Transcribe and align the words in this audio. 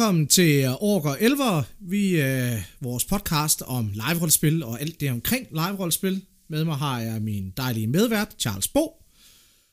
Velkommen 0.00 0.26
til 0.26 0.68
Orker 0.80 1.14
11, 1.20 1.42
vi 1.80 2.16
er 2.16 2.56
vores 2.80 3.04
podcast 3.04 3.62
om 3.66 3.90
live-rollespil 3.94 4.62
og 4.62 4.80
alt 4.80 5.00
det 5.00 5.10
omkring 5.10 5.46
live-rollespil. 5.50 6.24
Med 6.48 6.64
mig 6.64 6.74
har 6.74 7.00
jeg 7.00 7.22
min 7.22 7.52
dejlige 7.56 7.86
medvært, 7.86 8.34
Charles 8.38 8.68
Bo. 8.68 8.84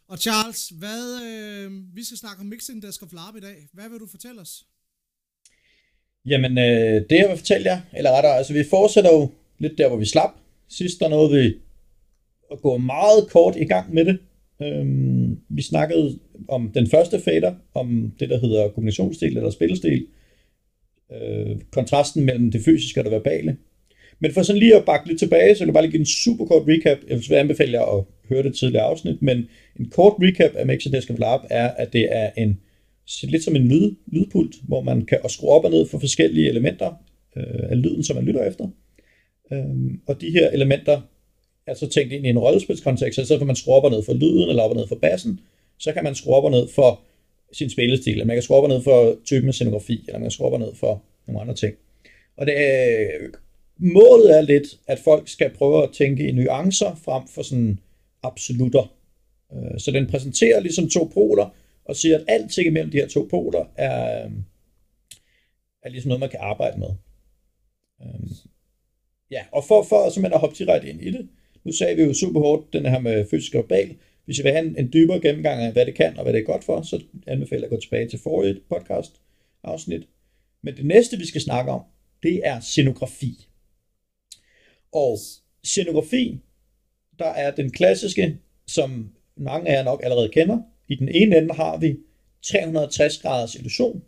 Og 0.07 0.17
Charles, 0.17 0.71
hvad, 0.79 1.03
øh, 1.27 1.71
vi 1.95 2.03
skal 2.05 2.17
snakke 2.17 2.39
om 2.39 2.45
Mixing 2.45 2.83
Desk 2.83 3.03
of 3.03 3.13
LARP 3.13 3.35
i 3.35 3.39
dag. 3.39 3.55
Hvad 3.73 3.89
vil 3.89 3.99
du 3.99 4.07
fortælle 4.07 4.41
os? 4.41 4.65
Jamen, 6.25 6.57
øh, 6.57 6.95
det 7.09 7.15
jeg 7.21 7.29
vil 7.29 7.37
fortælle 7.37 7.69
jer, 7.71 7.81
eller 7.97 8.11
rettere, 8.11 8.37
altså 8.37 8.53
vi 8.53 8.63
fortsætter 8.69 9.11
jo 9.13 9.31
lidt 9.59 9.77
der, 9.77 9.87
hvor 9.87 9.97
vi 9.97 10.05
slap. 10.05 10.31
Sidst 10.69 10.99
der 10.99 11.09
nåede 11.09 11.31
vi 11.37 11.55
at 12.51 12.61
gå 12.61 12.77
meget 12.77 13.29
kort 13.31 13.55
i 13.55 13.65
gang 13.65 13.93
med 13.93 14.05
det. 14.05 14.19
Øhm, 14.61 15.39
vi 15.49 15.61
snakkede 15.61 16.19
om 16.47 16.71
den 16.73 16.87
første 16.87 17.19
fader, 17.19 17.53
om 17.73 18.11
det, 18.19 18.29
der 18.29 18.39
hedder 18.39 18.69
kombinationsdel 18.69 19.37
eller 19.37 19.49
spillestil. 19.49 20.07
Øh, 21.11 21.55
kontrasten 21.71 22.25
mellem 22.25 22.51
det 22.51 22.61
fysiske 22.65 22.99
og 22.99 23.03
det 23.03 23.11
verbale. 23.11 23.57
Men 24.19 24.33
for 24.33 24.41
sådan 24.41 24.59
lige 24.59 24.75
at 24.75 24.85
bakke 24.85 25.07
lidt 25.07 25.19
tilbage, 25.19 25.55
så 25.55 25.59
vil 25.59 25.67
jeg 25.67 25.73
bare 25.73 25.83
lige 25.83 25.91
give 25.91 25.99
en 25.99 26.05
super 26.05 26.45
kort 26.45 26.63
recap. 26.67 26.97
Jeg 27.07 27.17
vil 27.29 27.35
anbefale 27.35 27.71
jer 27.71 27.97
at 27.97 28.03
høre 28.29 28.43
det 28.43 28.55
tidligere 28.55 28.83
afsnit, 28.83 29.21
men 29.21 29.45
en 29.79 29.89
kort 29.89 30.13
recap 30.21 30.55
af 30.55 30.65
Mixer 30.65 30.91
Desk 30.91 31.09
of 31.09 31.19
Lab 31.19 31.39
er, 31.49 31.67
at 31.67 31.93
det 31.93 32.07
er 32.11 32.29
en 32.37 32.59
lidt 33.23 33.43
som 33.43 33.55
en 33.55 33.67
lyd, 33.67 33.95
lydpult, 34.07 34.55
hvor 34.67 34.81
man 34.81 35.05
kan 35.05 35.19
skrue 35.29 35.49
op 35.49 35.65
og 35.65 35.71
ned 35.71 35.87
for 35.87 35.99
forskellige 35.99 36.49
elementer 36.49 36.87
øh, 37.37 37.71
af 37.71 37.81
lyden, 37.81 38.03
som 38.03 38.15
man 38.15 38.25
lytter 38.25 38.43
efter. 38.43 38.67
Øhm, 39.51 39.99
og 40.07 40.21
de 40.21 40.31
her 40.31 40.49
elementer 40.49 41.01
er 41.67 41.73
så 41.73 41.89
tænkt 41.89 42.13
ind 42.13 42.25
i 42.25 42.29
en 42.29 42.39
rollespilskontekst, 42.39 43.19
så 43.19 43.27
får 43.27 43.37
for 43.37 43.45
man 43.45 43.55
skruer 43.55 43.77
op 43.77 43.83
og 43.83 43.91
ned 43.91 44.03
for 44.03 44.13
lyden 44.13 44.49
eller 44.49 44.63
op 44.63 44.71
og 44.71 44.77
ned 44.77 44.87
for 44.87 44.95
bassen, 44.95 45.39
så 45.79 45.93
kan 45.93 46.03
man 46.03 46.15
skrue 46.15 46.35
op 46.35 46.43
og 46.43 46.51
ned 46.51 46.67
for 46.75 47.01
sin 47.51 47.69
spillestil, 47.69 48.11
eller 48.11 48.25
man 48.25 48.35
kan 48.35 48.43
skrue 48.43 48.57
op 48.57 48.63
og 48.63 48.69
ned 48.69 48.83
for 48.83 49.15
typen 49.25 49.47
af 49.47 49.53
scenografi, 49.53 50.03
eller 50.07 50.19
man 50.19 50.25
kan 50.25 50.31
skrue 50.31 50.47
op 50.47 50.53
og 50.53 50.59
ned 50.59 50.75
for 50.75 51.03
nogle 51.27 51.41
andre 51.41 51.55
ting. 51.55 51.75
Og 52.37 52.45
det, 52.45 52.53
øh, 52.53 53.33
målet 53.77 54.37
er 54.37 54.41
lidt, 54.41 54.67
at 54.87 54.99
folk 54.99 55.27
skal 55.27 55.49
prøve 55.49 55.83
at 55.83 55.89
tænke 55.93 56.27
i 56.27 56.31
nuancer 56.31 56.95
frem 56.95 57.27
for 57.27 57.41
sådan 57.41 57.79
absolutter. 58.23 58.93
Øh, 59.53 59.79
så 59.79 59.91
den 59.91 60.07
præsenterer 60.07 60.59
ligesom 60.59 60.89
to 60.89 61.11
poler, 61.13 61.55
og 61.85 61.95
siger, 61.95 62.17
at 62.17 62.25
alt 62.27 62.57
imellem 62.57 62.91
de 62.91 62.97
her 62.97 63.07
to 63.07 63.27
poler 63.29 63.65
er, 63.75 64.25
øh, 64.25 64.31
er 65.83 65.89
ligesom 65.89 66.09
noget, 66.09 66.19
man 66.19 66.29
kan 66.29 66.39
arbejde 66.41 66.79
med. 66.79 66.89
Øh, 68.01 68.29
ja, 69.31 69.43
og 69.51 69.63
for, 69.63 69.83
for 69.83 70.09
simpelthen 70.09 70.33
at 70.33 70.39
hoppe 70.39 70.55
direkte 70.57 70.89
ind 70.89 71.01
i 71.01 71.11
det, 71.11 71.29
nu 71.63 71.71
sagde 71.71 71.95
vi 71.95 72.03
jo 72.03 72.13
super 72.13 72.39
hårdt 72.39 72.73
den 72.73 72.85
her 72.85 72.99
med 72.99 73.25
fysisk 73.29 73.55
og 73.55 73.67
global. 73.67 73.95
Hvis 74.27 74.39
I 74.39 74.43
vil 74.43 74.51
have 74.51 74.65
en, 74.65 74.77
en 74.77 74.93
dybere 74.93 75.19
gennemgang 75.19 75.61
af, 75.61 75.71
hvad 75.71 75.85
det 75.85 75.95
kan 75.95 76.17
og 76.17 76.23
hvad 76.23 76.33
det 76.33 76.39
er 76.39 76.45
godt 76.45 76.63
for, 76.63 76.81
så 76.81 77.03
anbefaler 77.27 77.61
jeg 77.61 77.65
at 77.65 77.69
gå 77.69 77.79
tilbage 77.79 78.09
til 78.09 78.19
forrige 78.19 78.59
podcast 78.69 79.21
afsnit. 79.63 80.07
Men 80.63 80.77
det 80.77 80.85
næste, 80.85 81.17
vi 81.17 81.27
skal 81.27 81.41
snakke 81.41 81.71
om, 81.71 81.81
det 82.23 82.41
er 82.43 82.59
scenografi. 82.59 83.47
Og 84.93 85.17
scenografi, 85.63 86.39
der 87.19 87.25
er 87.25 87.51
den 87.51 87.71
klassiske, 87.71 88.37
som 88.67 89.09
mange 89.37 89.69
af 89.69 89.73
jer 89.73 89.83
nok 89.83 90.01
allerede 90.03 90.29
kender. 90.29 90.59
I 90.87 90.95
den 90.95 91.09
ene 91.09 91.37
ende 91.37 91.53
har 91.53 91.77
vi 91.77 91.97
360 92.41 93.17
graders 93.17 93.55
illusion. 93.55 94.03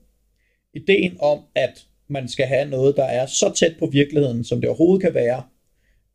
Ideen 0.74 1.18
om, 1.20 1.44
at 1.56 1.88
man 2.08 2.28
skal 2.28 2.46
have 2.46 2.70
noget, 2.70 2.96
der 2.96 3.04
er 3.04 3.26
så 3.26 3.54
tæt 3.56 3.76
på 3.80 3.86
virkeligheden, 3.86 4.44
som 4.44 4.62
det 4.62 4.70
overhovedet 4.70 5.02
kan 5.02 5.14
være. 5.14 5.44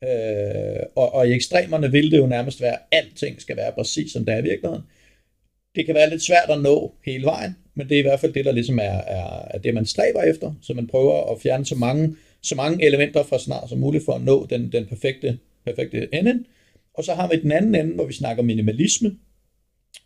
Øh, 0.09 0.87
og, 0.97 1.15
og 1.15 1.28
i 1.28 1.32
ekstremerne 1.32 1.92
vil 1.92 2.10
det 2.10 2.19
jo 2.19 2.26
nærmest 2.26 2.60
være, 2.60 2.72
at 2.72 2.81
alting 2.92 3.41
skal 3.41 3.56
være 3.56 3.72
præcis 3.72 4.12
som 4.12 4.25
det 4.25 4.34
er 4.34 4.38
i 4.38 4.42
virkeligheden. 4.42 4.84
Det 5.75 5.87
kan 5.87 5.94
være 5.94 6.10
lidt 6.10 6.22
svært 6.22 6.50
at 6.50 6.62
nå 6.62 6.94
hele 7.04 7.25
vejen, 7.25 7.56
men 7.75 7.88
det 7.88 7.94
er 7.94 7.98
i 7.98 8.03
hvert 8.03 8.20
fald 8.20 8.32
det, 8.32 8.44
der 8.44 8.53
ligesom 8.53 8.78
er, 8.78 8.82
er, 8.82 9.48
er 9.50 9.59
det, 9.59 9.75
man 9.75 9.87
stræber 9.87 10.22
efter. 10.22 10.54
Så 10.62 10.75
man 10.75 10.87
prøver 10.87 11.32
at 11.32 11.41
fjerne 11.43 11.66
så 11.66 11.75
mange 11.75 12.16
så 12.44 12.54
mange 12.54 12.87
elementer 12.87 13.22
fra 13.22 13.38
snart 13.38 13.69
som 13.69 13.78
muligt 13.78 14.04
for 14.04 14.12
at 14.12 14.22
nå 14.22 14.47
den, 14.50 14.72
den 14.72 14.87
perfekte, 14.87 15.38
perfekte 15.66 16.09
ende. 16.12 16.44
Og 16.94 17.04
så 17.04 17.14
har 17.14 17.28
vi 17.28 17.41
den 17.41 17.53
anden 17.53 17.75
ende, 17.75 17.94
hvor 17.94 18.06
vi 18.06 18.12
snakker 18.12 18.43
minimalisme, 18.43 19.09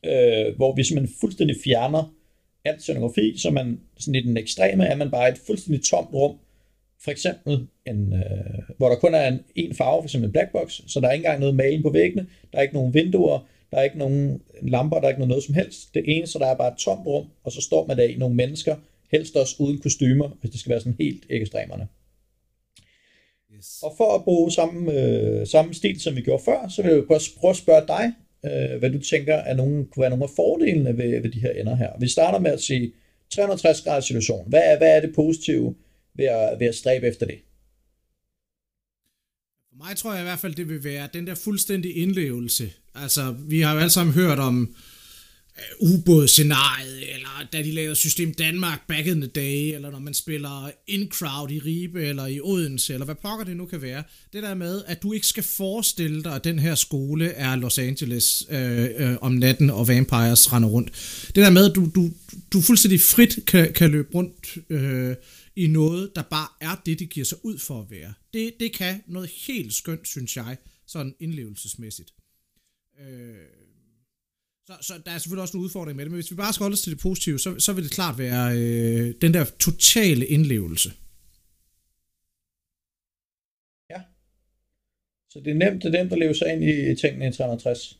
øh, 0.06 0.56
hvor 0.56 0.74
vi 0.74 0.84
simpelthen 0.84 1.16
fuldstændig 1.20 1.56
fjerner 1.64 2.14
alt 2.64 2.82
scenografi, 2.82 3.38
så 3.38 3.50
man 3.50 3.80
sådan 3.98 4.14
i 4.14 4.22
den 4.22 4.36
ekstreme 4.36 4.84
er 4.84 4.96
man 4.96 5.10
bare 5.10 5.28
et 5.28 5.38
fuldstændig 5.46 5.84
tomt 5.84 6.14
rum, 6.14 6.38
for 7.04 7.10
eksempel 7.10 7.66
en, 7.86 8.12
øh, 8.12 8.76
hvor 8.76 8.88
der 8.88 8.96
kun 8.96 9.14
er 9.14 9.28
en, 9.28 9.40
en 9.54 9.74
farve, 9.74 10.02
for 10.02 10.06
eksempel 10.06 10.28
en 10.28 10.32
black 10.32 10.52
box, 10.52 10.80
så 10.86 11.00
der 11.00 11.08
er 11.08 11.12
ikke 11.12 11.24
engang 11.24 11.40
noget 11.40 11.54
maling 11.54 11.82
på 11.82 11.90
væggene, 11.90 12.26
der 12.52 12.58
er 12.58 12.62
ikke 12.62 12.74
nogen 12.74 12.94
vinduer, 12.94 13.48
der 13.70 13.78
er 13.78 13.82
ikke 13.82 13.98
nogen 13.98 14.42
lamper, 14.62 14.96
der 14.96 15.04
er 15.04 15.08
ikke 15.08 15.20
noget, 15.20 15.28
noget 15.28 15.44
som 15.44 15.54
helst. 15.54 15.94
Det 15.94 16.04
eneste, 16.06 16.38
der 16.38 16.46
er 16.46 16.54
bare 16.54 16.72
et 16.72 16.78
tomt 16.78 17.06
rum, 17.06 17.26
og 17.44 17.52
så 17.52 17.60
står 17.60 17.86
man 17.86 17.96
der 17.96 18.04
i 18.04 18.14
nogle 18.14 18.36
mennesker, 18.36 18.76
helst 19.12 19.36
også 19.36 19.56
uden 19.58 19.80
kostymer, 19.80 20.28
hvis 20.40 20.50
det 20.50 20.60
skal 20.60 20.70
være 20.70 20.80
sådan 20.80 20.96
helt 21.00 21.26
ekstremerne. 21.30 21.88
Yes. 23.56 23.82
Og 23.82 23.94
for 23.96 24.14
at 24.14 24.24
bruge 24.24 24.52
samme, 24.52 24.92
øh, 24.92 25.46
samme 25.46 25.74
stil, 25.74 26.00
som 26.00 26.16
vi 26.16 26.20
gjorde 26.20 26.42
før, 26.44 26.68
så 26.68 26.82
vil 26.82 26.92
jeg 26.92 27.04
prøve 27.40 27.50
at 27.50 27.56
spørge 27.56 27.86
dig, 27.86 28.12
øh, 28.44 28.78
hvad 28.78 28.90
du 28.90 28.98
tænker 28.98 29.34
er 29.34 29.54
nogle, 29.54 29.84
kunne 29.84 30.00
være 30.00 30.10
nogle 30.10 30.24
af 30.24 30.30
fordelene 30.36 30.98
ved, 30.98 31.20
ved 31.22 31.30
de 31.30 31.40
her 31.40 31.50
ender 31.50 31.76
her. 31.76 31.90
Vi 32.00 32.08
starter 32.08 32.38
med 32.38 32.50
at 32.50 32.60
sige 32.60 32.92
360 33.30 33.82
graders 33.82 34.04
situation. 34.04 34.44
Hvad 34.48 34.62
er, 34.64 34.78
hvad 34.78 34.96
er 34.96 35.00
det 35.00 35.14
positive 35.14 35.74
ved 36.18 36.26
at, 36.26 36.60
ved 36.60 36.66
at 36.66 36.74
stræbe 36.74 37.06
efter 37.06 37.26
det? 37.26 37.38
For 39.68 39.86
mig 39.86 39.96
tror 39.96 40.12
jeg 40.12 40.22
i 40.22 40.24
hvert 40.24 40.38
fald, 40.38 40.54
det 40.54 40.68
vil 40.68 40.84
være 40.84 41.08
den 41.12 41.26
der 41.26 41.34
fuldstændige 41.34 41.94
indlevelse. 41.94 42.72
Altså, 42.94 43.34
vi 43.38 43.60
har 43.60 43.72
jo 43.72 43.78
alle 43.78 43.90
sammen 43.90 44.14
hørt 44.14 44.38
om 44.38 44.74
ubådscenariet, 45.80 45.98
ubådsscenariet, 45.98 47.14
eller 47.14 47.48
da 47.52 47.62
de 47.62 47.72
lavede 47.72 47.96
System 47.96 48.34
Danmark 48.34 48.86
back 48.88 49.06
in 49.06 49.20
the 49.20 49.30
day, 49.30 49.74
eller 49.74 49.90
når 49.90 49.98
man 49.98 50.14
spiller 50.14 50.70
in 50.86 51.10
crowd 51.10 51.50
i 51.50 51.58
Ribe, 51.58 52.02
eller 52.02 52.26
i 52.26 52.40
Odense, 52.40 52.92
eller 52.92 53.04
hvad 53.04 53.14
pokker 53.14 53.44
det 53.44 53.56
nu 53.56 53.66
kan 53.66 53.82
være. 53.82 54.02
Det 54.32 54.42
der 54.42 54.54
med, 54.54 54.82
at 54.86 55.02
du 55.02 55.12
ikke 55.12 55.26
skal 55.26 55.42
forestille 55.42 56.22
dig, 56.24 56.34
at 56.34 56.44
den 56.44 56.58
her 56.58 56.74
skole 56.74 57.30
er 57.30 57.56
Los 57.56 57.78
Angeles 57.78 58.46
øh, 58.50 58.88
øh, 58.96 59.16
om 59.20 59.32
natten, 59.32 59.70
og 59.70 59.88
vampires 59.88 60.52
render 60.52 60.68
rundt. 60.68 60.90
Det 61.26 61.36
der 61.36 61.50
med, 61.50 61.70
at 61.70 61.76
du, 61.76 61.90
du, 61.94 62.10
du 62.52 62.60
fuldstændig 62.60 63.00
frit 63.00 63.38
kan, 63.46 63.72
kan 63.72 63.90
løbe 63.90 64.08
rundt 64.14 64.58
øh, 64.70 65.14
i 65.58 65.66
noget, 65.66 66.12
der 66.16 66.22
bare 66.22 66.48
er 66.60 66.82
det, 66.86 66.98
det 66.98 67.10
giver 67.10 67.26
sig 67.26 67.38
ud 67.44 67.58
for 67.58 67.80
at 67.80 67.90
være. 67.90 68.14
Det, 68.32 68.54
det 68.60 68.72
kan 68.72 69.02
noget 69.06 69.30
helt 69.46 69.74
skønt, 69.74 70.08
synes 70.08 70.36
jeg, 70.36 70.56
sådan 70.86 71.14
indlevelsesmæssigt. 71.20 72.14
Øh, 73.00 73.36
så, 74.66 74.76
så 74.80 75.02
der 75.06 75.10
er 75.10 75.18
selvfølgelig 75.18 75.42
også 75.42 75.56
en 75.56 75.64
udfordring 75.64 75.96
med 75.96 76.04
det, 76.04 76.10
men 76.12 76.16
hvis 76.16 76.30
vi 76.30 76.36
bare 76.36 76.52
skal 76.52 76.64
holde 76.64 76.74
os 76.74 76.80
til 76.80 76.92
det 76.92 77.00
positive, 77.00 77.38
så, 77.38 77.58
så 77.58 77.72
vil 77.72 77.84
det 77.84 77.92
klart 77.92 78.18
være 78.18 78.58
øh, 78.58 79.14
den 79.22 79.34
der 79.34 79.44
totale 79.44 80.26
indlevelse. 80.26 80.88
Ja. 83.90 84.00
Så 85.30 85.40
det 85.40 85.50
er 85.50 85.54
nemt, 85.54 85.82
det 85.82 85.94
er 85.94 85.98
nemt 85.98 86.12
at 86.12 86.18
leve 86.18 86.34
sig 86.34 86.52
ind 86.52 86.64
i 86.64 86.94
tingene 86.94 87.28
i 87.28 87.32
360. 87.32 87.98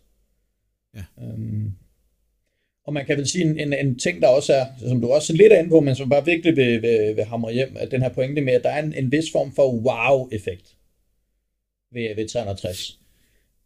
Ja. 0.95 1.05
Øhm, 1.19 1.73
og 2.89 2.95
man 2.95 3.07
kan 3.07 3.17
vel 3.17 3.29
sige 3.29 3.45
en, 3.45 3.59
en, 3.61 3.73
en 3.73 3.99
ting, 3.99 4.23
der 4.23 4.29
også 4.29 4.53
er, 4.53 4.65
som 4.89 5.01
du 5.01 5.09
også 5.09 5.33
er 5.33 5.37
lidt 5.37 5.53
inde 5.53 5.71
på, 5.71 5.81
men 5.81 5.95
som 5.97 6.09
bare 6.09 6.25
virkelig 6.25 6.57
vil, 6.57 6.83
vil, 6.83 7.17
vil 7.17 7.25
hamre 7.25 7.53
hjem, 7.53 7.77
at 7.81 7.91
den 7.91 8.03
her 8.03 8.09
pointe 8.09 8.41
med, 8.41 8.53
at 8.53 8.63
der 8.63 8.71
er 8.71 8.83
en, 8.83 8.95
en 8.97 9.13
vis 9.13 9.25
form 9.33 9.53
for 9.55 9.73
wow-effekt 9.73 10.67
ved, 11.95 12.17
ved 12.17 12.29
360. 12.29 12.99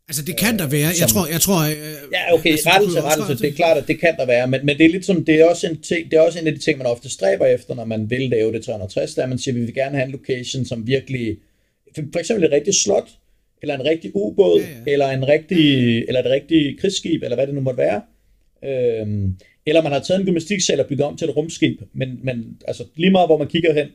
Altså 0.08 0.22
det 0.24 0.36
kan 0.36 0.58
der 0.58 0.68
være. 0.68 0.90
Jeg 1.00 1.08
tror, 1.08 1.26
jeg 1.26 1.40
tror... 1.40 1.60
Øh, 1.62 2.12
ja, 2.12 2.34
okay, 2.34 2.50
altså, 2.50 2.68
rettelse, 2.70 3.00
rettelse, 3.00 3.42
det 3.42 3.52
er 3.52 3.56
klart, 3.56 3.76
at 3.76 3.88
det 3.88 4.00
kan 4.00 4.16
der 4.16 4.26
være, 4.26 4.46
men, 4.48 4.66
men 4.66 4.78
det 4.78 4.86
er 4.86 4.90
lidt 4.90 5.06
som, 5.06 5.24
det 5.24 5.40
er 5.40 5.44
også 5.44 5.66
en 5.66 5.80
ting, 5.80 6.10
det 6.10 6.16
er 6.16 6.20
også 6.20 6.38
en 6.38 6.46
af 6.46 6.52
de 6.52 6.58
ting, 6.58 6.78
man 6.78 6.86
ofte 6.86 7.10
stræber 7.10 7.46
efter, 7.46 7.74
når 7.74 7.84
man 7.84 8.10
vil 8.10 8.30
lave 8.30 8.52
det 8.52 8.64
360, 8.64 9.14
der 9.14 9.26
man 9.26 9.38
siger, 9.38 9.54
at 9.54 9.60
vi 9.60 9.64
vil 9.64 9.74
gerne 9.74 9.96
have 9.96 10.06
en 10.06 10.12
location, 10.12 10.64
som 10.64 10.86
virkelig, 10.86 11.36
for 11.94 12.18
eksempel 12.18 12.44
et 12.44 12.52
rigtigt 12.52 12.76
slot, 12.76 13.08
eller 13.62 13.74
en 13.74 13.84
rigtig 13.84 14.10
ubåd, 14.14 14.60
ja, 14.60 14.66
ja. 14.86 14.92
eller 14.92 15.08
en 15.08 15.28
rigtig, 15.28 15.98
eller 16.08 16.20
et 16.20 16.30
rigtigt 16.30 16.80
krigsskib, 16.80 17.22
eller 17.22 17.36
hvad 17.36 17.46
det 17.46 17.54
nu 17.54 17.60
måtte 17.60 17.78
være. 17.78 18.00
Øhm, 18.64 19.36
eller 19.66 19.82
man 19.82 19.92
har 19.92 20.00
taget 20.00 20.20
en 20.20 20.26
gymnastiksal 20.26 20.80
og 20.80 20.86
bygget 20.86 21.06
om 21.06 21.16
til 21.16 21.28
et 21.28 21.36
rumskib, 21.36 21.80
men, 21.92 22.18
men 22.22 22.56
altså 22.68 22.84
lige 22.96 23.10
meget 23.10 23.28
hvor 23.28 23.38
man 23.38 23.48
kigger 23.48 23.72
hen, 23.72 23.88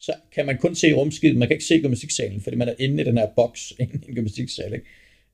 så 0.00 0.12
kan 0.34 0.46
man 0.46 0.58
kun 0.58 0.74
se 0.74 0.92
rumskibet, 0.92 1.38
man 1.38 1.48
kan 1.48 1.54
ikke 1.54 1.64
se 1.64 1.80
gymnastiksalen, 1.80 2.40
fordi 2.40 2.56
man 2.56 2.68
er 2.68 2.74
inde 2.78 3.02
i 3.02 3.06
den 3.06 3.18
her 3.18 3.26
boks, 3.36 3.72
inde 3.80 3.92
i 4.06 4.08
en 4.08 4.14
gymnastiksal, 4.14 4.72
ikke? 4.72 4.86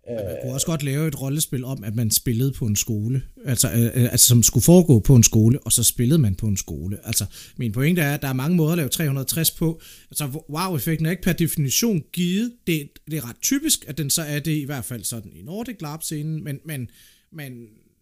Man 0.08 0.36
kunne 0.42 0.52
også 0.52 0.66
godt 0.66 0.82
lave 0.82 1.08
et 1.08 1.20
rollespil 1.20 1.64
om, 1.64 1.84
at 1.84 1.94
man 1.94 2.10
spillede 2.10 2.52
på 2.52 2.66
en 2.66 2.76
skole, 2.76 3.22
altså, 3.44 3.68
øh, 3.70 3.84
øh, 3.84 4.12
altså 4.12 4.26
som 4.26 4.42
skulle 4.42 4.64
foregå 4.64 5.00
på 5.00 5.16
en 5.16 5.22
skole, 5.22 5.60
og 5.60 5.72
så 5.72 5.82
spillede 5.82 6.18
man 6.18 6.34
på 6.34 6.46
en 6.46 6.56
skole. 6.56 6.98
Altså, 7.04 7.24
min 7.56 7.72
pointe 7.72 8.02
er, 8.02 8.14
at 8.14 8.22
der 8.22 8.28
er 8.28 8.32
mange 8.32 8.56
måder 8.56 8.72
at 8.72 8.76
lave 8.76 8.88
360 8.88 9.50
på. 9.50 9.80
Altså, 10.10 10.24
wow-effekten 10.50 11.06
er 11.06 11.10
ikke 11.10 11.22
per 11.22 11.32
definition 11.32 12.04
givet. 12.12 12.52
Det, 12.66 12.88
det 13.10 13.16
er 13.16 13.28
ret 13.28 13.36
typisk, 13.42 13.84
at 13.88 13.98
den 13.98 14.10
så 14.10 14.22
er 14.22 14.38
det 14.38 14.52
i 14.56 14.64
hvert 14.64 14.84
fald 14.84 15.04
sådan 15.04 15.32
i 15.34 15.42
Nordic 15.42 15.76
LARP-scenen, 15.80 16.44
men, 16.44 16.58
men, 16.64 16.90
men, 17.32 17.52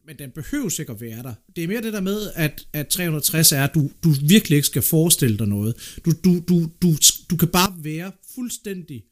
men 0.06 0.18
den 0.18 0.30
behøver 0.30 0.68
sikkert 0.68 1.00
være 1.00 1.22
der. 1.22 1.34
Det 1.56 1.64
er 1.64 1.68
mere 1.68 1.82
det 1.82 1.92
der 1.92 2.00
med, 2.00 2.32
at, 2.34 2.68
at 2.72 2.88
360 2.88 3.52
er, 3.52 3.64
at 3.64 3.74
du, 3.74 3.90
du 4.04 4.10
virkelig 4.28 4.56
ikke 4.56 4.66
skal 4.66 4.82
forestille 4.82 5.38
dig 5.38 5.48
noget. 5.48 6.00
Du, 6.04 6.12
du, 6.24 6.40
du, 6.48 6.70
du, 6.82 6.88
du 7.30 7.36
kan 7.36 7.48
bare 7.48 7.84
være 7.84 8.12
fuldstændig 8.34 9.04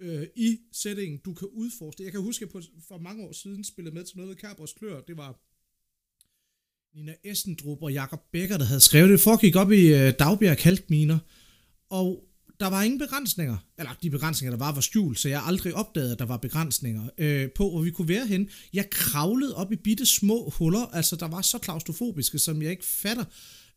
øh, 0.00 0.26
i 0.36 0.58
settingen, 0.72 1.20
du 1.24 1.34
kan 1.34 1.48
udforske. 1.52 2.04
Jeg 2.04 2.12
kan 2.12 2.20
huske, 2.20 2.44
at 2.44 2.54
jeg 2.54 2.62
for 2.88 2.98
mange 2.98 3.24
år 3.24 3.32
siden 3.32 3.64
spillede 3.64 3.94
med 3.94 4.04
til 4.04 4.16
noget 4.16 4.28
ved 4.28 4.36
Carbos 4.36 4.72
Klør. 4.72 5.00
Det 5.00 5.16
var 5.16 5.40
Nina 6.96 7.14
Essendrup 7.24 7.82
og 7.82 7.92
Jakob 7.92 8.20
Becker, 8.32 8.58
der 8.58 8.64
havde 8.64 8.80
skrevet 8.80 9.10
det. 9.10 9.20
foregik 9.20 9.56
op 9.56 9.72
i 9.72 9.86
øh, 9.94 10.12
Dagbjerg 10.18 10.58
Kalkminer, 10.58 11.18
og 11.90 12.27
der 12.60 12.66
var 12.66 12.82
ingen 12.82 12.98
begrænsninger, 12.98 13.56
eller 13.78 13.92
de 14.02 14.10
begrænsninger, 14.10 14.56
der 14.56 14.64
var, 14.64 14.72
var 14.72 14.80
skjult, 14.80 15.18
så 15.18 15.28
jeg 15.28 15.42
aldrig 15.46 15.74
opdagede, 15.74 16.12
at 16.12 16.18
der 16.18 16.24
var 16.24 16.36
begrænsninger 16.36 17.08
øh, 17.18 17.50
på, 17.50 17.70
hvor 17.70 17.82
vi 17.82 17.90
kunne 17.90 18.08
være 18.08 18.26
hen. 18.26 18.48
Jeg 18.74 18.90
kravlede 18.90 19.56
op 19.56 19.72
i 19.72 19.76
bitte 19.76 20.06
små 20.06 20.50
huller, 20.58 20.90
altså 20.92 21.16
der 21.16 21.28
var 21.28 21.42
så 21.42 21.58
klaustrofobiske, 21.58 22.38
som 22.38 22.62
jeg 22.62 22.70
ikke 22.70 22.84
fatter. 22.84 23.24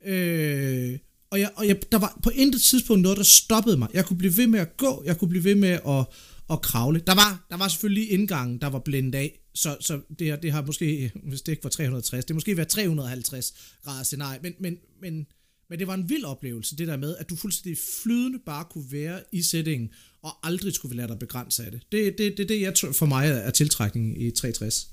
Øh, 0.05 0.99
og 1.31 1.39
jeg, 1.39 1.51
og 1.55 1.67
jeg, 1.67 1.91
der 1.91 1.99
var 1.99 2.19
på 2.23 2.29
intet 2.29 2.61
tidspunkt 2.61 3.01
noget, 3.01 3.17
der 3.17 3.23
stoppede 3.23 3.77
mig. 3.77 3.87
Jeg 3.93 4.05
kunne 4.05 4.17
blive 4.17 4.37
ved 4.37 4.47
med 4.47 4.59
at 4.59 4.77
gå, 4.77 5.03
jeg 5.05 5.17
kunne 5.17 5.29
blive 5.29 5.43
ved 5.43 5.55
med 5.55 5.79
at, 5.87 6.05
at 6.49 6.61
kravle. 6.61 6.99
Der 7.07 7.15
var, 7.15 7.45
der 7.49 7.57
var 7.57 7.67
selvfølgelig 7.67 8.11
indgangen, 8.11 8.61
der 8.61 8.67
var 8.67 8.79
blændet 8.79 9.15
af, 9.19 9.39
så, 9.55 9.77
så 9.79 9.99
det, 10.19 10.43
det 10.43 10.51
har 10.51 10.61
måske, 10.61 11.11
hvis 11.23 11.41
det 11.41 11.51
ikke 11.51 11.63
var 11.63 11.69
360, 11.69 12.25
det 12.25 12.35
måske 12.35 12.57
været 12.57 12.67
350 12.67 13.53
grader 13.83 14.03
scenarie, 14.03 14.39
men, 14.43 14.53
men, 14.59 14.77
men, 15.01 15.25
men 15.71 15.79
det 15.79 15.87
var 15.87 15.93
en 15.93 16.09
vild 16.09 16.23
oplevelse, 16.23 16.77
det 16.77 16.87
der 16.87 16.97
med, 16.97 17.15
at 17.17 17.29
du 17.29 17.35
fuldstændig 17.35 17.77
flydende 18.03 18.39
bare 18.45 18.65
kunne 18.71 18.91
være 18.91 19.19
i 19.31 19.41
settingen, 19.41 19.89
og 20.23 20.31
aldrig 20.43 20.73
skulle 20.73 20.97
lade 20.97 21.07
dig 21.07 21.19
begrænse 21.19 21.65
af 21.65 21.71
det. 21.71 21.81
Det 21.91 22.07
er 22.07 22.11
det, 22.11 22.37
det, 22.37 22.49
det, 22.49 22.61
jeg 22.61 22.75
tror 22.75 22.91
for 22.91 23.05
mig 23.05 23.29
er 23.29 23.49
tiltrækningen 23.49 24.17
i 24.17 24.31
360. 24.31 24.87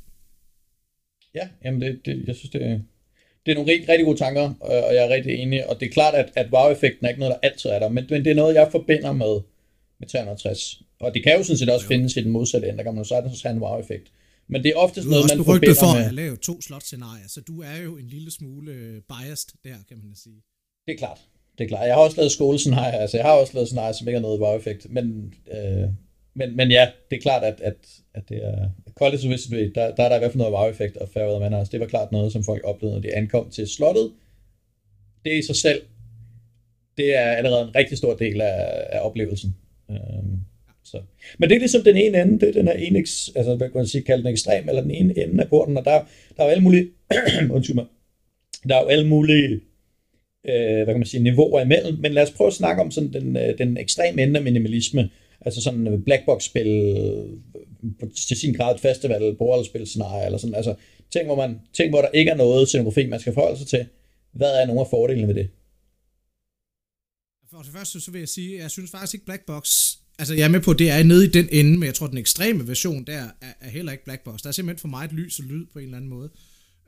Ja, 1.35 1.49
jamen 1.65 1.81
det, 1.81 2.01
det, 2.05 2.25
jeg 2.27 2.37
synes, 2.37 2.51
det, 2.51 2.63
er, 2.63 2.79
det 3.47 3.51
er 3.53 3.55
nogle 3.55 3.73
rigtig, 3.73 3.89
rigtig 3.89 4.05
gode 4.05 4.19
tanker, 4.19 4.55
og 4.61 4.95
jeg 4.95 5.05
er 5.07 5.15
rigtig 5.15 5.35
enig, 5.35 5.69
og 5.69 5.81
det 5.81 5.87
er 5.89 5.93
klart, 5.93 6.15
at, 6.15 6.33
at 6.37 6.47
wow-effekten 6.53 7.07
er 7.07 7.09
ikke 7.09 7.21
noget, 7.21 7.35
der 7.35 7.49
altid 7.49 7.71
er 7.71 7.79
der, 7.79 7.89
men, 7.89 8.07
men 8.11 8.25
det 8.25 8.31
er 8.31 8.35
noget, 8.35 8.55
jeg 8.55 8.69
forbinder 8.71 9.13
med, 9.13 9.41
med 9.99 10.09
360. 10.09 10.83
Og 11.01 11.15
det 11.15 11.23
kan 11.25 11.37
jo 11.37 11.43
sådan 11.43 11.59
set 11.59 11.71
også 11.71 11.85
jo. 11.85 11.89
findes 11.89 12.17
i 12.17 12.23
den 12.25 12.31
modsatte 12.31 12.69
ende, 12.69 12.79
der 12.79 12.85
kan 12.85 12.95
man 12.95 13.05
jo 13.05 13.09
sagtens 13.09 13.43
have 13.43 13.53
en 13.53 13.63
wow-effekt. 13.63 14.13
Men 14.49 14.63
det 14.63 14.71
er 14.71 14.77
oftest 14.77 15.09
noget, 15.09 15.25
man 15.37 15.45
forbinder 15.45 15.75
for 15.75 15.99
med... 15.99 16.07
at 16.07 16.15
lave 16.15 16.37
to 16.37 16.61
slot-scenarier, 16.61 17.29
så 17.29 17.41
du 17.41 17.63
er 17.63 17.77
jo 17.77 17.97
en 17.97 18.09
lille 18.09 18.31
smule 18.31 18.73
øh, 18.73 19.03
biased 19.03 19.51
der, 19.65 19.77
kan 19.89 19.99
man 20.05 20.15
sige. 20.15 20.43
Det 20.89 20.95
er 20.95 20.99
klart. 20.99 21.21
Det 21.59 21.65
er 21.65 21.69
klart. 21.69 21.87
Jeg 21.87 21.95
har 21.95 22.03
også 22.03 22.17
lavet 22.17 22.33
skolescenarier, 22.33 22.99
altså 22.99 23.17
jeg 23.17 23.27
har 23.27 23.33
også 23.33 23.55
lavet 23.55 23.69
scenarier, 23.69 23.93
som 23.93 24.09
ikke 24.09 24.19
har 24.19 24.23
noget 24.23 24.41
wow-effekt, 24.41 24.87
men, 24.91 25.35
øh, 25.53 25.89
men, 26.35 26.57
men 26.57 26.71
ja, 26.71 26.89
det 27.11 27.17
er 27.17 27.21
klart, 27.21 27.45
at, 27.45 27.61
at, 27.61 27.77
at 28.15 28.29
det 28.29 28.45
er 28.45 28.69
College 28.95 29.27
of 29.27 29.31
Wizardry, 29.31 29.73
der, 29.75 29.95
der 29.95 30.03
er 30.03 30.09
der 30.09 30.17
i 30.17 30.19
hvert 30.19 30.33
fald 30.33 30.39
noget 30.39 30.55
wow-effekt 30.55 30.97
og 30.97 31.09
færre 31.09 31.35
og 31.35 31.41
Manners. 31.41 31.69
Det 31.69 31.81
var 31.81 31.87
klart 31.87 32.13
noget, 32.13 32.33
som 32.33 32.45
folk 32.45 32.65
oplevede, 32.65 32.97
når 32.97 33.03
de 33.03 33.17
ankom 33.17 33.51
til 33.51 33.69
slottet. 33.69 34.13
Det 35.25 35.39
i 35.39 35.47
sig 35.47 35.57
selv, 35.57 35.83
det 36.97 37.17
er 37.17 37.31
allerede 37.31 37.63
en 37.63 37.75
rigtig 37.75 37.99
stor 37.99 38.15
del 38.15 38.41
af, 38.41 38.87
af 38.91 39.01
oplevelsen. 39.01 39.57
Øh, 39.91 39.97
så. 40.85 41.03
Men 41.39 41.49
det 41.49 41.55
er 41.55 41.61
ligesom 41.61 41.83
den 41.83 41.97
ene 41.97 42.23
ende, 42.23 42.41
det 42.41 42.49
er 42.49 42.53
den 42.53 42.67
her 42.67 42.75
ene, 42.75 42.99
altså 43.37 43.55
hvad 43.57 43.69
kan 43.69 43.77
man 43.77 43.87
sige, 43.87 44.03
kalde 44.03 44.23
den 44.23 44.33
ekstrem, 44.33 44.69
eller 44.69 44.83
den 44.83 44.91
ene 44.91 45.19
ende 45.19 45.43
af 45.43 45.49
porten, 45.49 45.77
og 45.77 45.85
der, 45.85 46.05
der 46.37 46.43
er 46.43 46.45
jo 46.45 46.51
alle 46.51 46.63
mulige, 46.63 46.89
undskyld 47.57 47.75
mig, 47.75 47.87
der 48.69 48.77
er 48.77 48.83
jo 48.83 48.89
alle 48.89 49.09
mulige, 49.09 49.61
øh, 50.49 50.75
hvad 50.75 50.87
kan 50.87 50.99
man 50.99 51.07
sige, 51.07 51.23
niveauer 51.23 51.61
imellem, 51.61 51.99
men 52.01 52.13
lad 52.13 52.23
os 52.23 52.31
prøve 52.31 52.49
at 52.49 52.55
snakke 52.55 52.83
om 52.83 52.91
sådan 52.91 53.13
den, 53.13 53.37
øh, 53.37 53.59
den 53.59 53.77
ekstreme 53.77 54.23
ende 54.23 54.39
af 54.39 54.45
minimalisme, 54.45 55.11
altså 55.41 55.63
sådan 55.63 55.87
øh, 55.87 55.93
black 55.93 56.05
blackbox-spil, 56.05 56.69
øh, 58.03 58.11
til 58.29 58.37
sin 58.37 58.55
grad 58.55 58.75
et 58.75 58.81
festival, 58.81 59.37
bordspil 59.39 59.87
scenarie, 59.87 60.27
eller 60.27 60.39
sådan, 60.39 60.55
altså 60.55 60.75
ting 61.11 61.27
hvor, 61.27 61.37
man, 61.37 61.61
ting, 61.73 61.91
hvor 61.91 62.01
der 62.01 62.09
ikke 62.09 62.31
er 62.31 62.37
noget 62.37 62.69
scenografi, 62.69 63.07
man 63.07 63.21
skal 63.21 63.35
forholde 63.35 63.59
sig 63.59 63.67
til. 63.67 63.87
Hvad 64.33 64.63
er 64.63 64.67
nogle 64.67 64.81
af 64.81 64.87
fordelene 64.91 65.29
ved 65.29 65.35
det? 65.35 65.51
For 67.51 67.59
det 67.59 67.73
første, 67.77 68.01
så 68.01 68.11
vil 68.11 68.19
jeg 68.19 68.29
sige, 68.29 68.57
at 68.57 68.63
jeg 68.63 68.71
synes 68.71 68.91
faktisk 68.91 69.15
ikke 69.15 69.27
Blackbox 69.27 69.95
Altså, 70.19 70.35
jeg 70.35 70.45
er 70.45 70.49
med 70.49 70.61
på, 70.61 70.71
at 70.71 70.79
det 70.79 70.91
er 70.91 71.03
nede 71.03 71.25
i 71.25 71.29
den 71.29 71.49
ende, 71.53 71.79
men 71.79 71.87
jeg 71.87 71.95
tror, 71.95 72.07
at 72.07 72.11
den 72.11 72.19
ekstreme 72.19 72.69
version 72.69 73.05
der 73.05 73.13
er, 73.41 73.53
er 73.61 73.69
heller 73.69 73.93
ikke 73.93 74.05
black 74.05 74.25
box. 74.25 74.43
Der 74.43 74.49
er 74.49 74.53
simpelthen 74.53 74.81
for 74.81 74.89
meget 74.89 75.13
lys 75.13 75.39
og 75.39 75.45
lyd 75.45 75.67
på 75.73 75.79
en 75.79 75.85
eller 75.85 75.97
anden 75.97 76.11
måde. 76.11 76.31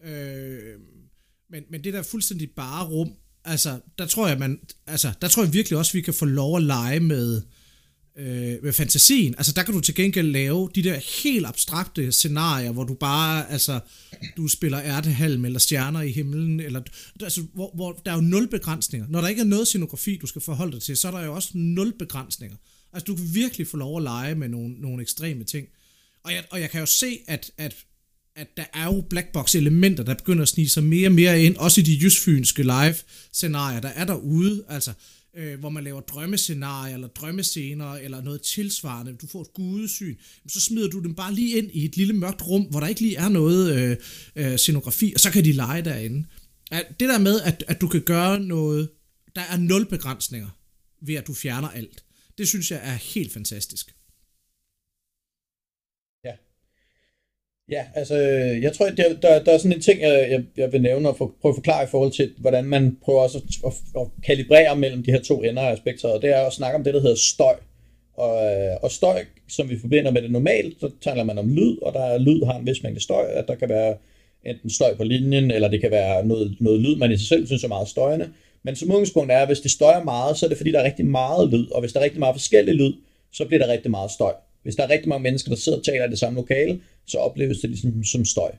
Øh, 0.04 0.78
men, 1.50 1.64
men 1.70 1.84
det 1.84 1.92
der 1.92 2.02
fuldstændig 2.02 2.50
bare 2.50 2.86
rum, 2.86 3.12
altså, 3.44 3.80
der 3.98 4.06
tror 4.06 4.28
jeg, 4.28 4.38
man, 4.38 4.60
altså, 4.86 5.12
der 5.22 5.28
tror 5.28 5.42
jeg 5.42 5.52
virkelig 5.52 5.78
også, 5.78 5.90
at 5.90 5.94
vi 5.94 6.00
kan 6.00 6.14
få 6.14 6.24
lov 6.24 6.56
at 6.56 6.62
lege 6.62 7.00
med, 7.00 7.42
øh, 8.16 8.56
med 8.62 8.72
fantasien. 8.72 9.34
Altså, 9.38 9.52
der 9.52 9.62
kan 9.62 9.74
du 9.74 9.80
til 9.80 9.94
gengæld 9.94 10.30
lave 10.30 10.70
de 10.74 10.82
der 10.82 11.22
helt 11.22 11.46
abstrakte 11.46 12.12
scenarier, 12.12 12.72
hvor 12.72 12.84
du 12.84 12.94
bare, 12.94 13.50
altså, 13.50 13.80
du 14.36 14.48
spiller 14.48 14.82
ærtehalm 14.82 15.44
eller 15.44 15.58
stjerner 15.58 16.00
i 16.00 16.12
himlen, 16.12 16.60
eller, 16.60 16.80
altså, 17.22 17.46
hvor, 17.54 17.70
hvor 17.74 18.02
der 18.04 18.10
er 18.10 18.14
jo 18.14 18.20
nul 18.20 18.48
begrænsninger. 18.48 19.08
Når 19.08 19.20
der 19.20 19.28
ikke 19.28 19.40
er 19.40 19.46
noget 19.46 19.66
scenografi, 19.66 20.16
du 20.16 20.26
skal 20.26 20.42
forholde 20.42 20.72
dig 20.72 20.82
til, 20.82 20.96
så 20.96 21.08
er 21.08 21.12
der 21.12 21.24
jo 21.24 21.34
også 21.34 21.50
nul 21.54 21.92
begrænsninger. 21.98 22.56
Altså, 22.92 23.04
du 23.04 23.16
kan 23.16 23.34
virkelig 23.34 23.66
få 23.66 23.76
lov 23.76 23.96
at 23.96 24.02
lege 24.02 24.34
med 24.34 24.48
nogle, 24.48 24.74
nogle 24.74 25.02
ekstreme 25.02 25.44
ting. 25.44 25.66
Og 26.24 26.32
jeg, 26.32 26.44
og 26.50 26.60
jeg 26.60 26.70
kan 26.70 26.80
jo 26.80 26.86
se, 26.86 27.18
at, 27.28 27.50
at, 27.58 27.76
at 28.36 28.56
der 28.56 28.64
er 28.74 28.84
jo 28.84 29.04
blackbox-elementer, 29.10 30.04
der 30.04 30.14
begynder 30.14 30.42
at 30.42 30.48
snige 30.48 30.68
sig 30.68 30.84
mere 30.84 31.08
og 31.08 31.12
mere 31.12 31.42
ind, 31.42 31.56
også 31.56 31.80
i 31.80 31.84
de 31.84 31.98
jysfynske 32.02 32.62
live-scenarier, 32.62 33.80
der 33.80 33.88
er 33.88 34.04
derude, 34.04 34.64
altså, 34.68 34.92
øh, 35.36 35.60
hvor 35.60 35.68
man 35.68 35.84
laver 35.84 36.00
drømmescenarier, 36.00 36.94
eller 36.94 37.08
drømmescener, 37.08 37.92
eller 37.92 38.22
noget 38.22 38.42
tilsvarende, 38.42 39.12
du 39.12 39.26
får 39.26 39.40
et 39.40 39.52
gudesyn, 39.54 40.16
så 40.48 40.60
smider 40.60 40.88
du 40.88 40.98
dem 40.98 41.14
bare 41.14 41.34
lige 41.34 41.58
ind 41.58 41.70
i 41.72 41.84
et 41.84 41.96
lille 41.96 42.12
mørkt 42.12 42.46
rum, 42.46 42.62
hvor 42.62 42.80
der 42.80 42.86
ikke 42.86 43.00
lige 43.00 43.16
er 43.16 43.28
noget 43.28 43.76
øh, 43.76 43.96
øh, 44.36 44.58
scenografi, 44.58 45.12
og 45.14 45.20
så 45.20 45.30
kan 45.30 45.44
de 45.44 45.52
lege 45.52 45.82
derinde. 45.82 46.26
Det 46.70 47.08
der 47.08 47.18
med, 47.18 47.40
at, 47.40 47.64
at 47.68 47.80
du 47.80 47.88
kan 47.88 48.00
gøre 48.00 48.40
noget, 48.40 48.90
der 49.36 49.42
er 49.42 49.56
nul 49.56 49.86
begrænsninger, 49.86 50.48
ved 51.02 51.14
at 51.14 51.26
du 51.26 51.34
fjerner 51.34 51.68
alt. 51.68 52.04
Det 52.38 52.48
synes 52.48 52.70
jeg 52.70 52.80
er 52.82 52.94
helt 52.94 53.32
fantastisk. 53.32 53.94
Ja, 57.70 57.84
altså, 57.94 58.14
øh, 58.18 58.62
jeg 58.62 58.72
tror, 58.72 58.86
der, 58.86 59.14
der, 59.22 59.42
der 59.44 59.52
er 59.52 59.58
sådan 59.58 59.72
en 59.72 59.80
ting, 59.80 60.00
jeg, 60.00 60.26
jeg, 60.30 60.42
jeg 60.56 60.72
vil 60.72 60.82
nævne 60.82 61.08
og 61.08 61.16
for, 61.16 61.34
prøve 61.40 61.52
at 61.52 61.56
forklare 61.56 61.84
i 61.84 61.86
forhold 61.86 62.12
til, 62.12 62.30
hvordan 62.38 62.64
man 62.64 62.96
prøver 63.04 63.20
også 63.20 63.38
at, 63.38 63.72
at, 63.72 64.00
at 64.00 64.06
kalibrere 64.26 64.76
mellem 64.76 65.02
de 65.02 65.12
her 65.12 65.20
to 65.20 65.42
ender 65.42 65.62
af 65.62 65.76
spektret. 65.76 66.22
Det 66.22 66.30
er 66.30 66.40
at 66.46 66.52
snakke 66.52 66.78
om 66.78 66.84
det, 66.84 66.94
der 66.94 67.00
hedder 67.00 67.16
støj. 67.16 67.54
Og, 68.14 68.44
øh, 68.44 68.76
og 68.82 68.90
støj, 68.90 69.24
som 69.48 69.70
vi 69.70 69.78
forbinder 69.80 70.10
med 70.10 70.22
det 70.22 70.30
normalt, 70.30 70.80
så 70.80 70.90
taler 71.00 71.24
man 71.24 71.38
om 71.38 71.54
lyd, 71.54 71.78
og 71.82 71.92
der 71.92 72.00
er 72.00 72.18
lyd 72.18 72.44
har 72.44 72.58
en 72.58 72.66
vis 72.66 72.82
mængde 72.82 73.02
støj, 73.02 73.26
at 73.30 73.48
der 73.48 73.54
kan 73.54 73.68
være 73.68 73.96
enten 74.46 74.70
støj 74.70 74.96
på 74.96 75.04
linjen, 75.04 75.50
eller 75.50 75.68
det 75.68 75.80
kan 75.80 75.90
være 75.90 76.26
noget, 76.26 76.56
noget 76.60 76.80
lyd, 76.80 76.96
man 76.96 77.12
i 77.12 77.16
sig 77.16 77.26
selv 77.26 77.46
synes 77.46 77.64
er 77.64 77.68
meget 77.68 77.88
støjende. 77.88 78.28
Men 78.62 78.76
som 78.76 78.90
udgangspunkt 78.90 79.32
er, 79.32 79.38
at 79.38 79.48
hvis 79.48 79.60
det 79.60 79.70
støjer 79.70 80.04
meget, 80.04 80.36
så 80.36 80.46
er 80.46 80.48
det 80.48 80.56
fordi, 80.56 80.72
der 80.72 80.78
er 80.78 80.84
rigtig 80.84 81.06
meget 81.06 81.48
lyd, 81.48 81.70
og 81.70 81.80
hvis 81.80 81.92
der 81.92 82.00
er 82.00 82.04
rigtig 82.04 82.20
meget 82.20 82.34
forskellig 82.34 82.74
lyd, 82.74 82.92
så 83.32 83.44
bliver 83.44 83.66
der 83.66 83.72
rigtig 83.72 83.90
meget 83.90 84.10
støj. 84.10 84.32
Hvis 84.62 84.76
der 84.76 84.82
er 84.82 84.90
rigtig 84.90 85.08
mange 85.08 85.22
mennesker, 85.22 85.50
der 85.50 85.56
sidder 85.56 85.78
og 85.78 85.84
taler 85.84 86.06
i 86.06 86.10
det 86.10 86.18
samme 86.18 86.40
lokale, 86.40 86.80
så 87.10 87.18
opleves 87.18 87.58
det 87.58 87.70
ligesom 87.70 88.04
som 88.04 88.24
støj. 88.24 88.50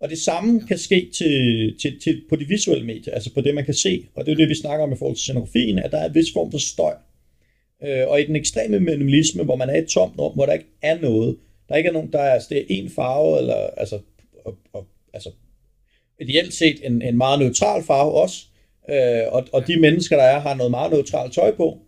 Og 0.00 0.10
det 0.10 0.18
samme 0.18 0.60
kan 0.68 0.78
ske 0.78 1.10
til, 1.14 1.34
til, 1.80 2.00
til, 2.00 2.22
på 2.28 2.36
de 2.36 2.44
visuelle 2.44 2.86
medier, 2.86 3.14
altså 3.14 3.34
på 3.34 3.40
det, 3.40 3.54
man 3.54 3.64
kan 3.64 3.74
se. 3.74 4.06
Og 4.14 4.26
det 4.26 4.32
er 4.32 4.36
det, 4.36 4.48
vi 4.48 4.54
snakker 4.54 4.84
om 4.84 4.92
i 4.92 4.96
forhold 4.96 5.16
til 5.16 5.22
scenografien, 5.22 5.78
at 5.78 5.92
der 5.92 5.98
er 5.98 6.08
en 6.08 6.14
vis 6.14 6.32
form 6.32 6.50
for 6.50 6.58
støj. 6.58 6.94
Øh, 7.84 8.08
og 8.08 8.20
i 8.20 8.26
den 8.26 8.36
ekstreme 8.36 8.80
minimalisme, 8.80 9.42
hvor 9.42 9.56
man 9.56 9.70
er 9.70 9.74
i 9.74 9.78
et 9.78 9.88
tomt 9.88 10.18
rum, 10.18 10.34
hvor 10.34 10.46
der 10.46 10.52
ikke 10.52 10.66
er 10.82 11.00
noget, 11.00 11.36
der 11.68 11.76
ikke 11.76 11.88
er 11.88 11.92
nogen, 11.92 12.12
der 12.12 12.18
er, 12.18 12.34
altså 12.34 12.48
det 12.50 12.58
er 12.58 12.64
en 12.68 12.90
farve, 12.90 13.38
eller 13.38 13.54
altså, 13.54 13.98
og, 14.44 14.58
og, 14.72 14.86
altså 15.12 15.30
ideelt 16.20 16.54
set 16.54 16.86
en, 16.86 17.02
en 17.02 17.16
meget 17.16 17.38
neutral 17.38 17.82
farve 17.82 18.12
også, 18.12 18.46
øh, 18.90 19.32
og, 19.32 19.46
og 19.52 19.66
de 19.66 19.80
mennesker, 19.80 20.16
der 20.16 20.24
er, 20.24 20.40
har 20.40 20.54
noget 20.54 20.70
meget 20.70 20.92
neutralt 20.92 21.34
tøj 21.34 21.56
på, 21.56 21.78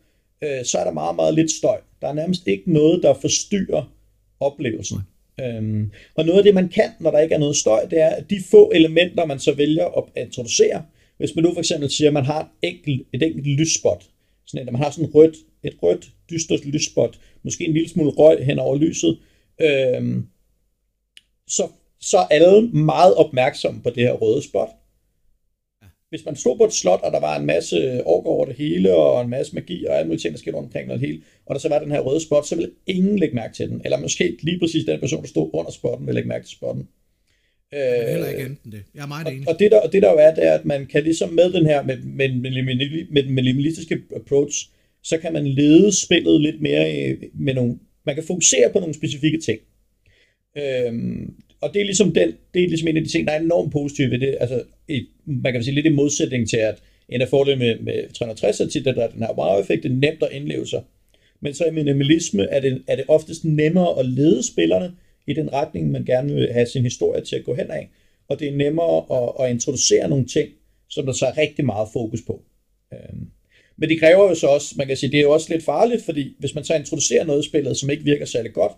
øh, 0.44 0.64
så 0.64 0.78
er 0.78 0.84
der 0.84 0.92
meget, 0.92 1.16
meget 1.16 1.34
lidt 1.34 1.50
støj. 1.50 1.80
Der 2.00 2.08
er 2.08 2.12
nærmest 2.12 2.46
ikke 2.46 2.72
noget, 2.72 3.02
der 3.02 3.14
forstyrrer 3.14 3.92
oplevelsen. 4.40 4.98
Øhm, 5.40 5.90
og 6.14 6.24
noget 6.24 6.38
af 6.38 6.44
det, 6.44 6.54
man 6.54 6.68
kan, 6.68 6.90
når 7.00 7.10
der 7.10 7.18
ikke 7.18 7.34
er 7.34 7.38
noget 7.38 7.56
støj, 7.56 7.86
det 7.86 8.00
er, 8.00 8.08
at 8.08 8.30
de 8.30 8.40
få 8.50 8.70
elementer, 8.74 9.24
man 9.24 9.38
så 9.38 9.52
vælger 9.54 9.86
at 9.98 10.24
introducere, 10.24 10.84
hvis 11.16 11.34
man 11.34 11.44
nu 11.44 11.52
for 11.52 11.60
eksempel 11.60 11.90
siger, 11.90 12.08
at 12.08 12.14
man 12.14 12.24
har 12.24 12.40
et 12.40 12.48
enkelt, 12.62 13.08
et 13.12 13.22
enkelt 13.22 13.46
lysspot, 13.46 14.04
sådan 14.46 14.66
at 14.66 14.72
man 14.72 14.82
har 14.82 14.90
sådan 14.90 15.04
et 15.04 15.14
rødt, 15.14 15.36
et 15.62 15.74
rødt, 15.82 16.08
dystert 16.30 16.64
lysspot, 16.64 17.18
måske 17.42 17.64
en 17.64 17.72
lille 17.72 17.88
smule 17.88 18.10
røg 18.10 18.46
hen 18.46 18.58
over 18.58 18.76
lyset, 18.76 19.18
øhm, 19.60 20.26
så, 21.48 21.68
så 22.00 22.18
er 22.18 22.24
alle 22.30 22.68
meget 22.68 23.14
opmærksomme 23.14 23.82
på 23.82 23.90
det 23.90 24.02
her 24.02 24.12
røde 24.12 24.42
spot 24.42 24.68
hvis 26.14 26.24
man 26.24 26.36
stod 26.36 26.56
på 26.58 26.64
et 26.64 26.72
slot, 26.72 27.00
og 27.02 27.12
der 27.12 27.20
var 27.20 27.38
en 27.38 27.46
masse 27.46 28.06
orker 28.06 28.30
over 28.30 28.44
det 28.44 28.56
hele, 28.56 28.94
og 28.94 29.22
en 29.22 29.30
masse 29.30 29.54
magi, 29.54 29.84
og 29.84 29.96
alle 29.96 30.06
mulige 30.08 30.20
ting, 30.20 30.32
der 30.32 30.38
skete 30.38 30.56
rundt 30.56 30.66
omkring 30.66 30.90
det 30.90 31.00
hele, 31.00 31.20
og 31.46 31.54
der 31.54 31.60
så 31.60 31.68
var 31.68 31.78
den 31.78 31.90
her 31.90 32.00
røde 32.00 32.20
spot, 32.20 32.46
så 32.46 32.56
ville 32.56 32.70
ingen 32.86 33.18
lægge 33.18 33.34
mærke 33.34 33.54
til 33.54 33.68
den. 33.68 33.80
Eller 33.84 33.98
måske 34.00 34.36
lige 34.42 34.58
præcis 34.58 34.84
den 34.84 35.00
person, 35.00 35.22
der 35.22 35.28
stod 35.28 35.50
under 35.52 35.70
spotten, 35.70 36.06
ville 36.06 36.14
lægge 36.14 36.28
mærke 36.28 36.44
til 36.46 36.56
spotten. 36.56 36.88
Øh, 37.74 38.08
heller 38.08 38.28
ikke 38.28 38.42
enten 38.42 38.72
det. 38.72 38.82
Jeg 38.94 39.02
er 39.02 39.06
meget 39.06 39.26
enig. 39.28 39.48
Og, 39.48 39.54
og, 39.54 39.60
det, 39.60 39.70
der, 39.70 39.80
og 39.80 39.92
det 39.92 40.02
der 40.02 40.10
jo 40.10 40.18
er, 40.18 40.34
det 40.34 40.46
er, 40.46 40.52
at 40.52 40.64
man 40.64 40.86
kan 40.86 41.02
ligesom 41.02 41.32
med 41.32 41.52
den 41.52 41.66
her, 41.66 41.82
med, 41.82 41.96
med, 41.96 42.28
med, 42.28 42.52
med 43.10 43.22
den 43.22 43.34
minimalistiske 43.34 43.98
approach, 44.16 44.70
så 45.02 45.18
kan 45.18 45.32
man 45.32 45.46
lede 45.46 46.00
spillet 46.04 46.40
lidt 46.40 46.60
mere 46.60 47.16
med 47.34 47.54
nogle, 47.54 47.78
man 48.06 48.14
kan 48.14 48.24
fokusere 48.24 48.70
på 48.72 48.78
nogle 48.78 48.94
specifikke 48.94 49.38
ting. 49.38 49.60
Øhm, 50.56 51.34
og 51.64 51.74
det 51.74 51.80
er 51.80 51.84
ligesom 51.84 52.12
den, 52.12 52.32
det 52.54 52.64
er 52.64 52.68
ligesom 52.68 52.88
en 52.88 52.96
af 52.96 53.04
de 53.04 53.08
ting, 53.08 53.26
der 53.26 53.32
er 53.32 53.40
enormt 53.40 53.72
positive 53.72 54.10
ved 54.10 54.18
det. 54.18 54.36
Altså, 54.40 54.62
i, 54.88 55.06
man 55.26 55.52
kan 55.52 55.64
sige 55.64 55.74
lidt 55.74 55.86
i 55.86 55.88
modsætning 55.88 56.48
til, 56.48 56.56
at 56.56 56.82
en 57.08 57.20
af 57.20 57.28
fordelene 57.28 57.64
med, 57.64 57.78
med 57.78 58.12
360 58.12 58.60
er 58.60 58.66
tit, 58.66 58.86
at 58.86 58.96
der 58.96 59.02
er 59.02 59.10
den 59.10 59.22
her 59.22 59.38
wow-effekt, 59.38 59.82
det 59.82 59.90
er 59.90 59.94
nemt 59.94 60.22
at 60.22 60.28
indleve 60.32 60.66
sig. 60.66 60.82
Men 61.40 61.54
så 61.54 61.64
i 61.64 61.70
minimalisme 61.70 62.42
er 62.50 62.60
det, 62.60 62.82
er 62.88 62.96
det 62.96 63.04
oftest 63.08 63.44
nemmere 63.44 63.98
at 63.98 64.06
lede 64.06 64.46
spillerne 64.52 64.92
i 65.26 65.34
den 65.34 65.52
retning, 65.52 65.90
man 65.90 66.04
gerne 66.04 66.34
vil 66.34 66.52
have 66.52 66.66
sin 66.66 66.82
historie 66.82 67.24
til 67.24 67.36
at 67.36 67.44
gå 67.44 67.54
hen 67.54 67.70
af. 67.70 67.90
og 68.28 68.40
det 68.40 68.48
er 68.48 68.56
nemmere 68.56 69.04
at, 69.10 69.44
at 69.44 69.50
introducere 69.50 70.08
nogle 70.08 70.26
ting, 70.26 70.48
som 70.88 71.06
der 71.06 71.12
så 71.12 71.26
er 71.26 71.38
rigtig 71.38 71.64
meget 71.64 71.88
fokus 71.92 72.20
på. 72.26 72.42
Øhm, 72.92 73.26
men 73.76 73.88
det 73.88 74.00
kræver 74.00 74.28
jo 74.28 74.34
så 74.34 74.46
også, 74.46 74.74
man 74.78 74.86
kan 74.86 74.96
sige, 74.96 75.12
det 75.12 75.18
er 75.18 75.22
jo 75.22 75.32
også 75.32 75.52
lidt 75.52 75.64
farligt, 75.64 76.04
fordi 76.04 76.36
hvis 76.38 76.54
man 76.54 76.64
så 76.64 76.74
introducerer 76.74 77.24
noget 77.24 77.44
i 77.44 77.48
spillet, 77.48 77.76
som 77.76 77.90
ikke 77.90 78.04
virker 78.04 78.24
særlig 78.24 78.52
godt, 78.52 78.72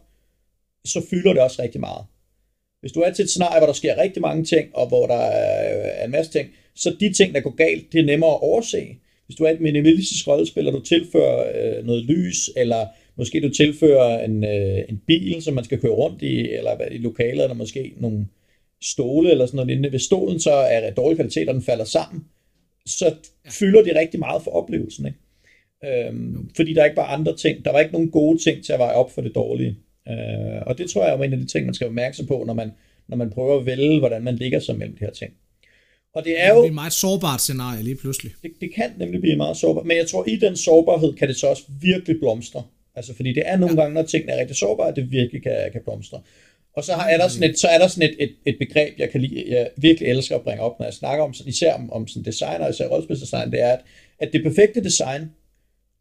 så 0.84 1.06
fylder 1.10 1.32
det 1.32 1.42
også 1.42 1.62
rigtig 1.62 1.80
meget. 1.80 2.04
Hvis 2.86 2.92
du 2.92 3.00
er 3.00 3.10
til 3.10 3.22
et 3.22 3.30
scenarie, 3.30 3.60
hvor 3.60 3.66
der 3.66 3.72
sker 3.72 4.02
rigtig 4.02 4.22
mange 4.22 4.44
ting, 4.44 4.68
og 4.74 4.88
hvor 4.88 5.06
der 5.06 5.14
er 5.14 6.04
en 6.04 6.10
masse 6.10 6.32
ting, 6.32 6.48
så 6.74 6.96
de 7.00 7.12
ting, 7.12 7.34
der 7.34 7.40
går 7.40 7.54
galt, 7.56 7.92
det 7.92 8.00
er 8.00 8.04
nemmere 8.04 8.30
at 8.30 8.42
overse. 8.42 8.86
Hvis 9.26 9.36
du 9.36 9.44
er 9.44 9.50
et 9.50 9.60
minimalistisk 9.60 10.28
rollespil, 10.28 10.66
og 10.66 10.72
du 10.72 10.80
tilfører 10.80 11.38
øh, 11.78 11.86
noget 11.86 12.04
lys, 12.04 12.50
eller 12.56 12.86
måske 13.16 13.40
du 13.40 13.48
tilfører 13.48 14.24
en, 14.24 14.44
øh, 14.44 14.78
en 14.88 15.02
bil, 15.06 15.42
som 15.42 15.54
man 15.54 15.64
skal 15.64 15.80
køre 15.80 15.92
rundt 15.92 16.22
i, 16.22 16.50
eller 16.50 16.88
i 16.90 16.98
lokalet, 16.98 17.42
eller 17.42 17.54
måske 17.54 17.92
nogle 17.96 18.26
stole, 18.82 19.30
eller 19.30 19.46
sådan 19.46 19.56
noget 19.56 19.68
lignende. 19.68 19.90
Hvis 19.90 20.02
stolen 20.02 20.40
så 20.40 20.52
er 20.52 20.90
dårlig 20.90 21.16
kvalitet, 21.16 21.48
og 21.48 21.54
den 21.54 21.62
falder 21.62 21.84
sammen, 21.84 22.24
så 22.86 23.14
fylder 23.50 23.82
det 23.82 23.96
rigtig 23.96 24.20
meget 24.20 24.42
for 24.42 24.50
oplevelsen. 24.50 25.06
Ikke? 25.06 26.06
Øhm, 26.08 26.50
fordi 26.56 26.74
der 26.74 26.84
ikke 26.84 26.96
var 26.96 27.06
andre 27.06 27.36
ting, 27.36 27.64
der 27.64 27.72
var 27.72 27.80
ikke 27.80 27.92
nogen 27.92 28.10
gode 28.10 28.38
ting 28.38 28.64
til 28.64 28.72
at 28.72 28.78
veje 28.78 28.94
op 28.94 29.10
for 29.10 29.20
det 29.20 29.34
dårlige. 29.34 29.76
Øh, 30.10 30.62
og 30.66 30.78
det 30.78 30.90
tror 30.90 31.04
jeg 31.04 31.14
er 31.14 31.22
en 31.22 31.32
af 31.32 31.38
de 31.38 31.46
ting, 31.46 31.64
man 31.64 31.74
skal 31.74 31.84
være 31.84 31.90
opmærksom 31.90 32.26
på, 32.26 32.44
når 32.46 32.54
man, 32.54 32.70
når 33.08 33.16
man 33.16 33.30
prøver 33.30 33.58
at 33.58 33.66
vælge, 33.66 33.98
hvordan 33.98 34.22
man 34.22 34.36
ligger 34.36 34.60
sig 34.60 34.78
mellem 34.78 34.96
de 34.96 35.04
her 35.04 35.12
ting. 35.12 35.32
Og 36.14 36.24
det 36.24 36.42
er 36.42 36.48
jo... 36.48 36.56
Det 36.56 36.64
er 36.64 36.68
et 36.68 36.74
meget 36.74 36.92
sårbart 36.92 37.40
scenarie 37.40 37.82
lige 37.82 37.96
pludselig. 37.96 38.32
Det, 38.42 38.50
det 38.60 38.74
kan 38.74 38.90
nemlig 38.98 39.20
blive 39.20 39.36
meget 39.36 39.56
sårbart, 39.56 39.86
men 39.86 39.96
jeg 39.96 40.06
tror, 40.06 40.28
i 40.28 40.36
den 40.36 40.56
sårbarhed 40.56 41.12
kan 41.12 41.28
det 41.28 41.36
så 41.36 41.46
også 41.46 41.62
virkelig 41.80 42.16
blomstre. 42.18 42.62
Altså, 42.94 43.14
fordi 43.16 43.32
det 43.32 43.42
er 43.46 43.56
nogle 43.56 43.74
ja. 43.74 43.80
gange, 43.80 43.94
når 43.94 44.02
tingene 44.02 44.32
er 44.32 44.40
rigtig 44.40 44.56
sårbare, 44.56 44.88
at 44.88 44.96
det 44.96 45.10
virkelig 45.10 45.42
kan, 45.42 45.56
kan 45.72 45.80
blomstre. 45.84 46.20
Og 46.76 46.84
så, 46.84 46.92
har, 46.92 47.08
er 47.08 47.16
der 47.16 47.28
sådan 47.28 47.50
et, 47.50 47.58
så 47.58 47.68
er 47.68 47.78
der 47.78 47.88
sådan 47.88 48.10
et, 48.10 48.16
et, 48.18 48.34
et 48.46 48.56
begreb, 48.58 48.98
jeg 48.98 49.10
kan 49.10 49.20
lide, 49.20 49.44
jeg 49.48 49.70
virkelig 49.76 50.08
elsker 50.08 50.36
at 50.36 50.42
bringe 50.42 50.62
op, 50.62 50.78
når 50.78 50.86
jeg 50.86 50.94
snakker 50.94 51.24
om, 51.24 51.34
især 51.46 51.74
om, 51.74 51.92
om 51.92 52.08
sådan 52.08 52.24
design, 52.24 52.60
og 52.60 52.70
især 52.70 52.88
rollespilsdesign, 52.88 53.50
det 53.52 53.60
er, 53.60 53.72
at, 53.72 53.80
at 54.18 54.32
det 54.32 54.42
perfekte 54.42 54.84
design, 54.84 55.30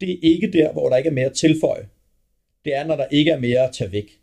det 0.00 0.10
er 0.10 0.16
ikke 0.22 0.52
der, 0.52 0.72
hvor 0.72 0.88
der 0.88 0.96
ikke 0.96 1.08
er 1.08 1.12
mere 1.12 1.26
at 1.26 1.32
tilføje. 1.32 1.86
Det 2.66 2.74
er, 2.74 2.86
når 2.86 2.96
der 2.96 3.06
ikke 3.10 3.30
er 3.30 3.38
mere 3.38 3.68
at 3.68 3.74
tage 3.74 3.92
væk. 3.92 4.20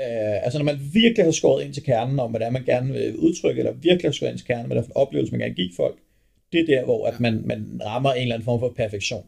Øh, 0.00 0.44
altså 0.44 0.58
når 0.58 0.64
man 0.64 0.80
virkelig 0.92 1.24
har 1.24 1.32
skåret 1.32 1.64
ind 1.64 1.74
til 1.74 1.82
kernen 1.82 2.18
om, 2.18 2.30
hvad 2.30 2.40
det 2.40 2.46
er, 2.46 2.50
man 2.50 2.64
gerne 2.64 2.92
vil 2.92 3.16
udtrykke, 3.16 3.58
eller 3.58 3.72
virkelig 3.72 4.08
har 4.08 4.12
skåret 4.12 4.30
ind 4.30 4.38
til 4.38 4.46
kernen, 4.46 4.66
hvad 4.66 4.76
det 4.76 4.82
er 4.82 4.86
for 4.86 4.92
en 4.92 5.02
oplevelse, 5.02 5.32
man 5.32 5.40
gerne 5.40 5.54
give 5.54 5.70
folk, 5.76 5.98
det 6.52 6.60
er 6.60 6.66
der, 6.66 6.84
hvor 6.84 7.06
at 7.06 7.20
man, 7.20 7.42
man 7.46 7.80
rammer 7.84 8.12
en 8.12 8.22
eller 8.22 8.34
anden 8.34 8.44
form 8.44 8.60
for 8.60 8.72
perfektion. 8.76 9.26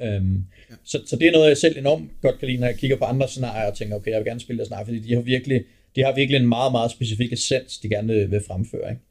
Øhm, 0.00 0.44
ja. 0.70 0.74
så, 0.84 1.02
så 1.06 1.16
det 1.16 1.28
er 1.28 1.32
noget, 1.32 1.48
jeg 1.48 1.56
selv 1.56 1.78
enormt 1.78 2.10
godt 2.22 2.38
kan 2.38 2.48
lide, 2.48 2.60
når 2.60 2.66
jeg 2.66 2.78
kigger 2.78 2.96
på 2.96 3.04
andre 3.04 3.28
scenarier 3.28 3.70
og 3.70 3.76
tænker, 3.76 3.96
okay, 3.96 4.10
jeg 4.10 4.18
vil 4.18 4.26
gerne 4.26 4.40
spille 4.40 4.58
det 4.58 4.66
scenarie, 4.66 4.86
fordi 4.86 4.98
de 4.98 5.14
har 5.14 5.22
virkelig, 5.22 5.64
de 5.96 6.04
har 6.04 6.14
virkelig 6.14 6.40
en 6.40 6.48
meget, 6.48 6.72
meget 6.72 6.90
specifik 6.90 7.32
essens, 7.32 7.78
de 7.78 7.88
gerne 7.88 8.30
vil 8.30 8.42
fremføre. 8.46 8.90
Ikke? 8.90 9.02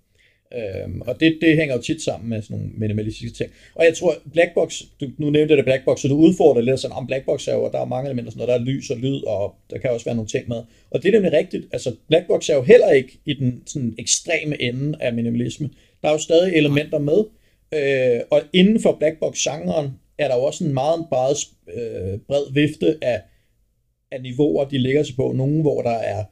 Øhm, 0.57 1.01
og 1.01 1.19
det, 1.19 1.37
det 1.41 1.57
hænger 1.57 1.75
jo 1.75 1.81
tit 1.81 2.01
sammen 2.01 2.29
med 2.29 2.41
sådan 2.41 2.57
nogle 2.57 2.71
minimalistiske 2.77 3.37
ting. 3.37 3.51
Og 3.75 3.85
jeg 3.85 3.93
tror, 3.97 4.15
Blackbox, 4.33 4.81
du, 5.01 5.07
nu 5.17 5.29
nævnte 5.29 5.57
det 5.57 5.65
Blackbox, 5.65 5.99
så 5.99 6.07
du 6.07 6.15
udfordrer 6.15 6.61
lidt 6.61 6.79
sådan, 6.79 6.97
om 6.97 7.07
Blackbox 7.07 7.47
er 7.47 7.55
jo, 7.55 7.69
der 7.71 7.79
er 7.79 7.85
mange 7.85 8.07
elementer, 8.07 8.31
sådan 8.31 8.47
noget, 8.47 8.59
der 8.59 8.71
er 8.71 8.73
lys 8.73 8.89
og 8.89 8.97
lyd, 8.97 9.23
og 9.23 9.55
der 9.69 9.77
kan 9.77 9.91
også 9.91 10.05
være 10.05 10.15
nogle 10.15 10.29
ting 10.29 10.47
med. 10.47 10.61
Og 10.91 11.03
det 11.03 11.09
er 11.09 11.11
nemlig 11.11 11.33
rigtigt, 11.33 11.65
altså 11.71 11.95
Blackbox 12.07 12.49
er 12.49 12.55
jo 12.55 12.61
heller 12.61 12.91
ikke 12.91 13.19
i 13.25 13.33
den 13.33 13.63
sådan 13.65 13.95
ekstreme 13.99 14.61
ende 14.61 14.97
af 15.01 15.13
minimalisme. 15.13 15.69
Der 16.01 16.07
er 16.07 16.11
jo 16.11 16.17
stadig 16.17 16.53
elementer 16.53 16.99
med, 16.99 17.23
øh, 17.73 18.21
og 18.29 18.41
inden 18.53 18.81
for 18.81 18.95
Blackbox-genren 18.99 19.89
er 20.17 20.27
der 20.27 20.35
jo 20.35 20.43
også 20.43 20.63
en 20.63 20.73
meget, 20.73 21.05
meget 21.11 21.37
øh, 21.73 22.19
bred 22.27 22.53
vifte 22.53 22.97
af, 23.01 23.21
af 24.11 24.21
niveauer, 24.21 24.65
de 24.65 24.77
ligger 24.77 25.03
sig 25.03 25.15
på. 25.15 25.31
Nogle, 25.31 25.61
hvor 25.61 25.81
der 25.81 25.97
er 25.97 26.23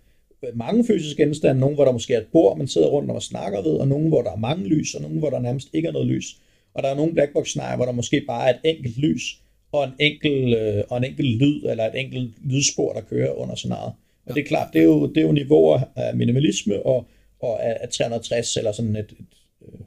mange 0.53 0.85
fysiske 0.85 1.23
genstande, 1.23 1.59
nogle 1.59 1.75
hvor 1.75 1.85
der 1.85 1.91
måske 1.91 2.13
er 2.13 2.17
et 2.17 2.27
bord, 2.31 2.57
man 2.57 2.67
sidder 2.67 2.87
rundt 2.87 3.11
og 3.11 3.23
snakker 3.23 3.61
ved, 3.61 3.71
og 3.71 3.87
nogle 3.87 4.07
hvor 4.07 4.21
der 4.21 4.31
er 4.31 4.35
mange 4.35 4.67
lys, 4.67 4.95
og 4.95 5.01
nogle 5.01 5.19
hvor 5.19 5.29
der 5.29 5.39
nærmest 5.39 5.67
ikke 5.73 5.87
er 5.87 5.91
noget 5.91 6.07
lys. 6.07 6.37
Og 6.73 6.83
der 6.83 6.89
er 6.89 6.95
nogle 6.95 7.13
blackbox 7.13 7.47
scenarier, 7.47 7.75
hvor 7.75 7.85
der 7.85 7.91
måske 7.91 8.23
bare 8.27 8.49
er 8.49 8.53
et 8.53 8.75
enkelt 8.75 8.97
lys, 8.97 9.41
og 9.71 9.83
en 9.83 9.91
enkelt, 9.99 10.57
øh, 10.57 10.83
og 10.89 10.97
en 10.97 11.03
enkelt 11.03 11.37
lyd, 11.41 11.63
eller 11.63 11.83
et 11.83 11.99
enkelt 11.99 12.31
lydspor, 12.45 12.93
der 12.93 13.01
kører 13.01 13.31
under 13.31 13.55
scenariet. 13.55 13.93
Og 14.25 14.35
det 14.35 14.41
er 14.41 14.47
klart, 14.47 14.73
det 14.73 14.79
er 14.79 14.83
jo, 14.83 15.07
det 15.07 15.17
er 15.17 15.21
jo 15.21 15.31
niveauer 15.31 15.79
af 15.95 16.15
minimalisme 16.15 16.85
og, 16.85 17.05
og 17.41 17.63
af, 17.63 17.89
360, 17.89 18.57
eller 18.57 18.71
sådan 18.71 18.95
et, 18.95 18.99
et, 18.99 19.25
et 19.61 19.85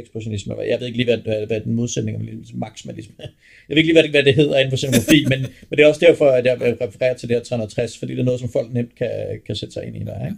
ekspressionisme. 0.00 0.54
Jeg 0.54 0.80
ved 0.80 0.86
ikke 0.86 0.98
lige, 0.98 1.06
hvad, 1.06 1.18
hvad, 1.18 1.46
hvad 1.46 1.60
den 1.60 1.74
modsætning 1.74 2.16
er, 2.16 2.56
maksimalisme. 2.56 3.14
Jeg 3.18 3.28
ved 3.68 3.76
ikke 3.76 3.86
lige, 3.86 3.94
hvad 3.94 4.02
det, 4.02 4.10
hvad 4.10 4.24
det 4.24 4.34
hedder 4.34 4.58
inden 4.58 4.72
for 4.72 4.76
scenografi, 4.76 5.24
men, 5.24 5.40
men 5.40 5.76
det 5.76 5.80
er 5.80 5.88
også 5.88 6.06
derfor, 6.06 6.28
at 6.30 6.44
jeg 6.44 6.60
refererer 6.80 7.16
til 7.16 7.28
det 7.28 7.36
her 7.36 7.44
360, 7.44 7.98
fordi 7.98 8.12
det 8.12 8.20
er 8.20 8.24
noget, 8.24 8.40
som 8.40 8.48
folk 8.48 8.72
nemt 8.72 8.94
kan, 8.94 9.40
kan 9.46 9.56
sætte 9.56 9.72
sig 9.72 9.84
ind 9.86 9.96
i 9.96 9.98
der. 9.98 10.04
Ikke? 10.04 10.14
Ja, 10.14 10.28
ja. 10.28 10.34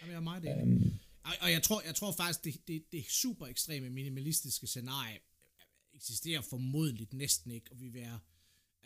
Jamen, 0.00 0.12
jeg 0.12 0.16
er 0.16 0.20
meget 0.20 0.42
enig. 0.42 0.62
Øhm. 0.62 0.92
Og 1.40 1.52
jeg 1.52 1.62
tror, 1.62 1.82
jeg 1.86 1.94
tror 1.94 2.14
faktisk, 2.16 2.44
det, 2.44 2.54
det, 2.68 2.82
det 2.92 3.04
super 3.08 3.46
ekstreme 3.46 3.90
minimalistiske 3.90 4.66
scenarie 4.66 5.18
eksisterer 5.94 6.40
formodentligt 6.50 7.14
næsten 7.14 7.50
ikke, 7.50 7.66
og 7.70 7.76
vi 7.80 7.84
vil 7.84 7.94
være 7.94 8.18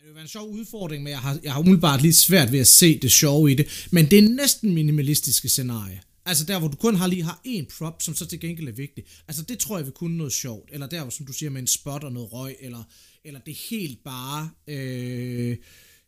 det 0.01 0.07
vil 0.07 0.15
være 0.15 0.21
en 0.21 0.27
sjov 0.27 0.49
udfordring, 0.49 1.03
men 1.03 1.11
jeg 1.11 1.19
har, 1.19 1.39
jeg 1.43 1.53
har 1.53 1.59
umiddelbart 1.59 2.01
lidt 2.01 2.15
svært 2.15 2.51
ved 2.51 2.59
at 2.59 2.67
se 2.67 2.99
det 2.99 3.11
sjove 3.11 3.51
i 3.51 3.55
det. 3.55 3.87
Men 3.91 4.05
det 4.11 4.19
er 4.19 4.29
næsten 4.29 4.73
minimalistiske 4.73 5.49
scenarie. 5.49 6.01
Altså 6.25 6.45
der, 6.45 6.59
hvor 6.59 6.67
du 6.67 6.77
kun 6.77 6.95
har 6.95 7.07
lige 7.07 7.23
har 7.23 7.41
en 7.43 7.67
prop, 7.77 8.01
som 8.01 8.15
så 8.15 8.25
til 8.25 8.39
gengæld 8.39 8.67
er 8.67 8.71
vigtig. 8.71 9.03
Altså 9.27 9.43
det 9.43 9.59
tror 9.59 9.77
jeg 9.77 9.85
vil 9.85 9.93
kunne 9.93 10.17
noget 10.17 10.33
sjovt. 10.33 10.69
Eller 10.73 10.87
der, 10.87 11.01
hvor 11.01 11.09
som 11.09 11.25
du 11.25 11.33
siger, 11.33 11.49
med 11.49 11.61
en 11.61 11.67
spot 11.67 12.03
og 12.03 12.11
noget 12.11 12.33
røg, 12.33 12.55
eller, 12.59 12.83
eller 13.25 13.39
det 13.39 13.57
helt 13.69 14.03
bare 14.03 14.49
øh, 14.67 15.57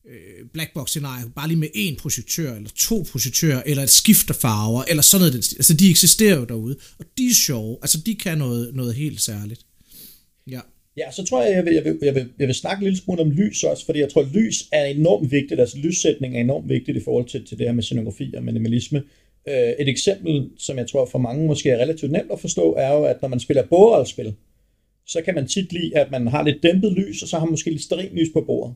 øh, 0.09 0.45
blackbox 0.53 0.89
scenarie, 0.89 1.29
bare 1.35 1.47
lige 1.47 1.59
med 1.59 1.67
en 1.73 1.95
projektør, 1.95 2.55
eller 2.55 2.69
to 2.75 3.05
projektører, 3.11 3.63
eller 3.65 3.83
et 3.83 3.89
skifter 3.89 4.33
farver, 4.33 4.83
eller 4.83 5.03
sådan 5.03 5.21
noget. 5.21 5.35
Altså 5.35 5.73
de 5.73 5.89
eksisterer 5.89 6.35
jo 6.35 6.45
derude, 6.45 6.75
og 6.99 7.05
de 7.17 7.27
er 7.27 7.33
sjove. 7.33 7.77
Altså 7.81 7.97
de 8.05 8.15
kan 8.15 8.37
noget, 8.37 8.75
noget 8.75 8.93
helt 8.95 9.21
særligt. 9.21 9.65
Ja. 10.47 10.59
Ja, 10.97 11.11
så 11.11 11.25
tror 11.25 11.43
jeg, 11.43 11.55
jeg 11.55 11.65
vil, 11.65 11.73
jeg, 11.73 11.83
vil, 11.83 11.97
jeg, 12.01 12.15
vil, 12.15 12.29
jeg 12.39 12.47
vil 12.47 12.55
snakke 12.55 12.83
lidt 12.83 12.97
smule 12.97 13.21
om 13.21 13.31
lys 13.31 13.63
også, 13.63 13.85
fordi 13.85 13.99
jeg 13.99 14.09
tror, 14.09 14.21
at 14.21 14.31
lys 14.31 14.63
er 14.71 14.85
enormt 14.85 15.31
vigtigt, 15.31 15.59
altså 15.59 15.77
lyssætning 15.77 16.35
er 16.35 16.41
enormt 16.41 16.69
vigtigt 16.69 16.97
i 16.97 17.03
forhold 17.03 17.25
til, 17.25 17.45
til 17.45 17.57
det 17.57 17.65
her 17.65 17.73
med 17.73 17.83
scenografi 17.83 18.33
og 18.37 18.43
minimalisme. 18.43 18.97
Øh, 18.99 19.22
et 19.51 19.89
eksempel, 19.89 20.49
som 20.57 20.77
jeg 20.77 20.87
tror 20.87 21.05
for 21.05 21.19
mange 21.19 21.47
måske 21.47 21.69
er 21.69 21.77
relativt 21.77 22.11
nemt 22.11 22.31
at 22.31 22.39
forstå, 22.39 22.73
er 22.73 22.93
jo, 22.93 23.03
at 23.03 23.21
når 23.21 23.29
man 23.29 23.39
spiller 23.39 23.63
bordrollespil, 23.63 24.35
så 25.07 25.21
kan 25.21 25.35
man 25.35 25.47
tit 25.47 25.73
lide, 25.73 25.97
at 25.97 26.11
man 26.11 26.27
har 26.27 26.43
lidt 26.43 26.63
dæmpet 26.63 26.93
lys, 26.93 27.21
og 27.21 27.27
så 27.27 27.37
har 27.37 27.45
man 27.45 27.51
måske 27.51 27.69
lidt 27.69 28.13
lys 28.13 28.29
på 28.33 28.41
bordet. 28.41 28.75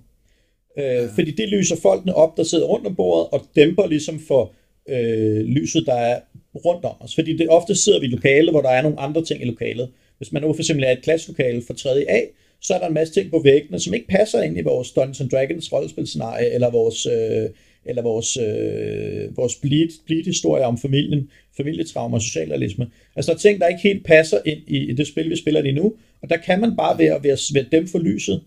Øh, 0.77 0.83
ja. 0.83 1.07
Fordi 1.15 1.31
det 1.31 1.49
lyser 1.49 1.75
folkene 1.75 2.15
op, 2.15 2.37
der 2.37 2.43
sidder 2.43 2.65
rundt 2.65 2.87
om 2.87 2.95
bordet, 2.95 3.27
og 3.31 3.41
dæmper 3.55 3.87
ligesom 3.87 4.19
for 4.27 4.53
øh, 4.89 5.39
lyset, 5.39 5.85
der 5.85 5.93
er 5.93 6.19
rundt 6.65 6.85
om 6.85 6.95
os. 6.99 7.15
Fordi 7.15 7.37
det 7.37 7.49
ofte 7.49 7.75
sidder 7.75 7.99
vi 7.99 8.05
i 8.05 8.09
lokalet, 8.09 8.53
hvor 8.53 8.61
der 8.61 8.69
er 8.69 8.81
nogle 8.81 8.99
andre 8.99 9.25
ting 9.25 9.41
i 9.41 9.45
lokalet. 9.45 9.89
Hvis 10.17 10.31
man 10.31 10.41
nu 10.41 10.53
for 10.53 10.61
eksempel 10.61 10.83
er 10.83 10.91
et 10.91 11.03
klasselokale 11.03 11.61
for 11.67 11.73
3. 11.73 12.05
A, 12.09 12.21
så 12.61 12.73
er 12.73 12.79
der 12.79 12.87
en 12.87 12.93
masse 12.93 13.13
ting 13.13 13.31
på 13.31 13.41
væggene, 13.43 13.79
som 13.79 13.93
ikke 13.93 14.07
passer 14.07 14.41
ind 14.41 14.57
i 14.57 14.61
vores 14.61 14.91
Dungeons 14.91 15.31
Dragons 15.31 15.73
rollespilscenarie, 15.73 16.53
eller 16.53 16.71
vores 16.71 17.05
øh, 17.05 17.49
eller 17.87 18.01
vores, 18.01 18.37
øh, 18.37 19.37
vores 19.37 19.55
bleed, 19.55 19.89
bleed-historie 20.05 20.63
om 20.63 20.77
familien, 20.77 21.29
familietrauma 21.57 22.15
og 22.15 22.21
socialrealisme. 22.21 22.87
Altså 23.15 23.31
der 23.31 23.35
er 23.35 23.39
ting, 23.39 23.59
der 23.59 23.67
ikke 23.67 23.81
helt 23.83 24.05
passer 24.05 24.37
ind 24.45 24.59
i, 24.67 24.93
det 24.93 25.07
spil, 25.07 25.29
vi 25.29 25.35
spiller 25.35 25.61
lige 25.61 25.75
nu, 25.75 25.93
og 26.21 26.29
der 26.29 26.37
kan 26.37 26.61
man 26.61 26.75
bare 26.75 26.97
ved 26.99 27.05
at, 27.05 27.23
ved 27.23 27.31
at, 27.31 27.39
ved 27.53 27.61
at 27.65 27.71
dæmpe 27.71 27.91
for 27.91 27.99
lyset, 27.99 28.41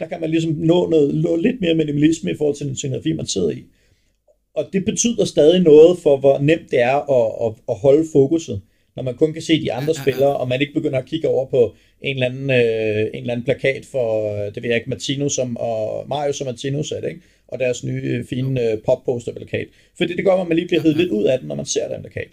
der 0.00 0.06
kan 0.06 0.20
man 0.20 0.30
ligesom 0.30 0.52
nå, 0.52 0.88
noget, 0.88 1.14
nå 1.14 1.36
lidt 1.36 1.60
mere 1.60 1.74
minimalisme 1.74 2.30
i 2.30 2.34
forhold 2.38 2.56
til 2.56 2.66
den 2.66 2.76
scenografi, 2.76 3.12
man 3.12 3.26
sidder 3.26 3.50
i. 3.50 3.64
Og 4.54 4.68
det 4.72 4.84
betyder 4.84 5.24
stadig 5.24 5.60
noget 5.60 5.98
for, 5.98 6.16
hvor 6.16 6.38
nemt 6.38 6.70
det 6.70 6.80
er 6.80 6.96
at, 6.96 7.46
at, 7.46 7.62
at 7.68 7.74
holde 7.74 8.04
fokuset, 8.12 8.60
når 8.96 9.02
man 9.02 9.14
kun 9.14 9.32
kan 9.32 9.42
se 9.42 9.62
de 9.62 9.72
andre 9.72 9.94
spillere, 9.94 10.36
og 10.36 10.48
man 10.48 10.60
ikke 10.60 10.74
begynder 10.74 10.98
at 10.98 11.06
kigge 11.06 11.28
over 11.28 11.46
på 11.46 11.74
en 12.02 12.16
eller 12.16 12.26
anden, 12.26 12.50
øh, 12.50 13.10
en 13.14 13.20
eller 13.20 13.32
anden 13.32 13.44
plakat 13.44 13.86
for, 13.86 14.34
det 14.54 14.62
ved 14.62 14.70
jeg 14.70 14.76
ikke, 14.76 14.90
Martino 14.90 15.28
som, 15.28 15.56
og 15.56 16.08
Mario 16.08 16.32
som 16.32 16.46
Martino 16.46 16.82
sagde 16.82 17.02
det, 17.02 17.08
ikke? 17.08 17.20
Og 17.52 17.58
deres 17.58 17.84
nye 17.84 18.02
øh, 18.04 18.24
fine 18.24 18.70
øh, 18.70 18.78
pop-poster-plakat. 18.78 19.66
Fordi 19.96 20.16
det 20.16 20.24
gør, 20.24 20.32
at 20.32 20.48
man 20.48 20.56
lige 20.56 20.68
bliver 20.68 20.82
hævet 20.82 20.96
lidt 20.96 21.10
ud 21.10 21.24
af 21.24 21.38
den, 21.38 21.48
når 21.48 21.54
man 21.54 21.66
ser 21.66 21.88
den 21.88 22.02
plakat. 22.02 22.30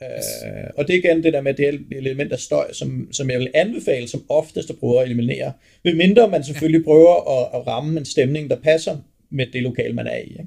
Uh, 0.00 0.70
og 0.76 0.88
det 0.88 0.94
er 0.94 0.98
igen 0.98 1.22
det 1.22 1.32
der 1.32 1.40
med 1.40 1.54
det 1.54 1.80
element 1.92 2.32
af 2.32 2.38
støj, 2.38 2.72
som, 2.72 3.08
som 3.12 3.30
jeg 3.30 3.38
vil 3.38 3.50
anbefale, 3.54 4.08
som 4.08 4.24
oftest 4.28 4.70
at 4.70 4.78
prøve 4.78 5.00
at 5.00 5.04
eliminere. 5.04 5.52
Ved 5.84 5.94
mindre 5.94 6.30
man 6.30 6.44
selvfølgelig 6.44 6.84
prøver 6.84 7.40
at, 7.40 7.60
at 7.60 7.66
ramme 7.66 7.98
en 7.98 8.04
stemning, 8.04 8.50
der 8.50 8.56
passer 8.56 8.98
med 9.30 9.46
det 9.52 9.62
lokal, 9.62 9.94
man 9.94 10.06
er 10.06 10.16
i. 10.16 10.30
Ikke? 10.30 10.46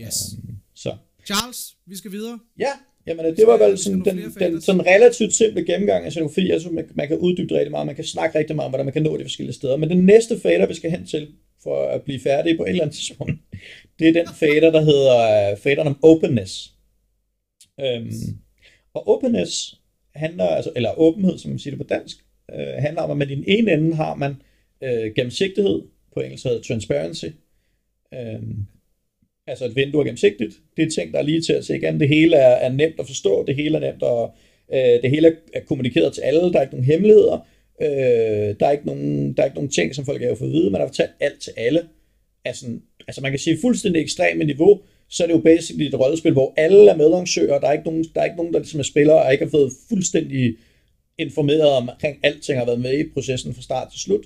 Yes. 0.00 0.14
Um, 0.38 0.56
så. 0.74 0.96
Charles, 1.26 1.76
vi 1.86 1.96
skal 1.96 2.12
videre. 2.12 2.38
Ja, 2.58 2.70
jamen 3.06 3.36
det 3.36 3.46
var 3.46 3.68
vel 3.68 3.78
sådan, 3.78 4.00
den, 4.04 4.18
den 4.38 4.60
sådan 4.60 4.86
relativt 4.86 5.32
simple 5.32 5.64
gennemgang 5.64 6.04
af 6.04 6.12
scenografi. 6.12 6.50
Altså 6.50 6.70
man, 6.70 6.84
man 6.94 7.08
kan 7.08 7.18
uddybe 7.18 7.54
rigtig 7.54 7.70
meget, 7.70 7.86
man 7.86 7.96
kan 7.96 8.04
snakke 8.04 8.38
rigtig 8.38 8.56
meget 8.56 8.66
om, 8.66 8.70
hvordan 8.70 8.86
man 8.86 8.92
kan 8.92 9.02
nå 9.02 9.16
de 9.16 9.24
forskellige 9.24 9.54
steder. 9.54 9.76
Men 9.76 9.90
den 9.90 10.06
næste 10.06 10.40
fader, 10.40 10.66
vi 10.66 10.74
skal 10.74 10.90
hen 10.90 11.06
til, 11.06 11.28
for 11.64 11.86
at 11.86 12.02
blive 12.02 12.20
færdig 12.20 12.56
på 12.56 12.64
et 12.64 12.68
eller 12.68 12.82
andet 12.82 12.96
tidspunkt. 12.96 13.32
Det 13.98 14.08
er 14.08 14.12
den 14.12 14.28
fader, 14.34 14.70
der 14.70 14.80
hedder 14.80 15.50
øh, 15.50 15.58
faderen 15.58 15.88
om 15.88 15.98
openness. 16.02 16.72
Øhm, 17.80 18.12
og 18.94 19.08
openness 19.08 19.80
handler, 20.14 20.44
altså, 20.44 20.72
eller 20.76 20.98
åbenhed, 20.98 21.38
som 21.38 21.50
man 21.50 21.58
siger 21.58 21.76
det 21.76 21.86
på 21.86 21.94
dansk, 21.94 22.16
øh, 22.54 22.74
handler 22.78 23.02
om, 23.02 23.10
at 23.10 23.16
med 23.16 23.26
din 23.26 23.44
ene 23.46 23.72
ende 23.72 23.96
har 23.96 24.14
man 24.14 24.34
øh, 24.82 25.14
gennemsigtighed, 25.14 25.82
på 26.14 26.20
engelsk 26.20 26.44
hedder 26.44 26.62
transparency, 26.62 27.26
Øhm, 28.14 28.66
Altså 29.46 29.64
et 29.64 29.76
vindue 29.76 30.00
er 30.00 30.04
gennemsigtigt. 30.04 30.54
Det 30.76 30.84
er 30.84 30.90
ting, 30.90 31.12
der 31.12 31.18
er 31.18 31.22
lige 31.22 31.40
til 31.40 31.52
at 31.52 31.64
se 31.64 31.76
igennem. 31.76 31.98
Det 31.98 32.08
hele 32.08 32.36
er, 32.36 32.54
er 32.66 32.72
nemt 32.72 33.00
at 33.00 33.06
forstå. 33.06 33.44
Det 33.46 33.56
hele 33.56 33.76
er 33.76 33.80
nemt 33.80 34.02
at... 34.02 34.30
Øh, 34.74 35.02
det 35.02 35.10
hele 35.10 35.36
er 35.54 35.60
kommunikeret 35.60 36.12
til 36.12 36.20
alle. 36.20 36.52
Der 36.52 36.58
er 36.58 36.62
ikke 36.62 36.74
nogen 36.74 36.86
hemmeligheder. 36.86 37.46
Øh, 37.82 38.54
der, 38.60 38.66
er 38.66 38.70
ikke 38.70 38.86
nogen, 38.86 39.32
der 39.36 39.42
er 39.42 39.46
ikke 39.46 39.56
nogen 39.56 39.70
ting, 39.70 39.94
som 39.94 40.04
folk 40.04 40.22
har 40.22 40.34
fået 40.34 40.48
at 40.48 40.52
vide. 40.52 40.70
Man 40.70 40.80
har 40.80 40.88
fortalt 40.88 41.10
alt 41.20 41.40
til 41.40 41.52
alle. 41.56 41.82
Altså, 42.44 42.66
altså 43.06 43.20
man 43.20 43.32
kan 43.32 43.38
sige 43.38 43.58
fuldstændig 43.60 44.02
ekstreme 44.02 44.44
niveau, 44.44 44.80
så 45.08 45.22
er 45.22 45.26
det 45.26 45.34
jo 45.34 45.40
basically 45.40 45.88
et 45.88 46.00
rollespil, 46.00 46.32
hvor 46.32 46.54
alle 46.56 46.90
er 46.90 46.96
medarrangører. 46.96 47.60
Der 47.60 47.68
er 47.68 47.72
ikke 47.72 47.84
nogen, 47.84 48.04
der, 48.14 48.20
er 48.20 48.24
ikke 48.24 48.36
nogen, 48.36 48.52
der 48.52 48.58
ligesom 48.58 48.80
er 48.80 48.84
spillere 48.84 49.22
og 49.22 49.32
ikke 49.32 49.44
har 49.44 49.50
fået 49.50 49.72
fuldstændig 49.88 50.56
informeret 51.18 51.70
om, 51.70 51.88
omkring 51.88 52.16
alting 52.22 52.58
har 52.58 52.66
været 52.66 52.80
med 52.80 52.98
i 52.98 53.08
processen 53.14 53.54
fra 53.54 53.62
start 53.62 53.92
til 53.92 54.00
slut. 54.00 54.24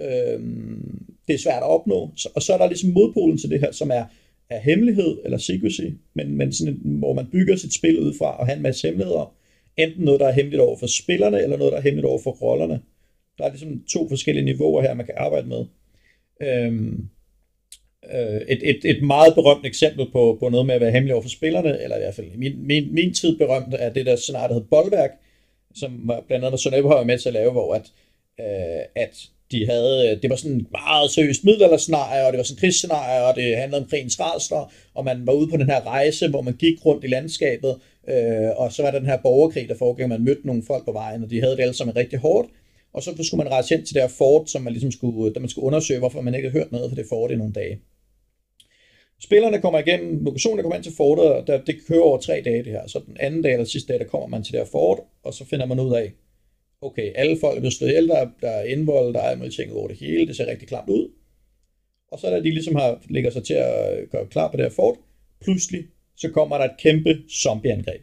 Øhm, 0.00 1.06
det 1.26 1.34
er 1.34 1.38
svært 1.38 1.62
at 1.62 1.68
opnå. 1.68 2.10
Så, 2.16 2.28
og 2.34 2.42
så 2.42 2.52
er 2.52 2.58
der 2.58 2.68
ligesom 2.68 2.90
modpolen 2.90 3.38
til 3.38 3.50
det 3.50 3.60
her, 3.60 3.72
som 3.72 3.90
er, 3.90 4.04
er 4.50 4.60
hemmelighed 4.60 5.18
eller 5.24 5.38
secrecy, 5.38 5.86
men, 6.14 6.36
men 6.36 6.52
sådan, 6.52 6.80
hvor 6.84 7.12
man 7.12 7.26
bygger 7.32 7.56
sit 7.56 7.74
spil 7.74 8.00
ud 8.00 8.14
fra 8.18 8.36
og 8.40 8.46
have 8.46 8.56
en 8.56 8.62
masse 8.62 8.88
hemmeligheder. 8.88 9.34
Enten 9.76 10.04
noget, 10.04 10.20
der 10.20 10.26
er 10.26 10.32
hemmeligt 10.32 10.62
over 10.62 10.78
for 10.78 10.86
spillerne, 10.86 11.42
eller 11.42 11.56
noget, 11.56 11.72
der 11.72 11.78
er 11.78 11.82
hemmeligt 11.82 12.06
over 12.06 12.18
for 12.22 12.30
rollerne. 12.30 12.80
Der 13.38 13.44
er 13.44 13.48
ligesom 13.48 13.84
to 13.92 14.08
forskellige 14.08 14.44
niveauer 14.44 14.82
her, 14.82 14.94
man 14.94 15.06
kan 15.06 15.14
arbejde 15.18 15.48
med. 15.48 15.64
Øhm, 16.42 17.08
øh, 18.14 18.40
et, 18.48 18.70
et, 18.70 18.84
et 18.84 19.02
meget 19.02 19.34
berømt 19.34 19.66
eksempel 19.66 20.10
på, 20.12 20.36
på 20.40 20.48
noget 20.48 20.66
med 20.66 20.74
at 20.74 20.80
være 20.80 20.90
hemmelig 20.90 21.14
over 21.14 21.22
for 21.22 21.28
spillerne, 21.28 21.82
eller 21.82 21.96
i 21.96 22.00
hvert 22.00 22.14
fald 22.14 22.26
min, 22.36 22.66
min, 22.66 22.94
min 22.94 23.14
tid 23.14 23.38
berømt, 23.38 23.74
er 23.78 23.92
det 23.92 24.06
der 24.06 24.16
scenarie, 24.16 24.48
der 24.48 24.54
hedder 24.54 24.68
Boldværk, 24.68 25.10
som 25.74 26.00
var 26.04 26.24
blandt 26.26 26.44
andet 26.44 26.60
Søren 26.60 26.84
var 26.84 27.04
med 27.04 27.18
til 27.18 27.28
at 27.28 27.34
lave, 27.34 27.52
hvor 27.52 27.74
at, 27.74 27.92
øh, 28.40 28.84
at 28.94 29.28
de 29.52 29.66
havde, 29.66 30.10
øh, 30.10 30.22
det 30.22 30.30
var 30.30 30.36
sådan 30.36 30.66
meget 30.70 31.10
seriøst 31.10 31.44
middelalderscenarie, 31.44 32.26
og 32.26 32.32
det 32.32 32.38
var 32.38 32.44
sådan 32.44 32.56
et 32.56 32.60
krigsscenarie, 32.60 33.24
og 33.24 33.34
det 33.36 33.56
handlede 33.56 33.82
om 33.82 33.88
krigens 33.88 34.20
rædsler, 34.20 34.72
og 34.94 35.04
man 35.04 35.26
var 35.26 35.32
ude 35.32 35.50
på 35.50 35.56
den 35.56 35.70
her 35.70 35.86
rejse, 35.86 36.28
hvor 36.28 36.42
man 36.42 36.56
gik 36.56 36.86
rundt 36.86 37.04
i 37.04 37.06
landskabet, 37.06 37.76
øh, 38.08 38.50
og 38.56 38.72
så 38.72 38.82
var 38.82 38.90
der 38.90 38.98
den 38.98 39.08
her 39.08 39.22
borgerkrig, 39.22 39.68
der 39.68 39.74
foregik, 39.74 40.08
man 40.08 40.24
mødte 40.24 40.46
nogle 40.46 40.62
folk 40.62 40.84
på 40.84 40.92
vejen, 40.92 41.24
og 41.24 41.30
de 41.30 41.40
havde 41.40 41.56
det 41.56 41.62
alle 41.62 41.74
sammen 41.74 41.96
rigtig 41.96 42.18
hårdt, 42.18 42.48
og 42.92 43.02
så 43.02 43.22
skulle 43.22 43.44
man 43.44 43.52
rejse 43.52 43.74
hen 43.74 43.86
til 43.86 43.94
det 43.94 44.02
her 44.02 44.08
fort, 44.08 44.50
som 44.50 44.62
man 44.62 44.72
ligesom 44.72 44.90
skulle, 44.90 45.34
der 45.34 45.40
man 45.40 45.48
skulle 45.48 45.66
undersøge, 45.66 45.98
hvorfor 45.98 46.20
man 46.20 46.34
ikke 46.34 46.48
havde 46.48 46.58
hørt 46.58 46.72
noget 46.72 46.90
fra 46.90 46.96
det 46.96 47.06
fort 47.08 47.30
i 47.30 47.36
nogle 47.36 47.52
dage. 47.52 47.80
Spillerne 49.20 49.60
kommer 49.60 49.78
igennem, 49.78 50.24
lokationen 50.24 50.62
kommer 50.62 50.76
ind 50.76 50.84
til 50.84 50.96
fortet, 50.96 51.24
og 51.24 51.46
der, 51.46 51.64
det 51.64 51.86
kører 51.88 52.02
over 52.02 52.18
tre 52.18 52.42
dage 52.44 52.64
det 52.64 52.72
her. 52.72 52.86
Så 52.86 53.00
den 53.06 53.16
anden 53.20 53.42
dag 53.42 53.52
eller 53.52 53.64
sidste 53.64 53.92
dag, 53.92 54.00
der 54.00 54.06
kommer 54.06 54.28
man 54.28 54.42
til 54.42 54.52
det 54.52 54.60
her 54.60 54.66
fort, 54.66 54.98
og 55.22 55.34
så 55.34 55.44
finder 55.44 55.66
man 55.66 55.80
ud 55.80 55.94
af, 55.94 56.12
okay, 56.80 57.12
alle 57.14 57.38
folk 57.40 57.56
er 57.56 57.60
blevet 57.60 57.74
slået 57.74 57.90
ihjel, 57.90 58.08
der, 58.08 58.28
der 58.40 58.48
er 58.48 58.64
indvold, 58.64 59.14
der 59.14 59.20
er 59.20 59.36
mulige 59.36 59.52
ting 59.52 59.72
over 59.72 59.88
det 59.88 59.96
hele, 59.96 60.26
det 60.26 60.36
ser 60.36 60.46
rigtig 60.46 60.68
klamt 60.68 60.88
ud. 60.88 61.08
Og 62.12 62.18
så 62.18 62.30
da 62.30 62.36
de 62.36 62.50
ligesom 62.50 62.74
har, 62.74 63.02
ligger 63.08 63.30
sig 63.30 63.44
til 63.44 63.54
at 63.54 64.10
gøre 64.10 64.26
klar 64.26 64.50
på 64.50 64.56
det 64.56 64.64
her 64.64 64.70
fort, 64.70 64.96
pludselig 65.40 65.84
så 66.16 66.30
kommer 66.30 66.58
der 66.58 66.64
et 66.64 66.76
kæmpe 66.78 67.22
zombieangreb. 67.42 68.02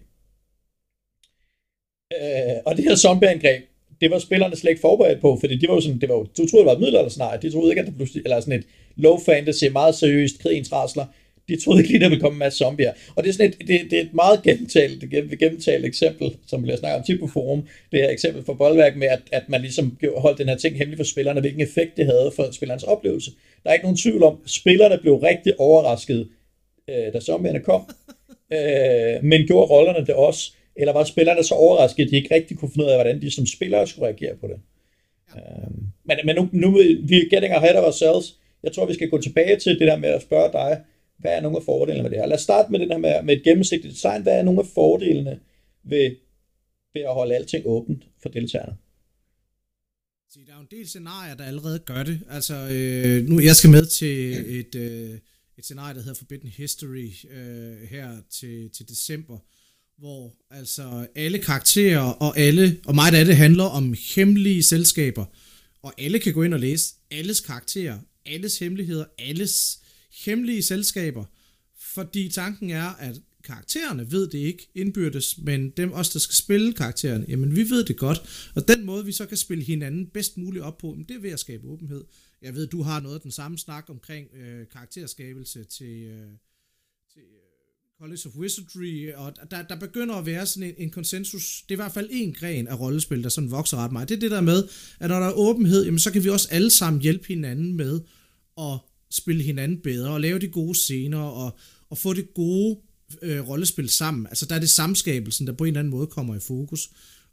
Øh, 2.14 2.58
og 2.66 2.78
det 2.78 2.84
her 2.84 2.96
zombieangreb, 2.96 3.64
det 4.02 4.12
var 4.12 4.20
spillerne 4.20 4.56
slet 4.56 4.70
ikke 4.70 4.82
forberedt 4.82 5.22
på, 5.22 5.38
fordi 5.40 5.58
de 5.58 5.68
var 5.68 5.74
jo 5.74 5.82
sådan, 5.82 6.02
det 6.02 6.10
var 6.10 6.16
jo, 6.16 6.24
du 6.38 6.48
troede, 6.48 6.58
det 6.58 6.66
var 6.66 6.74
et 6.74 6.80
middelalderscenarie, 6.80 7.42
de 7.42 7.52
troede 7.52 7.72
ikke, 7.72 7.82
at 7.82 7.88
det 7.88 7.96
pludselig, 7.96 8.24
eller 8.24 8.40
sådan 8.40 8.60
et 8.60 8.68
low 8.96 9.18
fantasy, 9.18 9.66
meget 9.66 9.96
seriøst, 9.96 10.40
krigens 10.40 10.72
rasler, 10.72 11.06
de 11.50 11.64
troede 11.64 11.80
ikke 11.80 11.92
lige, 11.92 12.00
der 12.00 12.10
ville 12.10 12.22
komme 12.22 12.36
en 12.36 12.40
masse 12.40 12.58
zombier. 12.58 12.94
Og 13.16 13.24
det 13.24 13.30
er 13.30 13.34
sådan 13.34 13.50
et, 13.50 13.68
det, 13.68 13.92
det 13.92 13.94
er 13.94 14.02
et 14.02 14.14
meget 14.14 14.44
gennemtalt, 14.44 15.10
gennemtalt 15.40 15.86
eksempel, 15.86 16.36
som 16.48 16.64
vi 16.64 16.70
har 16.70 16.78
snakket 16.78 16.98
om 16.98 17.04
tit 17.04 17.20
på 17.20 17.28
forum, 17.28 17.62
det 17.92 18.00
her 18.00 18.10
eksempel 18.10 18.44
for 18.46 18.54
boldværk 18.54 18.96
med, 18.98 19.08
at, 19.08 19.22
at 19.32 19.50
man 19.50 19.62
ligesom 19.62 19.98
holdt 20.18 20.38
den 20.38 20.50
her 20.50 20.58
ting 20.58 20.78
hemmelig 20.78 20.98
for 20.98 21.04
spillerne, 21.04 21.42
hvilken 21.42 21.62
effekt 21.62 21.98
det 21.98 22.06
havde 22.06 22.32
for 22.36 22.52
spillernes 22.52 22.84
oplevelse. 22.84 23.32
Der 23.64 23.70
er 23.70 23.74
ikke 23.74 23.86
nogen 23.86 23.98
tvivl 23.98 24.24
om, 24.24 24.38
spillerne 24.46 24.98
blev 25.02 25.16
rigtig 25.16 25.60
overrasket, 25.60 26.28
øh, 26.90 27.14
da 27.14 27.20
zombierne 27.20 27.60
kom, 27.60 27.82
øh, 28.54 29.24
men 29.24 29.48
gjorde 29.48 29.72
rollerne 29.72 30.06
det 30.06 30.16
også, 30.16 30.54
eller 30.76 30.94
var 30.94 31.04
spillerne 31.04 31.44
så 31.44 31.56
overrasket, 31.56 32.06
at 32.06 32.12
de 32.12 32.16
ikke 32.16 32.36
rigtig 32.36 32.58
kunne 32.58 32.72
finde 32.72 32.86
ud 32.86 32.90
af, 32.90 32.98
hvordan 32.98 33.22
de 33.22 33.32
som 33.32 33.46
spillere 33.46 33.88
skulle 33.88 34.06
reagere 34.06 34.36
på 34.36 34.48
det. 34.48 34.60
Ja. 35.36 35.40
Øh, 35.40 35.72
men, 36.06 36.18
men 36.26 36.36
nu, 36.36 36.50
nu 36.52 36.72
vi 37.10 37.18
er 37.22 37.30
getting 37.30 37.54
ahead 37.54 37.76
of 37.76 37.84
ourselves. 37.84 38.40
Jeg 38.64 38.72
tror, 38.72 38.86
vi 38.86 38.94
skal 38.94 39.10
gå 39.10 39.22
tilbage 39.22 39.60
til 39.60 39.80
det 39.80 39.88
der 39.88 39.98
med 39.98 40.10
at 40.10 40.22
spørge 40.22 40.52
dig, 40.52 40.82
hvad 41.18 41.32
er 41.32 41.42
nogle 41.42 41.58
af 41.58 41.64
fordelene 41.64 42.04
med 42.04 42.10
det 42.10 42.20
her? 42.20 42.26
Lad 42.26 42.36
os 42.36 42.42
starte 42.42 42.72
med 42.72 42.80
det 42.80 42.88
her 42.88 42.98
med, 42.98 43.24
med 43.24 43.38
et 43.38 43.44
gennemsigtigt 43.44 43.94
design. 43.94 44.24
Hvad 44.24 44.40
er 44.40 44.44
nogle 44.44 44.60
af 44.60 44.66
fordelene 44.74 45.40
ved, 45.84 46.16
ved 46.94 47.02
at 47.02 47.14
holde 47.14 47.36
alting 47.36 47.64
åbent 47.66 48.04
for 48.22 48.30
deltagerne? 48.30 48.76
Der 50.48 50.54
er 50.54 50.58
jo 50.58 50.62
en 50.62 50.78
del 50.78 50.88
scenarier, 50.88 51.36
der 51.36 51.44
allerede 51.44 51.80
gør 51.80 52.04
det. 52.04 52.20
Altså, 52.30 52.54
øh, 52.54 53.28
nu 53.30 53.40
jeg 53.40 53.56
skal 53.56 53.70
med 53.70 53.86
til 53.86 54.16
et, 54.60 54.76
øh, 54.76 55.10
et 55.60 55.66
scenarie, 55.66 55.96
der 55.96 56.02
hedder 56.02 56.14
Forbidden 56.18 56.50
History 56.50 57.12
øh, 57.32 57.82
her 57.90 58.22
til, 58.30 58.70
til 58.70 58.90
december, 58.90 59.40
hvor 59.98 60.36
altså 60.50 61.08
alle 61.16 61.40
karakterer 61.40 62.00
og 62.00 62.38
alle, 62.38 62.80
og 62.86 62.96
meget 62.96 63.16
af 63.16 63.26
det 63.26 63.36
handler 63.38 63.64
om 63.64 63.96
hemmelige 64.16 64.64
selskaber, 64.64 65.26
og 65.82 65.94
alle 65.98 66.20
kan 66.20 66.34
gå 66.34 66.44
ind 66.44 66.54
og 66.54 66.60
læse 66.60 66.94
alles 67.12 67.40
karakterer, 67.40 68.00
alles 68.26 68.60
hemmeligheder, 68.60 69.06
alles 69.18 69.80
hemmelige 70.26 70.64
selskaber, 70.64 71.26
fordi 71.80 72.30
tanken 72.30 72.70
er, 72.70 72.88
at 72.88 73.22
karaktererne 73.44 74.12
ved 74.12 74.28
det 74.28 74.40
ikke 74.40 74.70
indbyrdes, 74.76 75.38
men 75.38 75.70
dem 75.70 75.94
os, 75.94 76.10
der 76.10 76.20
skal 76.20 76.36
spille 76.36 76.74
karaktererne, 76.74 77.26
jamen 77.28 77.56
vi 77.56 77.70
ved 77.70 77.84
det 77.84 77.98
godt, 77.98 78.52
og 78.56 78.68
den 78.68 78.86
måde, 78.86 79.06
vi 79.06 79.12
så 79.12 79.26
kan 79.26 79.38
spille 79.38 79.64
hinanden 79.64 80.08
bedst 80.08 80.38
muligt 80.38 80.64
op 80.64 80.78
på, 80.78 80.98
det 81.10 81.16
er 81.16 81.22
ved 81.22 81.32
at 81.32 81.40
skabe 81.40 81.68
åbenhed. 81.68 82.04
Jeg 82.42 82.56
ved, 82.56 82.68
du 82.68 82.82
har 82.82 83.00
noget 83.00 83.16
af 83.16 83.22
den 83.22 83.32
samme 83.32 83.58
snak 83.58 83.90
omkring 83.90 84.28
øh, 84.34 84.68
karakterskabelse 84.68 85.64
til, 85.64 86.04
øh, 86.04 86.32
til 87.14 87.22
øh, 87.22 87.50
College 88.00 88.22
of 88.26 88.36
Wizardry, 88.36 89.12
og 89.14 89.34
der, 89.52 89.62
der 89.62 89.80
begynder 89.80 90.16
at 90.16 90.26
være 90.26 90.46
sådan 90.46 90.70
en, 90.70 90.76
en 90.78 90.90
konsensus, 90.90 91.62
det 91.62 91.72
er 91.72 91.76
i 91.76 91.84
hvert 91.84 91.94
fald 91.94 92.10
en 92.12 92.34
gren 92.34 92.68
af 92.68 92.80
rollespil, 92.80 93.24
der 93.24 93.30
sådan 93.30 93.52
vokser 93.52 93.78
ret 93.78 93.92
meget. 93.92 94.10
Det 94.10 94.16
er 94.16 94.20
det 94.20 94.32
der 94.32 94.42
med, 94.42 94.64
at 95.00 95.10
når 95.10 95.20
der 95.20 95.28
er 95.28 95.34
åbenhed, 95.34 95.86
jamen 95.86 96.00
så 96.00 96.12
kan 96.12 96.24
vi 96.24 96.30
også 96.30 96.48
alle 96.52 96.70
sammen 96.70 97.02
hjælpe 97.02 97.28
hinanden 97.28 97.74
med 97.74 98.02
at 98.58 98.78
spille 99.12 99.44
hinanden 99.44 99.82
bedre, 99.82 100.14
og 100.14 100.22
lave 100.22 100.40
de 100.40 100.48
gode 100.48 100.76
scener, 100.76 101.20
og, 101.20 101.58
og 101.90 101.98
få 101.98 102.14
det 102.14 102.34
gode 102.34 102.80
øh, 103.22 103.48
rollespil 103.48 103.90
sammen. 103.90 104.28
Altså 104.28 104.46
der 104.46 104.56
er 104.56 104.60
det 104.60 104.70
samskabelsen, 104.70 105.48
der 105.48 105.54
på 105.54 105.64
en 105.64 105.68
eller 105.68 105.80
anden 105.80 105.92
måde 105.92 106.08
kommer 106.08 106.36
i 106.36 106.40
fokus. 106.40 106.90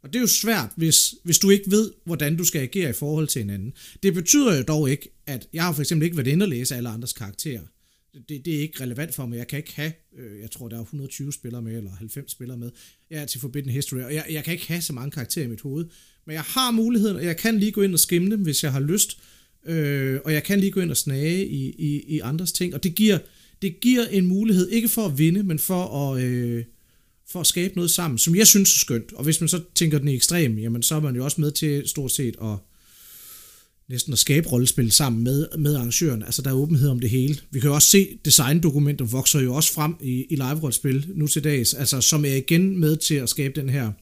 Og 0.06 0.12
det 0.12 0.18
er 0.18 0.20
jo 0.20 0.26
svært, 0.26 0.70
hvis, 0.76 1.14
hvis 1.24 1.38
du 1.38 1.50
ikke 1.50 1.70
ved, 1.70 1.92
hvordan 2.04 2.36
du 2.36 2.44
skal 2.44 2.60
agere 2.60 2.90
i 2.90 2.92
forhold 2.92 3.28
til 3.28 3.42
hinanden. 3.42 3.72
Det 4.02 4.14
betyder 4.14 4.56
jo 4.56 4.62
dog 4.62 4.90
ikke, 4.90 5.08
at 5.26 5.48
jeg 5.52 5.64
har 5.64 5.72
for 5.72 5.82
eksempel 5.82 6.04
ikke 6.04 6.16
været 6.16 6.26
inde 6.26 6.44
og 6.44 6.48
læse 6.48 6.76
alle 6.76 6.88
andres 6.88 7.12
karakterer. 7.12 7.60
Det, 8.28 8.44
det 8.44 8.54
er 8.54 8.60
ikke 8.60 8.80
relevant 8.80 9.14
for 9.14 9.26
mig. 9.26 9.38
Jeg 9.38 9.48
kan 9.48 9.56
ikke 9.56 9.72
have, 9.74 9.92
øh, 10.18 10.40
jeg 10.40 10.50
tror 10.50 10.68
der 10.68 10.76
er 10.76 10.82
120 10.82 11.32
spillere 11.32 11.62
med, 11.62 11.76
eller 11.76 11.90
90 11.90 12.32
spillere 12.32 12.58
med. 12.58 12.70
Jeg 13.10 13.22
er 13.22 13.26
til 13.26 13.40
Forbidden 13.40 13.70
History, 13.70 14.00
og 14.00 14.14
jeg, 14.14 14.26
jeg 14.30 14.44
kan 14.44 14.52
ikke 14.52 14.68
have 14.68 14.82
så 14.82 14.92
mange 14.92 15.10
karakterer 15.10 15.44
i 15.44 15.48
mit 15.48 15.60
hoved. 15.60 15.86
Men 16.26 16.34
jeg 16.34 16.42
har 16.42 16.70
muligheden, 16.70 17.16
og 17.16 17.24
jeg 17.24 17.36
kan 17.36 17.58
lige 17.58 17.72
gå 17.72 17.82
ind 17.82 17.92
og 17.92 18.00
skimme 18.00 18.30
dem, 18.30 18.42
hvis 18.42 18.64
jeg 18.64 18.72
har 18.72 18.80
lyst. 18.80 19.18
Øh, 19.66 20.20
og 20.24 20.32
jeg 20.32 20.44
kan 20.44 20.60
lige 20.60 20.72
gå 20.72 20.80
ind 20.80 20.90
og 20.90 20.96
snage 20.96 21.46
i, 21.46 21.70
i, 21.70 22.04
i 22.16 22.20
andres 22.20 22.52
ting, 22.52 22.74
og 22.74 22.82
det 22.82 22.94
giver, 22.94 23.18
det 23.62 23.80
giver 23.80 24.06
en 24.06 24.26
mulighed, 24.26 24.68
ikke 24.68 24.88
for 24.88 25.06
at 25.06 25.18
vinde, 25.18 25.42
men 25.42 25.58
for 25.58 26.12
at, 26.12 26.22
øh, 26.22 26.64
for 27.30 27.40
at 27.40 27.46
skabe 27.46 27.74
noget 27.76 27.90
sammen, 27.90 28.18
som 28.18 28.34
jeg 28.34 28.46
synes 28.46 28.74
er 28.74 28.78
skønt. 28.78 29.12
Og 29.12 29.24
hvis 29.24 29.40
man 29.40 29.48
så 29.48 29.60
tænker 29.74 29.98
den 29.98 30.08
i 30.08 30.14
ekstrem, 30.14 30.58
jamen 30.58 30.82
så 30.82 30.94
er 30.94 31.00
man 31.00 31.16
jo 31.16 31.24
også 31.24 31.40
med 31.40 31.50
til 31.50 31.88
stort 31.88 32.12
set 32.12 32.36
at 32.42 32.56
næsten 33.88 34.12
at 34.12 34.18
skabe 34.18 34.48
rollespil 34.48 34.92
sammen 34.92 35.24
med, 35.24 35.46
med 35.58 35.74
arrangøren. 35.74 36.22
Altså 36.22 36.42
der 36.42 36.50
er 36.50 36.54
åbenhed 36.54 36.88
om 36.88 37.00
det 37.00 37.10
hele. 37.10 37.36
Vi 37.50 37.60
kan 37.60 37.68
jo 37.68 37.74
også 37.74 37.90
se, 37.90 38.18
designdokumenter 38.24 39.04
vokser 39.04 39.40
jo 39.40 39.54
også 39.54 39.72
frem 39.72 39.94
i, 40.00 40.26
i 40.30 40.36
live-rollespil 40.36 41.06
nu 41.14 41.26
til 41.26 41.44
dags, 41.44 41.74
altså 41.74 42.00
som 42.00 42.24
er 42.24 42.34
igen 42.34 42.80
med 42.80 42.96
til 42.96 43.14
at 43.14 43.28
skabe 43.28 43.60
den 43.60 43.68
her 43.68 43.92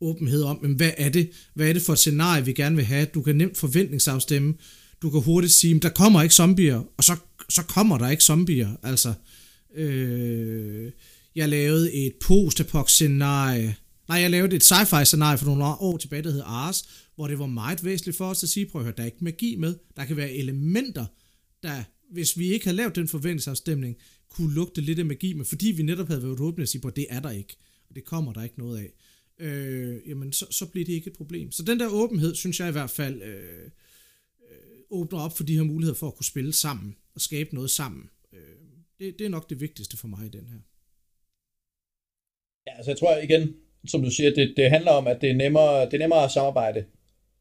åbenhed 0.00 0.42
om, 0.42 0.58
men 0.62 0.72
hvad 0.72 0.90
er 0.96 1.08
det, 1.08 1.30
hvad 1.54 1.68
er 1.68 1.72
det 1.72 1.82
for 1.82 1.92
et 1.92 1.98
scenarie, 1.98 2.44
vi 2.44 2.52
gerne 2.52 2.76
vil 2.76 2.84
have. 2.84 3.06
Du 3.14 3.22
kan 3.22 3.36
nemt 3.36 3.56
forventningsafstemme. 3.56 4.54
Du 5.02 5.10
kan 5.10 5.20
hurtigt 5.20 5.52
sige, 5.52 5.80
der 5.80 5.88
kommer 5.88 6.22
ikke 6.22 6.34
zombier, 6.34 6.82
og 6.96 7.04
så, 7.04 7.16
så 7.48 7.62
kommer 7.62 7.98
der 7.98 8.10
ikke 8.10 8.24
zombier. 8.24 8.68
Altså, 8.82 9.12
øh, 9.76 10.90
jeg 11.34 11.48
lavede 11.48 11.92
et 11.92 12.12
post 12.20 12.62
scenarie 12.86 13.76
Nej, 14.08 14.20
jeg 14.20 14.30
lavede 14.30 14.56
et 14.56 14.72
sci-fi 14.72 15.04
scenarie 15.04 15.38
for 15.38 15.46
nogle 15.46 15.64
år 15.64 15.96
tilbage, 15.96 16.22
der 16.22 16.30
hed 16.30 16.42
Ars, 16.44 16.84
hvor 17.14 17.28
det 17.28 17.38
var 17.38 17.46
meget 17.46 17.84
væsentligt 17.84 18.16
for 18.16 18.26
os 18.26 18.42
at 18.42 18.48
sige, 18.48 18.66
prøv 18.66 18.80
at 18.80 18.84
høre, 18.84 18.94
der 18.96 19.02
er 19.02 19.06
ikke 19.06 19.24
magi 19.24 19.56
med. 19.56 19.74
Der 19.96 20.04
kan 20.04 20.16
være 20.16 20.32
elementer, 20.32 21.06
der, 21.62 21.82
hvis 22.10 22.38
vi 22.38 22.52
ikke 22.52 22.66
havde 22.66 22.76
lavet 22.76 22.96
den 22.96 23.08
forventningsafstemning, 23.08 23.96
kunne 24.28 24.54
lugte 24.54 24.80
lidt 24.80 24.98
af 24.98 25.04
magi 25.04 25.32
med, 25.32 25.44
fordi 25.44 25.66
vi 25.66 25.82
netop 25.82 26.08
havde 26.08 26.22
været 26.22 26.40
åbne 26.40 26.64
og 26.64 26.68
sige, 26.68 26.82
at 26.86 26.96
det 26.96 27.06
er 27.10 27.20
der 27.20 27.30
ikke. 27.30 27.56
Og 27.88 27.94
det 27.94 28.04
kommer 28.04 28.32
der 28.32 28.42
ikke 28.42 28.58
noget 28.58 28.78
af 28.78 28.92
øh, 29.38 30.08
jamen 30.08 30.32
så, 30.32 30.46
så 30.50 30.66
bliver 30.66 30.84
det 30.84 30.92
ikke 30.92 31.10
et 31.10 31.16
problem. 31.16 31.52
Så 31.52 31.62
den 31.62 31.80
der 31.80 31.88
åbenhed, 31.88 32.34
synes 32.34 32.60
jeg 32.60 32.68
i 32.68 32.72
hvert 32.72 32.90
fald, 32.90 33.22
øh, 33.22 33.64
øh, 34.50 34.80
åbner 34.90 35.18
op 35.18 35.36
for 35.36 35.44
de 35.44 35.56
her 35.56 35.62
muligheder 35.62 35.98
for 35.98 36.08
at 36.08 36.14
kunne 36.14 36.24
spille 36.24 36.52
sammen 36.52 36.96
og 37.14 37.20
skabe 37.20 37.54
noget 37.54 37.70
sammen. 37.70 38.10
Øh, 38.32 38.40
det, 39.00 39.18
det 39.18 39.24
er 39.24 39.28
nok 39.28 39.50
det 39.50 39.60
vigtigste 39.60 39.96
for 39.96 40.08
mig 40.08 40.26
i 40.26 40.30
den 40.30 40.46
her. 40.46 40.58
Ja, 42.66 42.76
altså 42.76 42.90
jeg 42.90 42.98
tror 42.98 43.16
igen, 43.16 43.54
som 43.86 44.02
du 44.02 44.10
siger, 44.10 44.34
det, 44.34 44.54
det 44.56 44.70
handler 44.70 44.90
om, 44.90 45.06
at 45.06 45.20
det 45.20 45.30
er 45.30 45.34
nemmere, 45.34 45.84
det 45.84 45.94
er 45.94 45.98
nemmere 45.98 46.24
at 46.24 46.30
samarbejde. 46.30 46.84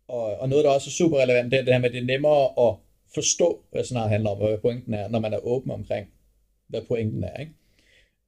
Og, 0.07 0.23
og 0.23 0.49
noget, 0.49 0.65
der 0.65 0.71
også 0.71 0.89
er 0.89 0.91
super 0.91 1.17
relevant, 1.17 1.51
det 1.51 1.59
er 1.59 1.63
det 1.63 1.73
her 1.73 1.79
med, 1.79 1.89
at 1.89 1.93
det 1.93 2.01
er 2.01 2.05
nemmere 2.05 2.69
at 2.69 2.75
forstå, 3.13 3.63
hvad 3.71 3.83
sådan 3.83 3.95
noget 3.95 4.09
handler 4.09 4.29
om, 4.29 4.37
hvad 4.37 4.57
pointen 4.57 4.93
er, 4.93 5.07
når 5.07 5.19
man 5.19 5.33
er 5.33 5.37
åben 5.37 5.71
omkring, 5.71 6.07
hvad 6.67 6.81
pointen 6.87 7.23
er. 7.23 7.37
Ikke? 7.39 7.51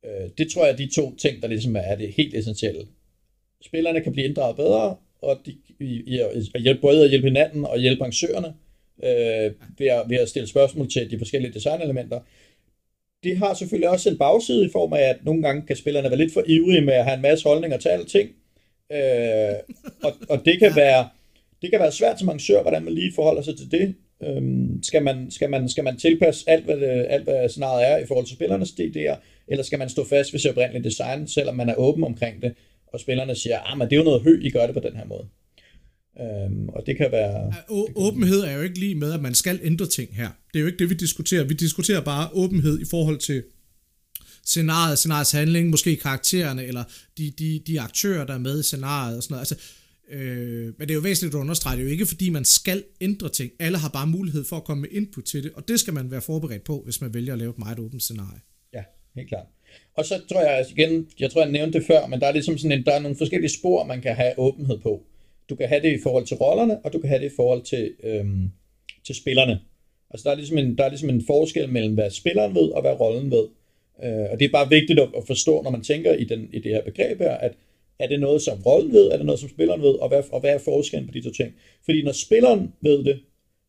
Øh, 0.06 0.30
det 0.38 0.52
tror 0.52 0.66
jeg 0.66 0.74
er 0.74 0.78
de 0.78 0.96
to 0.96 1.16
ting, 1.16 1.42
der 1.42 1.48
ligesom 1.48 1.76
er 1.76 1.96
det 1.96 2.14
helt 2.14 2.36
essentielle. 2.36 2.88
Spillerne 3.62 4.02
kan 4.02 4.12
blive 4.12 4.28
inddraget 4.28 4.56
bedre, 4.56 4.96
og 5.22 5.40
de, 5.46 5.58
i, 5.80 6.04
i 6.08 6.20
at 6.56 6.62
hjælpe, 6.62 6.82
både 6.82 7.04
at 7.04 7.10
hjælpe 7.10 7.28
hinanden 7.28 7.66
og 7.66 7.80
hjælpe 7.80 8.02
arrangørerne 8.02 8.54
øh, 9.04 9.52
ved, 9.78 9.88
at, 9.88 10.10
ved 10.10 10.18
at 10.18 10.30
stille 10.30 10.48
spørgsmål 10.48 10.90
til 10.90 11.12
de 11.12 11.18
forskellige 11.18 11.54
designelementer. 11.54 12.20
Det 13.24 13.38
har 13.38 13.54
selvfølgelig 13.54 13.90
også 13.90 14.10
en 14.10 14.18
bagside 14.18 14.66
i 14.66 14.70
form 14.72 14.94
af, 14.94 15.02
at 15.02 15.26
nogle 15.26 15.42
gange 15.42 15.68
kan 15.68 15.76
spillerne 15.76 16.10
være 16.10 16.18
lidt 16.18 16.34
for 16.34 16.44
ivrige 16.48 16.82
med 16.82 16.94
at 16.94 17.06
have 17.06 17.16
en 17.16 17.22
masse 17.22 17.46
holdninger 17.50 17.78
til 17.78 17.90
alting. 17.90 18.30
Øh, 18.92 19.56
og, 20.04 20.12
og 20.30 20.46
det 20.46 20.60
kan 20.60 20.76
være 20.76 21.10
det 21.62 21.72
kan 21.72 21.80
være 21.80 21.92
svært 21.92 22.20
som 22.20 22.30
arrangør, 22.30 22.62
hvordan 22.62 22.84
man 22.84 22.94
lige 22.94 23.12
forholder 23.16 23.42
sig 23.42 23.58
til 23.58 23.72
det. 23.72 23.96
Øhm, 24.24 24.84
skal, 24.84 25.04
man, 25.04 25.32
skal, 25.32 25.50
man, 25.50 25.70
skal 25.70 25.84
man 25.84 25.98
tilpasse 25.98 26.50
alt 26.50 26.66
hvad, 26.66 26.78
det, 26.78 27.06
alt, 27.10 27.24
hvad 27.24 27.50
scenariet 27.50 27.92
er 27.92 27.98
i 27.98 28.06
forhold 28.06 28.26
til 28.26 28.36
spillernes 28.36 28.70
DD'er, 28.70 29.16
eller 29.48 29.64
skal 29.64 29.80
man 29.80 29.90
stå 29.90 30.06
fast 30.06 30.34
ved 30.34 30.40
sit 30.40 30.52
oprindelige 30.52 30.84
design, 30.84 31.28
selvom 31.28 31.56
man 31.56 31.70
er 31.70 31.76
åben 31.76 32.04
omkring 32.04 32.42
det, 32.42 32.54
og 32.88 33.00
spillerne 33.00 33.36
siger, 33.36 33.60
ah, 33.72 33.78
men 33.78 33.90
det 33.90 33.94
er 33.94 33.98
jo 33.98 34.04
noget 34.04 34.22
hø, 34.22 34.40
I 34.42 34.50
gør 34.50 34.66
det 34.66 34.74
på 34.76 34.80
den 34.80 34.96
her 34.96 35.06
måde. 35.06 35.28
Øhm, 36.22 36.70
og 36.70 36.84
det 36.86 36.98
kan 36.98 37.12
være... 37.12 37.54
Å- 37.70 37.94
åbenhed 37.96 38.40
er 38.40 38.52
jo 38.56 38.62
ikke 38.62 38.80
lige 38.80 38.96
med, 38.96 39.14
at 39.14 39.22
man 39.22 39.34
skal 39.34 39.60
ændre 39.64 39.86
ting 39.86 40.16
her. 40.16 40.30
Det 40.54 40.60
er 40.60 40.62
jo 40.62 40.66
ikke 40.66 40.80
det, 40.80 40.90
vi 40.90 40.94
diskuterer. 40.96 41.44
Vi 41.44 41.54
diskuterer 41.54 42.02
bare 42.02 42.30
åbenhed 42.34 42.80
i 42.80 42.86
forhold 42.86 43.18
til 43.18 43.44
scenariet, 44.46 44.98
scenariets 45.00 45.32
handling, 45.32 45.70
måske 45.70 45.96
karaktererne, 45.96 46.66
eller 46.66 46.84
de, 47.18 47.32
de, 47.40 47.62
de 47.68 47.82
aktører, 47.82 48.26
der 48.26 48.34
er 48.34 48.38
med 48.38 48.60
i 48.60 48.64
scenariet 48.64 49.18
og 49.18 49.24
sådan 49.24 49.34
noget. 49.34 49.52
Altså, 49.52 49.56
øh, 50.12 50.66
men 50.66 50.88
det 50.88 50.90
er 50.90 50.96
jo 50.96 51.00
væsentligt 51.02 51.36
at 51.36 51.40
understrege, 51.40 51.76
det 51.76 51.82
er 51.82 51.86
jo 51.86 51.92
ikke 51.92 52.06
fordi, 52.06 52.30
man 52.30 52.46
skal 52.46 52.84
ændre 53.02 53.30
ting. 53.30 53.52
Alle 53.60 53.78
har 53.78 53.90
bare 53.90 54.08
mulighed 54.08 54.44
for 54.44 54.56
at 54.58 54.64
komme 54.64 54.82
med 54.82 54.90
input 54.92 55.24
til 55.24 55.44
det, 55.44 55.52
og 55.56 55.68
det 55.68 55.80
skal 55.80 55.94
man 55.94 56.12
være 56.12 56.22
forberedt 56.22 56.64
på, 56.64 56.82
hvis 56.86 57.02
man 57.02 57.14
vælger 57.14 57.34
at 57.34 57.40
lave 57.40 57.50
et 57.50 57.58
meget 57.60 57.80
åbent 57.80 58.04
scenarie. 58.04 58.40
Ja, 58.74 58.84
helt 59.16 59.28
klart. 59.30 59.46
Og 59.98 60.06
så 60.06 60.22
tror 60.30 60.42
jeg 60.42 60.66
igen, 60.78 61.08
jeg 61.20 61.32
tror 61.32 61.42
jeg 61.44 61.52
nævnte 61.52 61.80
det 61.80 61.88
før, 61.88 62.08
men 62.08 62.20
der 62.20 62.28
er 62.28 62.32
ligesom 62.32 62.58
sådan 62.58 62.80
en, 62.80 62.86
der 62.86 62.92
er 62.94 63.00
nogle 63.00 63.18
forskellige 63.18 63.52
spor, 63.60 63.86
man 63.86 64.02
kan 64.02 64.16
have 64.16 64.40
åbenhed 64.40 64.78
på. 64.80 65.04
Du 65.50 65.56
kan 65.56 65.68
have 65.68 65.82
det 65.82 66.00
i 66.00 66.02
forhold 66.04 66.26
til 66.26 66.38
rollerne, 66.38 66.86
og 66.86 66.94
du 66.94 67.00
kan 67.00 67.10
have 67.10 67.22
det 67.22 67.32
i 67.32 67.36
forhold 67.36 67.62
til, 67.62 67.92
øhm, 68.04 68.52
til 69.06 69.16
spillerne. 69.16 69.60
Altså 70.10 70.24
der 70.24 70.32
er, 70.32 70.36
ligesom 70.36 70.58
en, 70.58 70.78
der 70.78 70.84
er 70.84 70.90
ligesom 70.90 71.10
en 71.10 71.24
forskel 71.28 71.70
mellem, 71.70 71.94
hvad 71.94 72.10
spilleren 72.10 72.56
ved, 72.56 72.70
og 72.70 72.82
hvad 72.82 73.00
rollen 73.00 73.32
ved. 73.32 73.46
Øh, 74.04 74.32
og 74.32 74.40
det 74.40 74.46
er 74.46 74.52
bare 74.52 74.70
vigtigt 74.70 75.00
at, 75.00 75.10
at 75.18 75.24
forstå, 75.28 75.62
når 75.62 75.72
man 75.72 75.84
tænker 75.84 76.14
i, 76.14 76.24
den, 76.24 76.50
i 76.54 76.60
det 76.60 76.72
her 76.72 76.84
begreb 76.84 77.20
her, 77.20 77.32
at 77.32 77.54
er 78.00 78.08
det 78.08 78.20
noget, 78.20 78.42
som 78.42 78.62
rollen 78.66 78.94
ved, 78.94 79.12
er 79.12 79.18
det 79.18 79.26
noget, 79.26 79.40
som 79.40 79.50
spilleren 79.50 79.82
ved, 79.82 79.90
og 79.90 80.08
hvad, 80.08 80.24
og 80.32 80.40
hvad 80.40 80.54
er 80.54 80.58
forskellen 80.58 81.08
på 81.08 81.14
de 81.14 81.22
to 81.22 81.32
ting? 81.32 81.54
Fordi 81.86 82.04
når 82.04 82.12
spilleren 82.12 82.74
ved 82.82 83.04
det, 83.04 83.20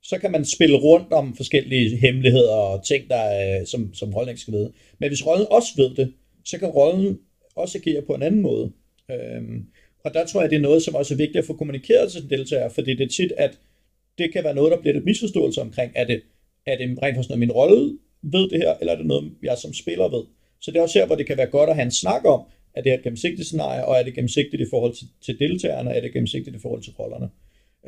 så 0.03 0.19
kan 0.19 0.33
man 0.33 0.45
spille 0.45 0.77
rundt 0.77 1.13
om 1.13 1.37
forskellige 1.37 1.97
hemmeligheder 1.97 2.55
og 2.55 2.85
ting, 2.85 3.09
der 3.09 3.17
er, 3.17 3.65
som, 3.65 3.95
som 3.95 4.15
rollen 4.15 4.29
ikke 4.29 4.41
skal 4.41 4.55
vide. 4.55 4.73
Men 4.99 5.09
hvis 5.11 5.27
rollen 5.27 5.47
også 5.51 5.69
ved 5.77 5.95
det, 5.95 6.13
så 6.45 6.59
kan 6.59 6.69
rollen 6.69 7.19
også 7.57 7.79
agere 7.79 8.03
på 8.03 8.15
en 8.15 8.23
anden 8.23 8.41
måde. 8.41 8.73
Øhm, 9.11 9.67
og 10.05 10.15
der 10.15 10.27
tror 10.27 10.41
jeg, 10.41 10.51
det 10.51 10.57
er 10.57 10.61
noget, 10.61 10.83
som 10.83 10.95
også 10.95 11.15
er 11.15 11.19
vigtigt 11.19 11.37
at 11.37 11.45
få 11.45 11.57
kommunikeret 11.57 12.13
til 12.13 12.31
deltagere, 12.31 12.71
fordi 12.71 12.95
det 12.95 13.05
er 13.05 13.09
tit, 13.09 13.33
at 13.37 13.59
det 14.19 14.33
kan 14.33 14.45
være 14.45 14.55
noget, 14.55 14.73
der 14.73 14.81
bliver 14.81 14.95
lidt 14.95 15.05
misforståelse 15.05 15.61
omkring, 15.61 15.93
er 15.95 16.05
det, 16.05 16.23
er 16.67 16.77
det 16.77 17.03
rent 17.03 17.17
faktisk 17.17 17.29
noget, 17.29 17.39
min 17.39 17.53
rolle 17.53 17.99
ved 18.23 18.49
det 18.51 18.59
her, 18.59 18.75
eller 18.81 18.93
er 18.93 18.97
det 18.97 19.07
noget, 19.07 19.33
jeg 19.43 19.59
som 19.59 19.73
spiller 19.73 20.09
ved? 20.09 20.25
Så 20.61 20.71
det 20.71 20.79
er 20.79 20.83
også 20.83 20.99
her, 20.99 21.07
hvor 21.07 21.17
det 21.17 21.27
kan 21.27 21.37
være 21.37 21.47
godt 21.47 21.71
at 21.71 21.77
have 21.77 21.85
en 21.85 21.91
snak 21.91 22.25
om, 22.25 22.41
er 22.75 22.83
det 22.83 22.93
her 22.93 23.03
gennemsigtigt 23.03 23.47
scenarie, 23.47 23.85
og 23.85 23.97
er 23.97 24.03
det 24.03 24.15
gennemsigtigt 24.15 24.63
i 24.63 24.67
forhold 24.71 24.95
til, 24.95 25.07
til 25.25 25.39
deltagerne, 25.39 25.91
er 25.91 26.01
det 26.01 26.13
gennemsigtigt 26.13 26.57
i 26.57 26.59
forhold 26.63 26.83
til 26.83 26.93
rollerne? 26.93 27.29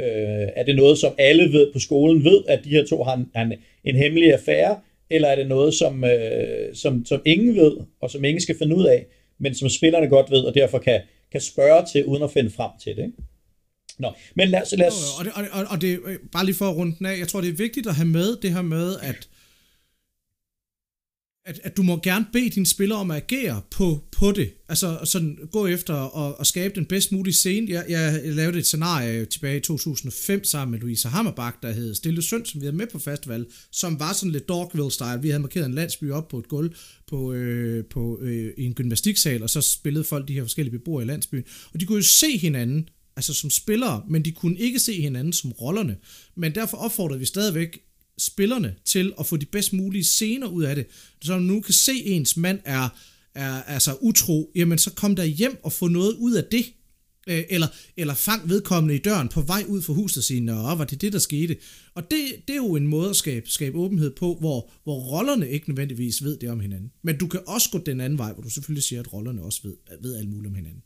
Øh, 0.00 0.48
er 0.56 0.62
det 0.64 0.76
noget, 0.76 0.98
som 0.98 1.12
alle 1.18 1.52
ved 1.52 1.72
på 1.72 1.78
skolen 1.78 2.24
ved, 2.24 2.42
at 2.48 2.64
de 2.64 2.68
her 2.68 2.84
to 2.84 3.02
har 3.02 3.14
en, 3.16 3.42
en, 3.42 3.52
en 3.84 3.96
hemmelig 3.96 4.32
affære, 4.32 4.80
eller 5.10 5.28
er 5.28 5.36
det 5.36 5.46
noget, 5.46 5.74
som, 5.74 6.04
øh, 6.04 6.74
som, 6.74 7.04
som 7.04 7.22
ingen 7.24 7.56
ved, 7.56 7.76
og 8.00 8.10
som 8.10 8.24
ingen 8.24 8.40
skal 8.40 8.58
finde 8.58 8.76
ud 8.76 8.86
af, 8.86 9.06
men 9.38 9.54
som 9.54 9.68
spillerne 9.68 10.08
godt 10.08 10.30
ved, 10.30 10.40
og 10.40 10.54
derfor 10.54 10.78
kan, 10.78 11.00
kan 11.32 11.40
spørge 11.40 11.86
til, 11.92 12.04
uden 12.04 12.22
at 12.22 12.30
finde 12.30 12.50
frem 12.50 12.70
til 12.82 12.96
det. 12.96 13.02
Ikke? 13.02 13.16
Nå, 13.98 14.12
men 14.36 14.48
lad 14.48 14.62
os... 14.62 14.74
Lad 14.78 14.86
os... 14.86 14.94
Og, 15.18 15.24
det, 15.24 15.32
og, 15.34 15.42
det, 15.42 15.68
og 15.68 15.80
det, 15.80 16.18
bare 16.32 16.44
lige 16.44 16.54
for 16.54 16.70
at 16.70 16.76
runde 16.76 16.96
den 16.98 17.06
af, 17.06 17.18
jeg 17.18 17.28
tror, 17.28 17.40
det 17.40 17.50
er 17.50 17.56
vigtigt 17.56 17.86
at 17.86 17.94
have 17.94 18.08
med 18.08 18.36
det 18.42 18.52
her 18.52 18.62
med, 18.62 18.96
at 19.02 19.28
at, 21.46 21.60
at 21.64 21.76
du 21.76 21.82
må 21.82 22.00
gerne 22.02 22.26
bede 22.32 22.50
dine 22.50 22.66
spillere 22.66 22.98
om 22.98 23.10
at 23.10 23.16
agere 23.16 23.62
på, 23.70 24.04
på 24.12 24.32
det. 24.32 24.52
Altså 24.68 24.98
sådan 25.04 25.38
gå 25.52 25.66
efter 25.66 26.26
at, 26.26 26.34
at 26.40 26.46
skabe 26.46 26.74
den 26.74 26.86
bedst 26.86 27.12
mulige 27.12 27.34
scene. 27.34 27.66
Jeg, 27.70 27.84
jeg 27.88 28.20
lavede 28.24 28.58
et 28.58 28.66
scenarie 28.66 29.24
tilbage 29.24 29.56
i 29.56 29.60
2005 29.60 30.44
sammen 30.44 30.72
med 30.72 30.80
Louise 30.80 31.08
Hammerbach, 31.08 31.56
der 31.62 31.72
hed 31.72 31.94
Stille 31.94 32.22
Søn, 32.22 32.46
som 32.46 32.60
vi 32.60 32.66
havde 32.66 32.76
med 32.76 32.86
på 32.86 32.98
festival, 32.98 33.46
som 33.72 34.00
var 34.00 34.12
sådan 34.12 34.32
lidt 34.32 34.48
Dogville-style. 34.48 35.22
Vi 35.22 35.28
havde 35.28 35.42
markeret 35.42 35.66
en 35.66 35.74
landsby 35.74 36.10
op 36.10 36.28
på 36.28 36.38
et 36.38 36.48
gulv 36.48 36.74
på, 37.06 37.32
øh, 37.32 37.84
på, 37.84 38.18
øh, 38.22 38.52
i 38.58 38.64
en 38.64 38.74
gymnastiksal, 38.74 39.42
og 39.42 39.50
så 39.50 39.60
spillede 39.60 40.04
folk 40.04 40.28
de 40.28 40.34
her 40.34 40.42
forskellige 40.42 40.78
beboere 40.78 41.04
i 41.04 41.06
landsbyen. 41.06 41.44
Og 41.74 41.80
de 41.80 41.86
kunne 41.86 41.96
jo 41.96 42.02
se 42.02 42.38
hinanden, 42.38 42.88
altså 43.16 43.34
som 43.34 43.50
spillere, 43.50 44.02
men 44.08 44.24
de 44.24 44.32
kunne 44.32 44.58
ikke 44.58 44.78
se 44.78 45.00
hinanden 45.00 45.32
som 45.32 45.52
rollerne. 45.52 45.96
Men 46.36 46.54
derfor 46.54 46.76
opfordrede 46.76 47.18
vi 47.18 47.24
stadigvæk 47.24 47.85
spillerne 48.18 48.74
til 48.84 49.12
at 49.20 49.26
få 49.26 49.36
de 49.36 49.46
bedst 49.46 49.72
mulige 49.72 50.04
scener 50.04 50.46
ud 50.46 50.62
af 50.62 50.74
det. 50.74 50.86
Så 51.22 51.32
når 51.32 51.40
nu 51.40 51.60
kan 51.60 51.74
se, 51.74 51.92
at 51.92 52.02
ens 52.04 52.36
mand 52.36 52.60
er, 52.64 52.88
er 53.34 53.62
altså 53.62 53.96
utro, 54.00 54.50
jamen 54.54 54.78
så 54.78 54.90
kom 54.90 55.16
der 55.16 55.24
hjem 55.24 55.58
og 55.62 55.72
få 55.72 55.88
noget 55.88 56.12
ud 56.12 56.32
af 56.34 56.44
det. 56.44 56.64
Øh, 57.28 57.44
eller, 57.50 57.66
eller 57.96 58.14
fang 58.14 58.48
vedkommende 58.48 58.94
i 58.94 58.98
døren 58.98 59.28
på 59.28 59.40
vej 59.40 59.64
ud 59.68 59.82
fra 59.82 59.92
huset 59.92 60.18
og 60.18 60.24
sige, 60.24 60.40
nå, 60.40 60.74
var 60.74 60.84
det 60.84 61.00
det, 61.00 61.12
der 61.12 61.18
skete? 61.18 61.56
Og 61.94 62.10
det, 62.10 62.20
det 62.48 62.52
er 62.52 62.56
jo 62.56 62.76
en 62.76 62.86
måde 62.86 63.10
at 63.10 63.16
skabe, 63.16 63.50
skabe 63.50 63.78
åbenhed 63.78 64.10
på, 64.10 64.36
hvor, 64.40 64.70
hvor 64.84 65.00
rollerne 65.00 65.50
ikke 65.50 65.68
nødvendigvis 65.70 66.24
ved 66.24 66.38
det 66.38 66.50
om 66.50 66.60
hinanden. 66.60 66.90
Men 67.02 67.18
du 67.18 67.26
kan 67.26 67.40
også 67.46 67.70
gå 67.70 67.78
den 67.78 68.00
anden 68.00 68.18
vej, 68.18 68.32
hvor 68.32 68.42
du 68.42 68.50
selvfølgelig 68.50 68.82
siger, 68.82 69.00
at 69.00 69.12
rollerne 69.12 69.42
også 69.42 69.60
ved, 69.64 69.76
ved 70.02 70.16
alt 70.16 70.28
muligt 70.28 70.46
om 70.46 70.54
hinanden. 70.54 70.82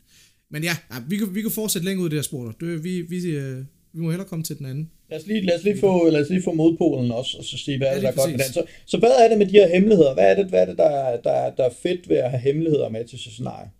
Men 0.51 0.63
ja, 0.63 0.77
vi, 1.09 1.17
kan, 1.17 1.35
vi 1.35 1.43
kan 1.43 1.51
fortsætte 1.51 1.85
længere 1.85 2.03
ud 2.03 2.07
af 2.07 2.11
det 2.11 2.17
her 2.17 2.23
spor. 2.23 2.51
Det, 2.61 2.85
vi, 2.85 3.03
vi, 3.03 3.27
øh, 3.27 3.65
vi 3.93 4.01
må 4.01 4.11
hellere 4.11 4.29
komme 4.29 4.45
til 4.45 4.59
den 4.59 4.67
anden. 4.67 4.91
Lad 5.11 5.19
os 5.19 5.27
lige, 5.27 5.41
lad 5.41 5.59
os 5.59 5.65
lige, 5.65 5.81
få, 5.81 6.11
lad 6.11 6.21
os 6.21 6.31
lige 6.31 6.43
få 6.43 6.53
modpolen 6.53 7.11
også, 7.11 7.39
og 7.39 7.45
så 7.45 7.59
sige, 7.59 7.79
hvad 7.79 7.87
ja, 7.87 7.93
er 7.93 7.95
det, 7.95 8.03
der 8.03 8.09
er 8.09 8.15
godt 8.15 8.31
med 8.31 8.39
den. 8.39 8.53
Så, 8.53 8.63
så 8.87 8.99
hvad 8.99 9.11
er 9.11 9.29
det 9.29 9.39
med 9.39 9.47
de 9.47 9.53
her 9.53 9.69
hemmeligheder? 9.69 10.15
Hvad 10.15 10.31
er 10.31 10.35
det, 10.35 10.47
hvad 10.47 10.61
er 10.63 10.67
det 10.67 10.79
der, 10.79 11.17
der, 11.17 11.55
der 11.57 11.65
er 11.65 11.75
fedt 11.83 12.09
ved 12.09 12.17
at 12.17 12.31
have 12.31 12.41
hemmeligheder 12.41 12.89
med 12.89 13.05
til 13.09 13.19
sit 13.19 13.33
scenarie? 13.33 13.71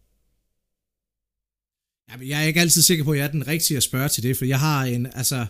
Jeg 2.29 2.43
er 2.43 2.47
ikke 2.47 2.61
altid 2.61 2.83
sikker 2.83 3.05
på, 3.05 3.13
at 3.13 3.19
jeg 3.19 3.27
er 3.27 3.31
den 3.31 3.49
rigtige 3.49 3.77
at 3.77 3.83
spørge 3.83 4.09
til 4.09 4.23
det, 4.23 4.37
for 4.37 4.45
jeg 4.45 4.61
har 4.61 4.85
en, 4.85 5.07
altså, 5.07 5.47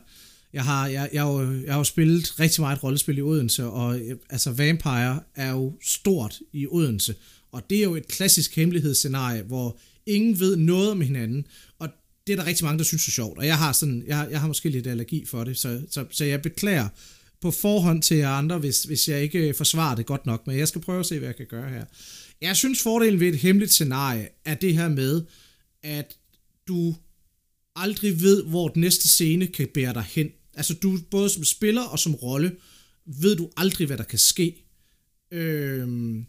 jeg 0.53 0.65
har, 0.65 0.89
jeg, 0.89 1.09
jeg, 1.13 1.23
har 1.23 1.33
jo, 1.33 1.63
jeg 1.65 1.73
har 1.73 1.81
jo 1.81 1.85
spillet 1.85 2.41
rigtig 2.41 2.61
meget 2.61 2.83
rollespil 2.83 3.19
i 3.19 3.23
Odense, 3.23 3.65
og 3.65 3.97
altså 4.31 4.51
Vampire 4.53 5.21
er 5.37 5.51
jo 5.51 5.73
stort 5.83 6.39
i 6.53 6.67
Odense, 6.67 7.15
og 7.53 7.63
det 7.71 7.79
er 7.79 7.83
jo 7.83 7.95
et 7.95 8.09
klassisk 8.09 8.57
hemmelighedsscenarie, 8.57 9.43
hvor 9.43 9.79
ingen 10.07 10.41
ved 10.41 10.57
noget 10.57 10.91
om 10.91 11.01
hinanden, 11.01 11.47
det 12.27 12.33
er 12.33 12.37
der 12.37 12.47
rigtig 12.47 12.65
mange, 12.65 12.79
der 12.79 12.85
synes 12.85 13.09
er 13.09 13.11
sjovt, 13.11 13.39
og 13.39 13.47
jeg 13.47 13.59
har, 13.59 13.73
sådan, 13.73 14.05
jeg, 14.07 14.29
jeg 14.31 14.41
har 14.41 14.49
måske 14.49 14.69
lidt 14.69 14.87
allergi 14.87 15.25
for 15.27 15.45
det, 15.45 15.59
så, 15.59 15.83
så, 15.91 16.05
så 16.11 16.25
jeg 16.25 16.43
beklager 16.43 16.89
på 17.41 17.51
forhånd 17.51 18.03
til 18.03 18.17
jer 18.17 18.31
andre, 18.31 18.59
hvis, 18.59 18.83
hvis 18.83 19.09
jeg 19.09 19.23
ikke 19.23 19.55
forsvarer 19.55 19.97
det 19.97 20.07
godt 20.07 20.27
nok, 20.27 20.47
men 20.47 20.59
jeg 20.59 20.69
skal 20.69 20.81
prøve 20.81 21.01
at 21.01 21.07
se, 21.07 21.19
hvad 21.19 21.29
jeg 21.29 21.37
kan 21.37 21.47
gøre 21.47 21.71
her. 21.71 21.85
Jeg 22.41 22.57
synes, 22.57 22.83
fordelen 22.83 23.21
ved 23.21 23.29
et 23.29 23.39
hemmeligt 23.39 23.73
scenarie 23.73 24.29
er 24.45 24.55
det 24.55 24.75
her 24.75 24.89
med, 24.89 25.23
at 25.83 26.17
du 26.69 26.95
aldrig 27.77 28.21
ved, 28.21 28.45
hvor 28.45 28.69
den 28.69 28.81
næste 28.81 29.09
scene 29.09 29.47
kan 29.47 29.69
bære 29.75 29.95
dig 29.95 30.05
hen. 30.09 30.29
Altså 30.55 30.75
du, 30.75 30.99
både 31.11 31.29
som 31.29 31.45
spiller 31.45 31.83
og 31.83 31.99
som 31.99 32.15
rolle, 32.15 32.57
ved 33.07 33.37
du 33.37 33.51
aldrig, 33.57 33.87
hvad 33.87 33.99
der 33.99 34.05
kan 34.05 34.19
ske. 34.19 34.67
Øhm, 35.33 36.27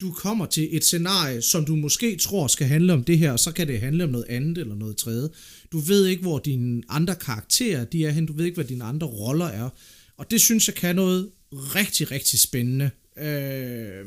du 0.00 0.12
kommer 0.12 0.46
til 0.46 0.76
et 0.76 0.84
scenarie, 0.84 1.42
som 1.42 1.64
du 1.64 1.76
måske 1.76 2.16
tror 2.16 2.46
skal 2.46 2.66
handle 2.66 2.92
om 2.92 3.04
det 3.04 3.18
her, 3.18 3.32
og 3.32 3.40
så 3.40 3.52
kan 3.52 3.68
det 3.68 3.80
handle 3.80 4.04
om 4.04 4.10
noget 4.10 4.26
andet 4.28 4.58
eller 4.58 4.74
noget 4.74 4.96
tredje. 4.96 5.28
Du 5.72 5.78
ved 5.78 6.06
ikke, 6.06 6.22
hvor 6.22 6.38
dine 6.38 6.82
andre 6.88 7.14
karakterer 7.14 7.84
de 7.84 8.06
er 8.06 8.10
hen, 8.10 8.26
du 8.26 8.32
ved 8.32 8.44
ikke, 8.44 8.54
hvad 8.54 8.64
dine 8.64 8.84
andre 8.84 9.06
roller 9.06 9.46
er. 9.46 9.70
Og 10.16 10.30
det 10.30 10.40
synes 10.40 10.68
jeg 10.68 10.74
kan 10.74 10.96
noget 10.96 11.30
rigtig, 11.50 12.10
rigtig 12.10 12.40
spændende. 12.40 12.90
Øh, 13.18 14.06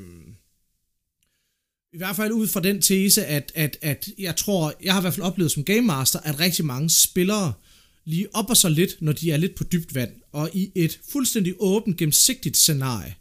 I 1.93 1.97
hvert 1.97 2.15
fald 2.15 2.32
ud 2.32 2.47
fra 2.47 2.60
den 2.60 2.82
tese, 2.82 3.26
at, 3.26 3.52
at, 3.56 3.78
at 3.82 4.10
jeg 4.19 4.36
tror, 4.36 4.73
jeg 4.84 4.93
har 4.93 5.02
i 5.02 5.04
hvert 5.04 5.13
fald 5.13 5.26
oplevet 5.26 5.52
som 5.52 5.63
Game 5.63 5.82
Master, 5.82 6.19
at 6.19 6.39
rigtig 6.39 6.65
mange 6.65 6.89
spillere 6.89 7.54
lige 8.06 8.36
opper 8.36 8.54
sig 8.54 8.71
lidt, 8.71 9.02
når 9.02 9.12
de 9.12 9.32
er 9.32 9.38
lidt 9.38 9.56
på 9.56 9.63
dybt 9.63 9.95
vand. 9.95 10.12
Og 10.32 10.50
i 10.54 10.71
et 10.76 11.00
fuldstændig 11.12 11.54
åbent, 11.60 11.97
gennemsigtigt 11.97 12.58
scenarie, 12.58 13.15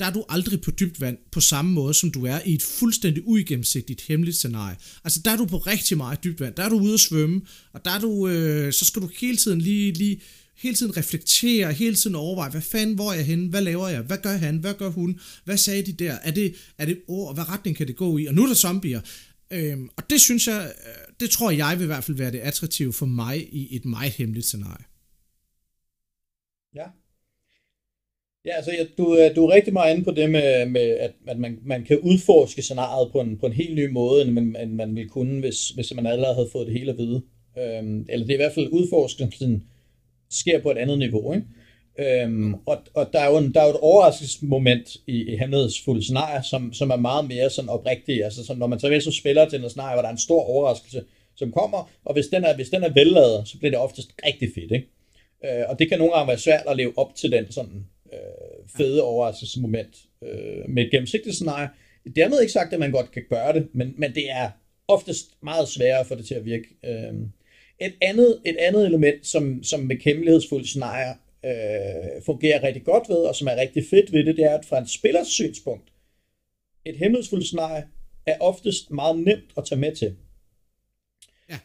der 0.00 0.06
er 0.06 0.12
du 0.12 0.24
aldrig 0.28 0.60
på 0.60 0.70
dybt 0.70 1.00
vand 1.00 1.18
på 1.32 1.40
samme 1.40 1.72
måde, 1.72 1.94
som 1.94 2.10
du 2.10 2.24
er 2.26 2.40
i 2.46 2.54
et 2.54 2.62
fuldstændig 2.62 3.22
uigennemsigtigt 3.26 4.00
hemmeligt 4.00 4.36
scenarie. 4.36 4.76
Altså 5.04 5.20
der 5.24 5.30
er 5.30 5.36
du 5.36 5.44
på 5.44 5.58
rigtig 5.58 5.96
meget 5.96 6.24
dybt 6.24 6.40
vand, 6.40 6.54
der 6.54 6.62
er 6.62 6.68
du 6.68 6.78
ude 6.78 6.94
at 6.94 7.00
svømme, 7.00 7.40
og 7.72 7.84
der 7.84 7.90
er 7.90 8.00
du, 8.00 8.28
øh, 8.28 8.72
så 8.72 8.84
skal 8.84 9.02
du 9.02 9.10
hele 9.20 9.36
tiden 9.36 9.60
lige, 9.60 9.92
lige 9.92 10.20
hele 10.56 10.74
tiden 10.74 10.96
reflektere, 10.96 11.72
hele 11.72 11.94
tiden 11.94 12.16
overveje, 12.16 12.50
hvad 12.50 12.60
fanden, 12.60 12.94
hvor 12.94 13.10
er 13.10 13.14
jeg 13.14 13.26
henne, 13.26 13.48
hvad 13.48 13.62
laver 13.62 13.88
jeg, 13.88 14.02
hvad 14.02 14.18
gør 14.18 14.36
han, 14.36 14.58
hvad 14.58 14.74
gør 14.74 14.88
hun, 14.88 15.20
hvad 15.44 15.56
sagde 15.56 15.82
de 15.82 15.92
der, 15.92 16.12
er 16.12 16.30
det, 16.30 16.54
er 16.78 16.86
det 16.86 17.00
ord, 17.08 17.34
hvad 17.34 17.48
retning 17.48 17.76
kan 17.76 17.86
det 17.86 17.96
gå 17.96 18.18
i, 18.18 18.26
og 18.26 18.34
nu 18.34 18.42
er 18.42 18.46
der 18.46 18.54
zombier. 18.54 19.00
Øhm, 19.50 19.88
og 19.96 20.10
det 20.10 20.20
synes 20.20 20.46
jeg, 20.46 20.74
øh, 20.86 21.14
det 21.20 21.30
tror 21.30 21.50
jeg 21.50 21.78
vil 21.78 21.84
i 21.84 21.86
hvert 21.86 22.04
fald 22.04 22.16
være 22.16 22.32
det 22.32 22.38
attraktive 22.38 22.92
for 22.92 23.06
mig 23.06 23.54
i 23.54 23.76
et 23.76 23.84
meget 23.84 24.12
hemmeligt 24.12 24.46
scenarie. 24.46 24.84
Ja, 26.74 26.86
Ja, 28.46 28.56
altså 28.56 28.72
ja, 28.72 28.84
du, 28.98 29.16
øh, 29.16 29.36
du 29.36 29.46
er 29.46 29.54
rigtig 29.54 29.72
meget 29.72 29.94
inde 29.94 30.04
på 30.04 30.10
det 30.10 30.30
med, 30.30 30.66
med 30.66 30.80
at, 30.80 31.12
at 31.26 31.38
man, 31.38 31.58
man 31.62 31.84
kan 31.84 31.98
udforske 31.98 32.62
scenariet 32.62 33.12
på 33.12 33.20
en, 33.20 33.38
på 33.38 33.46
en 33.46 33.52
helt 33.52 33.74
ny 33.74 33.90
måde, 33.90 34.22
end 34.22 34.30
man, 34.30 34.56
end 34.62 34.72
man 34.72 34.96
ville 34.96 35.10
kunne, 35.10 35.40
hvis, 35.40 35.68
hvis 35.68 35.94
man 35.94 36.06
allerede 36.06 36.34
havde 36.34 36.48
fået 36.52 36.66
det 36.66 36.78
hele 36.78 36.92
at 36.92 36.98
vide. 36.98 37.22
Øhm, 37.58 38.06
eller 38.08 38.26
det 38.26 38.32
er 38.32 38.38
i 38.38 38.42
hvert 38.42 38.54
fald 38.54 38.68
udforskelsen 38.72 39.64
sker 40.30 40.62
på 40.62 40.70
et 40.70 40.78
andet 40.78 40.98
niveau. 40.98 41.34
Ikke? 41.34 42.22
Øhm, 42.22 42.54
og, 42.54 42.78
og 42.94 43.12
der 43.12 43.20
er 43.20 43.30
jo, 43.30 43.38
en, 43.38 43.54
der 43.54 43.60
er 43.60 43.64
jo 43.64 43.70
et 43.70 43.80
overraskelsesmoment 43.80 44.96
i, 45.06 45.32
i 45.32 45.36
hemmelighedsfulde 45.36 46.02
scenarier, 46.02 46.42
som, 46.42 46.72
som 46.72 46.90
er 46.90 46.96
meget 46.96 47.28
mere 47.28 47.50
sådan 47.50 47.68
oprigtig. 47.68 48.24
Altså 48.24 48.44
som 48.44 48.58
når 48.58 48.66
man 48.66 48.78
tager 48.78 48.92
ved 48.92 49.00
så 49.00 49.12
spiller 49.12 49.48
til 49.48 49.62
en 49.62 49.70
scenarie, 49.70 49.94
hvor 49.94 50.02
der 50.02 50.08
er 50.08 50.12
en 50.12 50.18
stor 50.18 50.42
overraskelse, 50.42 51.04
som 51.36 51.52
kommer, 51.52 51.90
og 52.04 52.12
hvis 52.14 52.26
den 52.26 52.44
er, 52.44 52.54
hvis 52.54 52.70
den 52.70 52.82
er 52.82 52.92
velladet, 52.92 53.48
så 53.48 53.58
bliver 53.58 53.70
det 53.70 53.80
oftest 53.80 54.10
rigtig 54.26 54.48
fedt. 54.54 54.72
Ikke? 54.72 54.88
Øh, 55.44 55.64
og 55.68 55.78
det 55.78 55.88
kan 55.88 55.98
nogle 55.98 56.14
gange 56.14 56.28
være 56.28 56.38
svært 56.38 56.64
at 56.68 56.76
leve 56.76 56.92
op 56.96 57.14
til 57.14 57.32
den 57.32 57.52
sådan 57.52 57.86
øh, 58.14 58.68
fede 58.76 59.02
overraskelsesmoment 59.02 59.96
øh, 60.22 60.68
med 60.68 60.84
et 60.84 60.90
gennemsigtigt 60.90 61.34
scenarie. 61.34 61.68
Dermed 62.16 62.40
ikke 62.40 62.52
sagt, 62.52 62.72
at 62.72 62.80
man 62.80 62.92
godt 62.92 63.10
kan 63.10 63.22
gøre 63.30 63.52
det, 63.52 63.68
men, 63.72 63.94
men 63.96 64.14
det 64.14 64.30
er 64.30 64.50
oftest 64.88 65.26
meget 65.42 65.68
sværere 65.68 66.04
for 66.04 66.14
det 66.14 66.26
til 66.26 66.34
at 66.34 66.44
virke. 66.44 66.68
Øh, 66.84 67.14
et 67.80 67.94
andet, 68.02 68.40
et 68.46 68.56
andet 68.56 68.86
element, 68.86 69.26
som, 69.26 69.62
som 69.62 69.80
med 69.80 69.96
hemmelighedsfulde 70.04 70.68
scenarier 70.68 71.14
øh, 71.44 72.22
fungerer 72.26 72.62
rigtig 72.62 72.84
godt 72.84 73.08
ved, 73.08 73.16
og 73.16 73.34
som 73.34 73.48
er 73.48 73.56
rigtig 73.56 73.84
fedt 73.90 74.12
ved 74.12 74.24
det, 74.24 74.36
det 74.36 74.44
er, 74.44 74.58
at 74.58 74.64
fra 74.64 74.78
en 74.78 74.88
spillers 74.88 75.28
synspunkt, 75.28 75.92
et 76.86 76.96
hemmelighedsfuldt 76.96 77.46
scenarie 77.46 77.84
er 78.26 78.36
oftest 78.40 78.90
meget 78.90 79.18
nemt 79.18 79.50
at 79.56 79.64
tage 79.64 79.80
med 79.80 79.96
til. 79.96 80.16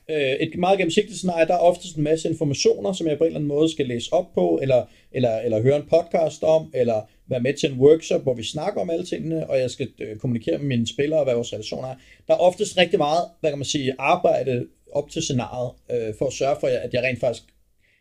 Ja. 0.10 0.34
Øh, 0.34 0.40
et 0.40 0.60
meget 0.60 0.78
gennemsigtigt 0.78 1.18
scenarie, 1.18 1.48
der 1.48 1.54
er 1.54 1.58
oftest 1.58 1.96
en 1.96 2.04
masse 2.04 2.30
informationer, 2.30 2.94
som 2.94 3.08
jeg 3.08 3.18
på 3.18 3.24
en 3.24 3.28
eller 3.28 3.40
anden 3.40 3.48
måde 3.48 3.72
skal 3.72 3.88
læse 3.88 4.14
op 4.14 4.34
på, 4.34 4.60
eller, 4.62 4.86
eller, 5.12 5.38
eller 5.38 5.62
høre 5.62 5.76
en 5.76 5.90
podcast 5.90 6.44
om, 6.44 6.72
eller 6.74 7.02
være 7.28 7.40
med 7.40 7.54
til 7.54 7.72
en 7.72 7.80
workshop, 7.80 8.24
hvor 8.24 8.34
vi 8.34 8.44
snakker 8.44 8.82
om 8.82 8.90
alle 8.90 9.06
tingene, 9.06 9.50
og 9.50 9.60
jeg 9.60 9.72
skal 9.72 9.88
øh, 10.02 10.18
kommunikere 10.18 10.58
med 10.58 10.68
mine 10.68 10.88
spillere, 10.88 11.20
og 11.20 11.26
hvad 11.26 11.36
vores 11.36 11.54
relationer 11.54 11.88
er. 11.88 11.96
Der 12.28 12.34
er 12.34 12.38
oftest 12.38 12.78
rigtig 12.78 13.00
meget, 13.00 13.24
hvad 13.40 13.52
kan 13.52 13.58
man 13.58 13.66
sige, 13.66 13.96
arbejde 14.00 14.66
op 14.92 15.10
til 15.10 15.22
scenariet, 15.22 15.72
øh, 15.92 16.14
for 16.18 16.26
at 16.26 16.34
sørge 16.34 16.56
for, 16.60 16.68
at 16.68 16.94
jeg 16.94 17.04
rent 17.04 17.20
faktisk, 17.20 17.44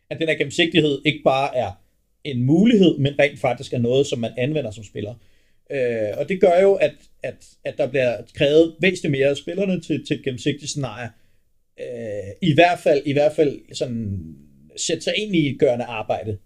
at 0.09 0.19
den 0.19 0.27
her 0.27 0.35
gennemsigtighed 0.35 1.01
ikke 1.05 1.21
bare 1.23 1.57
er 1.57 1.71
en 2.23 2.43
mulighed, 2.43 2.97
men 2.97 3.19
rent 3.19 3.39
faktisk 3.39 3.73
er 3.73 3.77
noget, 3.77 4.07
som 4.07 4.19
man 4.19 4.31
anvender 4.37 4.71
som 4.71 4.83
spiller. 4.83 5.13
Øh, 5.71 6.17
og 6.17 6.29
det 6.29 6.41
gør 6.41 6.61
jo, 6.61 6.73
at, 6.73 6.93
at, 7.23 7.35
at 7.65 7.77
der 7.77 7.87
bliver 7.87 8.17
krævet 8.33 8.75
væsentligt 8.81 9.11
mere 9.11 9.27
af 9.27 9.37
spillerne 9.37 9.81
til, 9.81 10.05
til 10.05 10.15
et 10.15 10.23
gennemsigtigt 10.23 10.69
scenarie, 10.69 11.09
øh, 11.79 12.49
i 12.49 12.53
hvert 12.53 12.79
fald, 12.79 13.01
i 13.05 13.13
hvert 13.13 13.35
fald 13.35 13.59
sådan, 13.73 14.35
sætte 14.77 15.03
sig 15.03 15.13
ind 15.17 15.35
i 15.35 15.49
et 15.49 15.59
gørende 15.59 15.85
arbejde. 15.85 16.37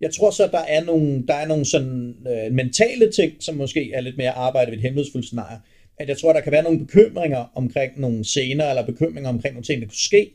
Jeg 0.00 0.14
tror 0.14 0.30
så, 0.30 0.48
der 0.52 0.58
er 0.58 0.84
nogle, 0.84 1.26
der 1.28 1.34
er 1.34 1.46
nogle 1.46 1.64
sådan 1.64 2.14
øh, 2.28 2.52
mentale 2.52 3.12
ting, 3.12 3.32
som 3.40 3.54
måske 3.54 3.92
er 3.92 4.00
lidt 4.00 4.16
mere 4.16 4.30
arbejde 4.30 4.70
ved 4.70 4.78
et 4.78 4.82
hemmelighedsfuldt 4.82 5.26
scenarie. 5.26 5.58
At 5.98 6.08
jeg 6.08 6.18
tror, 6.18 6.32
der 6.32 6.40
kan 6.40 6.52
være 6.52 6.62
nogle 6.62 6.78
bekymringer 6.78 7.44
omkring 7.54 8.00
nogle 8.00 8.24
scener, 8.24 8.68
eller 8.68 8.86
bekymringer 8.86 9.30
omkring 9.30 9.54
nogle 9.54 9.64
ting, 9.64 9.80
der 9.80 9.86
kunne 9.86 9.96
ske, 9.96 10.30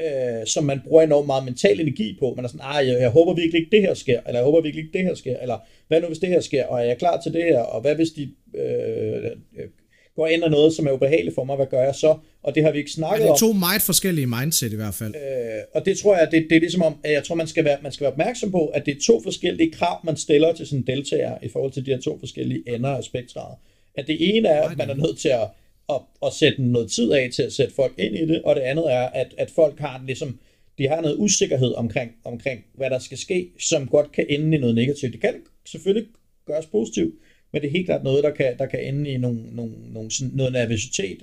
øh, 0.00 0.46
som 0.46 0.64
man 0.64 0.80
bruger 0.86 1.02
enormt 1.02 1.26
meget 1.26 1.44
mental 1.44 1.80
energi 1.80 2.16
på. 2.20 2.34
Man 2.36 2.44
er 2.44 2.48
sådan, 2.48 2.66
ah, 2.66 2.88
jeg, 2.88 3.00
jeg 3.00 3.10
håber 3.10 3.34
virkelig 3.34 3.58
ikke, 3.58 3.76
det 3.76 3.80
her 3.80 3.94
sker, 3.94 4.20
eller 4.26 4.38
jeg 4.38 4.44
håber 4.44 4.60
virkelig 4.60 4.84
ikke, 4.84 4.98
det 4.98 5.06
her 5.06 5.14
sker, 5.14 5.36
eller 5.38 5.58
hvad 5.88 6.00
nu, 6.00 6.06
hvis 6.06 6.18
det 6.18 6.28
her 6.28 6.40
sker, 6.40 6.66
og 6.66 6.80
er 6.80 6.84
jeg 6.84 6.98
klar 6.98 7.20
til 7.20 7.32
det 7.32 7.42
her, 7.42 7.58
og 7.58 7.80
hvad 7.80 7.94
hvis 7.94 8.10
de 8.10 8.28
øh, 8.54 9.24
øh 9.58 9.68
går 10.16 10.26
ind 10.26 10.42
og 10.42 10.50
noget, 10.50 10.72
som 10.72 10.86
er 10.86 10.92
ubehageligt 10.92 11.34
for 11.34 11.44
mig, 11.44 11.56
hvad 11.56 11.66
gør 11.66 11.82
jeg 11.82 11.94
så? 11.94 12.16
Og 12.42 12.54
det 12.54 12.64
har 12.64 12.72
vi 12.72 12.78
ikke 12.78 12.90
snakket 12.90 13.20
om. 13.20 13.26
det 13.26 13.42
er 13.42 13.46
to 13.46 13.50
om. 13.50 13.56
meget 13.56 13.82
forskellige 13.82 14.26
mindset 14.26 14.72
i 14.72 14.76
hvert 14.76 14.94
fald. 14.94 15.14
Øh, 15.14 15.62
og 15.74 15.86
det 15.86 15.98
tror 15.98 16.16
jeg, 16.16 16.28
det, 16.30 16.46
det 16.50 16.56
er 16.56 16.60
ligesom 16.60 16.82
om, 16.82 16.94
at 17.04 17.12
jeg 17.12 17.24
tror, 17.24 17.34
man 17.34 17.46
skal, 17.46 17.64
være, 17.64 17.78
man 17.82 17.92
skal 17.92 18.04
være 18.04 18.12
opmærksom 18.12 18.50
på, 18.50 18.66
at 18.66 18.86
det 18.86 18.96
er 18.96 19.00
to 19.00 19.22
forskellige 19.22 19.70
krav, 19.70 20.00
man 20.04 20.16
stiller 20.16 20.52
til 20.52 20.66
sådan 20.66 20.78
en 20.78 20.86
deltager 20.86 21.38
i 21.42 21.48
forhold 21.48 21.72
til 21.72 21.86
de 21.86 21.90
her 21.90 22.00
to 22.00 22.18
forskellige 22.18 22.74
ender 22.74 22.90
af 22.90 23.04
spektraet. 23.04 23.56
At 23.94 24.06
det 24.06 24.36
ene 24.36 24.48
er, 24.48 24.68
at 24.68 24.78
man 24.78 24.90
er 24.90 24.94
nødt 24.94 25.18
til 25.18 25.28
at, 25.28 25.48
at, 25.88 26.00
at 26.26 26.32
sætte 26.32 26.62
noget 26.62 26.90
tid 26.90 27.12
af 27.12 27.30
til 27.34 27.42
at 27.42 27.52
sætte 27.52 27.74
folk 27.74 27.92
ind 27.98 28.16
i 28.16 28.26
det, 28.26 28.42
og 28.42 28.56
det 28.56 28.62
andet 28.62 28.92
er, 28.92 29.06
at, 29.06 29.34
at 29.38 29.50
folk 29.50 29.78
har 29.78 30.02
ligesom, 30.06 30.38
de 30.78 30.88
har 30.88 31.00
noget 31.00 31.16
usikkerhed 31.18 31.74
omkring, 31.74 32.12
omkring, 32.24 32.64
hvad 32.74 32.90
der 32.90 32.98
skal 32.98 33.18
ske, 33.18 33.48
som 33.58 33.88
godt 33.88 34.12
kan 34.12 34.26
ende 34.28 34.56
i 34.56 34.60
noget 34.60 34.74
negativt. 34.74 35.12
Det 35.12 35.20
kan 35.20 35.34
selvfølgelig 35.64 36.08
gøres 36.46 36.66
positivt, 36.66 37.14
men 37.54 37.62
det 37.62 37.68
er 37.68 37.72
helt 37.72 37.86
klart 37.86 38.04
noget, 38.04 38.24
der 38.24 38.30
kan, 38.30 38.58
der 38.58 38.66
kan 38.66 38.84
ende 38.84 39.10
i 39.10 39.16
nogle, 39.16 39.56
nogle, 39.56 39.72
nogle, 39.92 40.10
noget 40.32 40.52
nervøsitet 40.52 41.22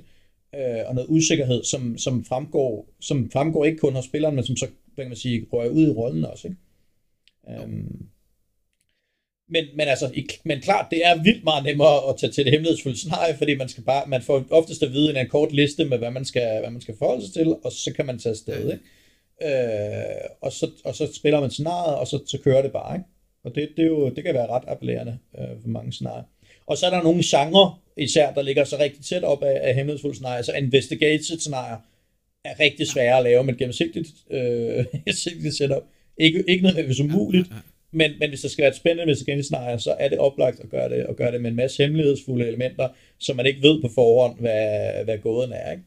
øh, 0.56 0.82
og 0.86 0.96
noget 0.96 1.10
usikkerhed, 1.10 1.64
som, 1.64 1.98
som, 1.98 2.26
fremgår, 2.26 2.90
som 3.02 3.32
fremgår 3.32 3.66
ikke 3.66 3.78
kun 3.78 3.96
hos 3.96 4.06
spilleren, 4.06 4.36
men 4.36 4.46
som 4.46 4.58
så, 4.58 4.68
hvad 4.96 5.06
kan 5.06 5.10
man 5.10 5.18
sige, 5.18 5.48
rører 5.54 5.70
ud 5.70 5.88
i 5.88 5.92
rollen 5.92 6.26
også. 6.26 6.48
Ikke? 6.48 7.64
Um, 7.64 8.08
men, 9.50 9.66
men, 9.76 9.88
altså, 9.88 10.24
men 10.46 10.62
klart, 10.62 10.88
det 10.92 11.06
er 11.06 11.24
vildt 11.24 11.44
meget 11.44 11.64
nemmere 11.64 12.10
at 12.10 12.18
tage 12.18 12.32
til 12.32 12.46
det 12.46 12.52
hemmelighedsfulde 12.52 12.98
scenarie, 12.98 13.38
fordi 13.38 13.56
man 13.56 13.70
skal 13.70 13.84
bare, 13.84 14.08
man 14.08 14.22
får 14.22 14.46
oftest 14.50 14.84
at 14.84 14.92
vide 14.92 15.10
en, 15.10 15.18
en 15.18 15.30
kort 15.30 15.52
liste 15.52 15.86
med, 15.86 15.98
hvad 15.98 16.12
man 16.12 16.26
skal, 16.26 16.60
hvad 16.60 16.72
man 16.72 16.82
skal 16.82 16.98
forholde 16.98 17.26
sig 17.26 17.34
til, 17.34 17.48
og 17.48 17.72
så 17.72 17.94
kan 17.96 18.06
man 18.06 18.20
tage 18.20 18.32
afsted, 18.32 18.72
ikke? 18.72 18.84
Øh, 19.44 20.30
og, 20.42 20.52
så, 20.52 20.70
og 20.86 20.96
så 20.96 21.14
spiller 21.14 21.40
man 21.40 21.50
scenariet, 21.52 21.96
og 21.96 22.08
så, 22.08 22.20
så 22.26 22.38
kører 22.44 22.62
det 22.62 22.72
bare, 22.72 22.96
ikke? 22.96 23.10
Og 23.44 23.56
det, 23.56 23.70
det, 23.78 23.84
er 23.84 23.88
jo, 23.88 24.10
det 24.10 24.24
kan 24.24 24.34
være 24.34 24.48
ret 24.48 24.64
appellerende 24.68 25.18
øh, 25.40 25.62
for 25.62 25.70
mange 25.70 25.92
scenarier. 25.94 26.24
Og 26.66 26.78
så 26.78 26.86
er 26.86 26.90
der 26.90 27.04
nogle 27.04 27.24
genre, 27.26 27.76
især, 27.98 28.34
der 28.34 28.42
ligger 28.42 28.64
så 28.64 28.78
rigtig 28.80 29.06
tæt 29.06 29.24
op 29.24 29.44
af, 29.44 29.60
af 29.64 29.76
hemmelighedsfulde 29.76 30.16
scenarier. 30.16 30.42
Så 30.42 30.54
investigative 30.54 31.40
scenarier 31.40 31.78
er 32.46 32.60
rigtig 32.60 32.88
svære 32.88 33.18
at 33.18 33.24
lave 33.24 33.44
med 33.44 33.54
et 33.54 33.60
gennemsigtigt, 33.60 34.08
øh, 34.32 34.86
setup. 35.52 35.84
Ikke, 36.18 36.44
ikke 36.48 36.64
nødvendigvis 36.64 37.00
umuligt, 37.00 37.48
men, 37.92 38.12
men 38.20 38.30
hvis 38.30 38.42
der 38.42 38.48
skal 38.48 38.62
være 38.62 38.70
et 38.70 38.76
spændende 38.76 39.04
investigative 39.04 39.44
scenarie, 39.44 39.80
så 39.80 39.96
er 40.00 40.10
det 40.10 40.18
oplagt 40.18 40.60
at 40.60 40.70
gøre 40.70 40.90
det, 40.90 41.06
at 41.10 41.16
gøre 41.16 41.32
det 41.32 41.42
med 41.42 41.50
en 41.50 41.56
masse 41.56 41.84
hemmelighedsfulde 41.84 42.48
elementer, 42.48 42.90
som 43.20 43.36
man 43.36 43.46
ikke 43.46 43.62
ved 43.62 43.82
på 43.82 43.90
forhånd, 43.96 44.40
hvad, 44.40 45.04
hvad 45.04 45.18
gåden 45.18 45.52
er. 45.54 45.72
Ikke? 45.72 45.84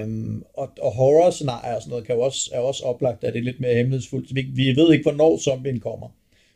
Øhm, 0.00 0.42
og, 0.54 0.68
og 0.80 0.92
horror-scenarier 0.92 1.74
og 1.74 1.82
sådan 1.82 1.90
noget 1.90 2.06
kan 2.06 2.14
jo 2.14 2.20
også, 2.20 2.50
er 2.52 2.58
også 2.58 2.84
oplagt, 2.84 3.24
at 3.24 3.32
det 3.32 3.38
er 3.38 3.44
lidt 3.44 3.60
mere 3.60 3.74
hemmelighedsfuldt. 3.74 4.34
Vi, 4.34 4.42
vi 4.42 4.76
ved 4.76 4.92
ikke, 4.92 5.02
hvornår 5.02 5.38
zombien 5.38 5.80
kommer. 5.80 6.08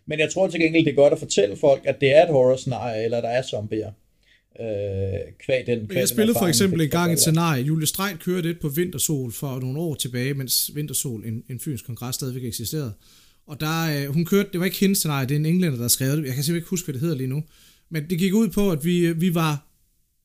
Men 0.07 0.19
jeg 0.19 0.31
tror 0.31 0.49
til 0.49 0.61
gengæld, 0.61 0.85
det 0.85 0.91
er 0.91 0.97
godt 0.97 1.13
at 1.13 1.19
fortælle 1.19 1.57
folk, 1.57 1.83
at 1.85 2.01
det 2.01 2.17
er 2.17 2.23
et 2.23 2.33
horror-scenarie, 2.33 3.05
eller 3.05 3.21
der 3.21 3.29
er 3.29 3.43
zombier. 3.43 3.93
Øh, 4.61 5.33
kvæg 5.39 5.67
den, 5.67 5.87
kvæg 5.87 5.99
jeg 5.99 6.09
spillede 6.09 6.39
for 6.39 6.47
eksempel 6.47 6.81
en 6.81 6.91
gang 6.91 7.13
et 7.13 7.21
scenarie. 7.21 7.63
Julie 7.63 7.87
Strejn 7.87 8.19
kørte 8.19 8.51
et 8.51 8.61
på 8.61 8.69
Vintersol 8.69 9.33
for 9.33 9.61
nogle 9.61 9.79
år 9.79 9.95
tilbage, 9.95 10.35
mens 10.35 10.71
Vintersol, 10.75 11.27
en, 11.27 11.43
en 11.51 11.61
fyns 11.61 11.83
kongres, 11.83 12.15
stadigvæk 12.15 12.45
eksisterede. 12.45 12.93
Og 13.47 13.61
der, 13.61 14.07
øh, 14.07 14.15
hun 14.15 14.25
kørte, 14.25 14.49
det 14.53 14.61
var 14.61 14.67
ikke 14.67 14.79
hendes 14.79 14.99
scenarie, 14.99 15.27
det 15.29 15.35
er 15.35 15.39
en 15.39 15.47
englænder, 15.47 15.79
der 15.79 15.89
skrev 15.89 16.11
det. 16.11 16.17
Jeg 16.17 16.35
kan 16.35 16.35
simpelthen 16.35 16.57
ikke 16.57 16.69
huske, 16.69 16.87
hvad 16.87 16.93
det 16.93 17.01
hedder 17.01 17.17
lige 17.17 17.27
nu. 17.27 17.45
Men 17.91 18.11
det 18.11 18.19
gik 18.19 18.35
ud 18.35 18.49
på, 18.49 18.71
at 18.71 18.85
vi, 18.85 19.13
vi 19.13 19.35
var, 19.35 19.67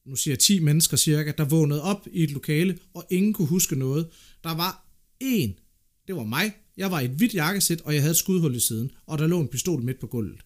nu 0.06 0.16
siger 0.16 0.34
jeg 0.34 0.40
10 0.40 0.60
mennesker 0.60 0.98
cirka, 0.98 1.32
der 1.38 1.46
vågnede 1.46 1.84
op 1.84 2.08
i 2.12 2.24
et 2.24 2.32
lokale, 2.32 2.78
og 2.94 3.06
ingen 3.10 3.34
kunne 3.34 3.48
huske 3.48 3.80
noget. 3.80 4.08
Der 4.44 4.56
var 4.56 4.86
én, 5.24 5.52
det 6.08 6.16
var 6.16 6.24
mig, 6.24 6.52
jeg 6.80 6.92
var 6.92 7.00
i 7.00 7.06
et 7.06 7.12
hvidt 7.12 7.34
jakkesæt, 7.34 7.82
og 7.82 7.94
jeg 7.94 8.02
havde 8.02 8.12
et 8.12 8.18
skudhul 8.18 8.56
i 8.56 8.60
siden, 8.60 8.92
og 9.06 9.18
der 9.18 9.28
lå 9.28 9.42
en 9.42 9.48
pistol 9.48 9.84
midt 9.84 10.00
på 10.00 10.08
gulvet. 10.08 10.40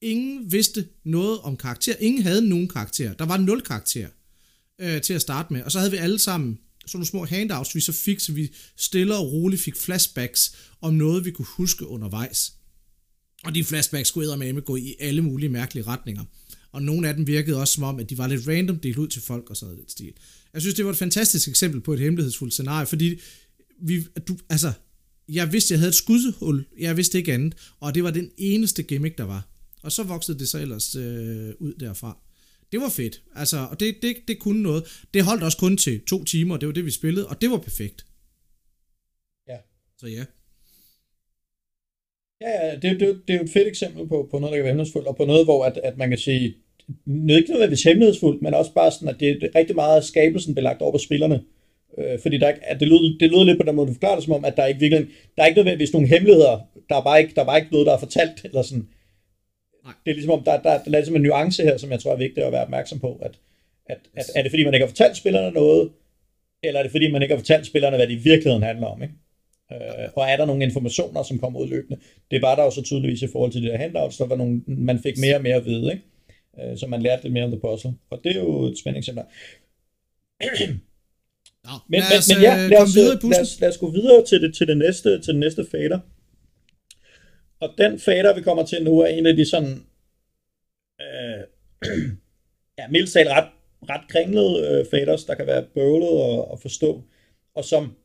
Ingen 0.00 0.52
vidste 0.52 0.88
noget 1.04 1.38
om 1.40 1.56
karakter. 1.56 1.94
Ingen 2.00 2.22
havde 2.22 2.48
nogen 2.48 2.68
karakter. 2.68 3.12
Der 3.12 3.24
var 3.24 3.36
nul 3.36 3.60
karakter 3.60 4.08
øh, 4.80 5.02
til 5.02 5.14
at 5.14 5.20
starte 5.20 5.52
med. 5.52 5.62
Og 5.62 5.72
så 5.72 5.78
havde 5.78 5.90
vi 5.90 5.96
alle 5.96 6.18
sammen 6.18 6.58
sådan 6.86 6.98
nogle 6.98 7.06
små 7.06 7.24
handouts, 7.24 7.74
vi 7.74 7.80
så 7.80 7.92
fik, 7.92 8.20
så 8.20 8.32
vi 8.32 8.54
stille 8.76 9.16
og 9.16 9.32
roligt 9.32 9.62
fik 9.62 9.76
flashbacks 9.76 10.56
om 10.80 10.94
noget, 10.94 11.24
vi 11.24 11.30
kunne 11.30 11.46
huske 11.56 11.86
undervejs. 11.86 12.52
Og 13.44 13.54
de 13.54 13.64
flashbacks 13.64 14.08
skulle 14.08 14.36
med 14.36 14.64
gå 14.64 14.76
i 14.76 14.94
alle 15.00 15.22
mulige 15.22 15.48
mærkelige 15.48 15.86
retninger. 15.86 16.24
Og 16.72 16.82
nogle 16.82 17.08
af 17.08 17.14
dem 17.14 17.26
virkede 17.26 17.60
også 17.60 17.74
som 17.74 17.82
om, 17.82 17.98
at 17.98 18.10
de 18.10 18.18
var 18.18 18.26
lidt 18.26 18.48
random 18.48 18.78
delt 18.78 18.98
ud 18.98 19.08
til 19.08 19.22
folk 19.22 19.50
og 19.50 19.56
sådan 19.56 19.74
noget 19.74 19.90
stil. 19.90 20.12
Jeg 20.52 20.60
synes, 20.60 20.74
det 20.74 20.84
var 20.84 20.90
et 20.90 20.96
fantastisk 20.96 21.48
eksempel 21.48 21.80
på 21.80 21.92
et 21.92 22.00
hemmelighedsfuldt 22.00 22.52
scenarie, 22.52 22.86
fordi 22.86 23.20
vi, 23.82 24.06
du, 24.28 24.38
altså, 24.48 24.72
jeg 25.28 25.52
vidste, 25.52 25.72
jeg 25.72 25.78
havde 25.78 25.88
et 25.88 25.94
skudhul, 25.94 26.64
jeg 26.78 26.96
vidste 26.96 27.18
ikke 27.18 27.32
andet, 27.32 27.54
og 27.80 27.94
det 27.94 28.04
var 28.04 28.10
den 28.10 28.30
eneste 28.36 28.82
gimmick, 28.82 29.18
der 29.18 29.24
var. 29.24 29.48
Og 29.82 29.92
så 29.92 30.02
voksede 30.02 30.38
det 30.38 30.48
så 30.48 30.58
ellers 30.58 30.96
øh, 30.96 31.54
ud 31.58 31.74
derfra. 31.80 32.18
Det 32.72 32.80
var 32.80 32.88
fedt, 32.88 33.22
altså, 33.34 33.66
og 33.70 33.80
det, 33.80 33.94
det, 34.02 34.16
det 34.28 34.38
kunne 34.38 34.62
noget. 34.62 35.04
Det 35.14 35.24
holdt 35.24 35.42
også 35.42 35.58
kun 35.58 35.76
til 35.76 36.04
to 36.04 36.24
timer, 36.24 36.56
det 36.56 36.68
var 36.68 36.74
det, 36.74 36.84
vi 36.84 36.90
spillede, 36.90 37.28
og 37.28 37.40
det 37.40 37.50
var 37.50 37.58
perfekt. 37.58 38.06
Ja. 39.48 39.56
Så 39.98 40.06
ja. 40.06 40.24
Ja, 42.40 42.66
ja 42.66 42.74
det, 42.74 43.00
det, 43.00 43.22
det 43.28 43.34
er 43.34 43.38
jo 43.38 43.44
et 43.44 43.50
fedt 43.50 43.68
eksempel 43.68 44.08
på, 44.08 44.28
på 44.30 44.38
noget, 44.38 44.52
der 44.52 44.58
kan 44.58 44.64
være 44.64 44.72
hemmelighedsfuldt, 44.72 45.06
og 45.08 45.16
på 45.16 45.24
noget, 45.24 45.46
hvor 45.46 45.64
at, 45.64 45.76
at 45.76 45.96
man 45.96 46.08
kan 46.08 46.18
sige, 46.18 46.56
ikke 47.06 47.50
nødvendigvis 47.50 47.82
hemmelighedsfuldt, 47.82 48.42
men 48.42 48.54
også 48.54 48.74
bare 48.74 48.92
sådan, 48.92 49.08
at 49.08 49.20
det 49.20 49.28
er 49.28 49.48
rigtig 49.54 49.76
meget 49.76 50.04
skabelsen 50.04 50.54
belagt 50.54 50.82
over 50.82 50.92
på 50.92 50.98
spillerne. 50.98 51.42
Øh, 51.98 52.18
fordi 52.22 52.38
der, 52.38 52.52
at 52.62 52.80
det, 52.80 52.88
lyder, 52.88 53.16
det 53.20 53.30
lyder 53.30 53.44
lidt 53.44 53.58
på 53.60 53.66
den 53.66 53.74
måde, 53.74 53.88
du 53.88 53.92
forklarer 53.92 54.14
det 54.14 54.24
som 54.24 54.32
om, 54.32 54.44
at 54.44 54.56
der 54.56 54.66
ikke 54.66 54.80
virkelig, 54.80 55.06
der 55.36 55.42
er 55.42 55.46
ikke 55.46 55.58
nødvendigvis 55.58 55.92
nogle 55.92 56.08
hemmeligheder. 56.08 56.60
Der 56.88 56.96
er 56.96 57.02
bare 57.02 57.20
ikke, 57.20 57.34
der 57.34 57.40
er 57.42 57.46
bare 57.46 57.58
ikke 57.58 57.72
noget, 57.72 57.86
der 57.86 57.94
er 57.94 57.98
fortalt. 57.98 58.44
Eller 58.44 58.62
sådan. 58.62 58.88
Nej. 59.84 59.94
Det 60.04 60.10
er 60.10 60.14
ligesom 60.14 60.32
om, 60.32 60.42
der, 60.44 60.52
der, 60.52 60.62
der 60.62 60.84
er 60.86 60.90
ligesom 60.90 61.16
en 61.16 61.22
nuance 61.22 61.62
her, 61.62 61.76
som 61.76 61.90
jeg 61.90 62.00
tror 62.00 62.12
er 62.12 62.16
vigtigt 62.16 62.46
at 62.46 62.52
være 62.52 62.62
opmærksom 62.62 62.98
på. 63.00 63.20
At, 63.22 63.34
at, 63.86 63.98
at, 64.16 64.24
er 64.36 64.42
det 64.42 64.50
fordi, 64.52 64.64
man 64.64 64.74
ikke 64.74 64.86
har 64.86 64.90
fortalt 64.90 65.16
spillerne 65.16 65.50
noget, 65.50 65.90
eller 66.62 66.78
er 66.78 66.82
det 66.82 66.92
fordi, 66.92 67.10
man 67.12 67.22
ikke 67.22 67.34
har 67.34 67.38
fortalt 67.38 67.66
spillerne, 67.66 67.96
hvad 67.96 68.06
det 68.06 68.14
i 68.14 68.28
virkeligheden 68.30 68.62
handler 68.62 68.86
om? 68.86 69.02
Ikke? 69.02 69.14
Øh, 69.72 70.08
og 70.16 70.24
er 70.28 70.36
der 70.36 70.46
nogle 70.46 70.64
informationer, 70.64 71.22
som 71.22 71.38
kommer 71.38 71.60
ud 71.60 71.68
løbende? 71.68 72.00
Det 72.30 72.42
var 72.42 72.54
der 72.54 72.64
jo 72.64 72.70
så 72.70 72.82
tydeligvis 72.82 73.22
i 73.22 73.28
forhold 73.32 73.52
til 73.52 73.62
de 73.62 73.66
der 73.66 73.76
handouts, 73.76 74.16
der 74.16 74.26
var 74.26 74.36
nogle, 74.36 74.62
man 74.66 74.98
fik 74.98 75.18
mere 75.18 75.36
og 75.36 75.42
mere 75.42 75.54
at 75.54 75.64
vide, 75.64 75.92
ikke? 75.92 76.04
Øh, 76.70 76.78
så 76.78 76.86
man 76.86 77.02
lærte 77.02 77.22
lidt 77.22 77.32
mere 77.32 77.44
om 77.44 77.50
The 77.50 77.60
Puzzle. 77.60 77.94
Og 78.10 78.20
det 78.24 78.36
er 78.36 78.40
jo 78.40 78.64
et 78.64 78.78
spændingsemne. 78.78 79.22
Nå, 81.64 81.70
Men, 81.88 82.00
lad 82.00 82.08
men, 82.10 82.18
os, 82.18 82.28
men 82.28 82.42
ja, 82.42 82.64
øh, 82.64 82.70
lad 82.70 82.82
os, 82.82 82.94
videre 82.94 83.18
lad, 83.30 83.40
os, 83.40 83.60
lad 83.60 83.68
os 83.68 83.78
gå 83.78 83.90
videre 83.90 84.24
til 84.24 84.42
det, 84.42 84.54
til 84.54 84.66
det 84.68 84.78
næste, 84.78 85.20
til 85.20 85.32
den 85.34 85.40
næste 85.40 85.66
fader. 85.70 85.98
Og 87.60 87.68
den 87.78 88.00
fader, 88.00 88.34
vi 88.34 88.42
kommer 88.42 88.66
til 88.66 88.84
nu, 88.84 89.00
er 89.00 89.06
en 89.06 89.26
af 89.26 89.36
de 89.36 89.44
sådan, 89.44 89.86
øh, 91.00 91.40
ja, 92.78 92.88
mildt 92.90 93.12
talt 93.12 93.28
ret, 93.28 93.48
ret 93.90 94.08
kringlede 94.08 94.52
øh, 94.66 94.86
faders, 94.90 95.24
der 95.24 95.34
kan 95.34 95.46
være 95.46 95.64
bøvlet 95.74 96.14
at, 96.30 96.44
at 96.52 96.58
forstå, 96.62 97.02
og 97.54 97.64
som 97.64 97.96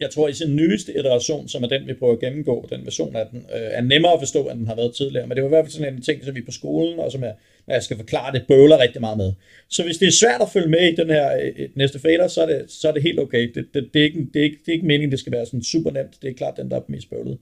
jeg 0.00 0.10
tror 0.10 0.28
i 0.28 0.32
sin 0.32 0.56
nyeste 0.56 0.98
iteration, 0.98 1.48
som 1.48 1.62
er 1.62 1.68
den, 1.68 1.86
vi 1.86 1.94
prøver 1.94 2.12
at 2.12 2.20
gennemgå, 2.20 2.66
den 2.70 2.84
version 2.84 3.16
af 3.16 3.26
den, 3.30 3.38
øh, 3.38 3.70
er 3.78 3.80
nemmere 3.80 4.12
at 4.12 4.20
forstå, 4.20 4.48
end 4.48 4.58
den 4.58 4.66
har 4.66 4.74
været 4.74 4.94
tidligere. 4.94 5.26
Men 5.26 5.36
det 5.36 5.42
var 5.42 5.48
i 5.48 5.54
hvert 5.56 5.64
fald 5.64 5.72
sådan 5.72 5.94
en 5.94 6.02
ting, 6.02 6.24
som 6.24 6.34
vi 6.34 6.42
på 6.42 6.50
skolen, 6.50 6.98
og 6.98 7.12
som 7.12 7.22
jeg, 7.22 7.34
når 7.66 7.74
jeg 7.74 7.82
skal 7.82 7.96
forklare 7.96 8.32
det, 8.32 8.44
bøvler 8.48 8.78
rigtig 8.78 9.00
meget 9.00 9.18
med. 9.18 9.32
Så 9.68 9.84
hvis 9.84 9.98
det 9.98 10.08
er 10.08 10.12
svært 10.12 10.42
at 10.42 10.50
følge 10.52 10.68
med 10.68 10.92
i 10.92 10.94
den 10.94 11.10
her 11.10 11.36
øh, 11.36 11.52
øh 11.56 11.68
næste 11.74 11.98
fader, 11.98 12.28
så 12.28 12.42
er 12.42 12.46
det, 12.46 12.70
så 12.70 12.88
er 12.88 12.92
det 12.92 13.02
helt 13.02 13.20
okay. 13.20 13.52
Det, 13.54 13.66
det, 13.74 13.90
det, 13.94 14.00
er 14.00 14.04
ikke, 14.04 14.26
det, 14.34 14.40
er 14.40 14.44
ikke, 14.44 14.58
det 14.58 14.68
er 14.68 14.72
ikke 14.72 14.86
meningen, 14.86 15.10
det 15.10 15.20
skal 15.20 15.32
være 15.32 15.46
sådan 15.46 15.62
super 15.62 15.90
nemt. 15.90 16.22
Det 16.22 16.30
er 16.30 16.34
klart 16.34 16.56
den, 16.56 16.70
der 16.70 16.76
er 16.76 16.82
mest 16.88 17.10
bøvlet. 17.10 17.38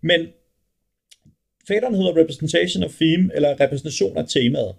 Men 0.00 0.28
faderen 1.68 1.94
hedder 1.94 2.16
Representation 2.16 2.84
of 2.84 2.94
Theme, 2.94 3.30
eller 3.34 3.60
repræsentation 3.60 4.16
af 4.16 4.24
temaet. 4.28 4.74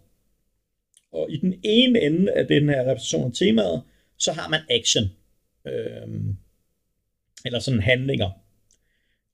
Og 1.12 1.32
i 1.32 1.38
den 1.38 1.54
ene 1.64 2.02
ende 2.02 2.32
af 2.32 2.48
den 2.48 2.70
her 2.70 2.82
repræsentation 2.82 3.28
af 3.28 3.34
temaet, 3.34 3.82
så 4.18 4.32
har 4.32 4.50
man 4.50 4.60
action. 4.70 5.04
Øhm, 5.68 6.36
eller 7.46 7.60
sådan 7.60 7.80
handlinger. 7.80 8.30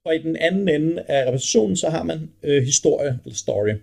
Og 0.04 0.14
i 0.14 0.18
den 0.18 0.36
anden 0.36 0.68
ende 0.68 1.02
af 1.02 1.26
repræsentationen, 1.26 1.76
så 1.76 1.88
har 1.88 2.02
man 2.02 2.30
øh, 2.42 2.62
historie 2.62 3.18
eller 3.24 3.36
story. 3.36 3.74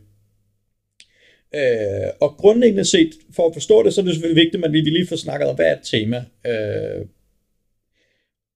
Øh, 1.55 2.09
og 2.21 2.29
grundlæggende 2.37 2.85
set, 2.85 3.13
for 3.35 3.47
at 3.47 3.53
forstå 3.53 3.83
det, 3.83 3.93
så 3.93 4.01
er 4.01 4.05
det 4.05 4.13
selvfølgelig 4.13 4.43
vigtigt, 4.43 4.65
at 4.65 4.71
vi 4.71 4.79
lige 4.79 5.07
får 5.07 5.15
snakket 5.15 5.49
om, 5.49 5.55
hvad 5.55 5.65
er 5.65 5.75
et 5.75 5.83
tema. 5.83 6.25
Øh, 6.45 7.05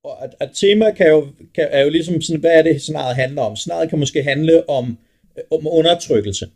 og 0.04 0.24
at, 0.24 0.36
at 0.40 0.50
tema 0.54 0.92
kan 0.92 1.08
jo, 1.08 1.28
kan, 1.56 1.68
er 1.72 1.84
jo 1.84 1.90
ligesom 1.90 2.22
sådan, 2.22 2.40
hvad 2.40 2.52
er 2.52 2.62
det 2.62 2.82
scenariet 2.82 3.16
handler 3.16 3.42
om? 3.42 3.56
Scenariet 3.56 3.90
kan 3.90 4.00
måske 4.00 4.24
handle 4.24 4.70
om, 4.70 4.98
øh, 5.38 5.44
om 5.52 5.68
undertrykkelse. 5.68 6.50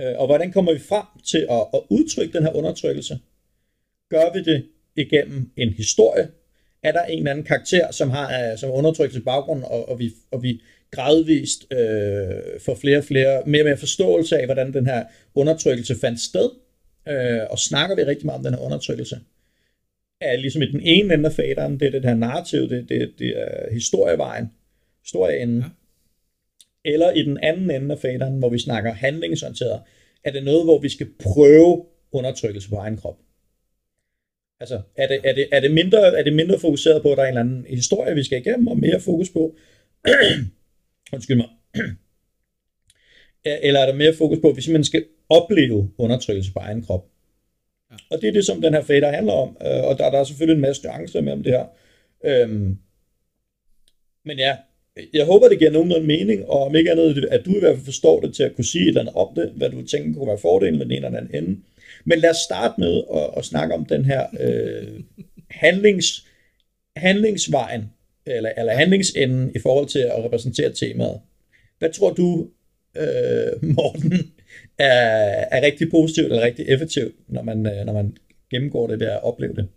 Øh, 0.00 0.14
og 0.18 0.26
hvordan 0.26 0.52
kommer 0.52 0.72
vi 0.72 0.78
frem 0.78 1.06
til 1.26 1.46
at, 1.50 1.66
at 1.74 1.80
udtrykke 1.90 2.38
den 2.38 2.42
her 2.42 2.52
undertrykkelse? 2.52 3.18
Gør 4.10 4.32
vi 4.32 4.42
det 4.42 4.66
igennem 4.96 5.50
en 5.56 5.72
historie? 5.72 6.28
Er 6.82 6.92
der 6.92 7.04
en 7.04 7.18
eller 7.18 7.30
anden 7.30 7.46
karakter, 7.46 7.90
som 7.90 8.10
har 8.10 8.56
som 8.56 8.70
undertrykkelse 8.70 9.24
baggrund, 9.24 9.64
og, 9.64 9.88
og, 9.88 9.98
vi, 9.98 10.12
og 10.30 10.42
vi 10.42 10.62
gradvist 10.92 11.72
øh, 11.72 12.60
får 12.60 12.74
flere 12.74 12.98
og 12.98 13.04
flere, 13.04 13.42
mere 13.46 13.62
og 13.62 13.66
mere 13.66 13.76
forståelse 13.76 14.38
af, 14.38 14.44
hvordan 14.44 14.72
den 14.72 14.86
her 14.86 15.04
undertrykkelse 15.34 15.94
fandt 16.00 16.20
sted, 16.20 16.50
øh, 17.08 17.40
og 17.50 17.58
snakker 17.58 17.96
vi 17.96 18.02
rigtig 18.02 18.26
meget 18.26 18.38
om 18.38 18.44
den 18.44 18.54
her 18.54 18.60
undertrykkelse. 18.60 19.20
Er 20.20 20.36
ligesom 20.36 20.62
i 20.62 20.70
den 20.70 20.80
ene 20.80 21.14
ende 21.14 21.28
af 21.28 21.34
faderen, 21.34 21.80
det 21.80 21.86
er 21.86 21.90
det 21.90 22.04
her 22.04 22.14
narrativ, 22.14 22.68
det, 22.68 22.88
det, 22.88 23.12
det 23.18 23.28
er 23.38 23.72
historievejen, 23.72 24.50
historieenden. 25.02 25.58
Ja. 25.58 25.64
Eller 26.84 27.10
i 27.10 27.22
den 27.22 27.38
anden 27.42 27.70
ende 27.70 27.94
af 27.94 27.98
faderen, 27.98 28.38
hvor 28.38 28.48
vi 28.48 28.58
snakker 28.58 28.92
handlingsorienteret, 28.92 29.80
er 30.24 30.30
det 30.30 30.44
noget, 30.44 30.64
hvor 30.64 30.78
vi 30.80 30.88
skal 30.88 31.08
prøve 31.18 31.84
undertrykkelse 32.12 32.68
på 32.68 32.76
egen 32.76 32.96
krop. 32.96 33.18
Altså, 34.60 34.80
er 34.96 35.06
det, 35.06 35.20
er, 35.24 35.34
det, 35.34 35.48
er, 35.52 35.60
det 35.60 35.70
mindre, 35.70 36.18
er 36.18 36.22
det 36.22 36.32
mindre 36.32 36.58
fokuseret 36.58 37.02
på, 37.02 37.12
at 37.12 37.16
der 37.16 37.22
er 37.22 37.26
en 37.26 37.38
eller 37.38 37.40
anden 37.40 37.66
historie, 37.68 38.14
vi 38.14 38.22
skal 38.22 38.38
igennem, 38.38 38.66
og 38.66 38.78
mere 38.78 39.00
fokus 39.00 39.30
på, 39.30 39.56
undskyld 41.12 41.36
mig, 41.36 41.48
eller 43.66 43.80
er 43.80 43.86
der 43.86 43.94
mere 43.94 44.14
fokus 44.14 44.38
på, 44.42 44.48
at 44.48 44.56
vi 44.56 44.62
simpelthen 44.62 44.84
skal 44.84 45.04
opleve 45.28 45.90
undertrykkelse 45.98 46.52
på 46.52 46.58
egen 46.58 46.82
krop? 46.82 47.04
Ja. 47.90 47.96
Og 48.10 48.22
det 48.22 48.28
er 48.28 48.32
det, 48.32 48.46
som 48.46 48.60
den 48.60 48.74
her 48.74 48.82
fader 48.82 49.10
handler 49.10 49.32
om, 49.32 49.56
øh, 49.60 49.84
og 49.84 49.98
der, 49.98 50.10
der 50.10 50.18
er 50.18 50.24
selvfølgelig 50.24 50.54
en 50.54 50.68
masse 50.68 50.86
nuancer 50.86 51.20
med 51.20 51.32
om 51.32 51.42
det 51.42 51.52
her. 51.52 51.66
Øhm, 52.24 52.78
men 54.24 54.38
ja, 54.38 54.56
jeg 55.12 55.24
håber, 55.26 55.48
det 55.48 55.58
giver 55.58 55.70
nogenlunde 55.70 56.06
mening, 56.06 56.46
og 56.48 56.64
om 56.64 56.76
ikke 56.76 56.90
andet, 56.90 57.24
at 57.24 57.44
du 57.44 57.56
i 57.56 57.60
hvert 57.60 57.74
fald 57.74 57.84
forstår 57.84 58.20
det 58.20 58.34
til 58.34 58.42
at 58.42 58.56
kunne 58.56 58.64
sige 58.64 58.82
et 58.82 58.88
eller 58.88 59.00
andet 59.00 59.14
om 59.14 59.34
det, 59.34 59.52
hvad 59.56 59.70
du 59.70 59.86
tænker 59.86 60.18
kunne 60.18 60.28
være 60.28 60.38
fordelen 60.38 60.78
med 60.78 60.86
den 60.86 60.92
ene 60.92 61.06
eller 61.06 61.20
den 61.20 61.34
anden. 61.34 61.64
Men 62.04 62.18
lad 62.18 62.30
os 62.30 62.36
starte 62.36 62.74
med 62.78 63.02
at, 63.14 63.30
at 63.36 63.44
snakke 63.44 63.74
om 63.74 63.84
den 63.84 64.04
her 64.04 64.26
øh, 64.40 65.00
handlings, 65.50 66.26
handlingsvejen, 66.96 67.90
eller, 68.26 68.52
eller 68.58 68.72
handlingsenden 68.72 69.52
i 69.54 69.58
forhold 69.58 69.88
til 69.88 69.98
at 69.98 70.24
repræsentere 70.24 70.72
temaet. 70.72 71.20
Hvad 71.78 71.92
tror 71.92 72.12
du, 72.12 72.48
øh, 72.96 73.70
Morten, 73.76 74.12
er, 74.78 74.94
er 75.50 75.62
rigtig 75.62 75.90
positivt 75.90 76.26
eller 76.26 76.42
rigtig 76.42 76.64
effektivt, 76.68 77.14
når 77.28 77.42
man, 77.42 77.66
øh, 77.66 77.86
når 77.86 77.92
man 77.92 78.16
gennemgår 78.50 78.86
det 78.86 79.00
der 79.00 79.16
og 79.16 79.32
oplever 79.32 79.54
det? 79.54 79.68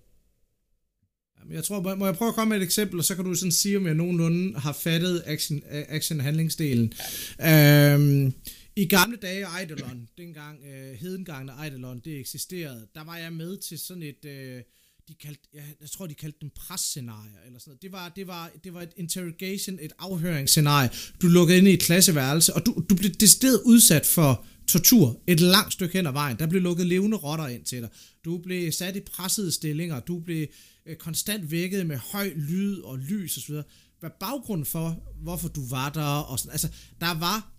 Jeg 1.51 1.63
tror, 1.63 1.95
må 1.95 2.05
jeg 2.05 2.15
prøve 2.15 2.29
at 2.29 2.36
komme 2.36 2.49
med 2.49 2.58
et 2.58 2.63
eksempel, 2.63 2.99
og 2.99 3.05
så 3.05 3.15
kan 3.15 3.25
du 3.25 3.34
sådan 3.34 3.51
sige, 3.51 3.77
om 3.77 3.88
jeg 3.88 3.95
nogenlunde 3.95 4.60
har 4.60 4.73
fattet 4.73 5.23
action, 5.25 5.63
action 5.69 6.19
handlingsdelen. 6.19 6.93
Ja. 7.39 7.93
Øhm, 7.93 8.34
i 8.75 8.88
gamle 8.88 9.17
dage 9.17 9.45
Eidolon, 9.60 10.08
dengang 10.17 10.60
øh, 10.65 10.93
hedengangene 10.99 11.51
Eidolon, 11.63 12.01
det 12.05 12.19
eksisterede, 12.19 12.88
der 12.95 13.03
var 13.03 13.17
jeg 13.17 13.34
med 13.34 13.58
til 13.58 13.79
sådan 13.79 14.03
et, 14.03 14.25
øh, 14.25 14.62
de 15.07 15.13
kaldte, 15.13 15.41
jeg, 15.53 15.63
jeg 15.81 15.89
tror 15.89 16.07
de 16.07 16.13
kaldte 16.13 16.37
dem 16.41 16.49
presscenarier, 16.55 17.39
eller 17.45 17.59
sådan 17.59 17.69
noget. 17.69 17.81
Det 17.81 17.91
var, 17.91 18.09
det, 18.09 18.27
var, 18.27 18.51
det 18.63 18.73
var 18.73 18.81
et 18.81 18.93
interrogation, 18.97 19.79
et 19.81 19.93
afhøringsscenarie. 19.99 20.89
Du 21.21 21.27
lukkede 21.27 21.57
ind 21.57 21.67
i 21.67 21.73
et 21.73 21.79
klasseværelse, 21.79 22.53
og 22.53 22.65
du, 22.65 22.83
du 22.89 22.95
blev 22.95 23.11
decideret 23.11 23.61
udsat 23.65 24.05
for 24.05 24.45
tortur 24.67 25.21
et 25.27 25.39
langt 25.39 25.73
stykke 25.73 25.93
hen 25.93 26.07
ad 26.07 26.11
vejen. 26.11 26.39
Der 26.39 26.47
blev 26.47 26.61
lukket 26.61 26.87
levende 26.87 27.17
rotter 27.17 27.47
ind 27.47 27.63
til 27.63 27.81
dig. 27.81 27.89
Du 28.25 28.37
blev 28.37 28.71
sat 28.71 28.95
i 28.95 28.99
pressede 28.99 29.51
stillinger. 29.51 29.99
Du 29.99 30.19
blev 30.19 30.47
øh, 30.85 30.95
konstant 30.95 31.51
vækket 31.51 31.85
med 31.85 31.97
høj 31.97 32.33
lyd 32.35 32.81
og 32.81 32.99
lys 32.99 33.37
osv. 33.37 33.55
Hvad 33.99 34.09
baggrunden 34.19 34.65
for, 34.65 35.03
hvorfor 35.21 35.47
du 35.47 35.67
var 35.67 35.89
der, 35.89 36.01
og 36.01 36.39
sådan, 36.39 36.51
altså, 36.51 36.67
der 37.01 37.19
var 37.19 37.51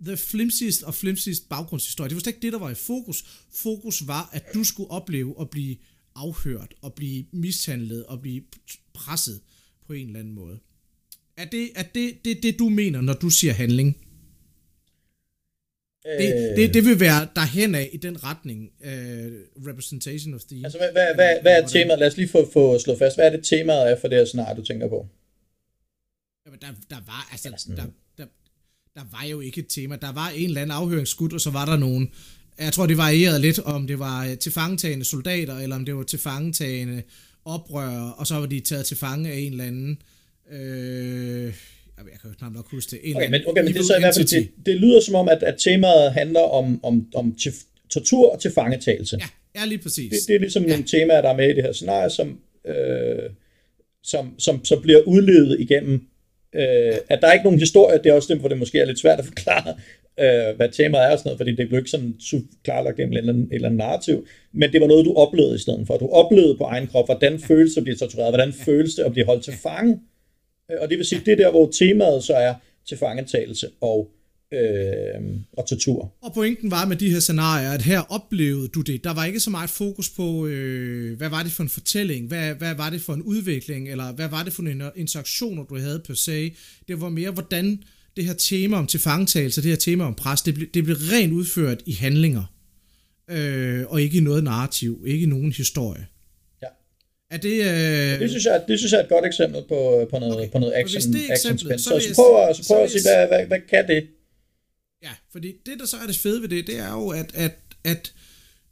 the 0.00 0.16
flimsiest 0.16 0.82
og 0.82 0.94
flimsiest 0.94 1.48
baggrundshistorie. 1.48 2.08
Det 2.08 2.14
var 2.14 2.20
slet 2.20 2.34
ikke 2.34 2.42
det, 2.42 2.52
der 2.52 2.58
var 2.58 2.70
i 2.70 2.74
fokus. 2.74 3.24
Fokus 3.54 4.06
var, 4.06 4.28
at 4.32 4.44
du 4.54 4.64
skulle 4.64 4.90
opleve 4.90 5.34
at 5.40 5.50
blive 5.50 5.76
afhørt, 6.16 6.74
og 6.82 6.94
blive 6.94 7.24
mishandlet, 7.32 8.04
og 8.04 8.20
blive 8.20 8.42
presset 8.94 9.40
på 9.86 9.92
en 9.92 10.06
eller 10.06 10.20
anden 10.20 10.34
måde. 10.34 10.58
Er 11.36 11.44
det 11.44 11.70
er 11.74 11.82
det, 11.82 12.24
det, 12.24 12.42
det, 12.42 12.58
du 12.58 12.68
mener, 12.68 13.00
når 13.00 13.12
du 13.12 13.30
siger 13.30 13.52
handling? 13.52 13.96
Det, 16.04 16.56
det, 16.56 16.74
det 16.74 16.84
vil 16.84 17.00
være 17.00 17.28
derhen 17.36 17.74
af 17.74 17.90
i 17.92 17.96
den 17.96 18.24
retning, 18.24 18.70
uh, 18.80 18.86
representation 19.66 20.34
of 20.34 20.40
the... 20.44 20.64
Altså, 20.64 20.78
hvad, 20.78 20.92
hvad, 20.92 21.14
hvad, 21.14 21.40
hvad 21.42 21.62
er 21.62 21.66
temaet? 21.66 21.98
Lad 21.98 22.06
os 22.06 22.16
lige 22.16 22.28
få, 22.28 22.50
få 22.52 22.78
slået 22.78 22.98
fast. 22.98 23.16
Hvad 23.16 23.26
er 23.26 23.30
det 23.36 23.44
temaet 23.44 23.90
er 23.90 24.00
for 24.00 24.08
det 24.08 24.18
her 24.18 24.24
scenarie, 24.24 24.56
du 24.56 24.64
tænker 24.64 24.88
på? 24.88 25.08
Jamen, 26.46 26.60
der, 26.60 26.66
der 26.90 27.00
var, 27.06 27.28
altså, 27.32 27.72
der, 27.76 27.86
der, 28.18 28.26
der 28.94 29.04
var 29.10 29.24
jo 29.24 29.40
ikke 29.40 29.60
et 29.60 29.66
tema. 29.68 29.96
Der 29.96 30.12
var 30.12 30.28
en 30.28 30.48
eller 30.48 30.62
anden 30.62 30.76
afhøringsskud, 30.76 31.32
og 31.32 31.40
så 31.40 31.50
var 31.50 31.64
der 31.64 31.76
nogen... 31.76 32.12
Jeg 32.58 32.72
tror, 32.72 32.86
det 32.86 32.96
varierede 32.96 33.40
lidt, 33.40 33.58
om 33.58 33.86
det 33.86 33.98
var 33.98 34.34
til 34.40 34.52
fangetagende 34.52 35.04
soldater, 35.04 35.58
eller 35.58 35.76
om 35.76 35.84
det 35.84 35.96
var 35.96 36.02
til 36.02 36.18
fangetagende 36.18 37.02
oprørere, 37.44 38.14
og 38.14 38.26
så 38.26 38.34
var 38.34 38.46
de 38.46 38.60
taget 38.60 38.86
til 38.86 38.96
fange 38.96 39.30
af 39.30 39.38
en 39.38 39.52
eller 39.52 39.64
anden... 39.64 40.02
Øh, 40.52 41.52
jeg 41.96 42.20
kan 42.20 42.30
jo 42.30 42.36
knap 42.38 42.52
nok 42.52 42.70
huske 42.70 42.90
det. 42.90 43.00
En 43.02 43.16
okay, 43.16 43.30
men, 43.30 43.42
okay, 43.46 43.62
men 43.62 43.72
det, 43.72 43.80
er 43.80 43.84
så 43.84 43.96
i 43.96 44.00
hvert 44.00 44.14
fald, 44.14 44.26
det, 44.26 44.48
det 44.66 44.76
lyder 44.76 45.00
som 45.00 45.14
om, 45.14 45.28
at, 45.28 45.42
at 45.42 45.54
temaet 45.58 46.12
handler 46.12 46.40
om, 46.40 46.84
om, 46.84 47.06
om 47.14 47.34
til, 47.34 47.52
tortur 47.90 48.32
og 48.32 48.40
til 48.40 48.52
fangetagelse. 48.54 49.18
Ja, 49.20 49.60
ja 49.60 49.66
lige 49.66 49.78
præcis. 49.78 50.10
Det, 50.10 50.18
det 50.28 50.34
er 50.34 50.38
ligesom 50.38 50.62
ja. 50.62 50.68
nogle 50.68 50.84
temaer, 50.84 51.22
der 51.22 51.28
er 51.28 51.36
med 51.36 51.48
i 51.48 51.54
det 51.54 51.62
her 51.62 51.72
scenarie, 51.72 52.10
som, 52.10 52.40
øh, 52.66 53.30
som, 54.02 54.34
som, 54.38 54.64
som 54.64 54.82
bliver 54.82 55.02
udledet 55.02 55.60
igennem, 55.60 55.94
øh, 56.54 56.94
at 57.08 57.18
der 57.20 57.28
er 57.28 57.32
ikke 57.32 57.44
nogen 57.44 57.60
historie, 57.60 57.98
det 57.98 58.06
er 58.06 58.12
også 58.12 58.32
dem, 58.32 58.40
hvor 58.40 58.48
det 58.48 58.58
måske 58.58 58.78
er 58.78 58.84
lidt 58.84 59.00
svært 59.00 59.18
at 59.18 59.24
forklare, 59.26 59.74
øh, 60.20 60.56
hvad 60.56 60.68
temaet 60.72 61.04
er 61.04 61.12
og 61.12 61.18
sådan 61.18 61.28
noget, 61.28 61.38
fordi 61.38 61.56
det 61.56 61.68
blev 61.68 61.78
ikke 61.78 61.90
sådan 61.90 62.14
klarlagt 62.64 62.96
gennem 62.96 63.12
et 63.12 63.18
eller, 63.18 63.32
andet, 63.32 63.44
et 63.44 63.54
eller 63.54 63.68
andet 63.68 63.78
narrativ, 63.78 64.26
men 64.52 64.72
det 64.72 64.80
var 64.80 64.86
noget, 64.86 65.06
du 65.06 65.14
oplevede 65.14 65.54
i 65.54 65.58
stedet 65.58 65.86
for. 65.86 65.96
Du 65.96 66.08
oplevede 66.08 66.56
på 66.56 66.64
egen 66.64 66.86
krop, 66.86 67.06
hvordan 67.06 67.38
føles 67.38 67.72
det 67.72 67.80
at 67.80 67.84
blive 67.84 67.96
tortureret, 67.96 68.30
hvordan 68.30 68.52
føles 68.52 68.94
det 68.94 69.02
at 69.02 69.12
blive 69.12 69.26
holdt 69.26 69.44
til 69.44 69.54
fange, 69.62 70.00
og 70.80 70.90
det 70.90 70.98
vil 70.98 71.06
sige, 71.06 71.22
det 71.26 71.32
er 71.32 71.36
der, 71.36 71.50
hvor 71.50 71.70
temaet 71.70 72.24
så 72.24 72.34
er 72.34 72.54
til 72.88 72.98
fangetagelse 72.98 73.68
og, 73.80 74.10
øh, 74.52 75.20
og 75.52 75.66
tortur. 75.68 76.12
Og 76.22 76.34
pointen 76.34 76.70
var 76.70 76.86
med 76.86 76.96
de 76.96 77.10
her 77.10 77.20
scenarier, 77.20 77.70
at 77.70 77.82
her 77.82 78.00
oplevede 78.12 78.68
du 78.68 78.80
det. 78.80 79.04
Der 79.04 79.14
var 79.14 79.24
ikke 79.24 79.40
så 79.40 79.50
meget 79.50 79.70
fokus 79.70 80.10
på, 80.10 80.46
øh, 80.46 81.16
hvad 81.16 81.28
var 81.28 81.42
det 81.42 81.52
for 81.52 81.62
en 81.62 81.68
fortælling, 81.68 82.28
hvad, 82.28 82.54
hvad 82.54 82.74
var 82.74 82.90
det 82.90 83.00
for 83.00 83.12
en 83.12 83.22
udvikling, 83.22 83.88
eller 83.88 84.12
hvad 84.12 84.28
var 84.28 84.42
det 84.42 84.52
for 84.52 84.62
en 84.62 84.82
interaktioner, 84.96 85.64
du 85.64 85.78
havde 85.78 86.02
per 86.06 86.14
se. 86.14 86.54
Det 86.88 87.00
var 87.00 87.08
mere, 87.08 87.30
hvordan 87.30 87.82
det 88.16 88.24
her 88.24 88.34
tema 88.34 88.76
om 88.76 88.86
tilfangetagelse, 88.86 89.62
det 89.62 89.70
her 89.70 89.76
tema 89.76 90.04
om 90.04 90.14
pres, 90.14 90.42
det 90.42 90.54
blev, 90.54 90.68
det 90.74 90.84
blev 90.84 90.96
rent 90.96 91.32
udført 91.32 91.82
i 91.86 91.92
handlinger. 91.92 92.44
Øh, 93.30 93.84
og 93.88 94.02
ikke 94.02 94.18
i 94.18 94.20
noget 94.20 94.44
narrativ, 94.44 95.04
ikke 95.06 95.22
i 95.22 95.26
nogen 95.26 95.52
historie. 95.52 96.06
Ja. 96.62 96.66
Er 97.30 97.36
det... 97.36 97.60
Øh... 97.60 98.20
Det, 98.20 98.30
synes 98.30 98.44
jeg, 98.44 98.64
det 98.68 98.78
synes 98.78 98.92
jeg 98.92 98.98
er 98.98 99.02
et 99.02 99.08
godt 99.08 99.26
eksempel 99.26 99.62
på, 99.68 100.08
på 100.10 100.18
noget, 100.18 100.36
okay. 100.36 100.50
på 100.52 100.58
noget 100.58 100.74
action, 100.76 101.12
hvis 101.12 101.22
det 101.22 101.30
action 101.30 101.58
spil. 101.58 101.78
Så, 101.78 101.84
så, 101.84 102.08
så 102.08 102.14
prøv, 102.14 102.54
så 102.54 102.66
prøv 102.68 102.84
at 102.84 102.90
sige, 102.90 103.02
hvad, 103.02 103.26
hvad, 103.26 103.46
hvad 103.46 103.60
kan 103.70 103.88
det? 103.88 104.06
Ja, 105.02 105.12
fordi 105.32 105.52
det, 105.66 105.78
der 105.78 105.86
så 105.86 105.96
er 105.96 106.06
det 106.06 106.16
fede 106.16 106.42
ved 106.42 106.48
det, 106.48 106.66
det 106.66 106.78
er 106.78 106.92
jo, 106.92 107.08
at, 107.08 107.30
at, 107.34 107.58
at 107.84 108.12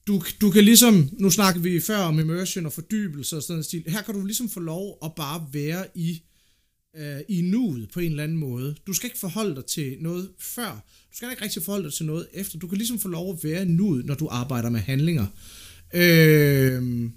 du, 0.06 0.22
du 0.40 0.50
kan 0.50 0.64
ligesom, 0.64 1.10
nu 1.18 1.30
snakker 1.30 1.60
vi 1.60 1.80
før 1.80 1.96
om 1.96 2.18
immersion 2.18 2.66
og 2.66 2.72
fordybelse 2.72 3.36
og 3.36 3.42
sådan 3.42 3.52
noget 3.52 3.64
stil, 3.64 3.84
her 3.86 4.02
kan 4.02 4.14
du 4.14 4.24
ligesom 4.24 4.48
få 4.48 4.60
lov 4.60 4.98
at 5.04 5.12
bare 5.16 5.46
være 5.52 5.84
i, 5.94 6.22
øh, 6.96 7.20
i 7.28 7.42
nuet 7.42 7.90
på 7.90 8.00
en 8.00 8.10
eller 8.10 8.22
anden 8.22 8.38
måde. 8.38 8.76
Du 8.86 8.92
skal 8.92 9.06
ikke 9.06 9.18
forholde 9.18 9.54
dig 9.54 9.64
til 9.64 9.96
noget 10.00 10.30
før, 10.38 10.70
du 11.10 11.16
skal 11.16 11.30
ikke 11.30 11.42
rigtig 11.42 11.62
forholde 11.62 11.84
dig 11.84 11.92
til 11.92 12.06
noget 12.06 12.28
efter, 12.32 12.58
du 12.58 12.68
kan 12.68 12.78
ligesom 12.78 12.98
få 12.98 13.08
lov 13.08 13.32
at 13.32 13.44
være 13.44 13.62
i 13.62 13.68
nuet, 13.68 14.04
når 14.04 14.14
du 14.14 14.28
arbejder 14.30 14.70
med 14.70 14.80
handlinger. 14.80 15.26
Øh, 15.94 17.10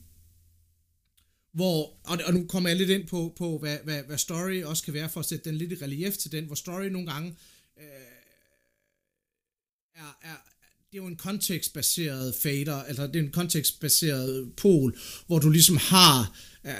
hvor, 1.54 2.00
og, 2.04 2.18
og 2.26 2.34
nu 2.34 2.46
kommer 2.46 2.70
jeg 2.70 2.78
lidt 2.78 2.90
ind 2.90 3.08
på, 3.08 3.34
på 3.38 3.58
hvad, 3.58 3.78
hvad, 3.84 4.04
hvad 4.04 4.18
story 4.18 4.64
også 4.64 4.84
kan 4.84 4.94
være, 4.94 5.10
for 5.10 5.20
at 5.20 5.26
sætte 5.26 5.50
den 5.50 5.58
lidt 5.58 5.72
i 5.72 5.76
relief 5.76 6.18
til 6.18 6.32
den, 6.32 6.46
hvor 6.46 6.56
story 6.56 6.86
nogle 6.86 7.12
gange 7.12 7.36
øh, 7.78 7.84
er, 9.96 10.18
er, 10.22 10.36
det 10.92 10.98
er 10.98 11.04
jo 11.04 11.08
en 11.08 11.16
kontekstbaseret 11.16 12.36
fader, 12.36 12.84
eller 12.84 13.08
det 13.08 13.16
er 13.16 13.24
en 13.24 13.32
kontekstbaseret 13.32 14.52
pol, 14.58 14.98
hvor 15.28 15.40
du 15.40 15.50
ligesom 15.50 15.78
har, 15.78 16.38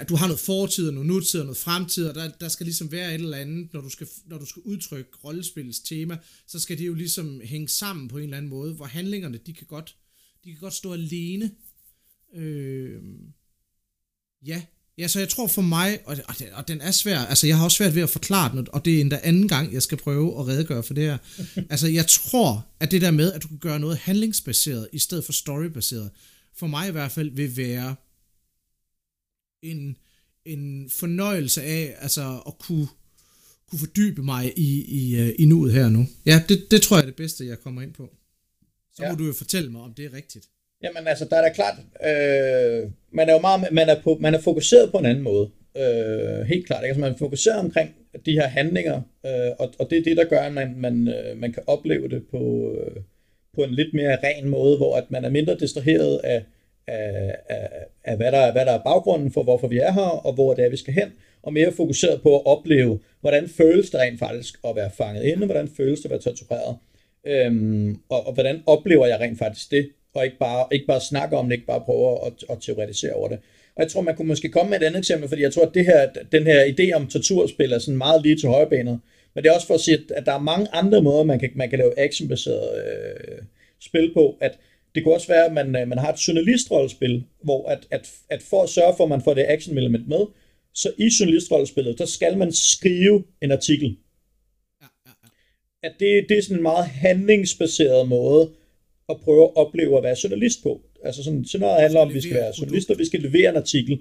du 0.08 0.16
har 0.16 0.26
noget 0.26 0.40
fortid, 0.40 0.90
noget 0.90 1.06
nutid 1.06 1.40
og 1.40 1.46
noget 1.46 1.56
fremtid, 1.56 2.08
og 2.08 2.14
der, 2.14 2.30
der 2.40 2.48
skal 2.48 2.66
ligesom 2.66 2.92
være 2.92 3.14
et 3.14 3.20
eller 3.20 3.36
andet, 3.36 3.72
når 3.72 3.80
du 3.80 3.88
skal, 3.88 4.08
når 4.26 4.38
du 4.38 4.46
skal 4.46 4.62
udtrykke 4.64 5.10
rollespillets 5.24 5.80
tema, 5.80 6.18
så 6.46 6.60
skal 6.60 6.78
det 6.78 6.86
jo 6.86 6.94
ligesom 6.94 7.40
hænge 7.44 7.68
sammen 7.68 8.08
på 8.08 8.18
en 8.18 8.24
eller 8.24 8.36
anden 8.36 8.50
måde, 8.50 8.74
hvor 8.74 8.86
handlingerne, 8.86 9.38
de 9.46 9.52
kan 9.52 9.66
godt, 9.66 9.96
de 10.44 10.50
kan 10.50 10.60
godt 10.60 10.74
stå 10.74 10.92
alene. 10.92 11.50
Øh, 12.34 13.02
Ja, 14.46 14.62
ja, 14.98 15.08
så 15.08 15.18
jeg 15.18 15.28
tror 15.28 15.46
for 15.46 15.62
mig, 15.62 15.98
og, 16.04 16.16
og, 16.28 16.34
og 16.52 16.68
den 16.68 16.80
er 16.80 16.90
svær, 16.90 17.18
altså 17.18 17.46
jeg 17.46 17.56
har 17.56 17.64
også 17.64 17.76
svært 17.76 17.94
ved 17.94 18.02
at 18.02 18.10
forklare 18.10 18.56
den, 18.56 18.66
og 18.72 18.84
det 18.84 18.96
er 18.96 19.00
endda 19.00 19.20
anden 19.22 19.48
gang, 19.48 19.72
jeg 19.72 19.82
skal 19.82 19.98
prøve 19.98 20.40
at 20.40 20.46
redegøre 20.46 20.82
for 20.82 20.94
det 20.94 21.04
her. 21.04 21.18
altså 21.70 21.88
jeg 21.88 22.06
tror, 22.06 22.66
at 22.80 22.90
det 22.90 23.02
der 23.02 23.10
med, 23.10 23.32
at 23.32 23.42
du 23.42 23.48
kan 23.48 23.58
gøre 23.58 23.80
noget 23.80 23.96
handlingsbaseret, 23.96 24.88
i 24.92 24.98
stedet 24.98 25.24
for 25.24 25.32
storybaseret, 25.32 26.10
for 26.56 26.66
mig 26.66 26.88
i 26.88 26.92
hvert 26.92 27.12
fald 27.12 27.30
vil 27.30 27.56
være 27.56 27.94
en, 29.62 29.96
en 30.44 30.90
fornøjelse 30.90 31.62
af, 31.62 31.94
altså 32.00 32.42
at 32.46 32.58
kunne, 32.58 32.88
kunne 33.70 33.78
fordybe 33.78 34.22
mig 34.22 34.52
i, 34.56 34.84
i, 34.88 35.20
øh, 35.20 35.34
i 35.38 35.44
nuet 35.44 35.72
her 35.72 35.88
nu. 35.88 36.06
Ja, 36.26 36.42
det, 36.48 36.70
det 36.70 36.82
tror 36.82 36.96
jeg 36.96 37.02
er 37.02 37.06
det 37.06 37.16
bedste, 37.16 37.46
jeg 37.46 37.58
kommer 37.58 37.82
ind 37.82 37.92
på. 37.92 38.14
Så 38.94 39.04
ja. 39.04 39.10
må 39.10 39.18
du 39.18 39.26
jo 39.26 39.32
fortælle 39.32 39.70
mig, 39.70 39.80
om 39.80 39.94
det 39.94 40.04
er 40.04 40.12
rigtigt. 40.12 40.46
Jamen 40.82 41.06
altså, 41.06 41.24
der 41.30 41.36
er 41.36 41.42
da 41.42 41.52
klart, 41.52 41.74
øh, 41.78 42.90
man 43.12 43.28
er 43.28 43.32
jo 43.32 43.40
meget, 43.40 43.72
man 43.72 43.88
er, 43.88 44.02
på, 44.02 44.18
man 44.20 44.34
er 44.34 44.40
fokuseret 44.40 44.90
på 44.90 44.98
en 44.98 45.06
anden 45.06 45.24
måde. 45.24 45.50
Øh, 45.76 46.46
helt 46.46 46.66
klart, 46.66 46.82
ikke? 46.82 46.88
Altså, 46.88 47.00
man 47.00 47.12
er 47.12 47.16
fokuseret 47.16 47.58
omkring 47.58 47.94
de 48.26 48.32
her 48.32 48.46
handlinger, 48.46 49.02
øh, 49.26 49.50
og, 49.58 49.74
og 49.78 49.90
det 49.90 49.98
er 49.98 50.02
det, 50.02 50.16
der 50.16 50.24
gør, 50.24 50.40
at 50.40 50.52
man, 50.52 50.74
man, 50.76 51.08
øh, 51.08 51.36
man 51.36 51.52
kan 51.52 51.62
opleve 51.66 52.08
det 52.08 52.22
på, 52.30 52.72
øh, 52.74 53.02
på 53.54 53.62
en 53.62 53.74
lidt 53.74 53.94
mere 53.94 54.18
ren 54.24 54.48
måde, 54.48 54.76
hvor 54.76 54.96
at 54.96 55.10
man 55.10 55.24
er 55.24 55.30
mindre 55.30 55.56
distraheret 55.60 56.20
af, 56.24 56.44
af, 56.88 57.36
af, 57.48 57.68
af 58.04 58.16
hvad, 58.16 58.32
der, 58.32 58.52
hvad 58.52 58.66
der 58.66 58.72
er 58.72 58.82
baggrunden 58.82 59.32
for, 59.32 59.42
hvorfor 59.42 59.68
vi 59.68 59.78
er 59.78 59.92
her, 59.92 60.26
og 60.26 60.32
hvor 60.32 60.54
det 60.54 60.64
er, 60.64 60.70
vi 60.70 60.76
skal 60.76 60.94
hen, 60.94 61.12
og 61.42 61.52
mere 61.52 61.72
fokuseret 61.72 62.22
på 62.22 62.36
at 62.36 62.46
opleve, 62.46 62.98
hvordan 63.20 63.48
føles 63.48 63.90
det 63.90 64.00
rent 64.00 64.18
faktisk 64.18 64.54
at 64.64 64.76
være 64.76 64.90
fanget 64.90 65.24
inde, 65.24 65.46
hvordan 65.46 65.68
føles 65.76 66.00
det 66.00 66.04
at 66.04 66.10
være 66.10 66.20
tortureret, 66.20 66.76
øhm, 67.26 68.00
og, 68.08 68.26
og 68.26 68.32
hvordan 68.34 68.62
oplever 68.66 69.06
jeg 69.06 69.20
rent 69.20 69.38
faktisk 69.38 69.70
det, 69.70 69.88
og 70.14 70.24
ikke 70.24 70.38
bare, 70.38 70.66
ikke 70.72 70.86
bare 70.86 71.00
snakke 71.00 71.36
om 71.36 71.48
det, 71.48 71.52
ikke 71.52 71.66
bare 71.66 71.80
prøve 71.80 72.26
at, 72.26 72.32
at 72.50 72.58
teoretisere 72.60 73.12
over 73.12 73.28
det. 73.28 73.38
Og 73.76 73.82
jeg 73.82 73.90
tror, 73.90 74.00
man 74.00 74.16
kunne 74.16 74.28
måske 74.28 74.48
komme 74.48 74.70
med 74.70 74.80
et 74.80 74.86
andet 74.86 74.98
eksempel, 74.98 75.28
fordi 75.28 75.42
jeg 75.42 75.52
tror, 75.52 75.62
at 75.62 75.74
det 75.74 75.84
her, 75.84 76.08
den 76.32 76.46
her 76.46 76.64
idé 76.64 76.92
om 76.92 77.06
torturspil 77.06 77.72
er 77.72 77.78
sådan 77.78 77.98
meget 77.98 78.22
lige 78.22 78.36
til 78.36 78.48
højbenet, 78.48 79.00
Men 79.34 79.44
det 79.44 79.50
er 79.50 79.54
også 79.54 79.66
for 79.66 79.74
at 79.74 79.80
sige, 79.80 79.98
at 80.16 80.26
der 80.26 80.32
er 80.32 80.38
mange 80.38 80.68
andre 80.72 81.02
måder, 81.02 81.24
man 81.24 81.38
kan, 81.38 81.50
man 81.54 81.70
kan 81.70 81.78
lave 81.78 81.98
actionbaseret 81.98 82.68
øh, 82.78 83.42
spil 83.80 84.10
på. 84.14 84.36
At 84.40 84.58
det 84.98 85.04
kunne 85.04 85.14
også 85.14 85.28
være, 85.28 85.46
at 85.46 85.52
man, 85.52 85.76
øh, 85.76 85.88
man 85.88 85.98
har 85.98 86.12
et 86.12 86.28
journalistrollespil, 86.28 87.24
hvor 87.42 87.68
at, 87.68 87.86
at, 87.90 88.10
at 88.30 88.42
for 88.42 88.62
at 88.62 88.68
sørge 88.68 88.94
for, 88.96 89.04
at 89.04 89.10
man 89.10 89.22
får 89.22 89.34
det 89.34 89.44
action-element 89.48 90.08
med, 90.08 90.26
så 90.74 90.92
i 90.98 91.08
journalistrollespillet, 91.20 91.98
der 91.98 92.06
skal 92.06 92.38
man 92.38 92.52
skrive 92.52 93.24
en 93.42 93.52
artikel. 93.52 93.96
Ja, 94.82 94.86
ja, 95.06 95.10
ja. 95.22 95.88
At 95.88 95.92
det, 96.00 96.26
det 96.28 96.38
er 96.38 96.42
sådan 96.42 96.56
en 96.56 96.62
meget 96.62 96.86
handlingsbaseret 96.86 98.08
måde 98.08 98.50
at 99.08 99.16
prøve 99.20 99.44
at 99.44 99.56
opleve 99.56 99.96
at 99.96 100.02
være 100.02 100.16
journalist 100.24 100.62
på. 100.62 100.80
Altså 101.04 101.24
sådan, 101.24 101.44
sådan 101.44 101.60
noget 101.60 101.80
handler 101.80 102.00
om, 102.00 102.08
at 102.08 102.14
vi 102.14 102.20
skal 102.20 102.34
være 102.34 102.52
journalister, 102.58 102.94
vi 102.94 103.06
skal 103.06 103.20
levere 103.20 103.50
en 103.50 103.56
artikel. 103.56 104.00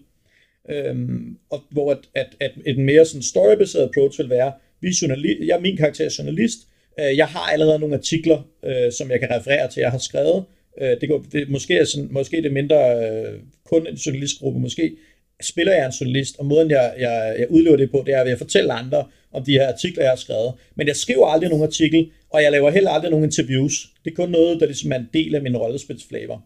Øhm, 0.69 1.37
og 1.49 1.63
hvor 1.69 1.91
at, 1.91 1.99
at, 2.15 2.27
at 2.39 2.51
et 2.65 2.77
mere 2.77 3.05
sådan 3.05 3.21
storybaseret 3.21 3.83
approach 3.83 4.19
vil 4.19 4.29
være, 4.29 4.51
vi 4.81 4.89
journalist, 5.01 5.47
jeg 5.47 5.61
min 5.61 5.77
karakter 5.77 6.05
er 6.05 6.15
journalist, 6.17 6.59
øh, 6.99 7.17
jeg 7.17 7.27
har 7.27 7.51
allerede 7.53 7.79
nogle 7.79 7.95
artikler, 7.95 8.43
øh, 8.65 8.91
som 8.91 9.11
jeg 9.11 9.19
kan 9.19 9.31
referere 9.31 9.69
til, 9.71 9.81
jeg 9.81 9.91
har 9.91 9.97
skrevet. 9.97 10.45
Øh, 10.81 11.01
det, 11.01 11.09
går, 11.09 11.25
det 11.31 11.49
måske 11.49 11.73
er 11.77 11.85
sådan, 11.85 12.07
måske 12.11 12.41
det 12.41 12.53
mindre 12.53 12.75
øh, 12.75 13.39
kun 13.65 13.87
en 13.87 13.95
journalistgruppe, 13.95 14.59
måske 14.59 14.97
spiller 15.41 15.73
jeg 15.73 15.85
en 15.85 15.91
journalist, 15.91 16.39
og 16.39 16.45
måden 16.45 16.69
jeg, 16.69 16.93
jeg, 16.99 17.35
jeg 17.39 17.47
udlever 17.49 17.77
det 17.77 17.91
på, 17.91 18.03
det 18.05 18.13
er 18.13 18.23
ved 18.23 18.31
at 18.31 18.37
fortælle 18.37 18.73
andre 18.73 19.05
om 19.31 19.43
de 19.43 19.51
her 19.51 19.67
artikler, 19.67 20.03
jeg 20.03 20.11
har 20.11 20.17
skrevet. 20.17 20.53
Men 20.75 20.87
jeg 20.87 20.95
skriver 20.95 21.27
aldrig 21.27 21.49
nogen 21.49 21.65
artikel, 21.65 22.11
og 22.29 22.43
jeg 22.43 22.51
laver 22.51 22.69
heller 22.69 22.91
aldrig 22.91 23.11
nogen 23.11 23.25
interviews. 23.25 23.87
Det 24.05 24.11
er 24.11 24.15
kun 24.15 24.29
noget, 24.29 24.59
der 24.59 24.65
ligesom 24.65 24.91
er 24.91 24.95
en 24.95 25.09
del 25.13 25.35
af 25.35 25.41
min 25.41 25.57
rollespilsflavor. 25.57 26.45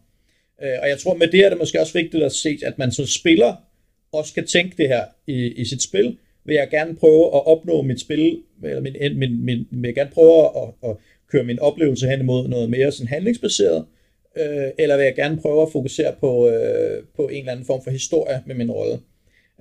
Øh, 0.64 0.78
og 0.82 0.90
jeg 0.90 1.00
tror, 1.00 1.14
med 1.14 1.28
det 1.28 1.46
er 1.46 1.50
det 1.50 1.58
måske 1.58 1.82
også 1.82 1.94
vigtigt 1.94 2.24
at 2.24 2.32
se, 2.32 2.60
at 2.64 2.78
man 2.78 2.92
som 2.92 3.06
spiller 3.06 3.56
også 4.14 4.34
kan 4.34 4.48
tænke 4.48 4.78
det 4.78 4.88
her 4.88 5.04
i, 5.28 5.54
i 5.62 5.66
sit 5.66 5.84
spil. 5.84 6.18
Vil 6.46 6.56
jeg 6.56 6.68
gerne 6.70 6.96
prøve 6.96 7.26
at 7.26 7.48
opnå 7.48 7.82
mit 7.82 8.02
spil, 8.02 8.42
eller 8.64 8.82
min, 8.82 9.20
min, 9.20 9.46
min, 9.46 9.68
vil 9.72 9.88
jeg 9.88 9.96
gerne 9.96 10.12
prøve 10.14 10.46
at, 10.46 10.90
at 10.90 10.96
køre 11.32 11.44
min 11.44 11.60
oplevelse 11.60 12.08
hen 12.08 12.20
imod 12.20 12.48
noget 12.48 12.70
mere 12.70 12.92
sådan 12.92 13.08
handlingsbaseret, 13.08 13.86
øh, 14.38 14.72
eller 14.78 14.98
vil 14.98 15.04
jeg 15.04 15.16
gerne 15.16 15.42
prøve 15.42 15.62
at 15.62 15.72
fokusere 15.72 16.16
på, 16.20 16.50
øh, 16.50 17.04
på 17.16 17.28
en 17.28 17.40
eller 17.40 17.52
anden 17.52 17.66
form 17.66 17.84
for 17.84 17.92
historie 17.92 18.44
med 18.46 18.56
min 18.56 18.72
rolle. 18.72 19.00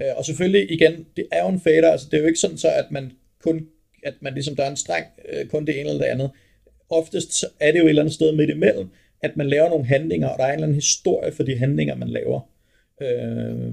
Øh, 0.00 0.16
og 0.16 0.24
selvfølgelig 0.24 0.72
igen, 0.72 1.06
det 1.16 1.26
er 1.32 1.42
jo 1.42 1.48
en 1.48 1.60
fader, 1.60 1.92
altså 1.92 2.06
det 2.10 2.16
er 2.16 2.20
jo 2.20 2.26
ikke 2.26 2.38
sådan 2.38 2.58
så, 2.58 2.68
at 2.68 2.86
man 2.90 3.12
kun, 3.44 3.66
at 4.02 4.14
man 4.20 4.34
ligesom, 4.34 4.56
der 4.56 4.64
er 4.64 4.70
en 4.70 4.76
streng, 4.76 5.06
øh, 5.32 5.46
kun 5.46 5.66
det 5.66 5.80
ene 5.80 5.88
eller 5.88 6.04
det 6.04 6.10
andet. 6.10 6.30
Oftest 6.90 7.32
så 7.40 7.46
er 7.60 7.72
det 7.72 7.78
jo 7.78 7.84
et 7.84 7.88
eller 7.88 8.02
andet 8.02 8.14
sted 8.14 8.32
midt 8.32 8.50
imellem, 8.50 8.88
at 9.22 9.36
man 9.36 9.48
laver 9.48 9.68
nogle 9.68 9.84
handlinger, 9.86 10.28
og 10.28 10.38
der 10.38 10.44
er 10.44 10.48
en 10.48 10.54
eller 10.54 10.66
anden 10.66 10.74
historie 10.74 11.32
for 11.32 11.42
de 11.42 11.56
handlinger, 11.56 11.94
man 11.94 12.08
laver. 12.08 12.40
Øh, 13.02 13.72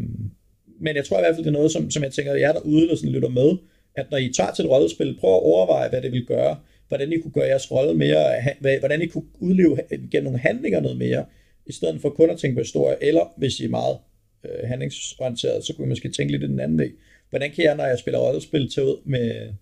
men 0.80 0.96
jeg 0.96 1.06
tror 1.06 1.18
i 1.18 1.22
hvert 1.22 1.36
fald, 1.36 1.46
det 1.46 1.50
er 1.50 1.60
noget, 1.60 1.72
som, 1.72 1.92
som 1.92 2.04
jeg 2.04 2.12
tænker, 2.12 2.34
at 2.34 2.40
jer 2.40 2.52
derude, 2.52 2.88
der 2.88 2.96
sådan 2.96 3.12
lytter 3.12 3.30
med, 3.30 3.58
at 3.96 4.12
når 4.12 4.18
I 4.18 4.34
tager 4.34 4.52
til 4.52 4.66
et 4.66 4.72
rollespil, 4.72 5.18
prøv 5.20 5.34
at 5.34 5.44
overveje, 5.44 5.90
hvad 5.90 6.02
det 6.02 6.12
vil 6.12 6.26
gøre, 6.26 6.58
hvordan 6.88 7.14
I 7.14 7.18
kunne 7.18 7.32
gøre 7.32 7.46
jeres 7.46 7.72
rolle 7.72 7.94
mere, 7.94 8.80
hvordan 8.80 9.02
I 9.02 9.06
kunne 9.06 9.26
udleve 9.40 9.78
gennem 10.12 10.24
nogle 10.24 10.40
handlinger 10.40 10.80
noget 10.80 10.98
mere, 10.98 11.26
i 11.66 11.72
stedet 11.72 12.02
for 12.02 12.10
kun 12.10 12.30
at 12.30 12.40
tænke 12.40 12.56
på 12.56 12.62
historie, 12.62 12.98
eller 13.02 13.34
hvis 13.38 13.60
I 13.60 13.66
er 13.66 13.70
meget 13.70 13.98
øh, 14.46 14.70
handlingsorienteret, 14.70 15.66
så 15.66 15.74
kunne 15.74 15.86
I 15.86 15.90
måske 15.90 16.12
tænke 16.12 16.32
lidt 16.32 16.44
i 16.44 16.48
den 16.48 16.60
anden 16.60 16.78
vej. 16.78 16.92
Hvordan 17.30 17.52
kan 17.52 17.64
jeg, 17.64 17.76
når 17.76 17.86
jeg 17.86 18.00
spiller 18.00 18.20
rollespil, 18.20 18.72
tage 18.72 18.88
ud 18.88 18.98
med 19.06 19.54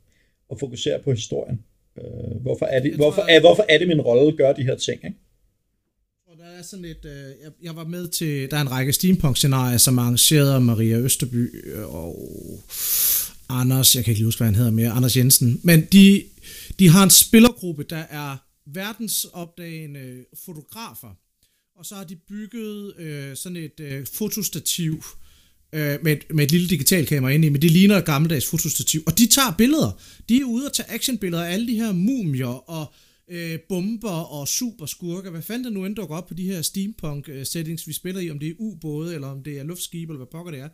at 0.52 0.60
fokusere 0.60 1.00
på 1.00 1.12
historien? 1.12 1.60
Øh, 1.98 2.42
hvorfor, 2.42 2.66
er 2.66 2.80
det, 2.80 2.96
hvorfor, 2.96 3.22
er, 3.22 3.40
hvorfor 3.40 3.66
er 3.70 3.78
det 3.78 3.88
min 3.88 4.02
rolle 4.02 4.38
gør 4.38 4.54
de 4.54 4.64
her 4.64 4.76
ting? 4.76 5.06
Ikke? 5.06 5.18
der 6.46 6.60
er 6.60 6.64
sådan 6.64 6.86
et, 6.86 7.06
øh, 7.06 7.12
jeg, 7.44 7.52
jeg 7.64 7.76
var 7.76 7.84
med 7.84 8.08
til, 8.08 8.52
der 8.52 8.58
er 8.58 8.62
en 8.62 8.72
række 8.72 8.94
steampunk-scenarier, 8.94 9.78
som 9.78 9.98
er 9.98 10.02
arrangeret 10.02 10.54
af 10.54 10.62
Maria 10.62 10.98
Østerby 10.98 11.74
og 11.84 12.16
Anders, 13.50 13.96
jeg 13.96 14.04
kan 14.04 14.12
ikke 14.12 14.24
huske, 14.24 14.40
hvad 14.40 14.48
han 14.48 14.56
hedder 14.56 14.72
mere, 14.72 14.90
Anders 14.90 15.18
Jensen, 15.18 15.60
men 15.64 15.88
de, 15.92 16.24
de 16.80 16.90
har 16.90 17.04
en 17.04 17.10
spillergruppe, 17.10 17.84
der 17.84 17.98
er 18.10 18.38
verdensopdagende 18.66 20.26
fotografer, 20.46 21.16
og 21.76 21.86
så 21.86 21.96
har 21.96 22.04
de 22.04 22.16
bygget 22.16 23.00
øh, 23.00 23.36
sådan 23.36 23.58
et 23.58 23.80
øh, 23.80 24.08
fotostativ 24.14 25.04
øh, 25.74 25.98
med, 26.04 26.12
et, 26.12 26.36
med 26.36 26.44
et 26.44 26.52
lille 26.52 26.68
digitalkamera 26.68 27.32
inde 27.32 27.48
i, 27.48 27.50
men 27.50 27.62
det 27.62 27.72
ligner 27.72 27.98
et 27.98 28.06
gammeldags 28.06 28.50
fotostativ, 28.50 29.04
og 29.08 29.18
de 29.18 29.28
tager 29.28 29.56
billeder. 29.58 30.02
De 30.30 30.38
er 30.38 30.46
ude 30.46 30.66
og 30.66 30.74
tage 30.74 30.92
actionbilleder 30.92 31.44
af 31.44 31.54
alle 31.54 31.68
de 31.68 31.76
her 31.76 31.92
mumier 31.92 32.70
og 32.70 32.94
øh, 33.28 33.60
bomber 33.70 34.10
og 34.10 34.48
superskurker. 34.48 35.32
Hvad 35.32 35.42
fanden 35.42 35.64
der 35.64 35.70
nu 35.70 35.86
end 35.86 35.96
dukker 35.96 36.16
op 36.16 36.28
på 36.28 36.34
de 36.34 36.44
her 36.44 36.62
steampunk-settings, 36.62 37.84
øh, 37.84 37.88
vi 37.88 37.94
spiller 37.94 38.22
i, 38.22 38.32
om 38.32 38.40
det 38.40 38.50
er 38.50 38.54
ubåde, 38.60 39.16
eller 39.16 39.28
om 39.28 39.44
det 39.44 39.60
er 39.60 39.64
luftskibe, 39.64 40.12
eller 40.12 40.26
hvad 40.26 40.32
pokker 40.32 40.52
det 40.52 40.60
er. 40.60 40.70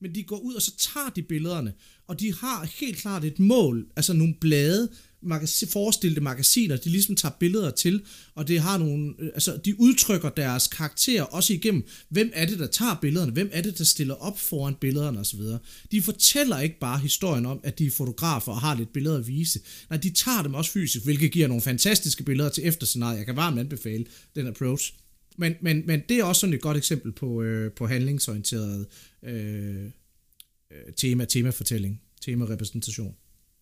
Men 0.00 0.14
de 0.14 0.22
går 0.22 0.38
ud, 0.38 0.54
og 0.54 0.62
så 0.62 0.76
tager 0.76 1.10
de 1.16 1.22
billederne, 1.22 1.72
og 2.06 2.20
de 2.20 2.34
har 2.34 2.68
helt 2.80 2.96
klart 2.96 3.24
et 3.24 3.38
mål, 3.38 3.86
altså 3.96 4.12
nogle 4.12 4.34
blade, 4.40 4.88
magasi- 5.24 5.70
forestilte 5.72 6.20
magasiner, 6.20 6.76
de 6.76 6.88
ligesom 6.88 7.16
tager 7.16 7.34
billeder 7.40 7.70
til, 7.70 8.02
og 8.34 8.48
det 8.48 8.60
har 8.60 8.78
nogle, 8.78 9.14
øh, 9.18 9.30
altså 9.34 9.56
de 9.64 9.80
udtrykker 9.80 10.28
deres 10.28 10.66
karakter 10.66 11.22
også 11.22 11.52
igennem, 11.52 11.86
hvem 12.08 12.30
er 12.34 12.46
det, 12.46 12.58
der 12.58 12.66
tager 12.66 12.98
billederne, 13.02 13.32
hvem 13.32 13.50
er 13.52 13.62
det, 13.62 13.78
der 13.78 13.84
stiller 13.84 14.14
op 14.14 14.38
foran 14.38 14.74
billederne 14.80 15.20
osv. 15.20 15.40
De 15.92 16.02
fortæller 16.02 16.60
ikke 16.60 16.78
bare 16.78 16.98
historien 16.98 17.46
om, 17.46 17.60
at 17.62 17.78
de 17.78 17.86
er 17.86 17.90
fotografer 17.90 18.52
og 18.52 18.60
har 18.60 18.74
lidt 18.74 18.92
billeder 18.92 19.18
at 19.18 19.28
vise. 19.28 19.60
Nej, 19.90 19.98
de 19.98 20.10
tager 20.10 20.42
dem 20.42 20.54
også 20.54 20.70
fysisk, 20.70 21.04
hvilket 21.04 21.32
giver 21.32 21.48
nogle 21.48 21.62
fantastiske 21.62 22.24
billeder 22.24 22.48
til 22.48 22.66
efterscenariet. 22.66 23.18
Jeg 23.18 23.26
kan 23.26 23.36
varmt 23.36 23.58
anbefale 23.58 24.04
den 24.34 24.46
approach. 24.46 24.92
Men, 25.38 25.54
men, 25.60 25.82
men 25.86 26.02
det 26.08 26.18
er 26.18 26.24
også 26.24 26.40
sådan 26.40 26.54
et 26.54 26.60
godt 26.60 26.76
eksempel 26.76 27.12
på, 27.12 27.42
øh, 27.42 27.72
på 27.72 27.86
handlingsorienteret 27.86 28.86
øh, 29.24 29.84
øh 29.84 30.92
tema, 30.96 31.24
temafortælling, 31.24 32.00
temarepræsentation. 32.22 33.14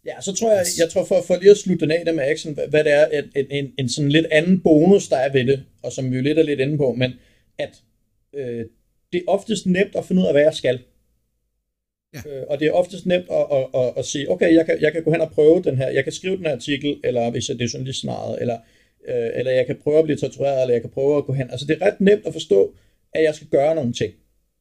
Ja, 0.07 0.20
så 0.20 0.34
tror 0.34 0.53
jeg, 0.53 0.64
jeg 0.78 0.90
tror 0.90 1.05
for, 1.05 1.22
for 1.26 1.36
lige 1.36 1.50
at 1.50 1.57
slutte 1.57 1.84
den 1.84 1.90
af 1.90 2.05
der 2.05 2.12
med 2.12 2.24
action, 2.24 2.55
hvad, 2.55 2.68
hvad 2.68 2.84
det 2.84 2.92
er, 2.92 3.07
en, 3.36 3.46
en, 3.50 3.72
en 3.78 3.88
sådan 3.88 4.11
lidt 4.11 4.26
anden 4.30 4.61
bonus, 4.61 5.09
der 5.09 5.16
er 5.16 5.32
ved 5.32 5.46
det, 5.46 5.64
og 5.82 5.92
som 5.92 6.11
vi 6.11 6.16
jo 6.16 6.22
lidt 6.22 6.38
er 6.38 6.42
lidt 6.42 6.61
inde 6.61 6.76
på, 6.76 6.92
men 6.92 7.12
at 7.59 7.82
øh, 8.34 8.64
det 9.12 9.18
er 9.18 9.24
oftest 9.26 9.66
nemt 9.66 9.96
at 9.96 10.05
finde 10.05 10.22
ud 10.22 10.26
af, 10.26 10.34
hvad 10.34 10.42
jeg 10.42 10.55
skal. 10.55 10.80
Ja. 12.14 12.20
Øh, 12.30 12.42
og 12.48 12.61
det 12.61 12.66
er 12.66 12.72
oftest 12.72 13.07
nemt 13.07 13.26
at, 13.30 13.46
at, 13.53 13.80
at, 13.80 13.92
at 13.96 14.05
sige, 14.05 14.30
okay, 14.30 14.55
jeg 14.55 14.66
kan, 14.66 14.80
jeg 14.80 14.92
kan 14.92 15.03
gå 15.03 15.11
hen 15.11 15.20
og 15.20 15.30
prøve 15.30 15.62
den 15.62 15.76
her, 15.76 15.88
jeg 15.88 16.05
kan 16.05 16.12
skrive 16.12 16.36
den 16.36 16.46
her 16.46 16.53
artikel, 16.53 17.00
eller 17.05 17.30
hvis 17.30 17.46
det 17.46 17.62
er 17.62 17.70
journalistscenariet, 17.74 18.40
eller, 18.40 18.59
øh, 19.09 19.30
eller 19.34 19.53
jeg 19.53 19.66
kan 19.66 19.76
prøve 19.82 19.98
at 19.98 20.05
blive 20.05 20.16
tortureret, 20.16 20.62
eller 20.62 20.74
jeg 20.74 20.80
kan 20.80 20.90
prøve 20.90 21.16
at 21.16 21.24
gå 21.24 21.32
hen. 21.32 21.50
Altså 21.50 21.66
det 21.66 21.78
er 21.80 21.86
ret 21.86 22.00
nemt 22.00 22.26
at 22.26 22.32
forstå, 22.32 22.74
at 23.14 23.22
jeg 23.22 23.34
skal 23.34 23.48
gøre 23.48 23.74
nogle 23.74 23.92
ting. 23.92 24.12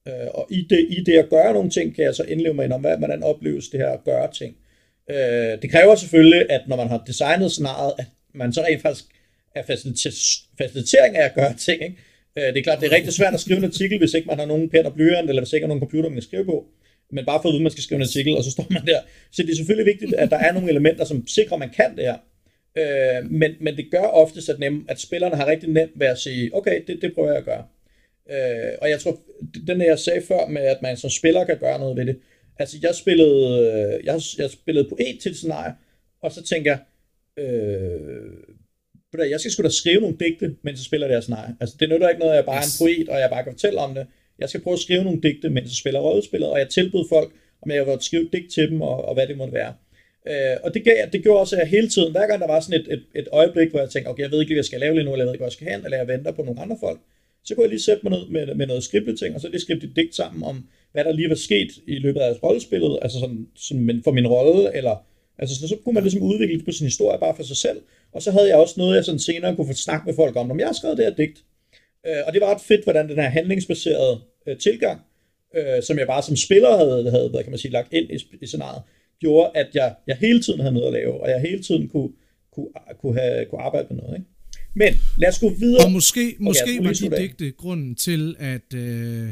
Øh, 0.07 0.27
og 0.33 0.47
i 0.49 0.67
det, 0.69 0.87
i 0.89 1.03
det 1.03 1.17
at 1.17 1.29
gøre 1.29 1.53
nogle 1.53 1.69
ting, 1.69 1.95
kan 1.95 2.03
jeg 2.03 2.15
så 2.15 2.23
indleve 2.23 2.53
mig 2.53 2.65
ind 2.65 2.73
om, 2.73 2.81
hvordan 2.81 3.23
opleves 3.23 3.69
det 3.69 3.79
her 3.79 3.89
at 3.89 4.03
gøre 4.03 4.31
ting. 4.33 4.55
Øh, 4.55 4.70
Øh, 5.11 5.61
det 5.61 5.71
kræver 5.71 5.95
selvfølgelig, 5.95 6.45
at 6.49 6.61
når 6.67 6.75
man 6.75 6.87
har 6.87 7.03
designet 7.07 7.51
scenariet, 7.51 7.93
at 7.99 8.05
man 8.33 8.53
så 8.53 8.61
rent 8.61 8.81
faktisk 8.81 9.05
er 9.55 9.63
facilitering 10.57 11.17
af 11.17 11.25
at 11.25 11.33
gøre 11.33 11.53
ting. 11.53 11.83
Ikke? 11.83 11.97
Øh, 12.37 12.43
det 12.43 12.57
er 12.57 12.63
klart, 12.63 12.79
det 12.81 12.91
er 12.91 12.95
rigtig 12.95 13.13
svært 13.13 13.33
at 13.33 13.39
skrive 13.39 13.57
en 13.57 13.63
artikel, 13.63 13.97
hvis 13.97 14.13
ikke 14.13 14.27
man 14.27 14.39
har 14.39 14.45
nogen 14.45 14.69
pen 14.69 14.85
og 14.85 14.93
blyant, 14.93 15.29
eller 15.29 15.41
hvis 15.41 15.53
ikke 15.53 15.65
har 15.65 15.67
nogen 15.67 15.81
computer, 15.81 16.09
man 16.09 16.15
kan 16.15 16.29
skrive 16.29 16.45
på. 16.45 16.65
Men 17.11 17.25
bare 17.25 17.39
for 17.41 17.49
at 17.49 17.53
vide, 17.53 17.61
at 17.61 17.63
man 17.63 17.71
skal 17.71 17.83
skrive 17.83 17.97
en 17.97 18.09
artikel, 18.09 18.37
og 18.37 18.43
så 18.43 18.51
står 18.51 18.67
man 18.69 18.85
der. 18.85 18.99
Så 19.31 19.43
det 19.43 19.51
er 19.51 19.55
selvfølgelig 19.55 19.85
vigtigt, 19.85 20.13
at 20.13 20.29
der 20.31 20.37
er 20.37 20.51
nogle 20.53 20.69
elementer, 20.69 21.05
som 21.05 21.27
sikrer, 21.27 21.53
at 21.53 21.59
man 21.59 21.69
kan 21.69 21.95
det 21.95 22.03
her. 22.03 22.17
Øh, 22.77 23.31
men, 23.31 23.51
men 23.61 23.77
det 23.77 23.85
gør 23.91 24.03
oftest, 24.23 24.49
at, 24.49 24.59
nem, 24.59 24.85
at 24.89 24.99
spillerne 24.99 25.35
har 25.35 25.47
rigtig 25.47 25.69
nemt 25.69 25.91
ved 25.95 26.07
at 26.07 26.17
sige, 26.17 26.55
okay, 26.55 26.81
det, 26.87 26.99
det 27.01 27.13
prøver 27.13 27.29
jeg 27.29 27.37
at 27.37 27.45
gøre. 27.45 27.63
Øh, 28.31 28.73
og 28.81 28.89
jeg 28.89 28.99
tror, 28.99 29.19
den 29.67 29.81
jeg 29.81 29.99
sagde 29.99 30.21
før 30.27 30.47
med, 30.47 30.61
at 30.61 30.81
man 30.81 30.97
som 30.97 31.09
spiller 31.09 31.45
kan 31.45 31.57
gøre 31.57 31.79
noget 31.79 31.97
ved 31.97 32.05
det, 32.05 32.17
Altså, 32.61 32.77
jeg 32.81 32.95
spillede, 32.95 33.39
øh, 33.65 34.05
jeg, 34.05 34.21
jeg 34.37 34.49
spillede 34.51 34.89
poet 34.89 35.17
til 35.21 35.31
et 35.31 35.37
scenarie, 35.37 35.73
og 36.21 36.31
så 36.31 36.43
tænker 36.43 36.71
jeg, 36.71 36.79
øh, 37.43 39.29
jeg 39.29 39.39
skal 39.39 39.51
sgu 39.51 39.63
da 39.63 39.69
skrive 39.69 40.01
nogle 40.01 40.17
digte, 40.23 40.55
mens 40.63 40.79
jeg 40.79 40.85
spiller 40.89 41.07
det 41.07 41.15
her 41.15 41.21
scenarie. 41.21 41.55
Altså, 41.61 41.75
det 41.79 41.89
nytter 41.89 42.09
ikke 42.09 42.19
noget, 42.19 42.33
at 42.33 42.37
jeg 42.37 42.45
bare 42.45 42.61
er 42.65 42.69
en 42.71 42.79
poet, 42.83 43.09
og 43.09 43.19
jeg 43.19 43.29
bare 43.29 43.43
kan 43.43 43.53
fortælle 43.53 43.79
om 43.79 43.95
det. 43.95 44.05
Jeg 44.39 44.49
skal 44.49 44.61
prøve 44.61 44.73
at 44.73 44.79
skrive 44.79 45.03
nogle 45.03 45.21
digte, 45.21 45.49
mens 45.49 45.67
jeg 45.73 45.79
spiller 45.83 45.99
rollespillet, 45.99 46.49
og 46.49 46.59
jeg 46.59 46.69
tilbød 46.69 47.05
folk, 47.09 47.29
om 47.61 47.71
jeg 47.71 47.85
ville 47.85 48.01
skrive 48.01 48.29
digt 48.33 48.53
til 48.53 48.69
dem, 48.71 48.81
og, 48.81 49.05
og 49.05 49.13
hvad 49.13 49.27
det 49.27 49.37
måtte 49.37 49.53
være. 49.53 49.73
Øh, 50.27 50.57
og 50.63 50.73
det, 50.73 50.83
gav, 50.83 50.95
det 51.13 51.23
gjorde 51.23 51.39
også, 51.39 51.55
at 51.55 51.59
jeg 51.59 51.69
hele 51.69 51.89
tiden, 51.89 52.11
hver 52.11 52.27
gang 52.27 52.41
der 52.41 52.47
var 52.47 52.59
sådan 52.59 52.79
et, 52.81 52.87
et, 52.93 53.03
et 53.15 53.27
øjeblik, 53.31 53.69
hvor 53.69 53.79
jeg 53.79 53.89
tænkte, 53.89 54.09
okay, 54.09 54.23
jeg 54.23 54.31
ved 54.31 54.39
ikke 54.41 54.49
hvad 54.49 54.57
jeg 54.57 54.65
skal 54.65 54.79
lave 54.79 54.93
lige 54.95 55.05
nu, 55.05 55.11
eller 55.11 55.23
jeg 55.23 55.27
ved 55.27 55.33
ikke, 55.33 55.43
hvor 55.43 55.51
jeg 55.53 55.57
skal 55.59 55.67
hen, 55.67 55.85
eller 55.85 55.97
jeg 55.97 56.07
venter 56.07 56.31
på 56.31 56.43
nogle 56.43 56.61
andre 56.61 56.77
folk, 56.79 56.99
så 57.45 57.55
kunne 57.55 57.63
jeg 57.63 57.69
lige 57.69 57.87
sætte 57.87 58.03
mig 58.03 58.11
ned 58.17 58.23
med, 58.35 58.55
med 58.55 58.67
noget 58.67 58.83
skribleting, 58.83 59.35
og 59.35 59.41
så 59.41 59.47
lige 59.47 59.61
skrive 59.61 59.83
et 59.83 59.95
digt 59.95 60.15
sammen 60.15 60.43
om, 60.43 60.67
hvad 60.91 61.05
der 61.05 61.11
lige 61.11 61.29
var 61.29 61.35
sket 61.35 61.71
i 61.87 61.95
løbet 61.99 62.19
af 62.19 62.43
rollespillet, 62.43 62.99
altså 63.01 63.19
sådan, 63.19 63.47
sådan 63.55 64.01
for 64.03 64.11
min 64.11 64.27
rolle, 64.27 64.75
eller 64.77 64.95
altså 65.37 65.55
så, 65.55 65.67
så 65.67 65.77
kunne 65.83 65.93
man 65.93 66.03
ligesom 66.03 66.21
udvikle 66.21 66.63
på 66.65 66.71
sin 66.71 66.85
historie 66.85 67.19
bare 67.19 67.35
for 67.35 67.43
sig 67.43 67.57
selv, 67.57 67.81
og 68.11 68.21
så 68.21 68.31
havde 68.31 68.47
jeg 68.47 68.57
også 68.57 68.75
noget, 68.77 68.95
jeg 68.95 69.05
sådan 69.05 69.19
senere 69.19 69.55
kunne 69.55 69.67
få 69.67 69.73
snakket 69.73 70.05
med 70.05 70.15
folk 70.15 70.35
om, 70.35 70.51
om 70.51 70.59
jeg 70.59 70.67
har 70.67 70.73
skrevet 70.73 70.97
det 70.97 71.05
her 71.05 71.13
digt. 71.13 71.39
Øh, 72.07 72.21
og 72.27 72.33
det 72.33 72.41
var 72.41 72.53
ret 72.53 72.61
fedt, 72.61 72.83
hvordan 72.83 73.09
den 73.09 73.15
her 73.15 73.29
handlingsbaserede 73.29 74.21
øh, 74.47 74.57
tilgang, 74.57 75.01
øh, 75.55 75.83
som 75.83 75.99
jeg 75.99 76.07
bare 76.07 76.23
som 76.23 76.35
spiller 76.35 76.77
havde, 76.77 77.11
havde 77.11 77.29
hvad 77.29 77.43
kan 77.43 77.51
man 77.51 77.59
sige, 77.59 77.71
lagt 77.71 77.93
ind 77.93 78.11
i, 78.11 78.17
i 78.41 78.47
scenariet, 78.47 78.81
gjorde, 79.19 79.51
at 79.55 79.67
jeg, 79.73 79.95
jeg 80.07 80.17
hele 80.17 80.41
tiden 80.41 80.59
havde 80.59 80.73
noget 80.73 80.87
at 80.87 80.93
lave, 80.93 81.21
og 81.21 81.29
jeg 81.29 81.41
hele 81.41 81.63
tiden 81.63 81.89
kunne, 81.89 82.09
kunne, 82.53 82.67
kunne, 83.01 83.19
have, 83.19 83.45
kunne 83.49 83.61
arbejde 83.61 83.87
med 83.89 83.97
noget. 83.97 84.15
Ikke? 84.17 84.29
Men 84.75 84.93
lad 85.17 85.29
os 85.29 85.39
gå 85.39 85.49
videre. 85.49 85.85
Og 85.85 85.91
måske, 85.91 86.35
måske 86.39 86.63
okay, 86.63 86.85
var 86.85 86.93
de 86.93 87.21
digte 87.21 87.51
grunden 87.51 87.95
til, 87.95 88.35
at, 88.39 88.73
øh, 88.75 89.29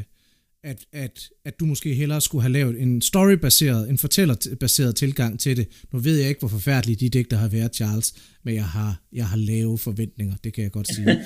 at, 0.64 0.86
at, 0.92 1.28
at 1.44 1.60
du 1.60 1.66
måske 1.66 1.94
hellere 1.94 2.20
skulle 2.20 2.42
have 2.42 2.52
lavet 2.52 2.80
en 2.80 3.02
storybaseret, 3.02 3.90
en 3.90 3.98
fortællerbaseret 3.98 4.96
tilgang 4.96 5.40
til 5.40 5.56
det. 5.56 5.68
Nu 5.92 5.98
ved 5.98 6.18
jeg 6.18 6.28
ikke, 6.28 6.38
hvor 6.38 6.48
forfærdelige 6.48 6.96
de 6.96 7.08
digter 7.08 7.36
har 7.36 7.48
været, 7.48 7.74
Charles, 7.74 8.14
men 8.44 8.54
jeg 8.54 8.68
har, 8.68 9.02
jeg 9.12 9.28
har 9.28 9.36
lave 9.36 9.78
forventninger, 9.78 10.36
det 10.44 10.52
kan 10.52 10.64
jeg 10.64 10.72
godt 10.72 10.88
sige. 10.94 11.24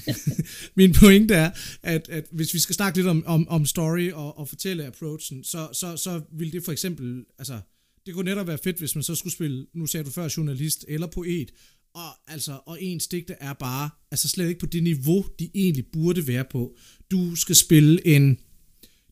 Min 0.76 0.92
pointe 0.92 1.34
er, 1.34 1.50
at, 1.82 2.08
at 2.08 2.24
hvis 2.32 2.54
vi 2.54 2.58
skal 2.58 2.74
snakke 2.74 2.98
lidt 2.98 3.08
om, 3.08 3.24
om, 3.26 3.48
om 3.48 3.66
story 3.66 4.10
og, 4.10 4.38
og 4.38 4.48
fortælle 4.48 4.86
approachen, 4.86 5.44
så, 5.44 5.68
så, 5.72 5.96
så 5.96 6.20
vil 6.32 6.52
det 6.52 6.64
for 6.64 6.72
eksempel, 6.72 7.24
altså, 7.38 7.60
det 8.06 8.14
kunne 8.14 8.30
netop 8.30 8.46
være 8.46 8.58
fedt, 8.64 8.78
hvis 8.78 8.94
man 8.94 9.02
så 9.02 9.14
skulle 9.14 9.32
spille, 9.32 9.66
nu 9.74 9.86
sagde 9.86 10.04
du 10.04 10.10
før, 10.10 10.28
journalist 10.36 10.84
eller 10.88 11.06
poet, 11.06 11.50
og, 11.94 12.32
altså, 12.32 12.60
og 12.66 12.82
ens 12.82 13.06
digte 13.06 13.34
er 13.40 13.52
bare 13.52 13.90
altså 14.10 14.28
slet 14.28 14.48
ikke 14.48 14.60
på 14.60 14.66
det 14.66 14.82
niveau, 14.82 15.24
de 15.38 15.50
egentlig 15.54 15.86
burde 15.92 16.26
være 16.26 16.44
på. 16.50 16.76
Du 17.10 17.36
skal 17.36 17.56
spille 17.56 18.06
en 18.06 18.38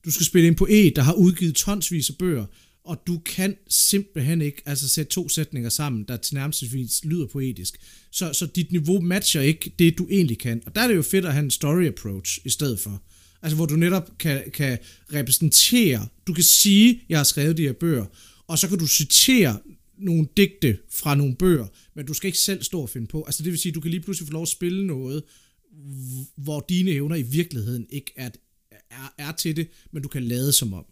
du 0.05 0.11
skal 0.11 0.27
spille 0.27 0.49
en 0.49 0.55
poet, 0.55 0.97
der 0.97 1.03
har 1.03 1.13
udgivet 1.13 1.55
tonsvis 1.55 2.11
af 2.11 2.17
bøger, 2.17 2.47
og 2.85 3.03
du 3.07 3.19
kan 3.19 3.57
simpelthen 3.69 4.43
ikke 4.43 4.63
altså 4.67 4.89
sætte 4.89 5.13
to 5.13 5.29
sætninger 5.29 5.71
sammen, 5.71 6.05
der 6.09 6.17
til 6.17 6.35
nærmest 6.35 6.65
lyder 7.05 7.27
poetisk. 7.27 7.81
Så, 8.11 8.33
så 8.33 8.47
dit 8.47 8.73
niveau 8.73 9.01
matcher 9.01 9.41
ikke 9.41 9.73
det, 9.79 9.99
du 9.99 10.09
egentlig 10.11 10.39
kan. 10.39 10.63
Og 10.67 10.75
der 10.75 10.81
er 10.81 10.89
det 10.89 10.97
jo 10.97 11.03
fedt 11.03 11.25
at 11.25 11.33
have 11.33 11.45
en 11.45 11.51
story 11.51 11.87
approach 11.87 12.39
i 12.45 12.51
stedet 12.51 12.81
for. 12.81 13.03
Altså 13.43 13.57
hvor 13.57 13.67
du 13.67 13.77
netop 13.77 14.11
kan, 14.19 14.43
kan 14.55 14.79
repræsentere, 15.15 16.09
du 16.27 16.33
kan 16.33 16.45
sige, 16.45 17.03
jeg 17.09 17.19
har 17.19 17.25
skrevet 17.25 17.57
de 17.57 17.63
her 17.63 17.73
bøger, 17.73 18.07
og 18.47 18.59
så 18.59 18.69
kan 18.69 18.79
du 18.79 18.87
citere 18.87 19.59
nogle 19.99 20.29
digte 20.37 20.79
fra 20.93 21.15
nogle 21.15 21.37
bøger, 21.37 21.67
men 21.97 22.07
du 22.07 22.15
skal 22.15 22.27
ikke 22.27 22.39
selv 22.39 22.63
stå 22.63 22.81
og 22.81 22.91
finde 22.91 23.07
på. 23.07 23.23
Altså 23.23 23.43
det 23.43 23.53
vil 23.53 23.59
sige, 23.59 23.73
du 23.73 23.81
kan 23.81 23.91
lige 23.91 24.01
pludselig 24.01 24.29
få 24.29 24.33
lov 24.33 24.43
at 24.43 24.49
spille 24.49 24.87
noget, 24.87 25.23
hvor 26.37 26.65
dine 26.69 26.91
evner 26.91 27.17
i 27.17 27.23
virkeligheden 27.23 27.87
ikke 27.91 28.13
er, 28.17 28.31
er, 28.99 29.25
er 29.29 29.33
til 29.33 29.57
det, 29.57 29.67
men 29.93 30.03
du 30.03 30.09
kan 30.09 30.23
lade 30.23 30.53
som 30.53 30.73
om. 30.75 30.87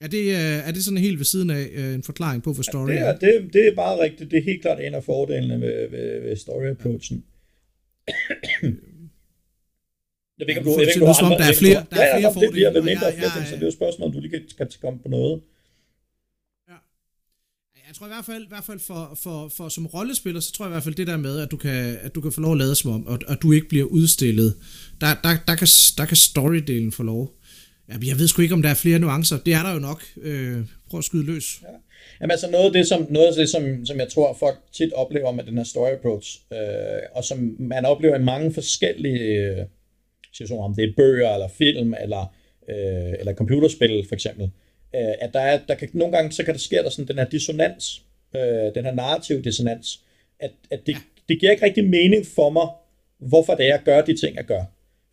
Er 0.00 0.08
det, 0.08 0.22
øh, 0.22 0.68
er 0.68 0.72
det 0.72 0.84
sådan 0.84 0.98
helt 0.98 1.18
ved 1.18 1.24
siden 1.24 1.50
af 1.50 1.68
øh, 1.72 1.94
en 1.94 2.02
forklaring 2.02 2.42
på, 2.42 2.52
hvad 2.52 2.64
story 2.64 2.88
ja, 2.88 2.94
det 2.94 3.02
er? 3.02 3.18
Det, 3.18 3.52
det 3.52 3.68
er 3.68 3.74
bare 3.74 4.02
rigtigt. 4.04 4.30
Det 4.30 4.38
er 4.38 4.42
helt 4.42 4.62
klart 4.62 4.80
en 4.80 4.94
af 4.94 5.04
fordelene 5.04 5.60
ved, 5.60 5.90
ved, 5.90 6.20
ved 6.20 6.36
story-approachen. 6.36 7.24
Jeg 10.38 10.46
ved 10.46 10.54
ikke, 10.54 10.60
om 10.60 10.64
du, 10.64 10.70
jeg 10.70 10.78
ved 10.78 10.94
ikke, 10.94 11.06
har 11.06 11.36
Der 11.42 11.48
er 11.52 11.58
flere, 11.64 11.80
der 11.90 12.00
er 12.04 12.08
flere 12.18 12.28
ja, 12.28 12.36
fordele. 12.36 12.64
Det 12.64 12.72
bliver 12.72 12.90
mindre 12.92 13.06
ja, 13.06 13.12
ja, 13.12 13.28
ja, 13.36 13.44
så 13.50 13.54
det 13.54 13.62
er 13.62 13.66
jo 13.66 13.76
spørgsmål, 13.80 14.06
om 14.08 14.12
du 14.14 14.20
lige 14.20 14.30
kan, 14.30 14.42
kan 14.58 14.68
komme 14.80 14.98
på 15.04 15.08
noget. 15.08 15.40
Jeg 17.92 17.96
tror 17.96 18.06
i 18.06 18.14
hvert 18.16 18.24
fald, 18.24 18.44
i 18.44 18.48
hvert 18.48 18.64
fald 18.64 18.80
for, 18.80 19.18
for, 19.22 19.48
for 19.56 19.68
som 19.68 19.86
rollespiller, 19.86 20.40
så 20.40 20.52
tror 20.52 20.64
jeg 20.64 20.70
i 20.70 20.74
hvert 20.74 20.82
fald 20.82 20.94
det 20.94 21.06
der 21.06 21.16
med, 21.16 21.38
at 21.40 21.50
du 21.50 21.56
kan, 21.56 21.98
at 22.02 22.14
du 22.14 22.20
kan 22.20 22.32
få 22.32 22.40
lov 22.40 22.52
at 22.52 22.58
lade 22.58 22.74
som 22.74 22.90
om, 22.90 23.06
og 23.06 23.18
at 23.28 23.38
du 23.42 23.52
ikke 23.52 23.68
bliver 23.68 23.84
udstillet. 23.84 24.54
Der, 25.00 25.06
der, 25.06 25.36
der, 25.48 25.56
kan, 25.56 25.68
der 25.98 26.04
kan 26.04 26.16
storydelen 26.16 26.92
få 26.92 27.02
lov. 27.02 27.34
Jeg 27.88 28.18
ved 28.18 28.28
sgu 28.28 28.42
ikke, 28.42 28.54
om 28.54 28.62
der 28.62 28.68
er 28.68 28.74
flere 28.74 28.98
nuancer. 28.98 29.38
Det 29.46 29.54
er 29.54 29.62
der 29.62 29.72
jo 29.72 29.78
nok. 29.78 30.02
Øh, 30.22 30.58
prøv 30.90 30.98
at 30.98 31.04
skyde 31.04 31.26
løs. 31.26 31.58
Ja. 31.62 31.68
Jamen 32.20 32.30
altså 32.30 32.50
noget 32.50 32.66
af 32.66 32.72
det, 32.72 32.86
som, 32.88 33.06
noget 33.10 33.28
af 33.28 33.34
det, 33.34 33.48
som, 33.48 33.86
som 33.86 33.98
jeg 33.98 34.08
tror, 34.08 34.36
folk 34.40 34.58
tit 34.72 34.92
oplever 34.92 35.32
med 35.32 35.44
den 35.44 35.56
her 35.56 35.64
story 35.64 35.90
approach, 35.90 36.40
øh, 36.52 36.58
og 37.14 37.24
som 37.24 37.56
man 37.58 37.84
oplever 37.84 38.16
i 38.16 38.22
mange 38.22 38.54
forskellige 38.54 39.22
øh, 39.22 39.66
situationer, 40.32 40.64
om 40.64 40.74
det 40.74 40.84
er 40.84 40.92
bøger, 40.96 41.34
eller 41.34 41.48
film, 41.48 41.94
eller, 42.02 42.34
øh, 42.70 43.12
eller 43.18 43.34
computerspil 43.34 44.04
for 44.08 44.14
eksempel, 44.14 44.50
øh, 44.94 45.14
at 45.20 45.30
der, 45.34 45.40
er, 45.40 45.58
der 45.68 45.74
kan, 45.74 45.88
nogle 45.92 46.16
gange 46.16 46.32
så 46.32 46.44
kan 46.44 46.54
der 46.54 46.60
ske 46.60 46.76
der 46.76 46.90
sådan 46.90 47.08
den 47.08 47.18
her 47.18 47.24
dissonans, 47.24 48.02
øh, 48.36 48.74
den 48.74 48.84
her 48.84 48.94
narrativ 48.94 49.44
dissonans, 49.44 50.00
at, 50.40 50.50
at 50.70 50.80
det, 50.86 50.96
det 51.28 51.40
giver 51.40 51.52
ikke 51.52 51.64
rigtig 51.64 51.84
mening 51.84 52.26
for 52.34 52.50
mig, 52.50 52.68
hvorfor 53.18 53.54
det 53.54 53.64
er, 53.64 53.68
jeg 53.68 53.80
gør 53.84 54.00
de 54.00 54.16
ting, 54.16 54.36
jeg 54.36 54.44
gør. 54.44 54.62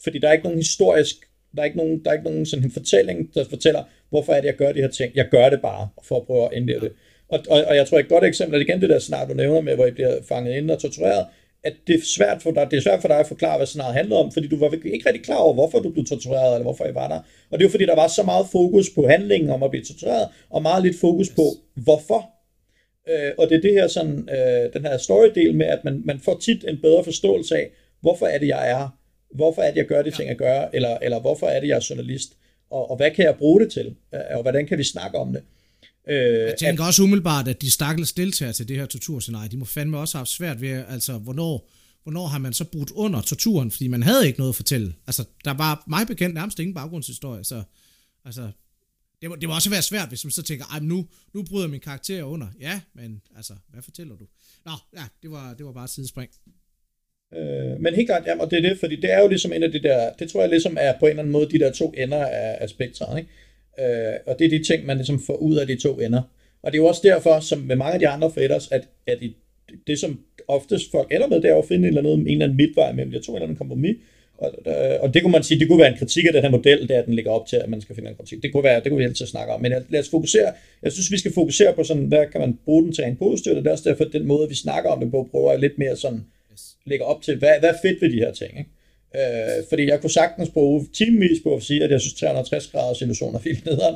Fordi 0.04 0.20
der 0.20 0.28
er 0.28 0.34
ikke 0.34 0.44
nogen 0.44 0.60
historisk, 0.60 1.16
der 1.56 1.62
er 1.62 1.66
ikke 1.66 1.78
nogen, 1.78 2.04
der 2.04 2.10
er 2.10 2.14
ikke 2.14 2.30
nogen 2.30 2.46
sådan 2.46 2.66
en 2.66 2.72
fortælling, 2.72 3.34
der 3.34 3.46
fortæller, 3.50 3.84
hvorfor 4.10 4.34
er 4.34 4.42
det, 4.42 4.48
jeg 4.48 4.56
gør 4.56 4.72
de 4.72 4.82
her 4.82 4.88
ting. 4.88 5.16
Jeg 5.16 5.28
gør 5.32 5.50
det 5.50 5.62
bare, 5.62 5.90
for 6.04 6.18
at 6.18 6.26
prøve 6.26 6.46
at 6.46 6.50
indleve 6.54 6.80
det. 6.80 6.92
Og, 7.30 7.40
og, 7.50 7.64
og 7.64 7.76
jeg 7.76 7.88
tror, 7.88 8.00
et 8.00 8.10
godt 8.10 8.24
eksempel 8.24 8.58
er 8.58 8.64
igen 8.64 8.82
det 8.82 8.90
der 8.90 9.00
snart, 9.00 9.30
du 9.30 9.34
nævner 9.34 9.62
med, 9.62 9.76
hvor 9.76 9.86
I 9.86 9.92
bliver 9.92 10.18
fanget 10.30 10.58
ind 10.58 10.72
og 10.72 10.80
tortureret, 10.80 11.26
at 11.64 11.74
det 11.88 11.96
er 11.96 12.00
svært 12.18 12.42
for 12.42 12.52
dig, 12.52 12.68
det 12.72 12.78
er 12.78 12.82
svært 12.82 13.02
for 13.02 13.08
dig 13.08 13.20
at 13.20 13.28
forklare, 13.28 13.58
hvad 13.58 13.68
scenariet 13.68 13.96
handler 13.96 14.16
om, 14.16 14.32
fordi 14.32 14.48
du 14.48 14.60
var 14.60 14.72
ikke 14.72 15.10
rigtig 15.10 15.24
klar 15.24 15.36
over, 15.36 15.54
hvorfor 15.54 15.80
du 15.80 15.90
blev 15.90 16.06
tortureret, 16.06 16.54
eller 16.54 16.64
hvorfor 16.64 16.86
I 16.86 16.94
var 16.94 17.08
der. 17.08 17.20
Og 17.50 17.60
det 17.60 17.66
er 17.66 17.68
jo 17.68 17.72
fordi, 17.72 17.86
der 17.86 17.96
var 17.96 18.08
så 18.08 18.24
meget 18.24 18.46
fokus 18.52 18.90
på 18.96 19.08
handlingen 19.08 19.50
om 19.50 19.64
at 19.64 19.72
blive 19.72 19.86
tortureret, 19.86 20.28
og 20.50 20.62
meget 20.62 20.84
lidt 20.84 21.00
fokus 21.00 21.30
på, 21.30 21.46
hvorfor. 21.76 22.30
Øh, 23.10 23.32
og 23.38 23.50
det 23.50 23.56
er 23.58 23.62
det 23.62 23.74
her 23.74 23.88
sådan, 23.88 24.30
øh, 24.30 24.74
den 24.74 24.86
her 24.86 24.98
story-del 24.98 25.56
med, 25.56 25.66
at 25.66 25.80
man, 25.84 26.02
man 26.06 26.20
får 26.20 26.38
tit 26.38 26.64
en 26.68 26.82
bedre 26.82 27.04
forståelse 27.04 27.56
af, 27.56 27.70
hvorfor 28.02 28.26
er 28.26 28.38
det, 28.38 28.48
jeg 28.48 28.70
er, 28.70 28.98
hvorfor 29.36 29.62
er 29.62 29.72
det, 29.72 29.78
jeg 29.78 29.86
gør 29.86 30.02
de 30.02 30.12
ting, 30.12 30.30
jeg 30.30 30.38
gør, 30.38 30.70
eller, 30.74 30.98
eller 31.02 31.20
hvorfor 31.20 31.48
er 31.48 31.60
det, 31.60 31.68
jeg 31.68 31.76
er 31.76 31.88
journalist, 31.90 32.34
og, 32.72 32.92
og 32.92 32.98
hvad 32.98 33.12
kan 33.12 33.26
jeg 33.26 33.36
bruge 33.38 33.62
det 33.62 33.72
til, 33.72 33.96
og 34.12 34.42
hvordan 34.42 34.68
kan 34.68 34.78
vi 34.78 34.84
snakke 34.84 35.18
om 35.18 35.34
det. 35.34 35.42
Øh, 35.42 35.59
jeg 36.08 36.56
tænker 36.60 36.84
at, 36.84 36.88
også 36.88 37.04
umiddelbart, 37.04 37.48
at 37.48 37.62
de 37.62 37.72
stakkels 37.72 38.14
deltager 38.14 38.52
til 38.52 38.68
det 38.68 38.78
her 38.78 38.86
torturscenarie, 38.86 39.50
de 39.50 39.58
må 39.58 39.66
fandme 39.66 39.98
også 39.98 40.18
have 40.18 40.20
haft 40.20 40.30
svært 40.30 40.62
ved, 40.62 40.84
altså 40.90 41.18
hvornår, 41.18 41.70
hvornår 42.04 42.28
har 42.28 42.38
man 42.38 42.54
så 42.54 42.66
brudt 42.66 42.92
under 42.92 43.22
torturen, 43.22 43.72
fordi 43.72 43.88
man 43.88 44.04
havde 44.04 44.28
ikke 44.28 44.40
noget 44.40 44.52
at 44.52 44.56
fortælle. 44.56 44.94
Altså, 45.08 45.26
der 45.46 45.54
var 45.54 45.84
mig 45.88 46.08
bekendt 46.08 46.36
nærmest 46.36 46.60
ingen 46.60 46.74
baggrundshistorie, 46.74 47.44
så 47.44 47.64
altså, 48.26 48.52
det 49.22 49.30
må, 49.30 49.36
det 49.36 49.50
må 49.50 49.56
også 49.56 49.70
være 49.70 49.82
svært, 49.82 50.08
hvis 50.10 50.26
man 50.26 50.32
så 50.32 50.44
tænker, 50.44 50.66
Ej, 50.66 50.80
nu, 50.80 51.08
nu 51.34 51.44
bryder 51.44 51.68
min 51.68 51.80
karakter 51.80 52.24
under. 52.24 52.48
Ja, 52.60 52.82
men 52.94 53.22
altså, 53.36 53.54
hvad 53.70 53.84
fortæller 53.84 54.16
du? 54.16 54.26
Nå, 54.66 54.72
ja, 54.96 55.04
det 55.22 55.32
var, 55.32 55.54
det 55.54 55.66
var 55.66 55.72
bare 55.72 55.84
et 55.84 55.90
sidespring. 55.90 56.30
Øh, 57.34 57.82
men 57.82 57.96
helt 57.96 58.08
klart, 58.08 58.24
jamen, 58.26 58.42
og 58.42 58.52
det 58.52 58.58
er 58.58 58.70
det, 58.70 58.80
fordi 58.80 58.96
det 58.96 59.14
er 59.14 59.20
jo 59.20 59.28
ligesom 59.28 59.54
en 59.54 59.64
af 59.64 59.72
de 59.72 59.84
der, 59.84 60.14
det 60.20 60.32
tror 60.32 60.42
jeg 60.42 60.50
ligesom 60.50 60.78
er 60.80 60.94
på 61.00 61.06
en 61.06 61.10
eller 61.10 61.24
anden 61.24 61.32
måde 61.32 61.52
de 61.52 61.60
der 61.60 61.72
to 61.72 61.94
ender 61.98 62.26
af, 62.26 62.58
af 62.62 62.70
spektret, 62.70 63.18
ikke? 63.20 63.30
Øh, 63.82 64.14
og 64.28 64.40
det 64.40 64.46
er 64.46 64.50
de 64.50 64.64
ting, 64.64 64.86
man 64.86 64.98
ligesom 64.98 65.20
får 65.28 65.36
ud 65.36 65.56
af 65.56 65.68
de 65.68 65.76
to 65.76 66.00
ender. 66.00 66.22
Og 66.64 66.72
det 66.72 66.78
er 66.78 66.82
jo 66.82 66.88
også 66.88 67.02
derfor, 67.04 67.40
som 67.40 67.60
med 67.60 67.76
mange 67.76 67.94
af 67.94 68.00
de 68.00 68.08
andre 68.08 68.32
faders, 68.32 68.72
at, 68.72 68.88
at 69.08 69.18
i, 69.22 69.36
det 69.88 70.00
som 70.00 70.20
oftest 70.48 70.92
folk 70.92 71.12
ender 71.12 71.28
med, 71.28 71.42
det 71.42 71.50
er 71.50 71.56
at 71.56 71.66
finde 71.66 71.88
en 71.88 71.98
eller 71.98 72.12
anden, 72.12 72.28
en 72.28 72.28
eller 72.28 72.46
anden 72.46 72.58
midtvej 72.58 72.92
mellem 72.92 73.12
de 73.12 73.20
to, 73.20 73.32
en 73.32 73.36
eller 73.36 73.46
anden 73.46 73.58
kompromis. 73.58 73.96
Og, 74.38 74.54
øh, 74.68 74.98
og 75.02 75.14
det 75.14 75.22
kunne 75.22 75.32
man 75.32 75.44
sige, 75.44 75.60
det 75.60 75.68
kunne 75.68 75.80
være 75.80 75.92
en 75.92 75.98
kritik 75.98 76.26
af 76.26 76.34
den 76.34 76.42
her 76.42 76.50
model, 76.50 76.82
det 76.82 76.92
er, 76.92 77.00
at 77.00 77.06
den 77.06 77.14
ligger 77.14 77.32
op 77.32 77.48
til, 77.48 77.56
at 77.56 77.70
man 77.70 77.82
skal 77.82 77.96
finde 77.96 78.10
en 78.10 78.16
kritik. 78.16 78.44
Det 78.44 78.52
kunne, 78.52 78.64
være, 78.64 78.80
det 78.84 78.90
kunne 78.90 78.98
vi 78.98 79.04
altid 79.04 79.26
snakke 79.26 79.54
om. 79.54 79.62
Men 79.62 79.72
lad 79.90 80.00
os 80.00 80.10
fokusere, 80.10 80.54
jeg 80.84 80.92
synes, 80.92 81.12
vi 81.12 81.18
skal 81.18 81.34
fokusere 81.34 81.74
på 81.76 81.84
sådan, 81.84 82.06
hvad 82.06 82.26
kan 82.32 82.42
man 82.42 82.58
bruge 82.66 82.84
den 82.84 82.94
til 82.94 83.04
en 83.04 83.16
positiv, 83.16 83.52
og 83.52 83.58
det 83.58 83.68
er 83.68 83.72
også 83.72 83.90
derfor, 83.90 84.04
at 84.04 84.14
den 84.14 84.28
måde, 84.28 84.50
vi 84.50 84.56
snakker 84.56 84.90
om 84.90 85.00
det 85.00 85.12
på, 85.12 85.28
prøver 85.32 85.58
lidt 85.58 85.78
mere 85.78 85.96
sådan, 85.96 86.26
lægge 86.86 87.06
op 87.06 87.22
til, 87.22 87.38
hvad, 87.38 87.60
hvad 87.60 87.70
er 87.70 87.78
fedt 87.82 88.02
ved 88.02 88.12
de 88.12 88.18
her 88.18 88.32
ting. 88.32 88.60
Ikke? 88.60 88.70
Øh, 89.16 89.64
fordi 89.70 89.88
jeg 89.88 90.02
kunne 90.02 90.10
sagtens 90.10 90.50
bruge 90.50 90.88
timevis 90.94 91.40
på 91.44 91.56
at 91.56 91.64
sige, 91.64 91.84
at 91.84 91.92
jeg 91.92 92.02
synes 92.02 92.14
360 92.14 92.68
graders 92.68 93.02
illusion 93.02 93.36
er 93.36 93.40
vildt 93.40 93.66
nederen, 93.66 93.96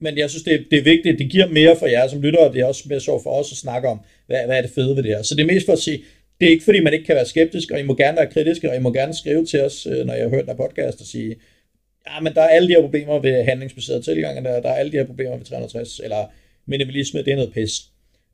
men 0.00 0.18
jeg 0.18 0.30
synes, 0.30 0.42
det 0.42 0.54
er, 0.54 0.58
det 0.70 0.78
er 0.78 0.82
vigtigt, 0.82 1.18
det 1.18 1.30
giver 1.30 1.48
mere 1.48 1.76
for 1.76 1.86
jer 1.86 2.08
som 2.08 2.22
lytter, 2.22 2.40
og 2.40 2.54
det 2.54 2.60
er 2.60 2.66
også 2.66 2.82
mere 2.86 3.00
så 3.00 3.20
for 3.22 3.30
os 3.30 3.52
at 3.52 3.58
snakke 3.58 3.88
om, 3.88 4.00
hvad, 4.26 4.46
hvad 4.46 4.56
er 4.58 4.62
det 4.62 4.70
fede 4.70 4.96
ved 4.96 5.02
det 5.02 5.16
her. 5.16 5.22
Så 5.22 5.34
det 5.34 5.42
er 5.42 5.46
mest 5.46 5.66
for 5.66 5.72
at 5.72 5.78
sige, 5.78 6.02
det 6.40 6.46
er 6.46 6.50
ikke 6.50 6.64
fordi, 6.64 6.80
man 6.80 6.92
ikke 6.92 7.04
kan 7.04 7.14
være 7.14 7.26
skeptisk, 7.26 7.70
og 7.70 7.80
I 7.80 7.82
må 7.82 7.94
gerne 7.94 8.16
være 8.16 8.30
kritiske, 8.30 8.70
og 8.70 8.76
I 8.76 8.78
må 8.78 8.92
gerne 8.92 9.14
skrive 9.14 9.46
til 9.46 9.60
os, 9.60 9.86
øh, 9.86 10.06
når 10.06 10.14
jeg 10.14 10.22
har 10.22 10.30
hørt 10.30 10.46
der 10.46 10.54
podcast, 10.54 11.00
og 11.00 11.06
sige, 11.06 11.36
ja, 12.08 12.20
men 12.20 12.34
der 12.34 12.42
er 12.42 12.48
alle 12.48 12.68
de 12.68 12.72
her 12.72 12.80
problemer 12.80 13.18
ved 13.18 13.44
handlingsbaseret 13.44 14.04
tilgang, 14.04 14.38
og 14.38 14.44
der, 14.44 14.60
der 14.60 14.68
er 14.68 14.74
alle 14.74 14.92
de 14.92 14.96
her 14.96 15.06
problemer 15.06 15.36
ved 15.36 15.44
360, 15.44 16.00
eller 16.04 16.32
minimalisme, 16.66 17.22
det 17.22 17.32
er 17.32 17.36
noget 17.36 17.52
pis. 17.52 17.72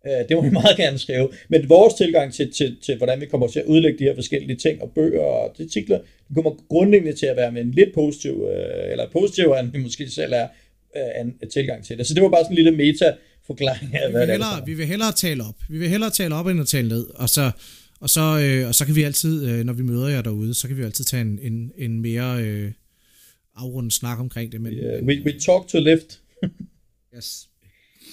Øh, 0.06 0.28
det 0.28 0.36
må 0.36 0.42
vi 0.42 0.50
meget 0.60 0.76
gerne 0.76 0.98
skrive. 0.98 1.28
Men 1.48 1.68
vores 1.68 1.94
tilgang 1.94 2.34
til, 2.34 2.52
til, 2.52 2.76
til, 2.82 2.96
hvordan 2.96 3.20
vi 3.20 3.26
kommer 3.26 3.48
til 3.48 3.60
at 3.60 3.66
udlægge 3.66 3.98
de 3.98 4.04
her 4.04 4.14
forskellige 4.14 4.56
ting 4.56 4.82
og 4.82 4.92
bøger 4.94 5.20
og 5.20 5.44
artikler, 5.60 5.98
det 5.98 6.34
kommer 6.34 6.50
grundlæggende 6.68 7.16
til 7.16 7.26
at 7.26 7.36
være 7.36 7.52
med 7.52 7.62
en 7.62 7.70
lidt 7.70 7.94
positiv, 7.94 8.48
øh, 8.52 8.92
eller 8.92 9.10
positiv, 9.12 9.44
end 9.60 9.72
vi 9.72 9.78
måske 9.78 10.10
selv 10.10 10.32
er, 10.32 10.48
øh, 10.96 11.20
en 11.20 11.50
tilgang 11.50 11.84
til 11.84 11.98
det. 11.98 12.06
Så 12.06 12.14
det 12.14 12.22
var 12.22 12.28
bare 12.28 12.44
sådan 12.44 12.52
en 12.58 12.64
lille 12.64 12.76
meta 12.76 13.14
forklaring 13.46 13.94
af, 13.94 14.10
hvad 14.10 14.20
vi 14.20 14.26
vil, 14.26 14.32
hellere, 14.32 14.66
vi 14.66 14.74
vil 14.74 14.86
hellere 14.86 15.12
tale 15.12 15.44
op. 15.44 15.54
Vi 15.68 15.78
vil 15.78 15.88
hellere 15.88 16.10
tale 16.10 16.34
op, 16.34 16.46
end 16.46 16.60
at 16.60 16.66
tale 16.66 16.88
ned. 16.88 17.06
Og 17.14 17.28
så, 17.28 17.50
og 18.00 18.10
så, 18.10 18.40
øh, 18.42 18.68
og 18.68 18.74
så 18.74 18.86
kan 18.86 18.96
vi 18.96 19.02
altid, 19.02 19.48
øh, 19.48 19.64
når 19.64 19.72
vi 19.72 19.82
møder 19.82 20.08
jer 20.08 20.22
derude, 20.22 20.54
så 20.54 20.68
kan 20.68 20.76
vi 20.76 20.82
altid 20.82 21.04
tage 21.04 21.20
en, 21.20 21.38
en, 21.42 21.72
en 21.76 22.00
mere 22.00 22.42
øh, 22.42 22.72
afrundet 23.56 23.92
snak 23.92 24.18
omkring 24.20 24.52
det. 24.52 24.60
Men, 24.60 24.72
yeah, 24.72 25.04
we, 25.04 25.22
we 25.26 25.38
talk 25.38 25.68
to 25.68 25.78
lift. 25.80 26.20
yes. 27.16 27.47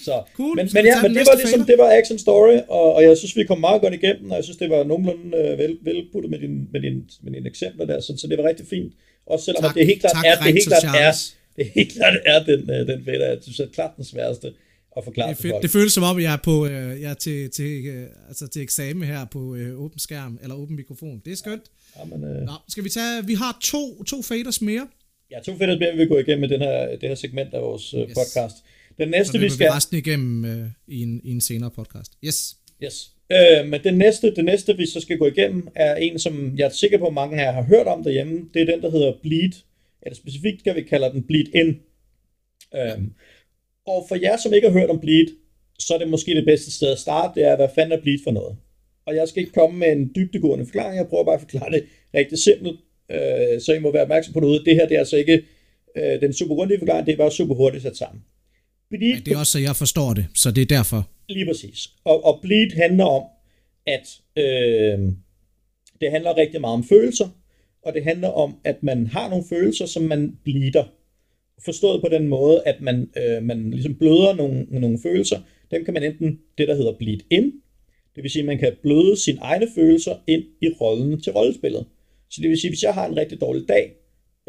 Så, 0.06 0.16
cool. 0.40 0.56
Men, 0.60 0.70
men 0.74 0.86
ja, 0.92 1.02
men 1.02 1.12
det 1.18 1.24
var 1.30 1.36
ligesom, 1.42 1.62
det 1.72 1.78
var 1.84 1.90
Action 2.00 2.20
Story, 2.26 2.58
og, 2.68 2.88
og 2.96 3.02
jeg 3.04 3.18
synes, 3.18 3.36
vi 3.36 3.44
kom 3.44 3.60
meget 3.60 3.82
godt 3.82 3.94
igennem, 3.94 4.32
og 4.32 4.36
jeg 4.40 4.44
synes, 4.44 4.58
det 4.58 4.70
var 4.70 4.84
nogenlunde 4.84 5.38
øh, 5.38 5.58
vel, 5.62 5.78
velputtet 5.82 6.30
med 6.32 6.40
dine 6.40 6.60
med 6.74 6.82
din, 6.82 6.98
med 7.24 7.32
din 7.36 7.46
eksempler 7.48 7.86
der, 7.86 8.00
så, 8.00 8.12
så 8.18 8.28
det 8.28 8.38
var 8.38 8.44
rigtig 8.52 8.66
fint. 8.68 8.94
Også 9.26 9.46
selvom 9.46 9.64
tak, 9.64 9.76
det 9.76 9.86
helt 9.86 10.02
klart 10.02 10.14
tak, 10.14 10.26
er, 10.26 10.36
det 10.44 10.54
helt 10.54 10.68
klart 10.68 10.84
er, 11.08 11.12
det 11.58 11.66
helt 11.76 11.92
klart 11.98 12.18
er 12.26 12.40
den, 12.50 12.62
øh, 12.74 12.88
den 12.92 13.00
fætter, 13.06 13.28
jeg 13.28 13.38
synes, 13.42 13.60
er 13.60 13.68
klart 13.78 13.94
den 13.98 14.06
sværeste 14.06 14.48
at 14.98 15.04
forklare 15.04 15.30
det, 15.30 15.38
fedt. 15.38 15.56
det 15.62 15.70
føles 15.70 15.94
som 15.94 16.04
om, 16.04 16.20
jeg 16.20 16.34
er, 16.34 16.42
på, 16.44 16.66
øh, 16.66 17.02
jeg 17.02 17.10
er 17.12 17.14
til, 17.14 17.50
til, 17.50 17.86
øh, 17.88 18.08
altså 18.28 18.48
til 18.48 18.62
eksamen 18.62 19.04
her 19.04 19.26
på 19.26 19.56
øh, 19.56 19.82
åben 19.82 20.00
skærm, 20.00 20.40
eller 20.42 20.56
åben 20.56 20.76
mikrofon. 20.76 21.22
Det 21.26 21.32
er 21.32 21.36
skønt. 21.36 21.64
Ja, 21.98 22.04
men, 22.06 22.24
øh... 22.24 22.42
Nå, 22.42 22.52
skal 22.70 22.84
vi 22.84 22.90
tage, 22.90 23.26
vi 23.26 23.34
har 23.34 23.58
to, 23.64 24.04
to 24.04 24.22
faders 24.22 24.62
mere. 24.62 24.88
Ja, 25.32 25.40
to 25.40 25.58
faders 25.58 25.80
mere, 25.80 25.92
vi 25.92 25.98
vil 25.98 26.08
gå 26.08 26.18
igennem 26.18 26.40
med 26.40 26.50
den 26.50 26.62
her, 26.62 26.88
det 26.90 27.10
her 27.10 27.16
segment 27.16 27.54
af 27.54 27.62
vores 27.62 27.94
øh, 27.94 28.00
yes. 28.00 28.08
podcast. 28.08 28.56
Den 28.98 29.10
næste, 29.10 29.40
vi 29.40 29.50
skal... 29.50 29.66
Vi 29.66 29.70
resten 29.70 29.98
igennem 29.98 30.46
øh, 30.46 30.68
i, 30.88 31.02
en, 31.02 31.22
i 31.24 31.32
en 31.32 31.42
senere 31.42 31.72
podcast. 31.72 32.12
Yes. 32.26 32.58
Yes. 32.84 33.12
Øh, 33.32 33.68
men 33.68 33.84
den 33.84 33.98
næste, 33.98 34.36
den 34.36 34.46
næste, 34.46 34.78
vi 34.78 34.86
så 34.86 35.00
skal 35.00 35.18
gå 35.18 35.28
igennem, 35.28 35.68
er 35.76 35.96
en, 35.96 36.20
som 36.20 36.58
jeg 36.58 36.66
er 36.66 36.70
sikker 36.70 36.98
på, 36.98 37.08
at 37.08 37.14
mange 37.14 37.42
af 37.42 37.46
jer 37.46 37.52
har 37.52 37.64
hørt 37.64 37.88
om 37.88 38.04
derhjemme. 38.04 38.50
Det 38.54 38.62
er 38.62 38.66
den, 38.66 38.82
der 38.82 38.92
hedder 38.92 39.14
Bleed. 39.22 39.52
Eller 40.02 40.16
specifikt 40.16 40.60
skal 40.60 40.76
vi 40.76 40.82
kalde 40.82 41.12
den 41.12 41.24
Bleed 41.24 41.46
In. 41.56 41.80
Øh, 42.76 43.02
og 43.88 44.06
for 44.08 44.16
jer, 44.16 44.38
som 44.38 44.54
ikke 44.54 44.70
har 44.70 44.80
hørt 44.80 44.90
om 44.90 45.00
Bleed, 45.00 45.28
så 45.80 45.94
er 45.94 45.98
det 45.98 46.08
måske 46.08 46.36
det 46.36 46.46
bedste 46.46 46.72
sted 46.72 46.92
at 46.92 47.00
starte, 47.00 47.40
det 47.40 47.48
er, 47.50 47.56
hvad 47.56 47.70
fanden 47.76 48.00
er 48.00 48.02
Bleed 48.02 48.20
for 48.24 48.32
noget? 48.32 48.58
Og 49.06 49.16
jeg 49.16 49.28
skal 49.28 49.40
ikke 49.40 49.54
komme 49.54 49.80
med 49.80 49.92
en 49.92 50.12
dybdegående 50.16 50.66
forklaring, 50.66 50.98
jeg 50.98 51.08
prøver 51.08 51.24
bare 51.24 51.36
at 51.36 51.42
forklare 51.42 51.72
det 51.72 51.84
rigtig 52.14 52.38
simpelt, 52.38 52.80
øh, 53.12 53.62
så 53.62 53.74
I 53.74 53.80
må 53.80 53.92
være 53.92 54.02
opmærksom 54.02 54.34
på 54.34 54.40
noget. 54.40 54.66
Det 54.66 54.76
her 54.76 54.88
det 54.88 54.96
er 54.96 55.00
altså 55.00 55.18
ikke 55.18 55.44
øh, 55.98 56.22
den 56.22 56.34
super 56.34 56.56
grundige 56.56 56.80
forklaring, 56.80 57.06
det 57.06 57.14
er 57.14 57.18
bare 57.18 57.32
super 57.32 57.56
hurtigt 57.56 57.84
sat 57.84 57.98
sammen. 57.98 58.24
Bleed, 58.90 59.14
ja, 59.14 59.20
det 59.26 59.34
er 59.34 59.38
også, 59.38 59.52
så 59.52 59.60
jeg 59.60 59.76
forstår 59.76 60.14
det, 60.14 60.26
så 60.36 60.52
det 60.52 60.62
er 60.62 60.66
derfor. 60.66 61.10
Lige 61.30 61.46
præcis. 61.46 61.90
Og, 62.04 62.26
og 62.26 62.40
bleed 62.42 62.72
handler 62.76 63.06
om, 63.06 63.24
at 63.88 64.22
øh, 64.38 65.00
det 66.02 66.12
handler 66.12 66.38
rigtig 66.38 66.62
meget 66.62 66.74
om 66.74 66.84
følelser, 66.84 67.30
og 67.84 67.94
det 67.94 68.04
handler 68.04 68.28
om, 68.28 68.56
at 68.64 68.84
man 68.84 69.08
har 69.08 69.30
nogle 69.30 69.46
følelser, 69.50 69.86
som 69.86 70.04
man 70.04 70.38
bleeder. 70.44 70.84
Forstået 71.66 72.02
på 72.02 72.10
den 72.12 72.28
måde, 72.28 72.62
at 72.66 72.82
man, 72.82 73.10
øh, 73.18 73.44
man 73.44 73.72
ligesom 73.72 73.96
bløder 73.96 74.36
nogle, 74.36 74.66
nogle 74.70 75.00
følelser. 75.04 75.40
Dem 75.72 75.86
kan 75.86 75.94
man 75.94 76.04
enten 76.04 76.40
det, 76.58 76.68
der 76.68 76.76
hedder 76.76 76.98
bleed 76.98 77.20
in, 77.30 77.52
det 78.16 78.24
vil 78.24 78.32
sige, 78.32 78.42
at 78.42 78.46
man 78.46 78.58
kan 78.58 78.74
bløde 78.82 79.18
sine 79.18 79.40
egne 79.42 79.68
følelser 79.76 80.16
ind 80.28 80.44
i 80.62 80.70
rollen 80.82 81.22
til 81.22 81.34
rollespillet. 81.34 81.86
Så 82.30 82.42
det 82.42 82.50
vil 82.50 82.58
sige, 82.58 82.70
at 82.70 82.72
hvis 82.72 82.84
jeg 82.84 82.94
har 82.94 83.08
en 83.08 83.18
rigtig 83.18 83.42
dårlig 83.42 83.68
dag 83.68 83.94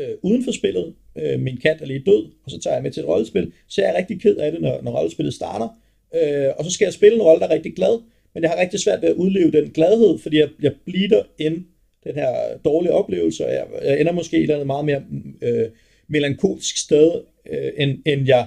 øh, 0.01 0.15
uden 0.23 0.45
for 0.45 0.53
spillet, 0.53 0.95
øh, 1.19 1.41
min 1.41 1.57
kat 1.57 1.83
er 1.83 1.87
lige 1.87 2.03
død, 2.07 2.25
og 2.45 2.51
så 2.51 2.61
tager 2.61 2.75
jeg 2.75 2.83
med 2.83 2.91
til 2.91 3.01
et 3.01 3.09
rollespil, 3.09 3.53
så 3.69 3.83
er 3.83 3.87
jeg 3.87 3.97
rigtig 3.99 4.21
ked 4.21 4.37
af 4.37 4.53
det, 4.53 4.61
når, 4.61 4.83
når 4.83 4.99
rollespillet 4.99 5.35
starter. 5.35 5.69
Øh, 6.15 6.53
og 6.59 6.65
så 6.65 6.71
skal 6.71 6.87
jeg 6.87 6.93
spille 6.93 7.17
en 7.17 7.23
rolle, 7.23 7.41
der 7.41 7.47
er 7.47 7.55
rigtig 7.55 7.75
glad, 7.77 8.03
men 8.35 8.43
jeg 8.43 8.51
har 8.51 8.61
rigtig 8.61 8.81
svært 8.81 9.03
ved 9.03 9.09
at 9.09 9.15
udleve 9.15 9.51
den 9.51 9.71
gladhed, 9.71 10.19
fordi 10.19 10.39
jeg, 10.39 10.49
jeg 10.63 10.73
blider 10.87 11.23
ind 11.39 11.65
den 12.05 12.15
her 12.15 12.59
dårlige 12.65 12.93
oplevelse, 12.93 13.47
og 13.47 13.53
jeg, 13.53 13.67
jeg 13.85 14.01
ender 14.01 14.13
måske 14.13 14.37
et 14.37 14.43
eller 14.43 14.55
andet 14.55 14.67
meget 14.67 14.85
mere 14.85 15.03
øh, 15.43 15.69
melankolsk 16.09 16.77
sted, 16.77 17.13
øh, 17.51 17.73
end, 17.77 17.99
end, 18.07 18.27
jeg, 18.27 18.47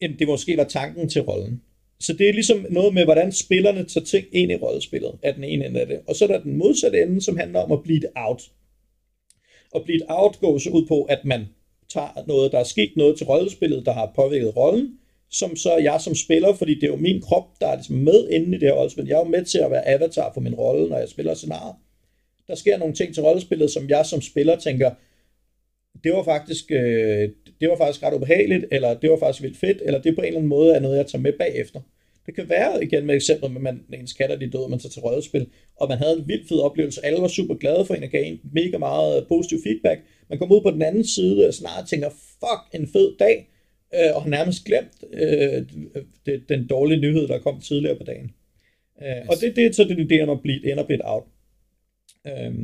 end 0.00 0.18
det 0.18 0.28
måske 0.28 0.56
var 0.56 0.64
tanken 0.64 1.08
til 1.08 1.22
rollen. 1.22 1.62
Så 2.00 2.12
det 2.12 2.28
er 2.28 2.32
ligesom 2.32 2.66
noget 2.70 2.94
med, 2.94 3.04
hvordan 3.04 3.32
spillerne 3.32 3.84
tager 3.84 4.04
ting 4.04 4.26
ind 4.32 4.52
i 4.52 4.56
rollespillet, 4.56 5.12
af 5.22 5.34
den 5.34 5.44
ene 5.44 5.66
ende 5.66 5.80
af 5.80 5.86
det. 5.86 6.00
Og 6.06 6.16
så 6.16 6.24
er 6.24 6.28
der 6.28 6.40
den 6.40 6.56
modsatte 6.56 7.02
ende, 7.02 7.20
som 7.20 7.36
handler 7.36 7.60
om 7.60 7.72
at 7.72 7.82
blive 7.82 8.00
det 8.00 8.08
out. 8.16 8.42
Og 9.74 9.84
bleed 9.84 10.00
out 10.08 10.38
går 10.40 10.58
så 10.58 10.70
ud 10.70 10.86
på, 10.86 11.02
at 11.02 11.24
man 11.24 11.46
tager 11.88 12.24
noget, 12.26 12.52
der 12.52 12.58
er 12.58 12.64
sket 12.64 12.92
noget 12.96 13.16
til 13.16 13.26
rollespillet, 13.26 13.86
der 13.86 13.92
har 13.92 14.12
påvirket 14.16 14.56
rollen, 14.56 14.98
som 15.30 15.56
så 15.56 15.76
jeg 15.76 16.00
som 16.00 16.14
spiller, 16.14 16.54
fordi 16.54 16.74
det 16.74 16.82
er 16.82 16.88
jo 16.88 16.96
min 16.96 17.22
krop, 17.22 17.44
der 17.60 17.66
er 17.66 17.74
ligesom 17.74 17.96
med 17.96 18.28
inde 18.28 18.56
i 18.56 18.60
det 18.60 18.68
her 18.68 18.72
rollespil. 18.72 19.06
Jeg 19.06 19.14
er 19.14 19.24
jo 19.24 19.30
med 19.30 19.44
til 19.44 19.58
at 19.58 19.70
være 19.70 19.88
avatar 19.88 20.32
for 20.34 20.40
min 20.40 20.54
rolle, 20.54 20.88
når 20.88 20.98
jeg 20.98 21.08
spiller 21.08 21.34
scenarier. 21.34 21.80
Der 22.48 22.54
sker 22.54 22.78
nogle 22.78 22.94
ting 22.94 23.14
til 23.14 23.22
rollespillet, 23.22 23.70
som 23.70 23.88
jeg 23.88 24.06
som 24.06 24.20
spiller 24.20 24.56
tænker, 24.56 24.90
det 26.04 26.12
var 26.12 26.22
faktisk, 26.22 26.64
øh, 26.70 27.28
det 27.60 27.68
var 27.68 27.76
faktisk 27.76 28.02
ret 28.02 28.14
ubehageligt, 28.14 28.64
eller 28.72 28.94
det 28.94 29.10
var 29.10 29.18
faktisk 29.18 29.42
vildt 29.42 29.58
fedt, 29.58 29.82
eller 29.84 30.02
det 30.02 30.14
på 30.14 30.20
en 30.20 30.26
eller 30.26 30.38
anden 30.38 30.48
måde 30.48 30.74
er 30.74 30.80
noget, 30.80 30.96
jeg 30.96 31.06
tager 31.06 31.22
med 31.22 31.32
bagefter. 31.38 31.80
Det 32.26 32.34
kan 32.34 32.48
være, 32.48 32.84
igen 32.84 33.06
med 33.06 33.14
eksempel 33.14 33.50
med, 33.50 33.56
at 33.56 33.62
man, 33.62 34.00
ens 34.00 34.12
katter 34.12 34.36
de 34.36 34.50
døde, 34.50 34.64
og 34.64 34.70
man 34.70 34.78
tager 34.78 34.90
til 34.90 35.02
rollespil, 35.02 35.46
og 35.80 35.88
man 35.88 35.98
havde 35.98 36.18
en 36.18 36.28
vildt 36.28 36.48
fed 36.48 36.58
oplevelse, 36.58 37.04
alle 37.04 37.22
var 37.22 37.28
super 37.28 37.54
glade 37.54 37.84
for 37.86 37.94
en, 37.94 38.02
og 38.02 38.08
gav 38.08 38.24
en 38.24 38.40
mega 38.52 38.78
meget 38.78 39.26
positiv 39.28 39.58
feedback. 39.62 40.00
Man 40.28 40.38
kommer 40.38 40.56
ud 40.56 40.62
på 40.62 40.70
den 40.70 40.82
anden 40.82 41.04
side 41.04 41.48
og 41.48 41.54
snart 41.54 41.88
tænker, 41.88 42.10
fuck, 42.10 42.80
en 42.80 42.88
fed 42.88 43.16
dag, 43.18 43.48
øh, 43.94 44.16
og 44.16 44.22
har 44.22 44.28
nærmest 44.28 44.64
glemt 44.64 45.04
øh, 45.12 45.62
det, 46.26 46.48
den 46.48 46.66
dårlige 46.66 47.00
nyhed, 47.00 47.28
der 47.28 47.38
kom 47.38 47.60
tidligere 47.60 47.96
på 47.96 48.04
dagen. 48.04 48.30
Øh, 49.02 49.08
yes. 49.08 49.28
Og 49.28 49.34
det, 49.40 49.56
det 49.56 49.66
er 49.66 49.72
så 49.72 49.84
det 49.84 49.98
ideen 49.98 50.28
om 50.28 50.36
at 50.36 50.42
blive 50.42 50.78
og 50.78 50.86
blive 50.86 51.00
out. 51.04 51.24
Øh, 52.26 52.54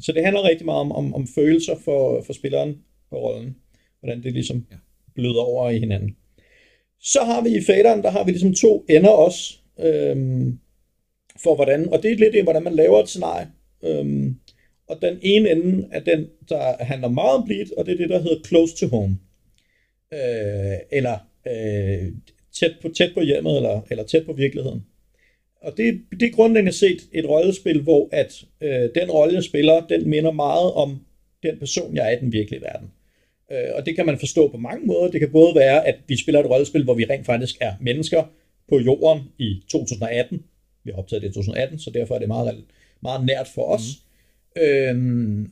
så 0.00 0.12
det 0.12 0.24
handler 0.24 0.48
rigtig 0.48 0.66
meget 0.66 0.80
om, 0.80 0.92
om, 0.92 1.14
om 1.14 1.26
følelser 1.34 1.76
for, 1.84 2.22
for 2.26 2.32
spilleren 2.32 2.78
på 3.10 3.16
rollen, 3.16 3.56
hvordan 4.00 4.22
det 4.22 4.32
ligesom 4.32 4.66
ja. 4.70 4.76
bløder 5.14 5.40
over 5.40 5.70
i 5.70 5.78
hinanden. 5.78 6.16
Så 7.02 7.20
har 7.24 7.42
vi 7.42 7.56
i 7.56 7.64
faderen, 7.64 8.02
der 8.02 8.10
har 8.10 8.24
vi 8.24 8.30
ligesom 8.30 8.54
to 8.54 8.84
ender 8.88 9.10
også, 9.10 9.54
øhm, 9.80 10.58
for 11.42 11.54
hvordan, 11.54 11.88
og 11.88 12.02
det 12.02 12.12
er 12.12 12.16
lidt 12.16 12.34
det, 12.34 12.42
hvordan 12.42 12.62
man 12.62 12.74
laver 12.74 13.00
et 13.00 13.08
scenarie. 13.08 13.48
Øhm, 13.84 14.36
og 14.88 15.02
den 15.02 15.18
ene 15.22 15.50
ende 15.50 15.88
er 15.92 16.00
den, 16.00 16.26
der 16.48 16.84
handler 16.84 17.08
meget 17.08 17.38
om 17.38 17.44
bleed, 17.44 17.76
og 17.76 17.86
det 17.86 17.92
er 17.92 17.96
det, 17.96 18.10
der 18.10 18.22
hedder 18.22 18.42
close 18.46 18.76
to 18.76 18.86
home. 18.86 19.18
Øh, 20.12 20.78
eller 20.90 21.18
øh, 21.46 22.12
tæt, 22.52 22.72
på, 22.82 22.88
tæt 22.88 23.10
på 23.14 23.20
hjemmet, 23.20 23.56
eller, 23.56 23.80
eller 23.90 24.04
tæt 24.04 24.26
på 24.26 24.32
virkeligheden. 24.32 24.86
Og 25.62 25.76
det, 25.76 26.00
det 26.10 26.22
er 26.22 26.32
grundlæggende 26.32 26.72
set 26.72 27.02
et 27.12 27.28
rollespil, 27.28 27.80
hvor 27.80 28.08
at 28.12 28.44
øh, 28.60 28.90
den 28.94 29.10
rolle, 29.10 29.34
jeg 29.34 29.44
spiller, 29.44 29.86
den 29.86 30.10
minder 30.10 30.30
meget 30.30 30.72
om 30.72 31.00
den 31.42 31.58
person, 31.58 31.96
jeg 31.96 32.12
er 32.12 32.16
i 32.16 32.20
den 32.20 32.32
virkelige 32.32 32.62
verden. 32.62 32.90
Øh, 33.52 33.70
og 33.74 33.86
det 33.86 33.96
kan 33.96 34.06
man 34.06 34.18
forstå 34.18 34.48
på 34.48 34.56
mange 34.56 34.86
måder. 34.86 35.10
Det 35.10 35.20
kan 35.20 35.32
både 35.32 35.54
være, 35.54 35.86
at 35.86 35.96
vi 36.06 36.16
spiller 36.16 36.40
et 36.40 36.50
rollespil, 36.50 36.84
hvor 36.84 36.94
vi 36.94 37.04
rent 37.04 37.26
faktisk 37.26 37.56
er 37.60 37.72
mennesker 37.80 38.22
på 38.68 38.78
jorden 38.80 39.22
i 39.38 39.62
2018. 39.70 40.42
Vi 40.84 40.90
har 40.90 40.98
optaget 40.98 41.22
det 41.22 41.28
i 41.28 41.32
2018, 41.32 41.78
så 41.78 41.90
derfor 41.90 42.14
er 42.14 42.18
det 42.18 42.28
meget, 42.28 42.64
meget 43.02 43.26
nært 43.26 43.48
for 43.54 43.64
os. 43.64 43.82
Mm. 44.56 44.62
Øhm, 44.62 45.50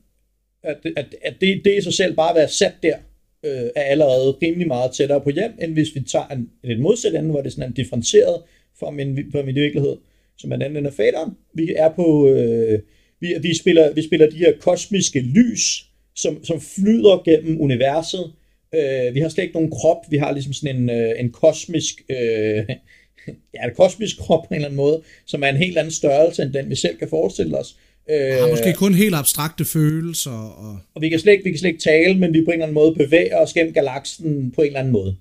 at, 0.62 0.76
at, 0.96 1.14
at 1.22 1.34
det, 1.40 1.64
det 1.64 1.78
i 1.78 1.82
sig 1.82 1.94
selv 1.94 2.16
bare 2.16 2.30
at 2.30 2.36
være 2.36 2.48
sat 2.48 2.74
der, 2.82 2.96
øh, 3.44 3.70
er 3.76 3.82
allerede 3.82 4.30
rimelig 4.42 4.66
meget 4.66 4.92
tættere 4.92 5.20
på 5.20 5.30
hjem, 5.30 5.52
end 5.62 5.72
hvis 5.72 5.94
vi 5.94 6.00
tager 6.00 6.26
en, 6.26 6.50
et 6.64 6.80
modsat 6.80 7.14
ende, 7.14 7.30
hvor 7.30 7.40
det 7.40 7.46
er 7.46 7.50
sådan 7.50 7.68
en 7.70 7.74
differentieret 7.74 8.42
fra 8.80 8.90
min, 8.90 9.32
fra 9.32 9.42
min 9.42 9.54
virkelighed, 9.54 9.96
som 10.38 10.52
er 10.52 10.56
den 10.56 10.62
anden 10.62 10.86
af 10.86 10.92
faderen. 10.92 11.32
Vi 11.54 11.74
er 11.76 11.88
på, 11.88 12.28
øh, 12.28 12.78
Vi, 13.20 13.34
vi, 13.42 13.54
spiller, 13.54 13.94
vi 13.94 14.02
spiller 14.02 14.30
de 14.30 14.36
her 14.36 14.52
kosmiske 14.60 15.20
lys, 15.20 15.89
som, 16.22 16.44
som 16.44 16.60
flyder 16.60 17.22
gennem 17.24 17.60
universet. 17.60 18.32
Øh, 18.74 19.14
vi 19.14 19.20
har 19.20 19.28
slet 19.28 19.44
ikke 19.44 19.54
nogen 19.54 19.70
krop, 19.70 19.96
vi 20.10 20.16
har 20.16 20.32
ligesom 20.32 20.52
sådan 20.52 20.76
en, 20.76 20.90
øh, 20.90 21.20
en 21.20 21.32
kosmisk... 21.32 21.94
Øh, 22.10 22.16
ja, 23.54 23.64
en 23.64 23.74
kosmisk 23.76 24.18
krop 24.18 24.42
på 24.42 24.48
en 24.50 24.54
eller 24.54 24.68
anden 24.68 24.76
måde, 24.76 25.02
som 25.26 25.42
er 25.42 25.48
en 25.48 25.56
helt 25.56 25.78
anden 25.78 25.92
størrelse, 25.92 26.42
end 26.42 26.52
den 26.52 26.70
vi 26.70 26.74
selv 26.74 26.96
kan 26.96 27.08
forestille 27.08 27.58
os. 27.58 27.76
Øh, 28.10 28.34
har 28.34 28.50
måske 28.50 28.72
kun 28.72 28.94
helt 28.94 29.14
abstrakte 29.14 29.64
følelser. 29.64 30.30
Og, 30.30 30.78
og 30.94 31.02
vi, 31.02 31.08
kan 31.08 31.18
slet 31.18 31.32
ikke, 31.32 31.44
vi 31.44 31.50
kan 31.50 31.58
slet 31.58 31.70
ikke 31.70 31.82
tale, 31.82 32.18
men 32.18 32.34
vi 32.34 32.44
på 32.44 32.50
en 32.50 32.52
eller 32.52 32.64
anden 32.64 32.74
måde 32.74 32.94
bevæger 32.94 33.36
os 33.36 33.52
gennem 33.52 33.72
galaksen 33.72 34.52
på 34.54 34.60
en 34.60 34.66
eller 34.66 34.80
anden 34.80 34.92
måde. 34.92 35.16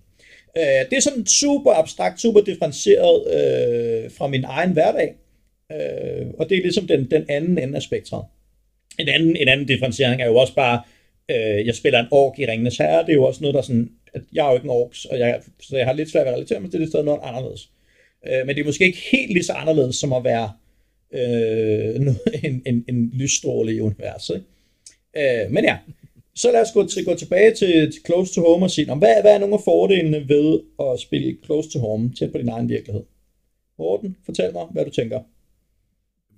Øh, 0.57 0.89
det 0.89 0.97
er 0.97 1.01
sådan 1.01 1.25
super 1.25 1.71
abstrakt, 1.71 2.21
super 2.21 2.41
differentieret 2.41 3.17
øh, 3.27 4.11
fra 4.11 4.27
min 4.27 4.43
egen 4.43 4.71
hverdag. 4.71 5.15
Øh, 5.71 6.27
og 6.39 6.49
det 6.49 6.57
er 6.57 6.61
ligesom 6.61 6.87
den, 6.87 7.11
den 7.11 7.25
anden 7.29 7.57
ende 7.57 7.75
af 7.75 7.81
spektret. 7.81 8.23
En 8.99 9.09
anden, 9.09 9.35
en 9.35 9.47
anden 9.47 9.67
differentiering 9.67 10.21
er 10.21 10.25
jo 10.25 10.35
også 10.35 10.55
bare, 10.55 10.81
øh, 11.31 11.65
jeg 11.65 11.75
spiller 11.75 11.99
en 11.99 12.07
ork 12.11 12.39
i 12.39 12.45
Ringenes 12.45 12.77
Herre, 12.77 13.01
det 13.01 13.09
er 13.09 13.13
jo 13.13 13.23
også 13.23 13.41
noget, 13.41 13.55
der 13.55 13.61
sådan, 13.61 13.89
at 14.13 14.21
jeg 14.33 14.45
er 14.45 14.49
jo 14.49 14.55
ikke 14.55 14.65
en 14.65 14.69
ork, 14.69 14.95
og 15.11 15.19
jeg, 15.19 15.41
så 15.59 15.77
jeg 15.77 15.85
har 15.85 15.93
lidt 15.93 16.11
svært 16.11 16.25
ved 16.25 16.31
at 16.31 16.35
relatere 16.35 16.59
mig 16.59 16.71
til 16.71 16.81
det, 16.81 16.93
er 16.93 17.01
noget 17.01 17.19
anderledes. 17.23 17.69
Øh, 18.27 18.47
men 18.47 18.55
det 18.55 18.61
er 18.61 18.65
måske 18.65 18.85
ikke 18.85 19.03
helt 19.11 19.33
lige 19.33 19.43
så 19.43 19.53
anderledes 19.53 19.95
som 19.95 20.13
at 20.13 20.23
være 20.23 20.51
øh, 21.13 21.95
en, 22.43 22.61
en, 22.65 22.85
en 22.89 23.11
lysstråle 23.13 23.75
i 23.75 23.81
universet. 23.81 24.43
Øh, 25.17 25.51
men 25.51 25.63
ja, 25.63 25.77
så 26.35 26.51
lad 26.51 26.61
os 26.61 26.71
gå, 26.73 26.87
til, 26.87 27.05
gå 27.05 27.15
tilbage 27.15 27.53
til, 27.53 27.91
til 27.91 28.01
Close 28.05 28.33
to 28.33 28.41
Home 28.41 28.65
og 28.65 28.71
sige, 28.71 28.95
hvad, 28.95 29.21
hvad 29.21 29.35
er 29.35 29.39
nogle 29.39 29.53
af 29.55 29.61
fordelene 29.65 30.29
ved 30.29 30.59
at 30.79 30.99
spille 30.99 31.37
Close 31.45 31.69
to 31.69 31.79
Home 31.79 32.13
tæt 32.19 32.31
på 32.31 32.37
din 32.37 32.49
egen 32.49 32.69
virkelighed? 32.69 33.03
Morten, 33.79 34.17
fortæl 34.25 34.53
mig, 34.53 34.65
hvad 34.71 34.85
du 34.85 34.91
tænker. 34.91 35.19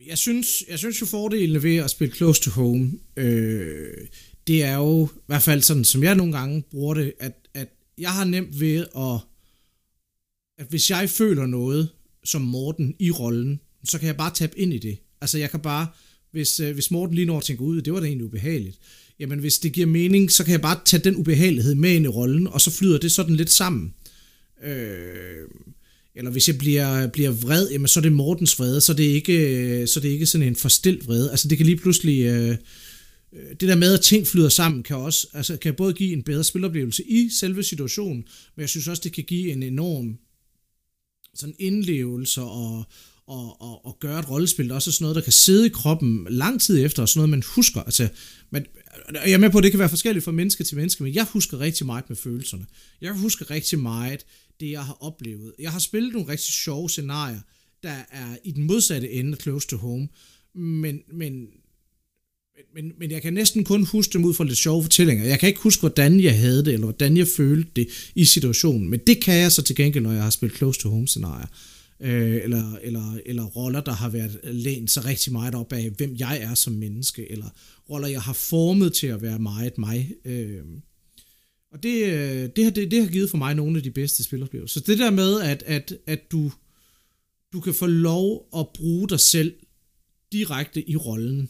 Jeg 0.08 0.18
synes, 0.18 0.64
jeg 0.70 0.80
synes 0.80 1.02
jo 1.02 1.06
fordelene 1.06 1.64
ved 1.64 1.78
at 1.78 1.90
spille 1.90 2.16
Close 2.16 2.42
to 2.42 2.52
Home, 2.52 2.92
øh, 3.18 4.08
det 4.48 4.64
er 4.64 4.76
jo, 4.76 5.06
i 5.06 5.20
hvert 5.28 5.42
fald 5.42 5.62
sådan, 5.62 5.84
som 5.84 6.04
jeg 6.04 6.16
nogle 6.16 6.38
gange 6.38 6.62
bruger 6.62 6.94
det, 6.94 7.14
at, 7.20 7.34
at 7.54 7.68
jeg 7.98 8.12
har 8.12 8.24
nemt 8.24 8.60
ved 8.60 8.86
at, 8.98 9.20
at 10.58 10.68
hvis 10.70 10.90
jeg 10.90 11.10
føler 11.10 11.46
noget 11.46 11.90
som 12.24 12.42
Morten 12.42 12.96
i 13.00 13.12
rollen, 13.12 13.60
så 13.84 14.00
kan 14.00 14.08
jeg 14.08 14.18
bare 14.18 14.34
tabe 14.34 14.60
ind 14.60 14.74
i 14.74 14.78
det. 14.78 14.98
Altså 15.22 15.38
jeg 15.38 15.52
kan 15.52 15.60
bare, 15.60 15.88
hvis, 16.32 16.60
øh, 16.60 16.74
hvis 16.74 16.92
Morten 16.92 17.16
lige 17.16 17.26
når 17.26 17.38
at 17.38 17.44
tænke 17.44 17.64
ud, 17.64 17.82
det 17.82 17.94
var 17.94 18.00
da 18.00 18.06
egentlig 18.06 18.26
ubehageligt, 18.26 18.80
jamen 19.20 19.40
hvis 19.40 19.60
det 19.60 19.74
giver 19.74 19.88
mening, 19.88 20.32
så 20.32 20.44
kan 20.44 20.52
jeg 20.52 20.62
bare 20.62 20.80
tage 20.86 21.04
den 21.04 21.16
ubehagelighed 21.16 21.76
med 21.76 21.92
ind 21.92 22.06
i 22.06 22.08
rollen, 22.08 22.48
og 22.48 22.62
så 22.62 22.72
flyder 22.72 22.98
det 22.98 23.12
sådan 23.12 23.36
lidt 23.36 23.52
sammen. 23.52 23.94
Øh, 24.64 25.48
eller 26.16 26.32
hvis 26.32 26.48
jeg 26.48 26.58
bliver, 26.58 27.08
bliver 27.08 27.32
vred, 27.32 27.70
jamen 27.72 27.88
så 27.88 28.00
er 28.00 28.02
det 28.02 28.14
Mortens 28.14 28.60
vrede, 28.60 28.82
så 28.82 28.92
er 28.92 28.96
det 28.96 29.04
ikke, 29.04 29.56
øh, 29.56 29.88
så 29.88 30.00
er 30.00 30.02
det 30.02 30.10
ikke 30.10 30.26
sådan 30.26 30.48
en 30.48 30.56
forstilt 30.56 31.08
vrede. 31.08 31.32
Altså 31.32 31.48
det 31.48 31.58
kan 31.58 31.66
lige 31.66 31.78
pludselig, 31.78 32.22
øh, 32.22 32.58
øh, 33.34 33.50
det 33.60 33.70
der 33.70 33.76
med, 33.76 33.94
at 33.94 34.02
ting 34.02 34.28
flyder 34.28 34.50
sammen, 34.50 34.84
kan 34.84 34.96
også, 34.96 35.28
altså 35.34 35.58
kan 35.58 35.74
både 35.74 35.94
give 35.94 36.14
en 36.14 36.24
bedre 36.24 36.44
spiloplevelse 36.44 37.04
i 37.04 37.30
selve 37.40 37.64
situationen, 37.64 38.24
men 38.56 38.62
jeg 38.62 38.70
synes 38.70 38.88
også, 38.88 39.02
det 39.04 39.14
kan 39.14 39.24
give 39.24 39.52
en 39.52 39.64
enorm 39.64 40.18
sådan 41.36 41.56
indlevelse 41.60 42.42
og, 42.42 42.86
og, 43.28 43.62
og, 43.62 43.86
og 43.86 43.98
gøre 44.00 44.20
et 44.20 44.30
rollespil, 44.30 44.70
der 44.70 44.76
også 44.76 44.90
er 44.90 44.92
sådan 44.92 45.04
noget, 45.04 45.16
der 45.16 45.22
kan 45.22 45.32
sidde 45.32 45.66
i 45.66 45.70
kroppen 45.70 46.28
lang 46.30 46.62
tid 46.62 46.86
efter, 46.86 47.02
og 47.02 47.10
sådan 47.10 47.20
noget, 47.20 47.30
man 47.30 47.44
husker. 47.56 47.82
Altså, 47.82 48.08
man, 48.50 48.66
jeg 49.14 49.32
er 49.32 49.38
med 49.38 49.50
på, 49.50 49.58
at 49.58 49.64
det 49.64 49.72
kan 49.72 49.80
være 49.80 49.90
forskelligt 49.90 50.26
fra 50.26 50.32
menneske 50.32 50.64
til 50.64 50.78
menneske, 50.78 51.04
men 51.04 51.14
jeg 51.14 51.26
husker 51.30 51.60
rigtig 51.60 51.86
meget 51.86 52.10
med 52.10 52.18
følelserne. 52.18 52.66
Jeg 53.02 53.14
husker 53.14 53.52
rigtig 53.52 53.80
meget 53.80 54.26
det, 54.62 54.72
jeg 54.72 54.86
har 54.86 54.98
oplevet. 55.00 55.54
Jeg 55.60 55.72
har 55.72 55.80
spillet 55.80 56.14
nogle 56.14 56.28
rigtig 56.28 56.54
sjove 56.54 56.90
scenarier, 56.90 57.40
der 57.84 57.96
er 58.12 58.38
i 58.44 58.52
den 58.52 58.64
modsatte 58.64 59.12
ende 59.12 59.32
af 59.32 59.38
Close 59.38 59.68
to 59.68 59.78
Home, 59.78 60.08
men, 60.56 61.02
men, 61.14 61.48
men, 62.74 62.92
men 63.00 63.12
jeg 63.12 63.22
kan 63.22 63.34
næsten 63.34 63.64
kun 63.64 63.86
huske 63.86 64.14
dem 64.14 64.26
ud 64.26 64.34
fra 64.34 64.44
lidt 64.44 64.58
sjove 64.58 64.84
fortællinger. 64.84 65.26
Jeg 65.26 65.40
kan 65.40 65.50
ikke 65.50 65.62
huske, 65.62 65.80
hvordan 65.80 66.20
jeg 66.20 66.40
havde 66.40 66.66
det, 66.66 66.74
eller 66.74 66.86
hvordan 66.86 67.18
jeg 67.18 67.28
følte 67.28 67.72
det 67.76 67.88
i 68.16 68.26
situationen, 68.26 68.90
men 68.90 69.00
det 69.08 69.22
kan 69.22 69.36
jeg 69.36 69.52
så 69.52 69.62
til 69.62 69.76
gengæld, 69.76 70.04
når 70.04 70.12
jeg 70.12 70.24
har 70.24 70.30
spillet 70.30 70.58
Close 70.58 70.80
to 70.80 70.90
Home 70.90 71.08
scenarier 71.08 71.48
øh, 72.02 72.40
eller, 72.44 72.78
eller, 72.82 73.18
eller 73.26 73.44
roller, 73.44 73.82
der 73.82 73.92
har 73.92 74.10
været 74.10 74.40
lænt 74.44 74.92
så 74.92 75.02
rigtig 75.06 75.32
meget 75.32 75.56
op 75.56 75.74
af, 75.74 75.90
hvem 75.90 76.16
jeg 76.20 76.40
er 76.42 76.54
som 76.54 76.74
menneske, 76.74 77.32
eller 77.32 77.50
roller, 77.90 78.08
jeg 78.08 78.22
har 78.22 78.34
formet 78.34 78.94
til 78.94 79.08
at 79.08 79.22
være 79.22 79.40
meget 79.40 79.78
mig. 79.78 80.12
Øh, 80.26 80.62
og 81.72 81.84
det, 81.84 82.06
øh, 82.06 82.50
det, 82.56 82.64
har, 82.64 82.72
det, 82.72 82.92
det 82.92 83.04
har 83.04 83.10
givet 83.12 83.30
for 83.30 83.38
mig 83.38 83.56
nogle 83.56 83.78
af 83.78 83.84
de 83.84 83.92
bedste 83.92 84.24
spiloplevelser. 84.24 84.80
Så 84.80 84.86
det 84.88 85.00
der 85.00 85.12
med, 85.12 85.42
at, 85.42 85.64
at, 85.66 85.94
at 86.08 86.32
du, 86.32 86.52
du 87.54 87.60
kan 87.60 87.74
få 87.74 87.86
lov 87.86 88.48
at 88.58 88.68
bruge 88.74 89.10
dig 89.10 89.20
selv 89.20 89.54
direkte 90.32 90.90
i 90.90 90.96
rollen, 90.96 91.50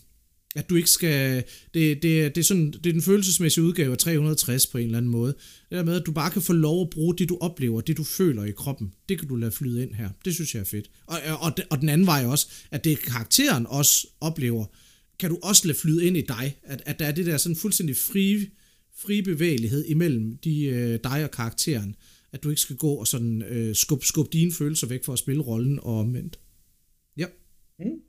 at 0.55 0.69
du 0.69 0.75
ikke 0.75 0.89
skal... 0.89 1.43
Det, 1.73 2.03
det, 2.03 2.35
det, 2.35 2.37
er 2.37 2.43
sådan, 2.43 2.71
det 2.71 2.85
er 2.85 2.91
den 2.91 3.01
følelsesmæssige 3.01 3.63
udgave 3.63 3.91
af 3.91 3.97
360 3.97 4.67
på 4.67 4.77
en 4.77 4.85
eller 4.85 4.97
anden 4.97 5.11
måde. 5.11 5.33
Det 5.69 5.77
der 5.77 5.83
med, 5.83 5.95
at 5.95 6.05
du 6.05 6.11
bare 6.11 6.31
kan 6.31 6.41
få 6.41 6.53
lov 6.53 6.81
at 6.81 6.89
bruge 6.89 7.15
det, 7.17 7.29
du 7.29 7.37
oplever, 7.41 7.81
det 7.81 7.97
du 7.97 8.03
føler 8.03 8.43
i 8.43 8.51
kroppen. 8.51 8.93
Det 9.09 9.19
kan 9.19 9.27
du 9.27 9.35
lade 9.35 9.51
flyde 9.51 9.83
ind 9.83 9.93
her. 9.93 10.09
Det 10.25 10.33
synes 10.33 10.55
jeg 10.55 10.61
er 10.61 10.65
fedt. 10.65 10.89
Og, 11.05 11.19
og, 11.39 11.53
og 11.69 11.81
den 11.81 11.89
anden 11.89 12.07
vej 12.07 12.25
også, 12.25 12.47
at 12.71 12.83
det 12.83 12.99
karakteren 12.99 13.67
også 13.67 14.07
oplever, 14.21 14.65
kan 15.19 15.29
du 15.29 15.39
også 15.43 15.67
lade 15.67 15.77
flyde 15.77 16.05
ind 16.05 16.17
i 16.17 16.21
dig. 16.21 16.57
At, 16.63 16.81
at 16.85 16.99
der 16.99 17.05
er 17.05 17.11
det 17.11 17.25
der 17.25 17.37
sådan 17.37 17.55
fuldstændig 17.55 17.97
frie 17.97 18.47
fri 19.05 19.21
bevægelighed 19.21 19.85
imellem 19.85 20.37
de, 20.43 20.65
øh, 20.65 20.99
dig 21.03 21.23
og 21.23 21.31
karakteren. 21.31 21.95
At 22.33 22.43
du 22.43 22.49
ikke 22.49 22.61
skal 22.61 22.75
gå 22.75 22.93
og 22.93 23.07
sådan 23.07 23.41
øh, 23.41 23.75
skubbe 23.75 24.05
skub 24.05 24.33
dine 24.33 24.51
følelser 24.51 24.87
væk 24.87 25.03
for 25.05 25.13
at 25.13 25.19
spille 25.19 25.43
rollen 25.43 25.79
og 25.79 25.99
omvendt. 25.99 26.39
Ja. 27.17 27.25
Mm. 27.79 28.01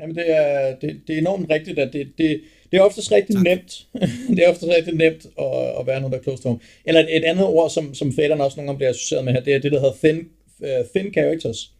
Jamen, 0.00 0.16
det 0.16 0.24
er, 0.26 0.76
det, 0.80 1.00
det 1.06 1.14
er 1.14 1.18
enormt 1.18 1.50
rigtigt, 1.50 1.78
at 1.78 1.92
det, 1.92 2.12
det, 2.18 2.40
det 2.72 2.78
er 2.78 2.82
oftest 2.82 3.12
rigtig 3.12 3.34
tak. 3.34 3.44
nemt. 3.44 3.86
det 4.36 4.44
er 4.44 4.48
oftest 4.48 4.72
rigtig 4.76 4.94
nemt 4.94 5.26
at, 5.38 5.80
at 5.80 5.86
være 5.86 6.00
noget, 6.00 6.12
der 6.12 6.18
er 6.18 6.22
close 6.22 6.42
to 6.42 6.48
home. 6.48 6.60
Eller 6.84 7.00
et, 7.00 7.16
et 7.16 7.24
andet 7.24 7.44
ord, 7.44 7.70
som, 7.70 7.94
som 7.94 8.12
fætterne 8.12 8.44
også 8.44 8.56
nogle 8.56 8.68
gange 8.68 8.78
bliver 8.78 8.90
associeret 8.90 9.24
med 9.24 9.32
her, 9.32 9.40
det 9.40 9.54
er 9.54 9.58
det, 9.58 9.72
der 9.72 9.80
hedder 9.80 9.96
thin, 10.04 10.28
uh, 10.60 10.86
thin 10.94 11.12
characters. 11.12 11.72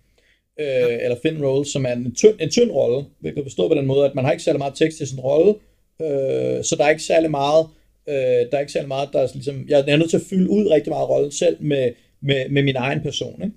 Ja. 0.59 1.05
Eller 1.05 1.16
thin 1.24 1.45
roles, 1.45 1.68
som 1.68 1.87
er 1.87 1.93
en 1.93 2.14
tynd, 2.14 2.35
en 2.41 2.51
tynd 2.51 2.70
rolle, 2.70 3.05
hvilket 3.20 3.45
forstå 3.45 3.68
på 3.68 3.74
den 3.74 3.87
måde, 3.87 4.05
at 4.05 4.14
man 4.14 4.24
har 4.24 4.33
ikke 4.33 4.45
særlig 4.45 4.59
meget 4.59 4.74
tekst 4.74 5.01
i 5.01 5.07
sin 5.07 5.20
rolle, 5.20 5.51
uh, 5.99 6.64
så 6.64 6.74
der 6.78 6.85
er 6.85 6.91
ikke 6.91 7.03
særlig 7.03 7.31
meget, 7.31 7.66
Øh, 8.09 8.14
der 8.14 8.57
er 8.57 8.61
ikke 8.61 8.72
særlig 8.72 8.88
meget, 8.88 9.09
der 9.12 9.20
er 9.20 9.28
ligesom, 9.34 9.64
jeg 9.68 9.84
er 9.88 9.96
nødt 9.96 10.11
til 10.11 10.16
at 10.16 10.28
fylde 10.30 10.51
ud 10.51 10.70
rigtig 10.70 10.90
meget 10.90 11.09
rollen 11.09 11.30
selv 11.30 11.57
med, 11.61 11.92
med, 12.22 12.48
med 12.48 12.62
min 12.62 12.76
egen 12.76 13.01
person, 13.01 13.42
ikke? 13.42 13.57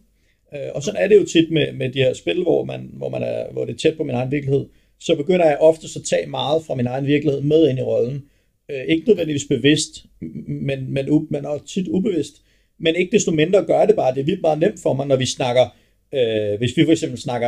Øh, 0.68 0.72
og 0.76 0.84
sådan 0.84 1.02
er 1.04 1.08
det 1.08 1.16
jo 1.16 1.26
tit 1.26 1.52
med, 1.52 1.74
med 1.74 1.90
de 1.90 2.00
her 2.00 2.14
spil, 2.14 2.44
hvor, 2.44 2.64
man, 2.66 2.90
hvor, 2.94 3.10
man 3.10 3.24
er, 3.24 3.52
hvor 3.52 3.66
det 3.66 3.74
er 3.74 3.78
tæt 3.78 3.98
på 3.98 4.04
min 4.04 4.16
egen 4.16 4.32
virkelighed. 4.32 4.66
Så 5.00 5.16
begynder 5.16 5.46
jeg 5.46 5.58
ofte 5.60 5.88
at 5.96 6.06
tage 6.06 6.28
meget 6.28 6.66
fra 6.66 6.76
min 6.76 6.88
egen 6.88 7.06
virkelighed 7.06 7.42
med 7.42 7.70
ind 7.70 7.80
i 7.80 7.82
rollen. 7.82 8.24
Øh, 8.72 8.84
ikke 8.88 9.08
nødvendigvis 9.08 9.46
bevidst, 9.50 10.06
men, 10.48 10.94
men, 10.94 11.28
men 11.30 11.46
også 11.46 11.66
tit 11.66 11.88
ubevidst. 11.88 12.42
Men 12.80 12.96
ikke 12.96 13.12
desto 13.12 13.32
mindre 13.32 13.66
gør 13.66 13.86
det 13.86 13.96
bare. 13.96 14.14
Det 14.14 14.22
er 14.22 14.26
vildt 14.26 14.42
meget 14.42 14.60
nemt 14.60 14.80
for 14.84 14.94
mig, 14.94 15.08
når 15.08 15.16
vi 15.16 15.26
snakker, 15.26 15.66
øh, 16.14 16.58
hvis 16.58 16.78
vi 16.78 16.86
for 16.86 16.92
eksempel 16.92 17.20
snakker, 17.22 17.48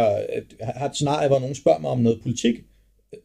har 0.61 0.89
et 0.89 0.95
scenarie, 0.95 1.27
hvor 1.27 1.39
nogen 1.39 1.55
spørger 1.55 1.79
mig 1.79 1.91
om 1.91 1.99
noget 1.99 2.21
politik, 2.23 2.55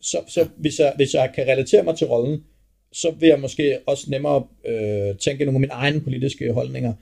så, 0.01 0.19
så 0.29 0.49
hvis, 0.57 0.79
jeg, 0.79 0.93
hvis 0.97 1.15
jeg 1.15 1.31
kan 1.35 1.47
relatere 1.47 1.83
mig 1.83 1.97
til 1.97 2.07
rollen, 2.07 2.45
så 2.93 3.11
vil 3.11 3.29
jeg 3.29 3.41
måske 3.41 3.79
også 3.87 4.11
nemmere 4.11 4.47
øh, 4.67 5.17
tænke 5.17 5.45
nogle 5.45 5.57
af 5.57 5.61
mine 5.61 5.73
egne 5.73 6.01
politiske 6.01 6.53
holdninger. 6.53 6.93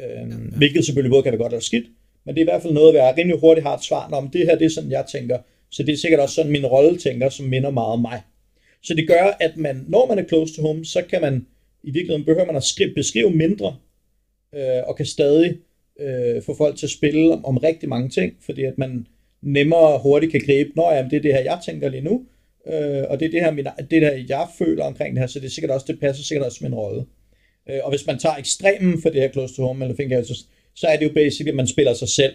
Øh, 0.00 0.06
ja, 0.06 0.20
ja. 0.20 0.34
Hvilket 0.56 0.84
selvfølgelig 0.84 1.10
både 1.10 1.22
kan 1.22 1.32
være 1.32 1.38
godt 1.38 1.52
eller 1.52 1.62
skidt, 1.62 1.86
men 2.24 2.34
det 2.34 2.40
er 2.40 2.44
i 2.44 2.50
hvert 2.52 2.62
fald 2.62 2.72
noget, 2.72 2.94
jeg 2.94 3.14
rimelig 3.18 3.40
hurtigt 3.40 3.66
har 3.66 3.76
et 3.76 3.84
svar 3.84 4.08
om. 4.10 4.28
Det 4.28 4.46
her, 4.46 4.58
det 4.58 4.64
er 4.64 4.70
sådan, 4.70 4.90
jeg 4.90 5.04
tænker. 5.12 5.38
Så 5.70 5.82
det 5.82 5.92
er 5.92 5.96
sikkert 5.96 6.20
også 6.20 6.34
sådan, 6.34 6.52
min 6.52 6.66
rolle 6.66 6.98
tænker, 6.98 7.28
som 7.28 7.46
minder 7.46 7.70
meget 7.70 7.92
om 7.92 8.00
mig. 8.00 8.20
Så 8.82 8.94
det 8.94 9.08
gør, 9.08 9.36
at 9.40 9.56
man, 9.56 9.84
når 9.88 10.06
man 10.06 10.18
er 10.18 10.24
close 10.28 10.56
to 10.56 10.62
home, 10.62 10.84
så 10.84 11.02
kan 11.10 11.20
man, 11.20 11.46
i 11.82 11.90
virkeligheden 11.90 12.24
behøver 12.24 12.46
man 12.46 12.56
at 12.56 12.62
skrive, 12.62 12.94
beskrive 12.94 13.30
mindre, 13.30 13.76
øh, 14.54 14.82
og 14.86 14.96
kan 14.96 15.06
stadig 15.06 15.58
øh, 16.00 16.42
få 16.42 16.56
folk 16.56 16.76
til 16.76 16.86
at 16.86 16.90
spille 16.90 17.32
om, 17.32 17.44
om 17.44 17.56
rigtig 17.56 17.88
mange 17.88 18.08
ting, 18.08 18.32
fordi 18.40 18.64
at 18.64 18.78
man 18.78 19.06
nemmere 19.42 19.98
hurtigt 19.98 20.32
kan 20.32 20.40
gribe, 20.40 20.70
når 20.76 20.92
jamen, 20.92 21.10
det 21.10 21.16
er 21.16 21.20
det 21.20 21.34
her, 21.34 21.40
jeg 21.40 21.58
tænker 21.64 21.88
lige 21.88 22.04
nu, 22.04 22.26
øh, 22.66 23.04
og 23.10 23.20
det 23.20 23.26
er 23.26 23.30
det 23.30 23.40
her, 23.40 23.50
min, 23.50 23.66
det 23.90 24.02
der, 24.02 24.24
jeg 24.28 24.46
føler 24.58 24.84
omkring 24.84 25.14
det 25.14 25.20
her, 25.20 25.26
så 25.26 25.40
det 25.40 25.46
er 25.46 25.50
sikkert 25.50 25.70
også, 25.70 25.86
det 25.88 26.00
passer 26.00 26.24
sikkert 26.24 26.46
også 26.46 26.58
min 26.62 26.74
rolle. 26.74 27.04
Øh, 27.70 27.78
og 27.82 27.90
hvis 27.90 28.06
man 28.06 28.18
tager 28.18 28.36
ekstremen 28.36 29.02
for 29.02 29.10
det 29.10 29.20
her 29.20 29.32
close 29.32 29.54
to 29.56 29.62
home, 29.62 29.84
eller 29.84 29.96
finger, 29.96 30.22
så, 30.22 30.44
så 30.74 30.86
er 30.86 30.96
det 30.96 31.04
jo 31.04 31.12
basic, 31.14 31.46
at 31.46 31.54
man 31.54 31.66
spiller 31.66 31.94
sig 31.94 32.08
selv. 32.08 32.34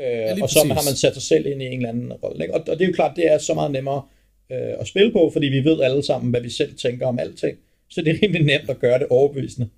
Øh, 0.00 0.04
ja, 0.06 0.42
og 0.42 0.50
så 0.50 0.58
præcis. 0.58 0.72
har 0.72 0.90
man 0.90 0.96
sat 0.96 1.12
sig 1.12 1.22
selv 1.22 1.46
ind 1.46 1.62
i 1.62 1.66
en 1.66 1.72
eller 1.72 1.88
anden 1.88 2.12
rolle. 2.12 2.44
Ikke? 2.44 2.54
Og, 2.54 2.60
og 2.60 2.78
det 2.78 2.84
er 2.84 2.88
jo 2.88 2.94
klart, 2.94 3.16
det 3.16 3.32
er 3.32 3.38
så 3.38 3.54
meget 3.54 3.70
nemmere 3.70 4.02
øh, 4.52 4.74
at 4.80 4.86
spille 4.86 5.12
på, 5.12 5.30
fordi 5.32 5.46
vi 5.46 5.64
ved 5.64 5.80
alle 5.80 6.02
sammen, 6.02 6.30
hvad 6.30 6.40
vi 6.40 6.50
selv 6.50 6.76
tænker 6.76 7.06
om 7.06 7.18
alting. 7.18 7.58
Så 7.90 8.02
det 8.02 8.10
er 8.10 8.18
rimelig 8.22 8.42
nemt 8.42 8.70
at 8.70 8.78
gøre 8.78 8.98
det 8.98 9.06
overbevisende. 9.10 9.68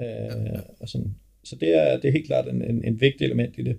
Øh, 0.00 0.06
ja. 0.06 0.60
og 0.80 0.88
sådan. 0.88 1.14
Så 1.44 1.56
det 1.56 1.68
er, 1.68 1.96
det 1.96 2.08
er 2.08 2.12
helt 2.12 2.26
klart 2.26 2.48
en, 2.48 2.62
en, 2.62 2.84
en 2.84 3.00
vigtig 3.00 3.24
element 3.24 3.54
i 3.58 3.62
det. 3.62 3.76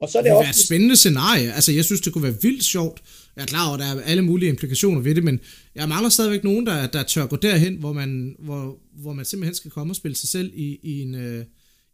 Og 0.00 0.08
så 0.08 0.18
er 0.18 0.22
det, 0.22 0.30
det 0.30 0.38
også... 0.38 0.50
et 0.50 0.66
spændende 0.66 0.96
scenarie. 0.96 1.52
Altså, 1.52 1.72
jeg 1.72 1.84
synes, 1.84 2.00
det 2.00 2.12
kunne 2.12 2.24
være 2.24 2.42
vildt 2.42 2.64
sjovt. 2.64 3.02
Jeg 3.38 3.44
er 3.44 3.46
klar 3.46 3.66
over, 3.66 3.74
at 3.74 3.80
der 3.80 3.86
er 3.86 4.04
alle 4.04 4.22
mulige 4.22 4.48
implikationer 4.48 5.00
ved 5.00 5.14
det, 5.14 5.24
men 5.24 5.40
jeg 5.74 5.88
mangler 5.88 6.08
stadigvæk 6.08 6.44
nogen, 6.44 6.66
der, 6.66 6.86
der 6.86 7.02
tør 7.02 7.26
gå 7.26 7.36
derhen, 7.36 7.74
hvor 7.74 7.92
man, 7.92 8.36
hvor, 8.38 8.78
hvor 8.92 9.12
man 9.12 9.24
simpelthen 9.24 9.54
skal 9.54 9.70
komme 9.70 9.90
og 9.90 9.96
spille 9.96 10.16
sig 10.16 10.28
selv 10.28 10.52
i, 10.54 10.78
i 10.82 11.00
en... 11.00 11.14
Øh, 11.14 11.44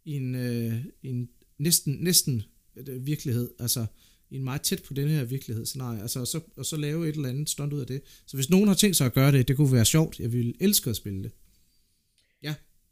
i 0.05 0.13
en, 0.13 0.35
øh, 0.35 0.73
en 1.03 1.29
næsten, 1.59 1.97
næsten 1.99 2.43
øh, 2.77 3.05
virkelighed. 3.05 3.49
Altså 3.59 3.85
i 4.29 4.35
en 4.35 4.43
meget 4.43 4.61
tæt 4.61 4.83
på 4.83 4.93
den 4.93 5.09
her 5.09 5.23
virkelighedsscenarie, 5.23 6.01
altså, 6.01 6.19
og, 6.19 6.27
så, 6.27 6.39
og 6.57 6.65
så 6.65 6.77
lave 6.77 7.09
et 7.09 7.15
eller 7.15 7.29
andet 7.29 7.49
stunt 7.49 7.73
ud 7.73 7.79
af 7.79 7.87
det. 7.87 8.01
Så 8.27 8.37
hvis 8.37 8.49
nogen 8.49 8.67
har 8.67 8.75
tænkt 8.75 8.95
sig 8.97 9.05
at 9.05 9.13
gøre 9.13 9.31
det, 9.31 9.47
det 9.47 9.55
kunne 9.55 9.71
være 9.71 9.85
sjovt. 9.85 10.19
Jeg 10.19 10.33
ville 10.33 10.53
elske 10.59 10.89
at 10.89 10.95
spille 10.95 11.23
det. 11.23 11.31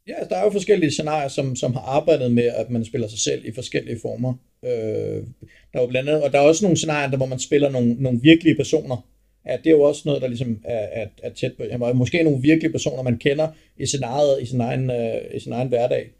Ja. 0.08 0.14
Der 0.30 0.36
er 0.36 0.44
jo 0.44 0.50
forskellige 0.50 0.90
scenarier, 0.90 1.28
som, 1.28 1.56
som 1.56 1.72
har 1.74 1.80
arbejdet 1.80 2.32
med, 2.32 2.44
at 2.44 2.70
man 2.70 2.84
spiller 2.84 3.08
sig 3.08 3.18
selv 3.18 3.46
i 3.46 3.52
forskellige 3.54 3.98
former. 4.02 4.34
Øh, 4.64 5.22
der 5.72 5.78
er 5.78 5.80
jo 5.80 5.86
blandt 5.86 6.08
andet, 6.08 6.22
og 6.22 6.32
der 6.32 6.38
er 6.38 6.42
også 6.42 6.64
nogle 6.64 6.76
scenarier, 6.76 7.10
der, 7.10 7.16
hvor 7.16 7.26
man 7.26 7.38
spiller 7.38 7.70
nogle, 7.70 7.94
nogle 7.94 8.20
virkelige 8.22 8.56
personer. 8.56 9.06
Ja, 9.46 9.56
det 9.56 9.66
er 9.66 9.70
jo 9.70 9.82
også 9.82 10.02
noget, 10.04 10.22
der 10.22 10.28
ligesom 10.28 10.60
er, 10.64 11.02
er, 11.02 11.06
er 11.22 11.30
tæt 11.30 11.52
på. 11.56 11.64
Jamen, 11.64 11.96
måske 11.96 12.22
nogle 12.22 12.42
virkelige 12.42 12.72
personer, 12.72 13.02
man 13.02 13.18
kender 13.18 13.48
i 13.78 13.86
scenariet, 13.86 14.42
i 14.42 14.46
sin 14.46 14.60
egen, 14.60 14.90
øh, 14.90 15.20
i 15.34 15.40
sin 15.40 15.52
egen 15.52 15.68
hverdag. 15.68 16.10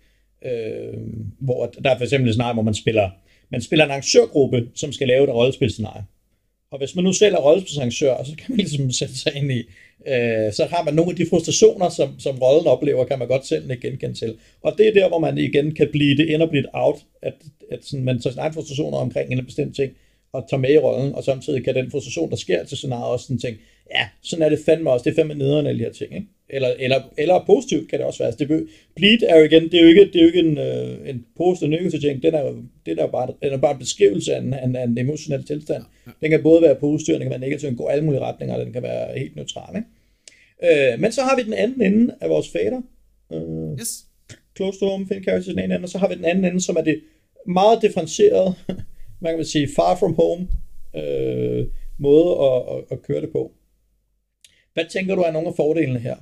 Øh, 0.44 0.94
hvor 1.38 1.66
der 1.66 1.90
er 1.90 1.96
for 1.96 2.04
eksempel 2.04 2.28
et 2.28 2.34
scenarie, 2.34 2.54
hvor 2.54 2.62
man 2.62 2.74
spiller, 2.74 3.10
man 3.50 3.62
spiller 3.62 3.84
en 3.84 3.90
arrangørgruppe, 3.90 4.68
som 4.74 4.92
skal 4.92 5.08
lave 5.08 5.24
et 5.24 5.30
rollespilscenarie. 5.30 6.04
Og 6.72 6.78
hvis 6.78 6.94
man 6.94 7.04
nu 7.04 7.12
selv 7.12 7.34
er 7.34 7.38
rollespilsarrangør, 7.38 8.24
så 8.24 8.32
kan 8.38 8.46
man 8.48 8.58
ligesom 8.58 8.90
sætte 8.90 9.18
sig 9.18 9.32
ind 9.36 9.52
i, 9.52 9.58
øh, 10.12 10.52
så 10.52 10.66
har 10.70 10.82
man 10.84 10.94
nogle 10.94 11.10
af 11.10 11.16
de 11.16 11.26
frustrationer, 11.30 11.88
som, 11.88 12.20
som 12.20 12.38
rollen 12.38 12.66
oplever, 12.66 13.04
kan 13.04 13.18
man 13.18 13.28
godt 13.28 13.46
selv 13.46 13.70
ikke 13.70 13.88
genkende 13.88 14.14
til. 14.14 14.36
Og 14.62 14.74
det 14.78 14.88
er 14.88 14.92
der, 14.92 15.08
hvor 15.08 15.18
man 15.18 15.38
igen 15.38 15.74
kan 15.74 15.88
blive 15.92 16.16
det 16.16 16.28
ind 16.28 16.42
og 16.42 16.48
blive 16.48 16.64
et 16.64 16.70
out, 16.72 16.98
at, 17.22 17.34
at 17.70 17.84
sådan, 17.84 18.04
man 18.04 18.20
tager 18.20 18.32
sine 18.32 18.42
egne 18.42 18.54
frustrationer 18.54 18.98
omkring 18.98 19.32
en 19.32 19.44
bestemt 19.44 19.76
ting, 19.76 19.92
og 20.32 20.46
tager 20.50 20.60
med 20.60 20.74
i 20.74 20.78
rollen, 20.78 21.14
og 21.14 21.24
samtidig 21.24 21.64
kan 21.64 21.74
den 21.74 21.90
frustration, 21.90 22.30
der 22.30 22.36
sker 22.36 22.64
til 22.64 22.76
scenariet, 22.76 23.12
også 23.12 23.26
sådan 23.26 23.38
ting, 23.38 23.56
ja, 23.90 24.08
sådan 24.22 24.42
er 24.42 24.48
det 24.48 24.58
fandme 24.66 24.90
også, 24.90 25.04
det 25.04 25.10
er 25.10 25.14
fandme 25.14 25.34
nederen 25.34 25.66
alle 25.66 25.78
de 25.78 25.84
her 25.84 25.92
ting, 25.92 26.14
ikke? 26.14 26.26
Eller, 26.48 26.68
eller, 26.78 27.02
eller 27.18 27.44
positivt 27.46 27.90
kan 27.90 27.98
det 27.98 28.06
også 28.06 28.18
være. 28.18 28.28
Altså, 28.28 28.44
det, 28.44 28.68
bleed 28.96 29.22
er 29.28 29.38
jo 29.38 29.44
igen, 29.44 29.62
det 29.62 29.74
er 29.74 29.82
jo 29.82 29.88
ikke, 29.88 30.04
det 30.04 30.16
er 30.16 30.20
jo 30.20 30.26
ikke 30.26 30.38
en, 30.38 30.58
øh, 30.58 31.08
en 31.08 31.26
positiv 31.36 31.68
negativ 31.68 32.00
ting, 32.00 32.22
den 32.22 32.34
er 32.34 32.54
det 32.86 32.98
er 32.98 33.06
bare, 33.06 33.26
den 33.42 33.52
er 33.52 33.56
bare 33.56 33.72
en 33.72 33.78
beskrivelse 33.78 34.34
af 34.34 34.40
en, 34.40 34.54
af 34.54 34.64
en, 34.64 34.76
af 34.76 34.84
en 34.84 34.98
emotionel 34.98 35.44
tilstand. 35.44 35.82
Den 36.20 36.30
kan 36.30 36.42
både 36.42 36.62
være 36.62 36.74
positiv, 36.74 37.14
den 37.14 37.22
kan 37.22 37.30
være 37.30 37.38
negativ, 37.38 37.66
den 37.68 37.76
kan 37.76 37.84
gå 37.84 37.88
alle 37.88 38.04
mulige 38.04 38.20
retninger, 38.20 38.56
og 38.56 38.64
den 38.64 38.72
kan 38.72 38.82
være 38.82 39.18
helt 39.18 39.36
neutral, 39.36 39.76
ikke? 39.76 40.92
Øh, 40.92 41.00
men 41.00 41.12
så 41.12 41.22
har 41.22 41.36
vi 41.36 41.42
den 41.42 41.52
anden 41.52 41.82
ende 41.82 42.14
af 42.20 42.28
vores 42.28 42.48
fader. 42.48 42.80
Øh, 43.32 43.80
yes. 43.80 44.04
Close 44.56 44.80
to 44.80 44.86
home, 44.86 45.06
find 45.06 45.24
characters 45.24 45.54
den 45.54 45.64
ene 45.64 45.74
ende, 45.74 45.84
og 45.84 45.88
så 45.88 45.98
har 45.98 46.08
vi 46.08 46.14
den 46.14 46.24
anden 46.24 46.44
ende, 46.44 46.60
som 46.60 46.76
er 46.76 46.82
det 46.82 47.00
meget 47.46 47.82
differentieret, 47.82 48.54
man 49.20 49.36
kan 49.36 49.44
sige 49.44 49.68
far 49.76 49.96
from 49.96 50.14
home 50.14 50.48
øh, 50.96 51.66
måde 51.98 52.30
at, 52.48 52.76
at, 52.76 52.84
at 52.90 53.02
køre 53.02 53.20
det 53.20 53.30
på. 53.32 53.52
Hvad 54.74 54.84
tænker 54.92 55.14
du 55.14 55.22
er 55.22 55.32
nogle 55.32 55.48
af 55.48 55.56
fordelene 55.56 55.98
her? 55.98 56.16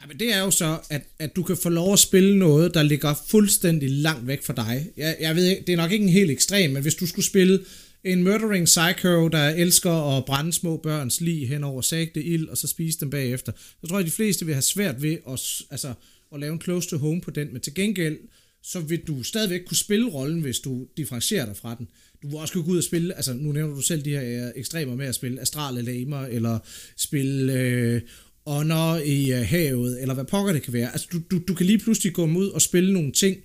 Ja, 0.00 0.06
men 0.06 0.18
det 0.18 0.34
er 0.34 0.40
jo 0.40 0.50
så, 0.50 0.78
at, 0.90 1.02
at 1.18 1.36
du 1.36 1.42
kan 1.42 1.56
få 1.56 1.68
lov 1.68 1.92
at 1.92 1.98
spille 1.98 2.38
noget, 2.38 2.74
der 2.74 2.82
ligger 2.82 3.14
fuldstændig 3.28 3.90
langt 3.90 4.26
væk 4.26 4.42
fra 4.42 4.52
dig. 4.52 4.86
Jeg, 4.96 5.16
jeg 5.20 5.36
ved 5.36 5.44
ikke, 5.44 5.62
det 5.66 5.72
er 5.72 5.76
nok 5.76 5.92
ikke 5.92 6.02
en 6.02 6.08
helt 6.08 6.30
ekstrem, 6.30 6.70
men 6.70 6.82
hvis 6.82 6.94
du 6.94 7.06
skulle 7.06 7.26
spille 7.26 7.64
en 8.04 8.22
murdering 8.24 8.64
psycho, 8.64 9.28
der 9.28 9.48
elsker 9.48 10.16
at 10.16 10.24
brænde 10.24 10.52
små 10.52 10.76
børns 10.76 11.20
lig 11.20 11.48
hen 11.48 11.64
over 11.64 11.80
sagte 11.80 12.22
ild, 12.22 12.48
og 12.48 12.56
så 12.56 12.66
spise 12.66 13.00
dem 13.00 13.10
bagefter, 13.10 13.52
så 13.80 13.86
tror 13.86 13.96
jeg, 13.96 14.06
at 14.06 14.10
de 14.10 14.16
fleste 14.16 14.46
vil 14.46 14.54
have 14.54 14.62
svært 14.62 15.02
ved 15.02 15.18
at, 15.28 15.40
altså, 15.70 15.94
at 16.34 16.40
lave 16.40 16.52
en 16.52 16.60
close 16.60 16.88
to 16.88 16.98
home 16.98 17.20
på 17.20 17.30
den, 17.30 17.52
men 17.52 17.60
til 17.60 17.74
gengæld, 17.74 18.18
så 18.62 18.80
vil 18.80 19.00
du 19.06 19.22
stadigvæk 19.22 19.60
kunne 19.66 19.76
spille 19.76 20.10
rollen, 20.10 20.40
hvis 20.40 20.60
du 20.60 20.86
differentierer 20.96 21.46
dig 21.46 21.56
fra 21.56 21.74
den. 21.74 21.88
Du 22.22 22.28
vil 22.28 22.36
også 22.36 22.54
kunne 22.54 22.64
gå 22.64 22.70
ud 22.70 22.78
og 22.78 22.84
spille, 22.84 23.14
altså 23.14 23.34
nu 23.34 23.52
nævner 23.52 23.74
du 23.74 23.80
selv 23.80 24.04
de 24.04 24.10
her 24.10 24.46
øh, 24.46 24.52
ekstremer 24.56 24.94
med 24.94 25.06
at 25.06 25.14
spille 25.14 25.40
astrale 25.40 25.82
lamer, 25.82 26.26
eller 26.26 26.58
spille 26.96 27.52
øh, 27.52 28.00
ånder 28.46 28.96
i 28.96 29.32
øh, 29.32 29.46
havet, 29.46 30.00
eller 30.02 30.14
hvad 30.14 30.24
pokker 30.24 30.52
det 30.52 30.62
kan 30.62 30.72
være. 30.72 30.92
Altså 30.92 31.08
du, 31.12 31.20
du, 31.30 31.42
du 31.48 31.54
kan 31.54 31.66
lige 31.66 31.78
pludselig 31.78 32.12
gå 32.12 32.26
ud 32.26 32.48
og 32.48 32.62
spille 32.62 32.92
nogle 32.92 33.12
ting, 33.12 33.36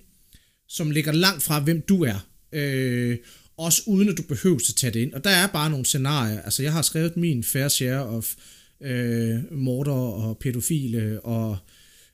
som 0.68 0.90
ligger 0.90 1.12
langt 1.12 1.42
fra, 1.42 1.60
hvem 1.60 1.80
du 1.80 2.04
er. 2.04 2.26
Øh, 2.52 3.16
også 3.58 3.82
uden 3.86 4.08
at 4.08 4.16
du 4.16 4.22
behøver 4.22 4.56
at 4.56 4.74
tage 4.76 4.90
det 4.90 5.00
ind. 5.00 5.12
Og 5.12 5.24
der 5.24 5.30
er 5.30 5.46
bare 5.46 5.70
nogle 5.70 5.84
scenarier. 5.84 6.42
Altså 6.42 6.62
jeg 6.62 6.72
har 6.72 6.82
skrevet 6.82 7.16
min 7.16 7.44
fair 7.44 7.68
share 7.68 8.06
of 8.06 8.34
øh, 8.82 9.52
morder 9.52 9.92
og 9.92 10.38
pædofile 10.38 11.20
og 11.20 11.56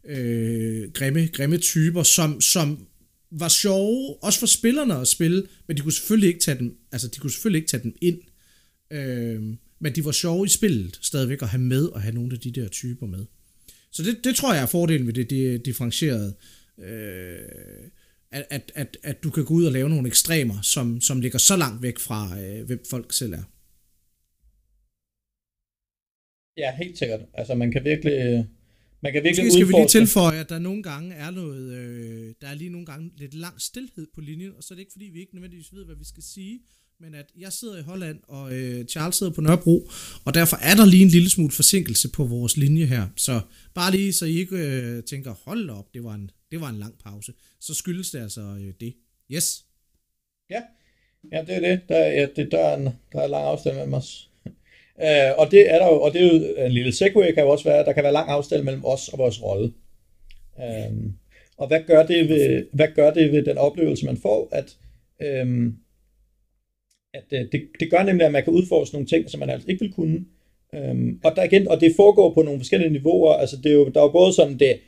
øh, 0.09 0.93
grimme, 0.93 1.27
grimme 1.27 1.59
typer, 1.59 2.03
som, 2.03 2.41
som 2.41 2.87
var 3.33 3.49
sjove, 3.49 4.23
også 4.23 4.39
for 4.39 4.47
spillerne 4.47 4.95
at 4.95 5.09
spille, 5.09 5.47
men 5.67 5.77
de 5.77 5.83
kunne 5.83 5.93
selvfølgelig 5.93 6.29
ikke 6.29 6.41
tage 6.41 6.59
dem, 6.59 6.77
altså 6.93 7.09
de 7.09 7.19
kunne 7.19 7.31
selvfølgelig 7.31 7.59
ikke 7.59 7.71
tage 7.71 7.83
dem 7.83 7.97
ind. 8.01 8.21
Øh, 8.91 9.43
men 9.79 9.95
de 9.95 10.05
var 10.05 10.13
sjove 10.13 10.47
i 10.47 10.49
spillet 10.49 10.99
stadigvæk 11.03 11.43
at 11.43 11.49
have 11.49 11.61
med 11.61 11.85
og 11.85 12.03
have 12.03 12.15
nogle 12.15 12.33
af 12.33 12.41
de 12.41 12.51
der 12.51 12.69
typer 12.69 13.07
med. 13.07 13.27
Så 13.91 14.03
det, 14.03 14.25
det 14.25 14.37
tror 14.37 14.55
jeg 14.55 14.63
er 14.63 14.67
fordelen 14.67 15.07
ved 15.07 15.15
det, 15.15 15.31
det 15.31 15.67
differentierede. 15.67 16.35
Øh, 16.79 17.39
at, 18.31 18.47
at, 18.51 18.73
at, 18.75 18.99
at 19.03 19.23
du 19.23 19.31
kan 19.31 19.45
gå 19.45 19.55
ud 19.55 19.65
og 19.65 19.73
lave 19.73 19.89
nogle 19.89 20.09
ekstremer, 20.09 20.63
som, 20.63 21.01
som 21.01 21.21
ligger 21.21 21.39
så 21.39 21.57
langt 21.57 21.83
væk 21.83 21.99
fra, 21.99 22.41
øh, 22.41 22.67
hvem 22.67 22.85
folk 22.91 23.13
selv 23.13 23.33
er. 23.33 23.43
Ja, 26.57 26.77
helt 26.77 26.99
sikkert. 26.99 27.21
Altså 27.35 27.55
man 27.55 27.73
kan 27.73 27.85
virkelig 27.85 28.13
øh, 28.13 28.45
man 29.03 29.13
kan 29.13 29.25
virkelig 29.25 29.45
Måske 29.45 29.59
skal 29.59 29.69
vi 29.69 29.73
lige 29.73 29.89
tilføje, 29.89 30.41
at 30.41 30.49
der 30.49 30.59
nogle 30.59 30.83
gange 30.83 31.15
er 31.15 31.31
noget, 31.31 31.73
øh, 31.79 32.35
der 32.41 32.47
er 32.47 32.55
lige 32.55 32.71
nogle 32.71 32.87
gange 32.87 33.11
lidt 33.17 33.35
lang 33.35 33.61
stillhed 33.61 34.07
på 34.15 34.21
linjen, 34.21 34.53
og 34.57 34.63
så 34.63 34.75
er 34.75 34.77
det 34.77 34.81
ikke 34.81 34.93
fordi, 34.93 35.05
vi 35.05 35.21
ikke 35.21 35.35
nødvendigvis 35.35 35.75
ved, 35.75 35.85
hvad 35.85 35.97
vi 35.97 36.05
skal 36.05 36.23
sige, 36.23 36.61
men 37.01 37.15
at 37.15 37.27
jeg 37.39 37.53
sidder 37.53 37.79
i 37.79 37.83
Holland, 37.83 38.21
og 38.29 38.55
øh, 38.55 38.85
Charles 38.85 39.17
sidder 39.17 39.33
på 39.33 39.41
Nørrebro, 39.41 39.91
og 40.25 40.35
derfor 40.35 40.57
er 40.57 40.75
der 40.75 40.87
lige 40.87 41.03
en 41.03 41.09
lille 41.09 41.31
smule 41.31 41.51
forsinkelse 41.51 42.09
på 42.11 42.25
vores 42.25 42.57
linje 42.57 42.85
her. 42.85 43.07
Så 43.17 43.41
bare 43.75 43.91
lige, 43.91 44.13
så 44.13 44.27
I 44.27 44.39
ikke 44.39 44.57
øh, 44.57 45.03
tænker, 45.03 45.35
hold 45.45 45.71
op, 45.71 45.95
det 45.95 46.05
var, 46.05 46.15
en, 46.15 46.31
det 46.51 46.61
var 46.61 46.69
en 46.69 46.79
lang 46.79 46.95
pause. 47.05 47.33
Så 47.61 47.75
skyldes 47.75 48.11
det 48.11 48.19
altså 48.19 48.41
øh, 48.41 48.73
det. 48.81 48.95
Yes. 49.31 49.65
Ja, 50.51 50.63
ja 51.33 51.41
det 51.41 51.57
er 51.57 51.61
det. 51.61 51.81
Der, 51.89 51.99
ja, 51.99 52.27
det 52.37 52.53
der, 52.53 52.59
er 52.59 52.77
en, 52.77 52.89
der 53.13 53.21
er 53.21 53.27
lang 53.27 53.45
afstand 53.45 53.77
mellem 53.77 53.95
os. 53.95 54.32
Øh, 55.01 55.39
og 55.39 55.51
det 55.51 55.71
er 55.71 55.79
der 55.79 55.87
jo, 55.87 56.01
og 56.01 56.13
det 56.13 56.23
er 56.23 56.27
jo 56.27 56.55
øh, 56.57 56.67
en 56.67 56.73
lille 56.73 56.93
segue, 56.93 57.33
kan 57.33 57.45
jo 57.45 57.51
også 57.51 57.65
være, 57.65 57.85
der 57.85 57.93
kan 57.93 58.05
være 58.05 58.13
lang 58.13 58.29
afstand 58.29 58.63
mellem 58.63 58.85
os 58.85 59.09
og 59.09 59.19
vores 59.19 59.43
rolle. 59.43 59.73
Øh, 60.59 60.93
og 61.57 61.69
hvad 61.69 61.81
gør 61.87 62.07
det 62.07 62.29
ved, 62.29 62.67
hvad 62.73 62.89
gør 62.95 63.13
det 63.13 63.33
ved 63.33 63.43
den 63.43 63.59
oplevelse, 63.59 64.07
man 64.07 64.17
får, 64.17 64.49
at, 64.53 64.77
øhm, 65.23 65.67
øh, 65.67 65.73
at 67.15 67.25
det, 67.53 67.63
det 67.81 67.91
gør 67.91 68.03
nemlig, 68.03 68.27
at 68.27 68.33
man 68.33 68.45
kan 68.45 68.53
udforske 68.53 68.95
nogle 68.95 69.09
ting, 69.09 69.31
som 69.31 69.41
man 69.41 69.51
altså 69.51 69.69
ikke 69.69 69.81
vil 69.81 69.93
kunne. 69.93 70.25
Øh, 70.75 71.15
og, 71.25 71.37
der 71.37 71.43
igen, 71.43 71.69
og 71.69 71.81
det 71.81 71.93
foregår 71.97 72.35
på 72.35 72.43
nogle 72.43 72.61
forskellige 72.61 72.93
niveauer. 72.93 73.35
Altså 73.35 73.57
det 73.57 73.67
er 73.67 73.75
jo, 73.75 73.89
der 73.89 74.01
er 74.01 74.05
jo 74.05 74.13
både 74.13 74.33
sådan 74.33 74.59
det 74.59 74.79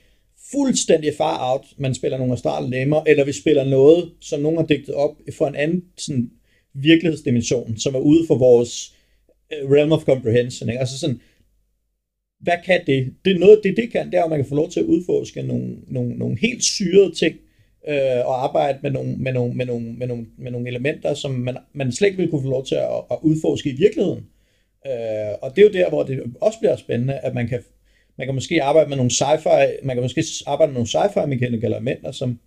fuldstændig 0.52 1.14
far 1.18 1.52
out, 1.52 1.66
man 1.78 1.94
spiller 1.94 2.18
nogle 2.18 2.32
astrale 2.32 2.70
lemmer, 2.70 3.02
eller 3.06 3.24
vi 3.24 3.32
spiller 3.32 3.64
noget, 3.64 4.12
som 4.20 4.40
nogen 4.40 4.58
har 4.58 4.66
digtet 4.66 4.94
op 4.94 5.16
for 5.38 5.46
en 5.46 5.54
anden 5.54 5.84
sådan, 5.96 6.30
virkelighedsdimension, 6.74 7.76
som 7.76 7.94
er 7.94 7.98
ude 7.98 8.26
for 8.26 8.38
vores 8.38 8.90
Øh, 8.90 9.03
Øh, 9.52 9.70
realm 9.70 9.92
of 9.92 10.04
comprehension. 10.04 10.68
Ikke? 10.68 10.80
Altså 10.80 10.98
sådan, 10.98 11.20
hvad 12.40 12.56
kan 12.66 12.80
det? 12.86 13.14
Det 13.24 13.32
er 13.32 13.38
noget, 13.38 13.60
det 13.64 13.76
det 13.76 13.92
kan, 13.92 14.06
det 14.10 14.18
er, 14.18 14.24
at 14.24 14.30
man 14.30 14.38
kan 14.38 14.48
få 14.48 14.54
lov 14.54 14.70
til 14.70 14.80
at 14.80 14.86
udforske 14.86 15.42
nogle, 15.42 15.76
nogle, 15.86 16.14
nogle 16.14 16.38
helt 16.40 16.64
syrede 16.64 17.14
ting, 17.14 17.36
øh, 17.88 18.26
og 18.26 18.44
arbejde 18.44 18.78
med 18.82 18.90
nogle, 18.90 19.16
med, 19.16 19.32
nogle, 19.32 19.54
med, 19.54 19.66
nogle, 19.66 19.92
med, 19.92 20.06
nogle, 20.06 20.26
med 20.38 20.50
nogle 20.50 20.68
elementer, 20.68 21.14
som 21.14 21.30
man, 21.30 21.56
man 21.72 21.92
slet 21.92 22.08
ikke 22.08 22.18
vil 22.18 22.30
kunne 22.30 22.42
få 22.42 22.50
lov 22.50 22.66
til 22.66 22.74
at, 22.74 23.04
at 23.10 23.18
udforske 23.22 23.70
i 23.70 23.76
virkeligheden. 23.76 24.26
Øh, 24.86 25.34
og 25.42 25.56
det 25.56 25.58
er 25.62 25.66
jo 25.66 25.72
der, 25.72 25.88
hvor 25.88 26.02
det 26.02 26.22
også 26.40 26.58
bliver 26.58 26.76
spændende, 26.76 27.14
at 27.14 27.34
man 27.34 27.48
kan, 27.48 27.62
man 28.18 28.26
kan 28.26 28.34
måske 28.34 28.62
arbejde 28.62 28.88
med 28.88 28.96
nogle 28.96 29.12
sci-fi, 29.12 29.86
man 29.86 29.96
kan 29.96 30.02
måske 30.02 30.24
arbejde 30.46 30.72
med 30.72 30.74
nogle 30.74 30.88
sci-fi 30.88 31.26
mekaniske 31.26 31.66
elementer, 31.66 32.12
som, 32.12 32.38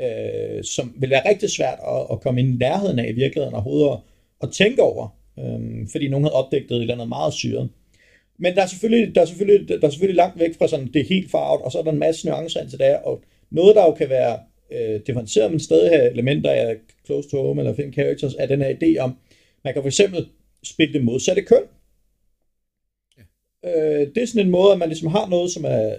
øh, 0.00 0.64
som 0.64 0.94
vil 0.98 1.10
være 1.10 1.28
rigtig 1.28 1.50
svært 1.50 1.78
at, 1.88 2.06
at 2.12 2.20
komme 2.20 2.40
ind 2.40 2.54
i 2.54 2.56
nærheden 2.56 2.98
af 2.98 3.08
i 3.08 3.12
virkeligheden, 3.12 3.54
og 3.54 3.60
overhovedet 3.60 3.90
at, 3.92 3.98
at 4.42 4.52
tænke 4.52 4.82
over 4.82 5.15
øhm, 5.38 5.88
fordi 5.88 6.08
nogen 6.08 6.24
havde 6.24 6.34
opdaget 6.34 6.70
et 6.70 6.80
eller 6.80 6.94
andet 6.94 7.08
meget 7.08 7.32
syret. 7.32 7.68
Men 8.38 8.54
der 8.54 8.62
er 8.62 8.66
selvfølgelig, 8.66 9.14
der 9.14 9.20
er 9.20 9.24
selvfølgelig, 9.24 9.68
der 9.68 9.86
er 9.86 9.90
selvfølgelig 9.90 10.16
langt 10.16 10.40
væk 10.40 10.58
fra 10.58 10.68
sådan 10.68 10.90
det 10.94 11.06
helt 11.06 11.30
farvet, 11.30 11.62
og 11.62 11.72
så 11.72 11.78
er 11.78 11.82
der 11.82 11.92
en 11.92 11.98
masse 11.98 12.28
nuancer 12.28 12.60
indtil 12.60 12.78
der, 12.78 12.96
og 12.96 13.22
noget, 13.50 13.76
der 13.76 13.84
jo 13.84 13.92
kan 13.92 14.08
være 14.08 14.38
øh, 14.72 15.00
differentieret, 15.06 15.50
men 15.50 15.60
stadig 15.60 15.90
have 15.90 16.10
elementer 16.10 16.50
af 16.50 16.76
close 17.06 17.28
to 17.28 17.42
home 17.42 17.60
eller 17.60 17.74
film 17.74 17.92
characters, 17.92 18.34
er 18.38 18.46
den 18.46 18.62
her 18.62 18.74
idé 18.74 18.98
om, 18.98 19.16
man 19.64 19.72
kan 19.74 19.82
for 19.82 19.88
eksempel 19.88 20.26
spille 20.64 20.92
det 20.92 21.04
modsatte 21.04 21.42
køn. 21.42 21.62
Ja. 23.18 23.22
Øh, 23.70 24.14
det 24.14 24.22
er 24.22 24.26
sådan 24.26 24.46
en 24.46 24.50
måde, 24.50 24.72
at 24.72 24.78
man 24.78 24.88
ligesom 24.88 25.08
har 25.08 25.28
noget, 25.28 25.50
som 25.50 25.64
er 25.64 25.96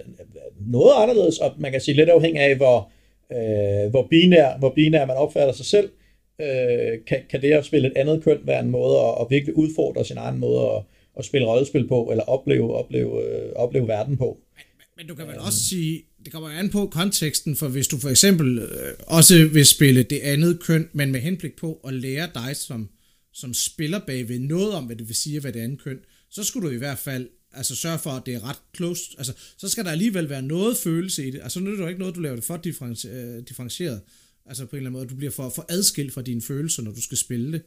noget 0.60 0.92
anderledes, 0.96 1.38
og 1.38 1.54
man 1.58 1.72
kan 1.72 1.80
sige 1.80 1.94
lidt 1.94 2.08
afhængig 2.08 2.42
af, 2.42 2.56
hvor, 2.56 2.90
øh, 3.32 3.90
hvor, 3.90 4.06
binær, 4.10 4.58
hvor 4.58 4.72
binær 4.74 5.06
man 5.06 5.16
opfatter 5.16 5.54
sig 5.54 5.66
selv, 5.66 5.90
øh, 6.40 6.98
kan, 7.06 7.20
kan 7.30 7.42
det 7.42 7.52
at 7.52 7.64
spille 7.64 7.88
et 7.88 7.96
andet 7.96 8.24
køn 8.24 8.38
være 8.44 8.60
en 8.60 8.70
måde 8.70 8.98
at, 8.98 9.14
at 9.20 9.26
virkelig 9.30 9.56
udfordre 9.56 10.04
sin 10.04 10.16
egen 10.16 10.38
måde 10.38 10.60
at, 10.60 10.82
at 11.18 11.24
spille 11.24 11.46
rollespil 11.46 11.88
på, 11.88 12.08
eller 12.10 12.24
opleve, 12.24 12.74
opleve, 12.74 13.24
øh, 13.24 13.52
opleve 13.56 13.88
verden 13.88 14.16
på. 14.16 14.38
Men, 14.56 14.84
men 14.96 15.06
du 15.06 15.14
kan 15.14 15.26
vel 15.26 15.38
også 15.38 15.60
sige, 15.60 16.02
det 16.24 16.32
kommer 16.32 16.48
an 16.48 16.70
på 16.70 16.86
konteksten, 16.86 17.56
for 17.56 17.68
hvis 17.68 17.88
du 17.88 17.98
for 17.98 18.08
eksempel 18.08 18.58
øh, 18.58 18.94
også 19.06 19.48
vil 19.52 19.66
spille 19.66 20.02
det 20.02 20.20
andet 20.20 20.60
køn, 20.60 20.88
men 20.92 21.12
med 21.12 21.20
henblik 21.20 21.56
på 21.56 21.80
at 21.86 21.94
lære 21.94 22.28
dig 22.34 22.56
som, 22.56 22.88
som 23.32 23.54
spiller 23.54 24.00
bagved 24.06 24.38
noget 24.38 24.72
om, 24.74 24.84
hvad 24.84 24.96
det 24.96 25.08
vil 25.08 25.16
sige 25.16 25.40
hvad 25.40 25.52
det 25.52 25.60
andet 25.60 25.82
køn, 25.82 25.98
så 26.30 26.44
skulle 26.44 26.68
du 26.68 26.74
i 26.74 26.78
hvert 26.78 26.98
fald 26.98 27.28
altså 27.52 27.76
sørge 27.76 27.98
for, 27.98 28.10
at 28.10 28.26
det 28.26 28.34
er 28.34 28.48
ret 28.48 28.58
close, 28.76 29.02
altså 29.18 29.32
så 29.58 29.68
skal 29.68 29.84
der 29.84 29.90
alligevel 29.90 30.28
være 30.28 30.42
noget 30.42 30.76
følelse 30.76 31.26
i 31.28 31.30
det, 31.30 31.40
altså 31.42 31.60
nu 31.60 31.70
er 31.70 31.74
det 31.74 31.82
jo 31.82 31.88
ikke 31.88 32.00
noget, 32.00 32.14
du 32.14 32.20
laver 32.20 32.36
det 32.36 32.44
for 32.44 32.54
øh, 32.54 33.42
differentieret, 33.48 34.00
Altså 34.48 34.66
på 34.66 34.76
en 34.76 34.76
eller 34.76 34.90
anden 34.90 35.00
måde, 35.00 35.10
du 35.10 35.14
bliver 35.14 35.30
for, 35.30 35.48
for 35.48 35.66
adskilt 35.68 36.12
fra 36.12 36.22
dine 36.22 36.42
følelser, 36.42 36.82
når 36.82 36.92
du 36.92 37.02
skal 37.02 37.18
spille 37.18 37.52
det. 37.52 37.62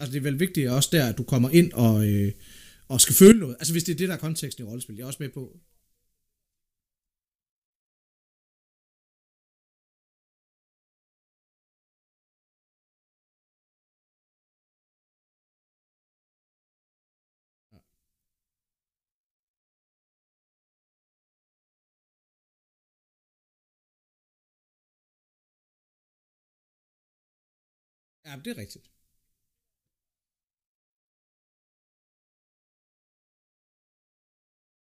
Altså 0.00 0.12
det 0.12 0.18
er 0.18 0.22
vel 0.22 0.40
vigtigt 0.40 0.68
også 0.68 0.88
der, 0.92 1.06
at 1.06 1.18
du 1.18 1.22
kommer 1.22 1.50
ind 1.50 1.72
og, 1.72 2.08
øh, 2.08 2.32
og 2.88 3.00
skal 3.00 3.14
føle 3.14 3.38
noget. 3.38 3.56
Altså 3.58 3.74
hvis 3.74 3.84
det 3.84 3.92
er 3.92 3.96
det, 3.96 4.08
der 4.08 4.14
er 4.14 4.18
konteksten 4.18 4.64
i 4.64 4.68
rollespil. 4.68 4.96
Jeg 4.96 5.02
er 5.02 5.06
også 5.06 5.16
med 5.20 5.28
på, 5.28 5.58
Ja, 28.26 28.32
det 28.44 28.50
er 28.50 28.58
rigtigt. 28.60 28.86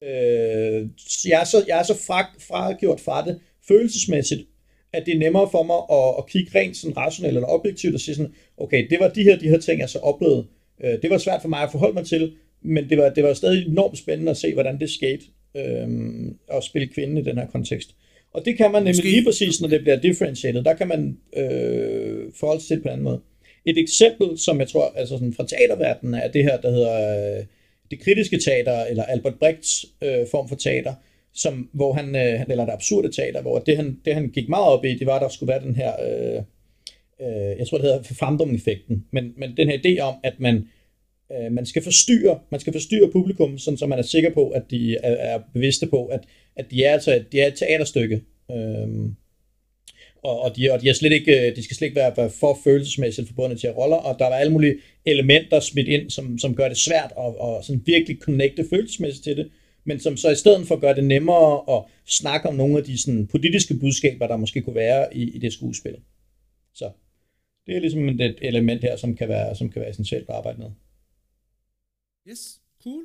Øh, 0.02 0.88
jeg 1.30 1.40
er 1.40 1.44
så, 1.44 1.64
jeg 1.68 1.78
er 1.78 1.82
så 1.82 1.94
fra, 1.94 2.22
fragjort 2.48 3.00
fra 3.00 3.26
det 3.26 3.40
følelsesmæssigt, 3.68 4.46
at 4.92 5.06
det 5.06 5.14
er 5.14 5.18
nemmere 5.18 5.48
for 5.50 5.62
mig 5.62 5.80
at, 5.98 6.14
at 6.18 6.30
kigge 6.30 6.58
rent 6.58 6.76
sådan 6.76 6.96
rationelt 6.96 7.36
eller 7.36 7.48
objektivt 7.48 7.94
og 7.94 8.00
sige 8.00 8.14
sådan, 8.14 8.34
okay, 8.56 8.86
det 8.90 9.00
var 9.00 9.08
de 9.08 9.22
her, 9.22 9.38
de 9.38 9.48
her 9.48 9.58
ting, 9.60 9.80
jeg 9.80 9.88
så 9.90 9.98
oplevede. 9.98 10.46
Øh, 10.84 11.02
det 11.02 11.10
var 11.10 11.18
svært 11.18 11.42
for 11.42 11.48
mig 11.48 11.60
at 11.62 11.72
forholde 11.72 11.94
mig 11.94 12.06
til, 12.06 12.36
men 12.62 12.90
det 12.90 12.98
var, 12.98 13.08
det 13.08 13.24
var 13.24 13.34
stadig 13.34 13.66
enormt 13.66 13.98
spændende 13.98 14.30
at 14.30 14.36
se, 14.36 14.54
hvordan 14.54 14.80
det 14.80 14.90
skete 14.90 15.24
øh, 15.56 15.88
at 16.48 16.64
spille 16.64 16.88
kvinden 16.88 17.16
i 17.18 17.22
den 17.22 17.38
her 17.38 17.46
kontekst. 17.46 17.94
Og 18.34 18.44
det 18.44 18.56
kan 18.56 18.72
man 18.72 18.82
nemlig 18.82 18.96
Måske. 18.96 19.10
lige 19.10 19.24
præcis, 19.24 19.60
når 19.60 19.68
det 19.68 19.80
bliver 19.80 20.00
differentiated, 20.00 20.62
der 20.64 20.74
kan 20.74 20.88
man 20.88 21.18
øh, 21.36 22.32
forholde 22.34 22.60
sig 22.60 22.68
til 22.68 22.82
på 22.82 22.88
en 22.88 22.92
anden 22.92 23.04
måde. 23.04 23.20
Et 23.64 23.78
eksempel, 23.78 24.38
som 24.38 24.60
jeg 24.60 24.68
tror, 24.68 24.92
altså 24.96 25.14
sådan 25.14 25.34
fra 25.34 25.46
teaterverdenen, 25.46 26.14
er 26.14 26.28
det 26.28 26.44
her, 26.44 26.60
der 26.60 26.70
hedder 26.70 27.38
øh, 27.38 27.44
det 27.90 28.00
kritiske 28.00 28.38
teater, 28.38 28.84
eller 28.84 29.04
Albert 29.04 29.34
Brechts 29.38 29.86
øh, 30.02 30.26
form 30.30 30.48
for 30.48 30.56
teater, 30.56 30.94
som, 31.34 31.68
hvor 31.72 31.92
han, 31.92 32.16
øh, 32.16 32.40
eller 32.48 32.64
det 32.64 32.72
absurde 32.72 33.12
teater, 33.12 33.42
hvor 33.42 33.58
det 33.58 33.76
han, 33.76 34.00
det 34.04 34.14
han 34.14 34.28
gik 34.28 34.48
meget 34.48 34.66
op 34.66 34.84
i, 34.84 34.98
det 34.98 35.06
var, 35.06 35.14
at 35.14 35.22
der 35.22 35.28
skulle 35.28 35.52
være 35.52 35.64
den 35.64 35.76
her, 35.76 35.92
øh, 36.06 36.42
øh, 37.20 37.58
jeg 37.58 37.66
tror 37.66 37.78
det 37.78 37.86
hedder 37.86 38.02
Framdum-effekten, 38.02 39.04
men, 39.10 39.32
men 39.36 39.56
den 39.56 39.68
her 39.68 39.78
idé 39.78 40.00
om, 40.00 40.14
at 40.22 40.40
man, 40.40 40.68
øh, 41.32 41.52
man 41.52 41.66
skal 41.66 41.82
forstyrre, 41.82 42.38
man 42.50 42.60
skal 42.60 42.72
forstyrre 42.72 43.10
publikum, 43.12 43.58
sådan 43.58 43.78
så 43.78 43.86
man 43.86 43.98
er 43.98 44.02
sikker 44.02 44.30
på, 44.30 44.48
at 44.48 44.62
de 44.70 44.96
er, 45.02 45.34
er 45.34 45.40
bevidste 45.54 45.86
på, 45.86 46.06
at, 46.06 46.20
at 46.56 46.70
de 46.70 46.84
er 46.84 46.92
altså 46.92 47.24
de 47.32 47.40
er 47.40 47.46
et 47.46 47.54
teaterstykke. 47.54 48.22
Øhm, 48.50 49.16
og, 50.22 50.40
og, 50.40 50.56
de, 50.56 50.70
og 50.72 50.80
de, 50.80 50.88
er 50.88 50.92
slet 50.92 51.12
ikke, 51.12 51.48
øh, 51.48 51.56
de 51.56 51.64
skal 51.64 51.76
slet 51.76 51.86
ikke 51.86 51.96
være, 51.96 52.16
være 52.16 52.30
for 52.30 52.58
følelsesmæssigt 52.64 53.28
forbundet 53.28 53.60
til 53.60 53.70
roller, 53.70 53.96
og 53.96 54.18
der 54.18 54.26
er 54.26 54.34
alle 54.34 54.52
mulige 54.52 54.76
elementer 55.06 55.60
smidt 55.60 55.88
ind, 55.88 56.10
som, 56.10 56.38
som 56.38 56.54
gør 56.54 56.68
det 56.68 56.76
svært 56.76 57.10
at 57.10 57.36
og 57.38 57.64
sådan 57.64 57.82
virkelig 57.86 58.18
connecte 58.20 58.66
følelsesmæssigt 58.70 59.24
til 59.24 59.36
det, 59.36 59.50
men 59.84 60.00
som 60.00 60.16
så 60.16 60.30
i 60.30 60.34
stedet 60.34 60.68
for 60.68 60.76
gør 60.76 60.92
det 60.92 61.04
nemmere 61.04 61.76
at 61.76 61.84
snakke 62.06 62.48
om 62.48 62.54
nogle 62.54 62.78
af 62.78 62.84
de 62.84 63.02
sådan, 63.02 63.26
politiske 63.26 63.74
budskaber, 63.74 64.26
der 64.26 64.36
måske 64.36 64.62
kunne 64.62 64.74
være 64.74 65.16
i, 65.16 65.30
i 65.30 65.38
det 65.38 65.52
skuespil. 65.52 65.96
Så 66.74 66.90
det 67.66 67.76
er 67.76 67.80
ligesom 67.80 68.08
et 68.08 68.38
element 68.42 68.82
her, 68.82 68.96
som 68.96 69.16
kan 69.16 69.28
være, 69.28 69.56
som 69.56 69.70
kan 69.70 69.80
være 69.80 69.90
essentielt 69.90 70.28
at 70.28 70.34
arbejde 70.34 70.58
med. 70.58 70.70
Yes, 72.28 72.60
cool. 72.82 73.04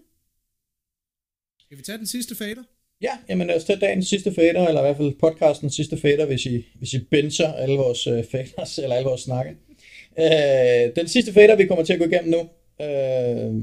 Skal 1.59 1.77
vi 1.77 1.83
tage 1.83 1.97
den 1.97 2.07
sidste 2.07 2.35
fader? 2.35 2.63
Ja, 3.01 3.17
jamen 3.29 3.47
lad 3.47 3.55
os 3.55 3.63
tage 3.63 3.79
dagens 3.79 4.07
sidste 4.07 4.33
fader, 4.33 4.67
eller 4.67 4.81
i 4.81 4.83
hvert 4.83 4.97
fald 4.97 5.19
podcastens 5.19 5.75
sidste 5.75 5.97
fader, 5.97 6.25
hvis 6.25 6.45
I, 6.45 6.65
hvis 6.75 6.93
I 6.93 6.99
bencher 7.11 7.53
alle 7.53 7.75
vores 7.75 8.07
øh, 8.07 8.23
faders, 8.23 8.77
eller 8.83 8.95
alle 8.95 9.09
vores 9.09 9.21
snakke. 9.21 9.51
Øh, 10.19 10.95
den 10.95 11.07
sidste 11.07 11.33
fader, 11.33 11.55
vi 11.55 11.65
kommer 11.65 11.83
til 11.85 11.93
at 11.93 11.99
gå 11.99 12.05
igennem 12.05 12.31
nu, 12.31 12.39
øh, 12.85 13.53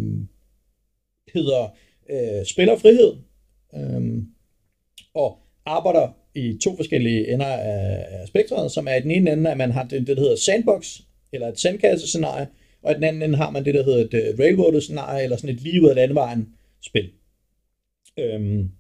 hedder 1.35 1.77
øh, 2.11 2.47
Spillerfrihed, 2.47 3.17
øh, 3.75 4.23
og 5.15 5.39
arbejder 5.67 6.17
i 6.35 6.59
to 6.63 6.77
forskellige 6.77 7.33
ender 7.33 7.47
af, 7.47 8.07
af 8.09 8.29
spektret, 8.29 8.73
som 8.73 8.89
er 8.89 8.95
i 8.95 9.01
den 9.01 9.11
ene 9.11 9.33
ende, 9.33 9.51
at 9.51 9.57
man 9.57 9.71
har 9.71 9.83
det, 9.83 10.07
det 10.07 10.17
der 10.17 10.23
hedder 10.23 10.37
sandbox, 10.37 11.01
eller 11.33 11.49
et 11.49 11.61
sandkasse-scenarie, 11.61 12.49
og 12.83 12.93
i 12.93 12.95
den 12.95 13.05
anden 13.05 13.23
ende 13.23 13.37
har 13.37 13.51
man 13.51 13.65
det, 13.65 13.75
der 13.75 13.85
hedder 13.85 14.05
et 14.05 14.15
øh, 14.15 14.39
railroad-scenarie, 14.39 15.23
eller 15.23 15.37
sådan 15.37 15.55
et 15.55 15.61
lige 15.61 15.83
ud 15.83 15.89
af 15.89 15.97
landevejen 15.97 16.49
spil. 16.83 17.11
Um, 18.37 18.71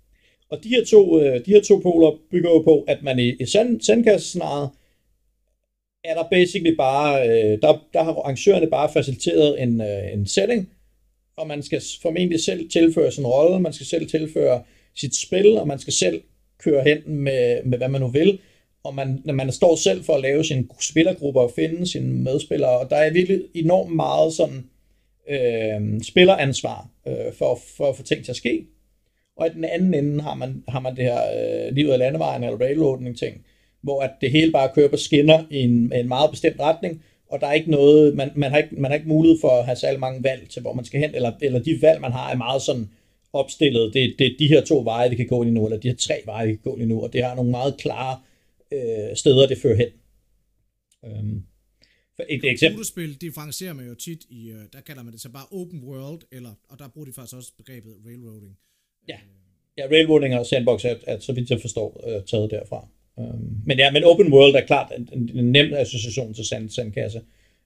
og 0.55 0.65
de 0.65 0.69
her 0.69 0.85
to, 0.85 1.21
øh, 1.21 1.47
de 1.47 1.51
her 1.51 1.63
to 1.63 1.79
poler 1.79 2.19
bygger 2.31 2.51
jo 2.51 2.63
på, 2.63 2.85
at 2.89 3.03
man 3.03 3.19
i, 3.19 3.35
i 3.41 3.47
sand, 3.47 3.81
sandkassescenariet 3.81 4.71
er 6.05 6.15
der 6.15 6.29
basically 6.31 6.77
bare, 6.77 7.29
øh, 7.29 7.63
der, 7.63 7.87
der 7.93 8.03
har 8.03 8.13
arrangørerne 8.13 8.71
bare 8.71 8.93
faciliteret 8.93 9.63
en, 9.63 9.81
øh, 9.81 10.13
en 10.13 10.27
setting, 10.27 10.69
og 11.37 11.47
man 11.47 11.63
skal 11.63 11.83
formentlig 12.03 12.45
selv 12.45 12.71
tilføre 12.71 13.13
sin 13.13 13.27
rolle, 13.27 13.61
man 13.61 13.73
skal 13.73 13.87
selv 13.87 14.09
tilføre 14.09 14.63
sit 14.95 15.17
spil, 15.17 15.59
og 15.59 15.69
man 15.69 15.79
skal 15.79 15.93
selv 15.93 16.23
køre 16.59 16.83
hen 16.85 16.99
med, 17.07 17.65
med 17.65 17.79
hvad 17.79 17.89
man 17.89 18.01
nu 18.01 18.09
vil, 18.09 18.39
og 18.85 18.95
man, 18.95 19.23
man 19.25 19.53
står 19.53 19.77
selv 19.77 20.05
for 20.05 20.15
at 20.15 20.23
lave 20.23 20.45
sin 20.45 20.71
spillergruppe 20.81 21.41
og 21.41 21.53
finde 21.57 21.87
sine 21.87 22.13
medspillere, 22.13 22.79
og 22.79 22.91
der 22.91 22.97
er 22.97 23.13
virkelig 23.13 23.43
enormt 23.55 23.97
meget 23.97 24.33
sådan 24.33 24.65
øh, 25.29 26.03
spilleransvar 26.03 26.89
øh, 27.07 27.33
for, 27.39 27.61
for 27.77 27.89
at 27.89 27.97
få 27.97 28.03
ting 28.03 28.25
til 28.25 28.33
at 28.33 28.37
ske 28.37 28.67
og 29.37 29.47
i 29.47 29.51
den 29.51 29.65
anden 29.65 29.95
ende 29.95 30.23
har 30.23 30.35
man, 30.35 30.65
har 30.69 30.81
man 30.81 30.97
det 30.97 31.05
her 31.05 31.21
øh, 31.37 31.75
livet 31.75 31.93
af 31.93 31.99
landevejen 31.99 32.45
eller 32.45 32.61
railroading 32.61 33.19
ting, 33.19 33.45
hvor 33.83 34.03
at 34.03 34.11
det 34.21 34.31
hele 34.31 34.53
bare 34.53 34.71
kører 34.75 34.89
på 34.89 34.97
skinner 34.97 35.45
i 35.51 35.57
en, 35.57 35.93
en 35.93 36.09
meget 36.09 36.31
bestemt 36.31 36.61
retning, 36.61 37.03
og 37.29 37.41
der 37.41 37.47
er 37.47 37.53
ikke 37.53 37.71
noget, 37.71 38.17
man, 38.17 38.31
man, 38.37 38.51
har 38.51 38.59
ikke, 38.59 38.75
man 38.75 38.91
har 38.91 38.97
ikke 38.97 39.09
mulighed 39.09 39.39
for 39.41 39.51
at 39.51 39.65
have 39.65 39.77
særlig 39.77 40.01
mange 40.01 40.25
valg 40.25 40.49
til, 40.49 40.63
hvor 40.63 40.73
man 40.73 40.85
skal 40.85 41.01
hen, 41.01 41.15
eller, 41.15 41.33
eller 41.43 41.63
de 41.63 41.79
valg, 41.83 42.01
man 42.01 42.13
har, 42.13 42.31
er 42.31 42.37
meget 42.37 42.63
sådan 42.63 42.91
opstillet. 43.33 43.95
Det, 43.95 44.15
det 44.19 44.27
er 44.27 44.31
de 44.39 44.49
her 44.49 44.65
to 44.65 44.83
veje, 44.85 45.11
vi 45.11 45.17
kan 45.17 45.27
gå 45.27 45.43
lige 45.43 45.55
nu, 45.55 45.65
eller 45.65 45.79
de 45.79 45.89
her 45.89 45.97
tre 45.97 46.15
veje, 46.27 46.47
vi 46.47 46.53
kan 46.53 46.63
gå 46.65 46.77
lige 46.77 46.89
nu, 46.89 47.03
og 47.03 47.13
det 47.13 47.25
har 47.25 47.35
nogle 47.35 47.51
meget 47.51 47.77
klare 47.79 48.21
øh, 48.73 49.17
steder, 49.17 49.47
det 49.47 49.59
fører 49.59 49.77
hen. 49.77 49.89
Øhm. 51.05 51.43
Et 52.29 52.45
eksempel. 52.45 52.59
Computerspil 52.59 53.21
differencierer 53.21 53.73
man 53.73 53.87
jo 53.87 53.95
tit 53.95 54.25
i, 54.31 54.51
øh, 54.51 54.63
der 54.73 54.81
kalder 54.81 55.03
man 55.03 55.13
det 55.13 55.21
så 55.21 55.29
bare 55.29 55.47
open 55.51 55.85
world, 55.85 56.21
eller, 56.33 56.55
og 56.69 56.79
der 56.79 56.89
bruger 56.89 57.07
de 57.07 57.13
faktisk 57.13 57.37
også 57.37 57.53
begrebet 57.57 57.93
railroading. 58.07 58.57
Ja, 59.09 59.17
ja 59.79 59.87
railroading 59.87 60.35
og 60.35 60.47
sandbox 60.47 60.85
er, 60.85 60.95
er 61.07 61.19
så 61.19 61.33
vidt 61.33 61.51
jeg 61.51 61.61
forstår, 61.61 62.05
øh, 62.07 62.25
taget 62.25 62.51
derfra. 62.51 62.89
Um, 63.17 63.63
men 63.67 63.79
ja, 63.79 63.91
men 63.91 64.05
open 64.05 64.33
world 64.33 64.55
er 64.55 64.67
klart 64.67 64.93
en, 64.97 65.09
en, 65.13 65.39
en 65.39 65.53
nem 65.53 65.75
association 65.75 66.35
til 66.35 66.49
sand, 66.49 66.71
sandkasse. 66.71 67.21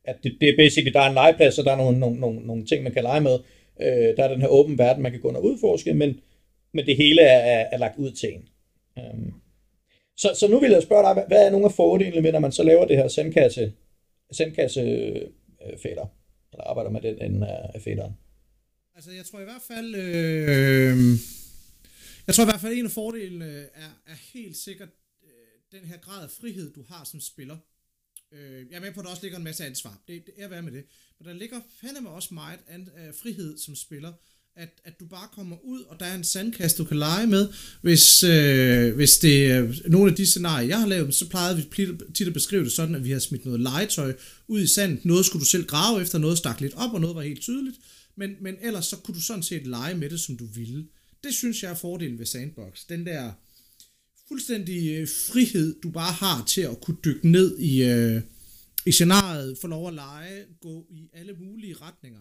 At 0.04 0.16
det, 0.22 0.36
det 0.40 0.48
er 0.48 0.56
basically, 0.56 0.92
der 0.92 1.00
er 1.00 1.08
en 1.08 1.14
legeplads, 1.14 1.58
og 1.58 1.64
der 1.64 1.72
er 1.72 1.76
nogle, 1.76 1.98
nogle, 1.98 2.20
nogle, 2.20 2.46
nogle 2.46 2.66
ting, 2.66 2.82
man 2.82 2.92
kan 2.92 3.02
lege 3.02 3.20
med. 3.20 3.38
Øh, 3.80 4.16
der 4.16 4.24
er 4.24 4.28
den 4.28 4.40
her 4.40 4.48
åben 4.48 4.78
verden, 4.78 5.02
man 5.02 5.12
kan 5.12 5.20
gå 5.20 5.28
ind 5.28 5.36
og 5.36 5.44
udforske, 5.44 5.94
men, 5.94 6.20
men 6.74 6.86
det 6.86 6.96
hele 6.96 7.22
er, 7.22 7.38
er, 7.38 7.66
er 7.72 7.78
lagt 7.78 7.98
ud 7.98 8.10
til 8.10 8.28
en. 8.34 8.48
Um, 8.96 9.34
så, 10.16 10.28
så 10.34 10.48
nu 10.50 10.60
vil 10.60 10.70
jeg 10.70 10.82
spørge 10.82 11.02
dig, 11.02 11.12
hvad, 11.12 11.24
hvad 11.28 11.46
er 11.46 11.50
nogle 11.50 11.66
af 11.66 11.72
fordelene 11.72 12.20
med, 12.20 12.32
når 12.32 12.38
man 12.38 12.52
så 12.52 12.62
laver 12.62 12.84
det 12.84 12.96
her 12.96 13.08
sandkasse, 13.08 13.72
sandkasse 14.32 14.80
øh, 14.80 15.78
fætter, 15.82 16.06
eller 16.52 16.64
arbejder 16.64 16.90
med 16.90 17.00
den 17.00 17.22
ende 17.22 17.46
af 17.46 17.80
fætteren? 17.80 18.12
Altså, 18.98 19.10
jeg 19.10 19.26
tror 19.26 19.40
i 19.40 19.44
hvert 19.44 19.62
fald... 19.68 19.94
Øh, 19.94 21.18
jeg 22.26 22.34
tror 22.34 22.44
i 22.44 22.50
hvert 22.50 22.60
fald, 22.60 22.78
en 22.78 22.84
af 22.84 22.90
fordelene 22.90 23.44
øh, 23.44 23.64
er, 23.74 23.90
er 24.06 24.16
helt 24.32 24.56
sikkert 24.56 24.88
øh, 25.24 25.78
den 25.80 25.88
her 25.88 25.96
grad 25.96 26.22
af 26.22 26.30
frihed, 26.40 26.72
du 26.72 26.84
har 26.88 27.04
som 27.04 27.20
spiller. 27.20 27.56
Øh, 28.32 28.66
jeg 28.70 28.76
er 28.76 28.80
med 28.80 28.92
på, 28.92 29.00
at 29.00 29.04
der 29.04 29.10
også 29.10 29.22
ligger 29.22 29.38
en 29.38 29.44
masse 29.44 29.64
ansvar. 29.64 29.98
Det, 30.08 30.26
det 30.26 30.34
er 30.36 30.48
værd 30.48 30.64
med 30.64 30.72
det. 30.72 30.84
Men 31.18 31.28
der 31.28 31.34
ligger 31.34 31.60
fandeme 31.80 32.08
også 32.08 32.34
meget 32.34 32.58
an, 32.68 32.88
øh, 32.98 33.14
frihed 33.22 33.58
som 33.58 33.76
spiller. 33.76 34.12
At, 34.56 34.80
at 34.84 35.00
du 35.00 35.06
bare 35.06 35.28
kommer 35.32 35.56
ud, 35.64 35.82
og 35.82 36.00
der 36.00 36.06
er 36.06 36.14
en 36.14 36.24
sandkast, 36.24 36.78
du 36.78 36.84
kan 36.84 36.98
lege 36.98 37.26
med. 37.26 37.48
Hvis, 37.82 38.22
øh, 38.22 38.94
hvis 38.94 39.18
det 39.18 39.46
er 39.46 39.88
nogle 39.88 40.10
af 40.10 40.16
de 40.16 40.26
scenarier, 40.26 40.68
jeg 40.68 40.80
har 40.80 40.86
lavet, 40.86 41.14
så 41.14 41.28
plejede 41.28 41.56
vi 41.56 41.86
tit 42.14 42.26
at 42.26 42.32
beskrive 42.32 42.64
det 42.64 42.72
sådan, 42.72 42.94
at 42.94 43.04
vi 43.04 43.10
har 43.10 43.18
smidt 43.18 43.44
noget 43.44 43.60
legetøj 43.60 44.16
ud 44.46 44.60
i 44.60 44.66
sandet. 44.66 45.04
Noget 45.04 45.26
skulle 45.26 45.40
du 45.40 45.46
selv 45.46 45.66
grave 45.66 46.02
efter, 46.02 46.18
noget 46.18 46.38
stak 46.38 46.60
lidt 46.60 46.74
op, 46.74 46.94
og 46.94 47.00
noget 47.00 47.16
var 47.16 47.22
helt 47.22 47.40
tydeligt 47.40 47.76
men, 48.18 48.36
men 48.40 48.56
ellers 48.60 48.86
så 48.86 48.96
kunne 48.96 49.14
du 49.14 49.20
sådan 49.20 49.42
set 49.42 49.66
lege 49.66 49.94
med 49.94 50.10
det, 50.10 50.20
som 50.20 50.36
du 50.36 50.46
ville. 50.46 50.88
Det 51.24 51.34
synes 51.34 51.62
jeg 51.62 51.70
er 51.70 51.74
fordelen 51.74 52.18
ved 52.18 52.26
Sandbox. 52.26 52.86
Den 52.86 53.06
der 53.06 53.32
fuldstændig 54.28 55.00
øh, 55.00 55.08
frihed, 55.08 55.80
du 55.80 55.90
bare 55.90 56.12
har 56.12 56.44
til 56.44 56.60
at 56.60 56.80
kunne 56.80 56.96
dykke 57.04 57.28
ned 57.28 57.58
i, 57.58 57.84
øh, 57.84 58.22
i 58.86 58.92
scenariet, 58.92 59.58
få 59.58 59.66
lov 59.66 59.88
at 59.88 59.94
lege, 59.94 60.44
gå 60.60 60.86
i 60.90 61.10
alle 61.12 61.32
mulige 61.32 61.74
retninger. 61.74 62.20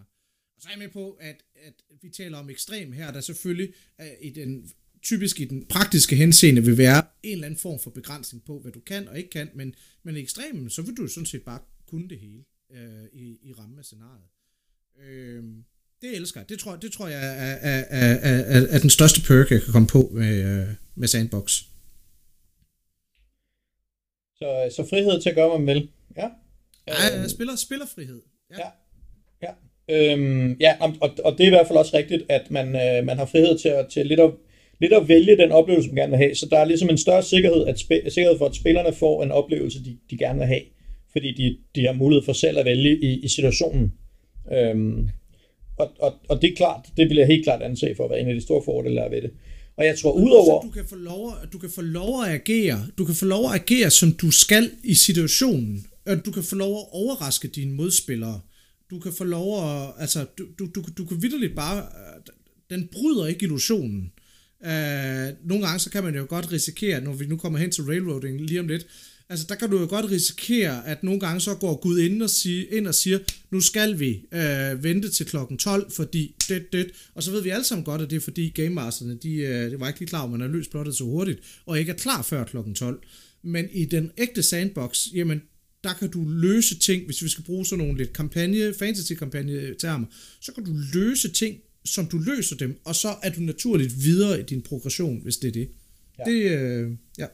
Og 0.56 0.62
så 0.62 0.68
er 0.68 0.72
jeg 0.72 0.78
med 0.78 0.88
på, 0.88 1.12
at, 1.12 1.42
at 1.54 1.74
vi 2.02 2.10
taler 2.10 2.38
om 2.38 2.50
ekstrem 2.50 2.92
her, 2.92 3.12
der 3.12 3.20
selvfølgelig 3.20 3.74
er 3.98 4.14
i 4.20 4.30
den, 4.30 4.70
typisk 5.02 5.40
i 5.40 5.44
den 5.44 5.66
praktiske 5.66 6.16
henseende 6.16 6.64
vil 6.64 6.78
være 6.78 7.06
en 7.22 7.32
eller 7.32 7.46
anden 7.46 7.60
form 7.60 7.80
for 7.80 7.90
begrænsning 7.90 8.44
på, 8.44 8.60
hvad 8.60 8.72
du 8.72 8.80
kan 8.80 9.08
og 9.08 9.18
ikke 9.18 9.30
kan, 9.30 9.50
men, 9.54 9.74
men 10.02 10.16
i 10.16 10.20
ekstremen, 10.20 10.70
så 10.70 10.82
vil 10.82 10.96
du 10.96 11.06
sådan 11.06 11.26
set 11.26 11.42
bare 11.42 11.60
kunne 11.86 12.08
det 12.08 12.18
hele 12.18 12.44
øh, 12.70 13.04
i, 13.12 13.38
i 13.42 13.52
ramme 13.52 13.78
af 13.78 13.84
scenariet. 13.84 14.28
Øh, 15.00 15.44
det 16.02 16.16
elsker 16.16 16.40
jeg. 16.40 16.48
Det 16.48 16.58
tror, 16.58 16.76
det 16.76 16.92
tror 16.92 17.08
jeg 17.08 17.18
er, 17.18 17.56
er, 17.72 17.84
er, 17.90 18.14
er, 18.14 18.66
er 18.70 18.78
den 18.78 18.90
største 18.90 19.20
perk, 19.20 19.50
jeg 19.50 19.62
kan 19.62 19.72
komme 19.72 19.88
på 19.88 20.10
med, 20.12 20.34
øh, 20.44 20.66
med 20.94 21.08
Sandbox. 21.08 21.62
Så, 24.36 24.72
så 24.76 24.86
frihed 24.90 25.22
til 25.22 25.28
at 25.28 25.34
gøre, 25.34 25.48
hvad 25.48 25.58
man 25.58 25.74
vil. 25.74 25.88
Ja. 26.16 26.28
Ja, 26.88 27.22
øh, 27.22 27.28
spiller, 27.28 27.56
spillerfrihed. 27.56 28.20
Ja. 28.50 28.56
ja. 29.42 29.52
ja. 29.88 30.12
Øhm, 30.12 30.56
ja, 30.60 30.76
og, 30.80 30.96
og 31.24 31.32
det 31.38 31.44
er 31.44 31.46
i 31.46 31.50
hvert 31.50 31.66
fald 31.66 31.78
også 31.78 31.96
rigtigt, 31.96 32.22
at 32.28 32.50
man, 32.50 32.66
øh, 32.66 33.06
man 33.06 33.18
har 33.18 33.26
frihed 33.26 33.58
til, 33.58 33.68
at, 33.68 33.86
til 33.88 34.06
lidt, 34.06 34.20
at, 34.20 34.30
lidt 34.80 34.92
at 34.92 35.08
vælge 35.08 35.36
den 35.36 35.52
oplevelse, 35.52 35.88
man 35.88 35.96
gerne 35.96 36.10
vil 36.10 36.18
have. 36.18 36.34
Så 36.34 36.46
der 36.50 36.58
er 36.58 36.64
ligesom 36.64 36.88
en 36.88 36.98
større 36.98 37.22
sikkerhed, 37.22 37.66
at 37.66 37.76
sp- 37.76 38.10
sikkerhed 38.10 38.38
for, 38.38 38.46
at 38.46 38.56
spillerne 38.56 38.92
får 38.92 39.22
en 39.22 39.30
oplevelse, 39.30 39.84
de, 39.84 39.98
de 40.10 40.18
gerne 40.18 40.38
vil 40.38 40.46
have. 40.46 40.62
Fordi 41.12 41.32
de, 41.32 41.58
de 41.74 41.86
har 41.86 41.92
mulighed 41.92 42.24
for 42.24 42.32
selv 42.32 42.58
at 42.58 42.64
vælge 42.64 43.04
i, 43.04 43.20
i 43.24 43.28
situationen. 43.28 43.92
Øhm, 44.52 45.08
og, 45.78 45.90
og, 45.98 46.14
og 46.28 46.42
det 46.42 46.52
er 46.52 46.56
klart, 46.56 46.86
det 46.96 47.08
vil 47.08 47.16
jeg 47.16 47.26
helt 47.26 47.44
klart 47.44 47.62
anse 47.62 47.94
for 47.96 48.04
at 48.04 48.10
være 48.10 48.20
en 48.20 48.28
af 48.28 48.34
de 48.34 48.40
store 48.40 48.62
fordele 48.64 48.96
der 48.96 49.08
ved 49.08 49.22
det. 49.22 49.30
Og 49.76 49.84
jeg 49.84 49.98
tror 49.98 50.12
udover... 50.12 50.62
du 50.62 50.70
kan, 50.70 50.84
få 50.88 50.96
lov, 50.96 51.34
du 51.52 51.58
kan 51.58 51.70
få 51.70 51.82
lov 51.82 52.22
at 52.22 52.30
agere. 52.30 52.86
Du 52.98 53.04
kan 53.04 53.14
få 53.14 53.24
lov 53.24 53.44
at 53.50 53.60
agere, 53.60 53.90
som 53.90 54.12
du 54.12 54.30
skal 54.30 54.70
i 54.84 54.94
situationen. 54.94 55.86
Du 56.26 56.30
kan 56.30 56.42
få 56.42 56.56
lov 56.56 56.78
at 56.78 56.86
overraske 56.92 57.48
dine 57.48 57.74
modspillere. 57.74 58.40
Du 58.90 58.98
kan 58.98 59.12
få 59.12 59.24
lov 59.24 59.64
at... 59.64 59.92
Altså, 59.98 60.26
du, 60.38 60.44
du, 60.58 60.66
du, 60.74 60.84
du 60.98 61.04
kan 61.04 61.22
vidderligt 61.22 61.56
bare... 61.56 61.84
Den 62.70 62.88
bryder 62.92 63.26
ikke 63.26 63.42
illusionen. 63.42 64.12
Uh, 64.60 65.48
nogle 65.48 65.66
gange 65.66 65.78
så 65.78 65.90
kan 65.90 66.04
man 66.04 66.14
jo 66.14 66.26
godt 66.28 66.52
risikere, 66.52 67.00
når 67.00 67.12
vi 67.12 67.26
nu 67.26 67.36
kommer 67.36 67.58
hen 67.58 67.70
til 67.70 67.84
railroading 67.84 68.40
lige 68.40 68.60
om 68.60 68.68
lidt, 68.68 68.86
Altså, 69.30 69.46
der 69.48 69.54
kan 69.54 69.70
du 69.70 69.80
jo 69.80 69.86
godt 69.86 70.10
risikere, 70.10 70.86
at 70.86 71.02
nogle 71.02 71.20
gange 71.20 71.40
så 71.40 71.54
går 71.54 71.80
Gud 71.80 71.98
ind 71.98 72.22
og, 72.22 72.30
sige, 72.30 72.64
ind 72.66 72.86
og 72.86 72.94
siger, 72.94 73.18
nu 73.50 73.60
skal 73.60 74.00
vi 74.00 74.26
øh, 74.32 74.84
vente 74.84 75.10
til 75.10 75.26
klokken 75.26 75.58
12, 75.58 75.90
fordi 75.92 76.34
det, 76.48 76.72
det. 76.72 76.90
Og 77.14 77.22
så 77.22 77.30
ved 77.30 77.42
vi 77.42 77.48
alle 77.48 77.64
sammen 77.64 77.84
godt, 77.84 78.02
at 78.02 78.10
det 78.10 78.16
er 78.16 78.20
fordi 78.20 78.48
Game 78.48 78.70
Masterne, 78.70 79.18
de, 79.22 79.34
øh, 79.34 79.70
de 79.70 79.80
var 79.80 79.88
ikke 79.88 80.00
lige 80.00 80.08
klar, 80.08 80.24
at 80.24 80.30
man 80.30 80.40
har 80.40 80.48
løst 80.48 80.70
plottet 80.70 80.96
så 80.96 81.04
hurtigt, 81.04 81.40
og 81.66 81.78
ikke 81.78 81.92
er 81.92 81.96
klar 81.96 82.22
før 82.22 82.44
klokken 82.44 82.74
12. 82.74 83.02
Men 83.42 83.68
i 83.72 83.84
den 83.84 84.10
ægte 84.18 84.42
sandbox, 84.42 85.06
jamen, 85.14 85.42
der 85.84 85.92
kan 85.92 86.10
du 86.10 86.24
løse 86.28 86.78
ting, 86.78 87.04
hvis 87.04 87.22
vi 87.22 87.28
skal 87.28 87.44
bruge 87.44 87.66
sådan 87.66 87.84
nogle 87.84 87.98
lidt 87.98 88.12
kampagne, 88.12 88.74
fantasy-kampagne-termer, 88.74 90.06
så 90.40 90.52
kan 90.52 90.64
du 90.64 90.72
løse 90.94 91.32
ting, 91.32 91.56
som 91.84 92.06
du 92.06 92.18
løser 92.18 92.56
dem, 92.56 92.80
og 92.84 92.94
så 92.94 93.14
er 93.22 93.30
du 93.30 93.40
naturligt 93.40 94.04
videre 94.04 94.40
i 94.40 94.42
din 94.42 94.62
progression, 94.62 95.20
hvis 95.22 95.36
det 95.36 95.48
er 95.48 95.52
det. 95.52 95.68
Ja. 96.18 96.30
Det, 96.30 96.42
øh, 96.42 96.90
ja. 97.18 97.26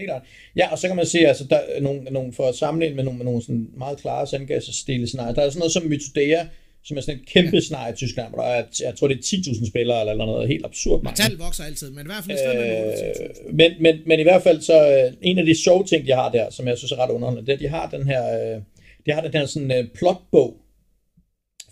Helt 0.00 0.10
klart. 0.10 0.22
Ja, 0.56 0.72
og 0.72 0.78
så 0.78 0.86
kan 0.86 0.96
man 0.96 1.06
sige, 1.06 1.28
altså, 1.28 1.44
der 1.50 1.56
er 1.56 1.80
nogle, 1.80 2.00
nogle 2.02 2.32
for 2.32 2.48
at 2.48 2.54
sammenligne 2.54 2.96
med 2.96 3.04
nogle, 3.04 3.18
med 3.18 3.24
nogle 3.24 3.42
sådan 3.42 3.68
meget 3.76 3.98
klare 3.98 4.26
sandgasstile 4.26 5.06
scenarier. 5.06 5.34
Der 5.34 5.42
er 5.42 5.50
sådan 5.50 5.58
noget 5.58 5.72
som 5.72 5.82
Mythodea, 5.82 6.46
som 6.84 6.96
er 6.96 7.00
sådan 7.00 7.20
et 7.20 7.26
kæmpe 7.26 7.56
ja. 7.56 7.60
scenarie 7.60 7.92
i 7.92 7.96
Tyskland, 7.96 8.28
hvor 8.28 8.42
der 8.42 8.48
er, 8.48 8.64
jeg 8.80 8.94
tror 8.96 9.08
det 9.08 9.16
er 9.16 9.22
10.000 9.22 9.68
spillere 9.68 10.00
eller 10.00 10.14
noget 10.14 10.48
helt 10.48 10.64
absurd 10.64 11.02
mange. 11.02 11.16
Tal 11.16 11.36
vokser 11.38 11.64
altid, 11.64 11.90
men 11.90 12.06
i 12.06 12.06
hvert 12.06 12.24
fald 12.24 12.38
stedet 12.38 13.48
øh, 13.48 13.54
men, 13.54 13.72
men, 13.80 13.98
men 14.06 14.20
i 14.20 14.22
hvert 14.22 14.42
fald 14.42 14.60
så, 14.60 14.78
øh, 14.90 15.12
en 15.22 15.38
af 15.38 15.46
de 15.46 15.62
sjove 15.62 15.84
ting, 15.84 16.06
de 16.06 16.12
har 16.12 16.30
der, 16.30 16.50
som 16.50 16.68
jeg 16.68 16.78
synes 16.78 16.92
er 16.92 16.98
ret 17.02 17.10
underholdende, 17.10 17.46
det 17.46 17.52
er, 17.52 17.56
at 17.56 17.60
de 17.60 17.68
har 17.68 17.90
den 17.90 18.06
her, 18.06 18.54
øh, 18.54 18.62
de 19.06 19.12
har 19.12 19.20
den 19.20 19.32
her 19.32 19.46
sådan 19.46 19.78
uh, 19.78 19.84
plotbog, 19.94 20.56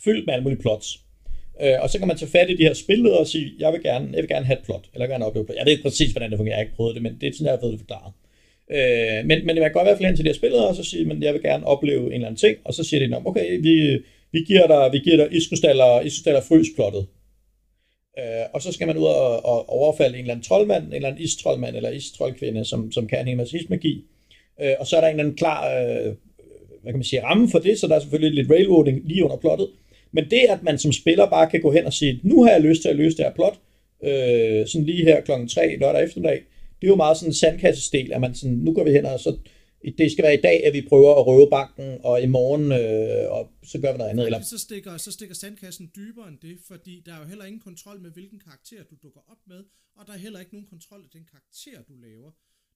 fyldt 0.04 0.26
med 0.26 0.34
alle 0.34 0.42
mulige 0.42 0.60
plots. 0.60 1.00
Øh, 1.62 1.82
og 1.82 1.90
så 1.90 1.98
kan 1.98 2.08
man 2.08 2.16
tage 2.16 2.30
fat 2.30 2.50
i 2.50 2.56
de 2.56 2.62
her 2.62 2.74
spilledere 2.74 3.18
og 3.18 3.26
sige, 3.26 3.52
jeg 3.58 3.72
vil 3.72 3.82
gerne, 3.82 4.08
jeg 4.12 4.22
vil 4.22 4.28
gerne 4.28 4.46
have 4.46 4.58
et 4.58 4.64
plot, 4.64 4.84
eller 4.94 5.06
gerne 5.06 5.26
opleve 5.26 5.44
plot. 5.44 5.56
Jeg 5.56 5.64
ved 5.66 5.72
ikke 5.72 5.82
præcis, 5.82 6.10
hvordan 6.12 6.30
det 6.30 6.38
fungerer, 6.38 6.54
jeg 6.54 6.58
har 6.58 6.64
ikke 6.66 6.76
prøvet 6.76 6.94
det, 6.94 7.02
men 7.02 7.16
det 7.20 7.28
er 7.28 7.32
sådan, 7.32 7.46
jeg 7.46 7.52
har 7.52 7.60
fået 7.60 7.72
det 7.72 7.80
forklaret. 7.80 8.12
Øh, 8.76 9.26
men, 9.28 9.46
men 9.46 9.54
man 9.56 9.64
kan 9.64 9.72
godt 9.72 9.84
i 9.84 9.88
hvert 9.88 9.98
fald 9.98 10.06
hen 10.06 10.16
til 10.16 10.24
de 10.24 10.28
her 10.30 10.34
spilledere, 10.34 10.68
og 10.68 10.74
så 10.74 10.84
sige, 10.84 11.04
men 11.04 11.22
jeg 11.22 11.32
vil 11.34 11.42
gerne 11.42 11.66
opleve 11.66 12.06
en 12.06 12.12
eller 12.12 12.26
anden 12.26 12.38
ting, 12.44 12.56
og 12.64 12.74
så 12.74 12.84
siger 12.84 13.06
de, 13.06 13.22
okay, 13.24 13.60
vi, 13.62 13.74
vi 14.32 14.40
giver 14.40 14.66
dig, 14.66 14.92
vi 14.92 14.98
giver 14.98 15.16
dig 15.16 15.28
iskustaller, 15.36 16.00
iskustaller 16.00 16.40
frysplottet. 16.40 17.06
Øh, 18.18 18.44
og 18.54 18.62
så 18.62 18.72
skal 18.72 18.86
man 18.86 18.96
ud 18.96 19.04
og, 19.04 19.46
og 19.46 19.68
overfalde 19.68 20.14
en 20.14 20.20
eller 20.20 20.34
anden 20.34 20.44
troldmand, 20.44 20.84
en 20.86 20.92
eller 20.92 21.08
anden 21.08 21.22
istroldmand, 21.22 21.76
eller 21.76 21.90
istroldkvinde, 21.90 22.64
som, 22.64 22.92
som 22.92 23.06
kan 23.06 23.28
en 23.28 23.36
masse 23.36 23.58
ismagi. 23.58 24.04
Øh, 24.62 24.74
og 24.80 24.86
så 24.86 24.96
er 24.96 25.00
der 25.00 25.08
en 25.08 25.14
eller 25.14 25.24
anden 25.24 25.36
klar, 25.36 25.60
øh, 25.80 26.14
hvad 26.82 26.92
kan 26.92 26.98
man 26.98 27.04
sige, 27.04 27.24
ramme 27.24 27.50
for 27.50 27.58
det, 27.58 27.78
så 27.78 27.86
der 27.86 27.94
er 27.94 28.00
selvfølgelig 28.00 28.34
lidt 28.34 28.50
railroading 28.50 29.00
lige 29.04 29.24
under 29.24 29.36
plottet. 29.36 29.68
Men 30.12 30.24
det, 30.30 30.42
at 30.48 30.62
man 30.62 30.78
som 30.78 30.92
spiller 30.92 31.30
bare 31.30 31.50
kan 31.50 31.60
gå 31.60 31.72
hen 31.72 31.86
og 31.86 31.92
sige, 31.92 32.20
nu 32.22 32.42
har 32.42 32.50
jeg 32.50 32.60
lyst 32.60 32.82
til 32.82 32.88
at 32.88 32.96
løse 32.96 33.16
det 33.16 33.24
her 33.24 33.34
plot, 33.34 33.60
øh, 34.04 34.66
sådan 34.66 34.86
lige 34.86 35.04
her 35.04 35.20
klokken 35.20 35.48
3 35.48 35.76
lørdag 35.76 36.04
eftermiddag, 36.04 36.42
det 36.80 36.86
er 36.86 36.88
jo 36.88 36.96
meget 36.96 37.16
sådan 37.16 37.30
en 37.30 37.34
sandkassestil, 37.34 38.12
at 38.12 38.20
man 38.20 38.34
sådan, 38.34 38.56
nu 38.56 38.74
går 38.74 38.84
vi 38.84 38.90
hen 38.90 39.06
og 39.06 39.20
så, 39.20 39.38
det 39.98 40.12
skal 40.12 40.22
være 40.22 40.34
i 40.34 40.40
dag, 40.40 40.66
at 40.66 40.72
vi 40.72 40.82
prøver 40.88 41.14
at 41.20 41.26
røve 41.26 41.50
banken, 41.50 41.98
og 42.04 42.22
i 42.22 42.26
morgen, 42.26 42.72
øh, 42.72 43.32
og 43.36 43.52
så 43.62 43.78
gør 43.80 43.92
vi 43.92 43.98
noget 43.98 44.10
andet. 44.10 44.26
Eller... 44.26 44.42
Så, 44.42 44.58
stikker, 44.58 44.96
så 44.96 45.12
stikker 45.12 45.34
sandkassen 45.34 45.90
dybere 45.96 46.28
end 46.28 46.38
det, 46.42 46.58
fordi 46.66 47.02
der 47.06 47.14
er 47.14 47.18
jo 47.18 47.24
heller 47.24 47.44
ingen 47.44 47.60
kontrol 47.60 48.00
med, 48.00 48.10
hvilken 48.10 48.38
karakter 48.38 48.82
du 48.90 48.94
dukker 49.02 49.20
op 49.30 49.42
med, 49.46 49.64
og 49.96 50.06
der 50.06 50.12
er 50.12 50.18
heller 50.18 50.40
ikke 50.40 50.52
nogen 50.52 50.66
kontrol 50.66 51.00
af 51.04 51.10
den 51.12 51.24
karakter, 51.32 51.82
du 51.88 51.94
laver. 52.06 52.30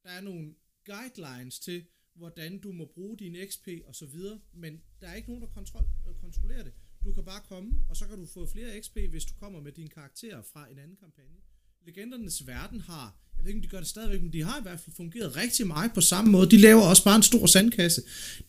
Der 0.05 0.11
er 0.19 0.21
nogle 0.21 0.45
guidelines 0.87 1.59
til, 1.59 1.83
hvordan 2.15 2.59
du 2.59 2.73
må 2.73 2.85
bruge 2.95 3.17
din 3.19 3.37
XP 3.49 3.69
og 3.87 3.95
så 3.95 4.07
videre, 4.07 4.39
men 4.55 4.83
der 5.01 5.07
er 5.07 5.15
ikke 5.15 5.29
nogen, 5.29 5.43
der 5.43 5.49
kontrol, 5.49 5.85
øh, 6.09 6.15
kontrollerer 6.21 6.63
det. 6.63 6.73
Du 7.05 7.13
kan 7.13 7.25
bare 7.25 7.41
komme, 7.49 7.71
og 7.91 7.97
så 7.97 8.05
kan 8.07 8.19
du 8.19 8.27
få 8.35 8.49
flere 8.53 8.81
XP, 8.81 8.97
hvis 9.11 9.25
du 9.25 9.35
kommer 9.41 9.61
med 9.61 9.73
din 9.73 9.89
karakter 9.89 10.43
fra 10.53 10.67
en 10.71 10.79
anden 10.79 10.97
kampagne. 10.97 11.39
Legendernes 11.87 12.47
Verden 12.47 12.81
har, 12.81 13.17
jeg 13.37 13.45
ved 13.45 13.49
ikke 13.49 13.59
om 13.59 13.63
de 13.63 13.69
gør 13.69 13.79
det 13.79 13.87
stadigvæk, 13.89 14.23
men 14.23 14.33
de 14.33 14.43
har 14.43 14.59
i 14.59 14.63
hvert 14.63 14.81
fald 14.81 14.97
fungeret 14.97 15.37
rigtig 15.37 15.67
meget 15.67 15.93
på 15.95 16.01
samme 16.01 16.31
måde. 16.31 16.51
De 16.51 16.57
laver 16.57 16.83
også 16.83 17.05
bare 17.05 17.17
en 17.17 17.23
stor 17.23 17.47
sandkasse. 17.47 18.03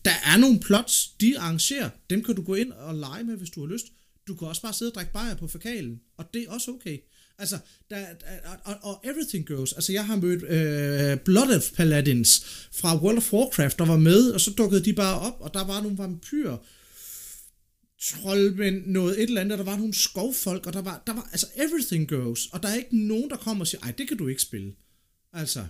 Der 0.04 0.14
er 0.24 0.36
nogle 0.36 0.60
plots, 0.60 1.08
de 1.20 1.38
arrangerer, 1.38 1.90
dem 2.10 2.24
kan 2.24 2.34
du 2.34 2.42
gå 2.42 2.54
ind 2.54 2.72
og 2.72 2.94
lege 2.94 3.24
med, 3.24 3.36
hvis 3.36 3.50
du 3.50 3.66
har 3.66 3.72
lyst. 3.72 3.86
Du 4.26 4.34
kan 4.34 4.48
også 4.48 4.62
bare 4.62 4.72
sidde 4.72 4.90
og 4.90 4.94
drikke 4.94 5.12
bajer 5.12 5.34
på 5.34 5.48
fakalen, 5.48 6.00
og 6.16 6.34
det 6.34 6.42
er 6.42 6.50
også 6.50 6.70
okay. 6.70 6.98
Altså, 7.38 7.58
der, 7.90 8.06
og, 8.64 8.74
og 8.82 9.00
everything 9.04 9.46
goes. 9.46 9.72
Altså, 9.72 9.92
jeg 9.92 10.06
har 10.06 10.16
mødt 10.16 10.42
øh, 10.42 11.18
Blood 11.24 11.56
of 11.56 11.72
Paladins 11.76 12.44
fra 12.72 12.96
World 13.02 13.16
of 13.16 13.32
Warcraft, 13.32 13.78
der 13.78 13.84
var 13.86 13.96
med, 13.96 14.30
og 14.30 14.40
så 14.40 14.50
dukkede 14.50 14.84
de 14.84 14.92
bare 14.92 15.20
op, 15.20 15.40
og 15.40 15.54
der 15.54 15.64
var 15.64 15.82
nogle 15.82 15.98
vampyrer, 15.98 16.58
troldmænd, 18.04 18.86
noget 18.86 19.22
et 19.22 19.28
eller 19.28 19.40
andet, 19.40 19.58
der 19.58 19.64
var 19.64 19.76
nogle 19.76 19.94
skovfolk, 19.94 20.66
og 20.66 20.72
der 20.72 20.82
var, 20.82 21.02
der 21.06 21.12
var, 21.12 21.28
altså 21.32 21.46
everything 21.56 22.08
goes, 22.08 22.46
og 22.46 22.62
der 22.62 22.68
er 22.68 22.74
ikke 22.74 22.98
nogen, 22.98 23.30
der 23.30 23.36
kommer 23.36 23.62
og 23.62 23.66
siger, 23.66 23.82
ej, 23.82 23.90
det 23.90 24.08
kan 24.08 24.16
du 24.16 24.28
ikke 24.28 24.42
spille. 24.42 24.72
Altså, 25.32 25.64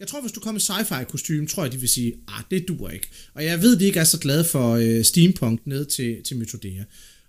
jeg 0.00 0.08
tror, 0.08 0.20
hvis 0.20 0.32
du 0.32 0.40
kommer 0.40 0.60
i 0.60 0.62
sci-fi 0.62 1.04
kostume, 1.04 1.46
tror 1.46 1.62
jeg, 1.62 1.72
de 1.72 1.80
vil 1.80 1.88
sige, 1.88 2.14
ah, 2.28 2.44
det 2.50 2.68
duer 2.68 2.90
ikke. 2.90 3.08
Og 3.34 3.44
jeg 3.44 3.62
ved, 3.62 3.76
de 3.78 3.84
ikke 3.84 4.00
er 4.00 4.04
så 4.04 4.18
glade 4.18 4.44
for 4.44 4.74
øh, 4.74 5.04
steampunk 5.04 5.66
ned 5.66 5.84
til, 5.84 6.22
til 6.22 6.36
Mythodea. 6.36 6.84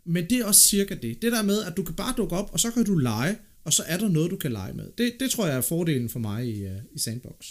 Men 0.05 0.29
det 0.29 0.39
er 0.39 0.45
også 0.45 0.67
cirka 0.67 0.95
det. 1.01 1.21
Det 1.21 1.31
der 1.31 1.43
med, 1.43 1.63
at 1.63 1.77
du 1.77 1.83
kan 1.83 1.95
bare 1.95 2.13
dukke 2.17 2.35
op, 2.35 2.49
og 2.53 2.59
så 2.59 2.71
kan 2.71 2.85
du 2.85 2.95
lege, 2.95 3.37
og 3.63 3.73
så 3.73 3.83
er 3.87 3.97
der 3.97 4.09
noget, 4.09 4.31
du 4.31 4.35
kan 4.35 4.51
lege 4.51 4.73
med. 4.73 4.91
Det, 4.97 5.13
det 5.19 5.31
tror 5.31 5.47
jeg 5.47 5.57
er 5.57 5.61
fordelen 5.61 6.09
for 6.09 6.19
mig 6.19 6.47
i, 6.47 6.63
øh, 6.63 6.77
i 6.95 6.99
Sandbox. 6.99 7.45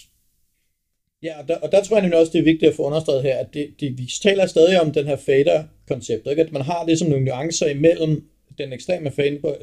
Ja, 1.25 1.41
og 1.41 1.49
der, 1.49 1.57
og 1.57 1.73
der 1.73 1.83
tror 1.83 1.97
jeg 1.97 2.03
nemlig 2.03 2.21
også, 2.21 2.33
det 2.33 2.39
er 2.39 2.45
vigtigt 2.45 2.71
at 2.71 2.77
få 2.77 2.83
understreget 2.83 3.23
her, 3.23 3.37
at 3.37 3.47
det, 3.55 3.67
det, 3.81 3.99
vi 3.99 4.11
taler 4.23 4.47
stadig 4.47 4.81
om 4.81 4.93
den 4.93 5.07
her 5.07 5.17
fader-koncept, 5.17 6.27
ikke? 6.31 6.43
at 6.43 6.53
man 6.53 6.63
har 6.63 6.85
ligesom 6.87 7.09
nogle 7.09 7.25
nuancer 7.25 7.67
imellem 7.67 8.25
den 8.59 8.73
ekstreme 8.73 9.11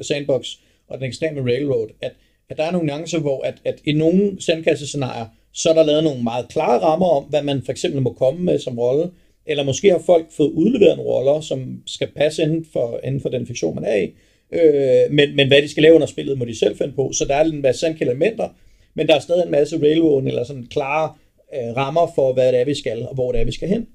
sandbox 0.02 0.46
og 0.88 0.98
den 0.98 1.06
ekstreme 1.06 1.40
railroad, 1.40 1.88
at, 2.00 2.12
at 2.50 2.56
der 2.56 2.64
er 2.64 2.70
nogle 2.70 2.86
nuancer, 2.86 3.18
hvor 3.18 3.42
at, 3.42 3.54
at 3.64 3.80
i 3.84 3.92
nogle 3.92 4.42
sandkassescenarier, 4.42 5.26
så 5.52 5.70
er 5.70 5.74
der 5.74 5.82
lavet 5.82 6.04
nogle 6.04 6.22
meget 6.22 6.48
klare 6.48 6.80
rammer 6.80 7.06
om, 7.06 7.24
hvad 7.24 7.42
man 7.42 7.62
for 7.64 7.72
eksempel 7.72 8.02
må 8.02 8.12
komme 8.12 8.40
med 8.40 8.58
som 8.58 8.78
rolle, 8.78 9.10
eller 9.46 9.64
måske 9.64 9.90
har 9.90 10.02
folk 10.06 10.26
fået 10.36 10.50
udleveret 10.50 10.96
nogle 10.96 11.12
roller, 11.12 11.40
som 11.40 11.82
skal 11.86 12.08
passe 12.16 12.42
inden 12.42 12.66
for, 12.72 13.00
inden 13.04 13.20
for 13.20 13.28
den 13.28 13.46
fiktion, 13.46 13.74
man 13.74 13.84
er 13.84 13.96
i, 13.96 14.14
øh, 14.52 15.10
men, 15.10 15.36
men 15.36 15.48
hvad 15.48 15.62
de 15.62 15.68
skal 15.68 15.82
lave 15.82 15.94
under 15.94 16.06
spillet, 16.06 16.38
må 16.38 16.44
de 16.44 16.58
selv 16.58 16.76
finde 16.76 16.92
på, 16.92 17.12
så 17.12 17.24
der 17.24 17.34
er 17.34 17.44
en 17.44 17.62
masse 17.62 17.96
elementer, 18.00 18.48
men 18.94 19.06
der 19.06 19.14
er 19.14 19.20
stadig 19.20 19.44
en 19.44 19.50
masse 19.50 19.80
railroad, 19.80 20.22
eller 20.22 20.44
sådan 20.44 20.66
klare 20.70 21.14
øh, 21.54 21.76
rammer 21.76 22.12
for, 22.14 22.32
hvad 22.32 22.52
det 22.52 22.60
er, 22.60 22.64
vi 22.64 22.74
skal, 22.74 23.06
og 23.06 23.14
hvor 23.14 23.32
det 23.32 23.40
er, 23.40 23.44
vi 23.44 23.52
skal 23.52 23.68
hen. 23.68 23.86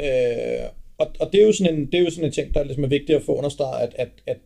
Øh, 0.00 0.68
og, 0.98 1.06
og 1.20 1.32
det 1.32 1.40
er 1.40 1.46
jo 1.46 1.52
sådan 1.52 1.74
en, 1.74 1.86
det 1.86 1.94
er 1.94 2.04
jo 2.04 2.10
sådan 2.10 2.24
en 2.24 2.32
ting, 2.32 2.54
der 2.54 2.64
ligesom 2.64 2.84
er 2.84 2.88
vigtigt 2.88 3.16
at 3.16 3.22
få 3.22 3.34
understreget, 3.34 3.82
at, 3.82 3.94
at, 3.98 4.08
at 4.26 4.36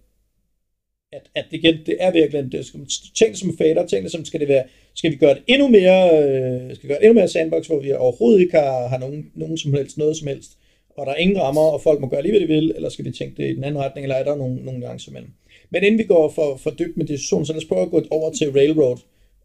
at, 1.13 1.23
at 1.35 1.45
det, 1.51 1.57
igen, 1.57 1.77
det 1.87 1.97
er 2.01 2.11
virkelig 2.11 2.53
det, 2.53 2.67
ting 3.15 3.37
som 3.37 3.57
fader, 3.59 3.87
ting 3.87 4.11
som 4.11 4.25
skal 4.25 4.41
det 4.41 4.49
være, 4.49 4.65
skal 4.95 5.11
vi 5.11 5.17
gøre 5.17 5.35
det 5.35 5.43
endnu 5.47 5.69
mere, 5.69 6.23
øh, 6.23 6.75
skal 6.75 6.83
vi 6.83 6.89
gøre 6.89 6.99
det 6.99 7.07
endnu 7.07 7.21
mere 7.21 7.29
sandbox, 7.29 7.67
hvor 7.67 7.81
vi 7.81 7.93
overhovedet 7.93 8.41
ikke 8.41 8.57
har, 8.59 8.89
har 8.89 8.99
nogen, 8.99 9.31
nogen 9.35 9.59
som 9.59 9.75
helst, 9.75 9.99
noget 9.99 10.17
som 10.17 10.29
helst, 10.29 10.51
og 10.97 11.07
der 11.07 11.13
er 11.13 11.17
ingen 11.17 11.41
rammer, 11.41 11.63
og 11.63 11.81
folk 11.83 12.01
må 12.01 12.09
gøre 12.09 12.23
lige, 12.23 12.33
hvad 12.33 12.41
de 12.41 12.47
vil, 12.47 12.73
eller 12.77 12.89
skal 12.89 13.05
vi 13.05 13.11
tænke 13.11 13.43
det 13.43 13.51
i 13.51 13.55
den 13.55 13.65
anden 13.65 13.83
retning, 13.83 14.05
eller 14.05 14.17
er 14.17 14.25
der 14.25 14.37
nogle, 14.37 14.57
nogle 14.57 14.81
nuancer 14.81 15.11
imellem. 15.11 15.31
Men 15.71 15.85
inden 15.85 15.99
vi 15.99 16.05
går 16.05 16.31
for, 16.31 16.57
for 16.57 16.71
dybt 16.71 16.97
med 16.97 17.07
diskussionen, 17.07 17.47
så 17.47 17.53
lad 17.53 17.63
os 17.63 17.69
prøve 17.69 17.83
at 17.83 17.91
gå 17.91 18.03
over 18.11 18.33
til 18.33 18.53
Railroad, 18.53 18.97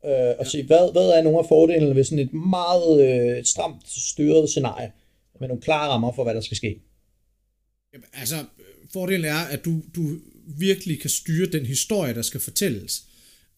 øh, 0.06 0.34
og 0.40 0.48
se, 0.48 0.64
hvad, 0.64 0.92
hvad 0.92 1.10
er 1.10 1.22
nogle 1.22 1.40
af 1.40 1.46
fordelene 1.48 1.96
ved 1.96 2.04
sådan 2.04 2.26
et 2.26 2.34
meget 2.34 2.94
øh, 3.08 3.46
stramt 3.46 3.90
styret 3.90 4.50
scenarie, 4.50 4.92
med 5.40 5.48
nogle 5.48 5.62
klare 5.62 5.90
rammer 5.90 6.12
for, 6.12 6.24
hvad 6.24 6.36
der 6.36 6.42
skal 6.42 6.58
ske? 6.58 6.82
Jamen, 7.94 8.06
altså, 8.14 8.36
fordelen 8.94 9.26
er, 9.26 9.40
at 9.52 9.66
du, 9.66 9.82
du 9.96 10.18
virkelig 10.58 11.02
kan 11.02 11.10
styre 11.10 11.52
den 11.52 11.66
historie, 11.66 12.14
der 12.14 12.22
skal 12.22 12.40
fortælles. 12.40 13.04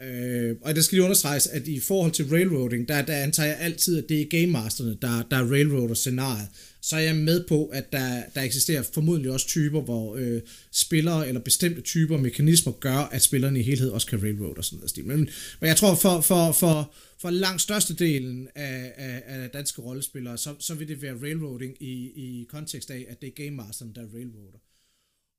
Øh, 0.02 0.56
og 0.62 0.76
det 0.76 0.86
skal 0.86 0.96
lige 0.96 1.04
understreges, 1.04 1.48
at 1.48 1.68
i 1.68 1.80
forhold 1.80 2.12
til 2.12 2.30
railroading, 2.30 2.88
der, 2.88 3.02
der 3.02 3.16
antager 3.16 3.48
jeg 3.48 3.58
altid, 3.60 4.04
at 4.04 4.10
det 4.10 4.22
er 4.22 4.26
game 4.26 4.52
masterne, 4.52 4.98
der, 5.02 5.24
der 5.32 5.38
er 5.38 5.52
railroader 5.52 5.94
scenariet. 5.94 6.48
Så 6.86 6.96
er 6.96 7.00
jeg 7.00 7.16
med 7.16 7.48
på, 7.48 7.66
at 7.66 7.92
der, 7.92 8.24
der 8.36 8.42
eksisterer 8.42 8.84
formodentlig 8.94 9.32
også 9.32 9.48
typer, 9.48 9.82
hvor 9.82 10.16
øh, 10.16 10.42
spillere 10.72 11.28
eller 11.28 11.42
bestemte 11.42 11.82
typer 11.82 12.18
mekanismer 12.18 12.74
gør, 12.74 12.98
at 12.98 13.22
spillerne 13.22 13.60
i 13.60 13.64
helhed 13.64 13.90
også 13.90 14.08
kan 14.08 14.24
railroad 14.24 14.58
og 14.58 14.66
sådan 14.66 14.78
noget 14.78 14.90
stil. 14.90 15.06
Men, 15.06 15.20
men 15.60 15.68
jeg 15.68 15.78
tror, 15.78 15.96
for, 15.96 16.22
for, 16.22 16.52
for, 16.52 16.94
for 17.18 17.30
langt 17.30 17.62
størstedelen 17.62 18.48
af, 18.56 18.94
af, 18.96 19.24
af 19.26 19.50
danske 19.50 19.82
rollespillere, 19.82 20.38
så, 20.38 20.56
så 20.60 20.74
vil 20.74 20.88
det 20.88 21.02
være 21.02 21.22
railroading 21.22 21.76
i, 21.80 21.94
i 22.16 22.48
kontekst 22.50 22.92
af, 22.92 23.06
at 23.10 23.22
det 23.22 23.28
er 23.28 23.44
game 23.44 23.56
masteren, 23.56 23.96
der 23.96 24.02
railroader. 24.14 24.60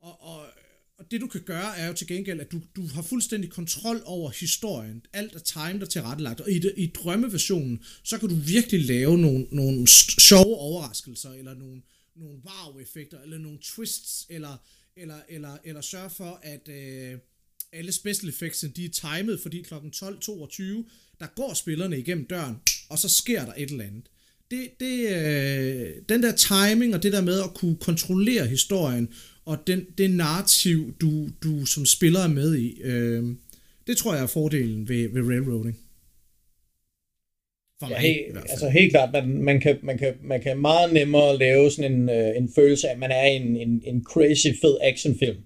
Og, 0.01 0.23
og 0.23 0.47
og 0.99 1.11
det 1.11 1.21
du 1.21 1.27
kan 1.27 1.41
gøre 1.41 1.79
er 1.79 1.87
jo 1.87 1.93
til 1.93 2.07
gengæld, 2.07 2.41
at 2.41 2.53
du, 2.53 2.61
du 2.77 2.87
har 2.87 3.03
fuldstændig 3.03 3.51
kontrol 3.51 4.03
over 4.05 4.31
historien. 4.31 5.03
Alt 5.13 5.35
er 5.35 5.39
timet 5.39 5.83
og 5.83 5.91
tilrettelagt. 5.91 6.41
Og 6.41 6.51
i, 6.51 6.59
det, 6.59 6.75
i 6.77 6.87
drømmeversionen, 6.87 7.83
så 8.03 8.19
kan 8.19 8.29
du 8.29 8.35
virkelig 8.35 8.87
lave 8.87 9.19
nogle, 9.19 9.47
nogle 9.51 9.87
sjove 10.21 10.57
overraskelser, 10.57 11.33
eller 11.33 11.55
nogle, 11.55 11.83
nogle 12.17 12.39
wow-effekter, 12.45 13.21
eller 13.21 13.39
nogle 13.39 13.59
twists, 13.63 14.27
eller, 14.29 14.57
eller, 14.97 15.19
eller, 15.29 15.57
eller 15.65 15.81
sørge 15.81 16.11
for, 16.11 16.41
at 16.43 16.69
øh, 16.69 17.19
alle 17.73 17.93
special 17.93 18.29
effects 18.29 18.65
de 18.77 18.85
er 18.85 18.89
timet, 18.89 19.41
fordi 19.41 19.63
kl. 19.63 19.75
12.22, 19.75 20.63
der 21.21 21.27
går 21.37 21.55
spillerne 21.55 21.99
igennem 21.99 22.27
døren, 22.27 22.57
og 22.89 22.99
så 22.99 23.09
sker 23.09 23.45
der 23.45 23.53
et 23.57 23.71
eller 23.71 23.85
andet. 23.85 24.11
Det, 24.51 24.71
det, 24.81 25.09
øh, 25.09 25.95
den 26.09 26.23
der 26.23 26.37
timing 26.37 26.95
og 26.95 27.03
det 27.03 27.13
der 27.13 27.21
med 27.21 27.41
at 27.41 27.55
kunne 27.55 27.77
kontrollere 27.77 28.47
historien, 28.47 29.09
og 29.47 29.67
den, 29.67 29.87
det 29.99 30.11
narrativ, 30.11 30.95
du, 31.01 31.11
du 31.43 31.67
som 31.67 31.87
spiller 31.87 32.21
er 32.21 32.29
med 32.29 32.57
i, 32.57 32.81
øh, 32.83 33.25
det 33.87 33.97
tror 33.97 34.15
jeg 34.15 34.23
er 34.23 34.27
fordelen 34.27 34.89
ved, 34.89 35.09
ved 35.09 35.23
railroading. 35.23 35.79
For 37.81 37.89
ja, 37.89 37.95
mig, 37.95 38.01
helt, 38.01 38.37
altså 38.37 38.69
helt 38.69 38.93
klart, 38.93 39.13
man, 39.13 39.29
man, 39.29 39.61
kan, 39.61 39.79
man, 39.83 39.99
kan, 39.99 40.15
man 40.23 40.41
kan 40.41 40.59
meget 40.59 40.93
nemmere 40.93 41.39
lave 41.39 41.71
sådan 41.71 41.93
en, 41.93 42.09
øh, 42.09 42.37
en 42.37 42.51
følelse 42.55 42.89
af, 42.89 42.93
at 42.93 42.99
man 42.99 43.11
er 43.11 43.23
en, 43.25 43.57
en, 43.57 43.83
en 43.87 44.05
crazy 44.05 44.49
fed 44.61 44.79
actionfilm, 44.83 45.37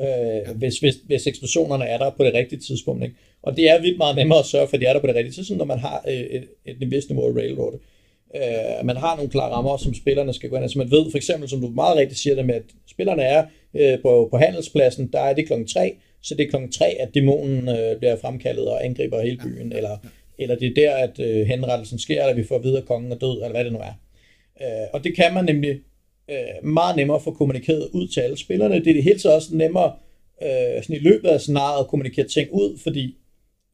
øh, 0.00 0.06
ja. 0.06 0.52
hvis, 0.52 0.78
hvis, 0.78 0.94
hvis 1.06 1.26
eksplosionerne 1.26 1.84
er 1.84 1.98
der 1.98 2.10
på 2.10 2.24
det 2.24 2.34
rigtige 2.34 2.60
tidspunkt. 2.60 3.04
Ikke? 3.04 3.16
Og 3.42 3.56
det 3.56 3.70
er 3.70 3.80
vildt 3.80 3.98
meget 3.98 4.16
nemmere 4.16 4.38
at 4.38 4.46
sørge 4.46 4.68
for, 4.68 4.74
at 4.74 4.80
de 4.80 4.86
er 4.86 4.92
der 4.92 5.00
på 5.00 5.06
det 5.06 5.14
rigtige 5.14 5.34
tidspunkt, 5.34 5.58
når 5.58 5.64
man 5.64 5.78
har 5.78 6.04
øh, 6.08 6.14
et, 6.14 6.48
et, 6.64 6.76
et 6.82 6.90
vist 6.90 7.08
niveau 7.08 7.28
af 7.28 7.34
railroad. 7.34 7.74
Øh, 7.74 7.80
Øh, 8.34 8.86
man 8.86 8.96
har 8.96 9.16
nogle 9.16 9.30
klare 9.30 9.52
rammer, 9.52 9.76
som 9.76 9.94
spillerne 9.94 10.32
skal 10.32 10.50
gå 10.50 10.56
ind. 10.56 10.64
Altså 10.64 10.78
man 10.78 10.90
ved 10.90 11.10
for 11.10 11.16
eksempel, 11.16 11.48
som 11.48 11.60
du 11.60 11.68
meget 11.68 11.96
rigtigt 11.96 12.20
siger 12.20 12.36
det 12.36 12.46
med, 12.46 12.54
at 12.54 12.62
spillerne 12.90 13.22
er 13.22 13.46
øh, 13.74 14.02
på, 14.02 14.28
på 14.30 14.36
handelspladsen, 14.36 15.10
der 15.12 15.20
er 15.20 15.34
det 15.34 15.46
klokken 15.46 15.68
3, 15.68 15.96
så 16.22 16.34
det 16.34 16.46
er 16.46 16.50
klokken 16.50 16.72
3, 16.72 16.86
at 16.86 17.14
dæmonen 17.14 17.68
øh, 17.68 17.98
bliver 17.98 18.16
fremkaldet 18.16 18.68
og 18.68 18.84
angriber 18.84 19.22
hele 19.22 19.38
byen, 19.38 19.70
ja. 19.70 19.76
eller, 19.76 19.96
eller 20.38 20.56
det 20.56 20.68
er 20.68 20.74
der, 20.74 20.94
at 20.94 21.20
øh, 21.20 21.46
henrettelsen 21.46 21.98
sker, 21.98 22.22
eller 22.22 22.34
vi 22.34 22.44
får 22.44 22.58
videre, 22.58 22.80
at 22.80 22.88
kongen 22.88 23.12
er 23.12 23.16
død, 23.16 23.34
eller 23.34 23.50
hvad 23.50 23.64
det 23.64 23.72
nu 23.72 23.78
er. 23.78 23.94
Øh, 24.62 24.86
og 24.92 25.04
det 25.04 25.16
kan 25.16 25.34
man 25.34 25.44
nemlig 25.44 25.80
øh, 26.30 26.68
meget 26.68 26.96
nemmere 26.96 27.20
få 27.20 27.30
kommunikeret 27.30 27.88
ud 27.92 28.08
til 28.08 28.20
alle 28.20 28.36
spillerne. 28.36 28.74
Det 28.74 28.86
er 28.86 28.94
det 28.94 29.02
helt 29.02 29.20
så 29.20 29.34
også 29.34 29.48
nemmere 29.56 29.92
øh, 30.42 30.82
sådan 30.82 30.96
i 30.96 30.98
løbet 30.98 31.28
af 31.28 31.40
scenariet 31.40 31.80
at 31.80 31.88
kommunikere 31.88 32.26
ting 32.26 32.52
ud, 32.52 32.78
fordi 32.82 33.16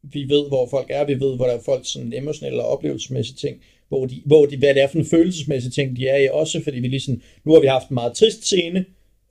vi 0.02 0.28
ved, 0.28 0.48
hvor 0.48 0.68
folk 0.70 0.86
er, 0.90 1.04
vi 1.04 1.20
ved, 1.20 1.36
hvor 1.36 1.46
der 1.46 1.54
er 1.54 1.62
folk 1.64 1.82
sådan 1.84 2.12
emotionelle 2.12 2.62
og 2.62 2.68
oplevelsesmæssige 2.68 3.36
ting, 3.36 3.56
hvor 3.92 4.06
de, 4.06 4.22
hvor 4.24 4.46
de, 4.46 4.56
hvad 4.56 4.74
det 4.74 4.82
er 4.82 4.86
for 4.86 4.98
en 4.98 5.04
følelsesmæssige 5.04 5.70
ting, 5.70 5.96
de 5.96 6.08
er 6.08 6.16
i 6.16 6.28
også, 6.32 6.60
fordi 6.64 6.80
vi 6.80 6.88
ligesom, 6.88 7.20
nu 7.44 7.52
har 7.52 7.60
vi 7.60 7.66
haft 7.66 7.88
en 7.88 7.94
meget 7.94 8.12
trist 8.14 8.44
scene, 8.44 8.84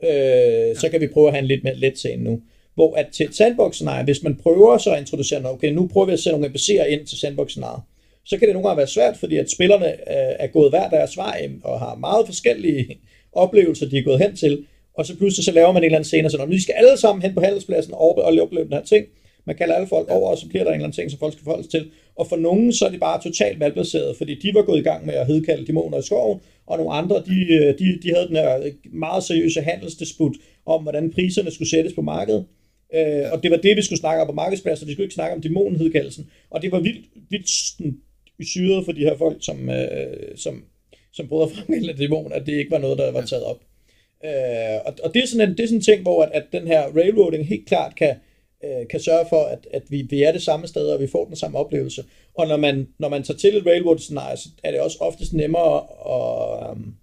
øh, 0.04 0.76
så 0.76 0.88
kan 0.92 1.02
vi 1.02 1.08
prøve 1.08 1.28
at 1.28 1.34
have 1.34 1.42
en 1.42 1.48
lidt 1.48 1.64
mere 1.64 1.76
let 1.76 1.98
scene 1.98 2.24
nu. 2.24 2.42
Hvor 2.76 2.96
at 2.96 3.08
til 3.12 3.34
sandbox 3.34 3.82
nej, 3.82 4.04
hvis 4.04 4.24
man 4.24 4.36
prøver 4.36 4.78
så 4.78 4.94
at 4.94 5.00
introducere 5.00 5.42
noget, 5.42 5.58
okay, 5.58 5.72
nu 5.72 5.88
prøver 5.88 6.06
vi 6.06 6.14
at 6.14 6.20
sætte 6.20 6.40
nogle 6.40 6.54
NPC'er 6.54 6.86
ind 6.86 7.08
til 7.08 7.18
sandbox 7.18 7.58
så 8.26 8.38
kan 8.38 8.48
det 8.48 8.54
nogle 8.54 8.68
gange 8.68 8.78
være 8.78 8.88
svært, 8.88 9.18
fordi 9.18 9.38
at 9.38 9.52
spillerne 9.52 9.88
øh, 9.88 10.36
er 10.40 10.48
gået 10.48 10.70
hver 10.70 10.90
deres 10.90 11.18
vej, 11.18 11.50
og 11.64 11.80
har 11.80 11.96
meget 11.96 12.26
forskellige 12.26 12.98
oplevelser, 13.34 13.90
de 13.90 13.98
er 13.98 14.04
gået 14.04 14.20
hen 14.20 14.36
til, 14.36 14.66
og 14.94 15.06
så 15.06 15.18
pludselig 15.18 15.46
så 15.46 15.52
laver 15.52 15.72
man 15.72 15.82
en 15.82 15.86
eller 15.86 15.98
anden 15.98 16.08
scene, 16.08 16.28
og 16.28 16.32
så 16.32 16.38
når 16.38 16.46
vi 16.46 16.62
skal 16.62 16.76
alle 16.78 16.98
sammen 16.98 17.22
hen 17.22 17.34
på 17.34 17.42
handelspladsen 17.42 17.94
og, 17.94 18.18
og 18.18 18.34
opleve 18.42 18.66
den 18.66 18.74
her 18.74 18.84
ting, 18.84 19.06
man 19.46 19.56
kalder 19.56 19.76
alle 19.76 19.88
folk 19.88 20.10
over, 20.10 20.30
og 20.30 20.38
så 20.38 20.48
bliver 20.48 20.64
der 20.64 20.72
en 20.72 20.76
eller 20.76 20.86
anden 20.86 20.96
ting, 20.96 21.12
som 21.12 21.20
folk 21.20 21.34
skal 21.34 21.44
forholde 21.44 21.64
sig 21.64 21.72
til. 21.72 21.92
Og 22.16 22.28
for 22.28 22.36
nogen, 22.36 22.74
så 22.74 22.86
er 22.86 22.90
det 22.90 23.00
bare 23.00 23.22
totalt 23.22 23.60
malplaceret, 23.60 24.18
fordi 24.18 24.36
de 24.36 24.54
var 24.54 24.62
gået 24.62 24.80
i 24.80 24.84
gang 24.84 25.06
med 25.06 25.14
at 25.14 25.28
hedkalde 25.28 25.66
dæmoner 25.66 25.98
i 25.98 26.02
skoven, 26.02 26.40
og 26.68 26.78
nogle 26.78 26.94
andre, 26.94 27.16
de, 27.16 27.54
øh, 27.54 27.80
de, 27.80 28.00
de 28.04 28.14
havde 28.14 28.28
den 28.28 28.36
her 28.36 28.72
meget 28.94 29.24
seriøse 29.24 29.62
handelsdisput 29.62 30.36
om, 30.66 30.82
hvordan 30.82 31.12
priserne 31.12 31.52
skulle 31.52 31.70
sættes 31.70 31.94
på 31.94 32.02
markedet. 32.02 32.46
Øh, 32.96 33.26
og 33.32 33.44
det 33.44 33.52
var 33.52 33.58
det, 33.58 33.78
vi 33.78 33.82
skulle 33.82 34.00
snakke 34.00 34.22
om 34.22 34.28
på 34.28 34.34
markedspladsen, 34.34 34.88
vi 34.88 34.94
skulle 34.94 35.06
ikke 35.06 35.14
snakke 35.14 35.36
om 35.36 35.42
dæmonenhedkaldelsen. 35.42 36.30
Og 36.50 36.62
det 36.62 36.72
var 36.72 36.80
vildt, 36.80 37.06
vildt 37.30 37.50
syret 38.48 38.86
for 38.86 38.92
de 38.92 39.02
her 39.02 39.18
folk, 39.18 39.38
som, 39.46 39.70
øh, 39.70 40.38
som, 40.38 40.64
som 41.14 41.28
prøvede 41.28 41.50
at 41.50 41.52
fremkalde 41.56 41.98
dæmoner, 41.98 42.36
at 42.36 42.46
det 42.46 42.54
ikke 42.54 42.72
var 42.72 42.78
noget, 42.78 42.98
der 42.98 43.12
var 43.12 43.22
taget 43.22 43.44
op. 43.44 43.62
Øh, 44.26 44.80
og, 44.86 44.94
og 45.04 45.14
det 45.14 45.24
er 45.24 45.28
sådan 45.28 45.50
en, 45.50 45.58
det 45.58 45.64
er 45.64 45.68
sådan 45.68 45.78
en 45.78 45.82
ting, 45.82 46.02
hvor 46.02 46.24
at, 46.24 46.32
at 46.34 46.44
den 46.52 46.68
her 46.68 46.82
railroading 46.82 47.48
helt 47.48 47.68
klart 47.68 47.96
kan, 47.96 48.10
øh, 48.10 48.16
kan 48.90 49.00
sørge 49.00 49.26
for, 49.30 49.44
at, 49.44 49.68
at 49.74 49.84
vi, 49.90 50.02
vi 50.10 50.24
er 50.24 50.32
det 50.32 50.42
samme 50.42 50.68
sted, 50.68 50.88
og 50.88 51.00
vi 51.00 51.08
får 51.08 51.26
den 51.26 51.36
samme 51.36 51.58
oplevelse. 51.58 52.04
Og 52.38 52.48
når 52.48 52.58
man, 52.58 52.88
når 53.00 53.10
man 53.10 53.24
tager 53.24 53.38
til 53.38 53.58
et 53.58 53.66
railroad-scenarie, 53.66 54.38
så 54.38 54.50
er 54.64 54.72
det 54.72 54.80
også 54.80 54.98
oftest 55.00 55.34
nemmere 55.34 55.78
at, 56.16 56.72
um, 56.72 56.96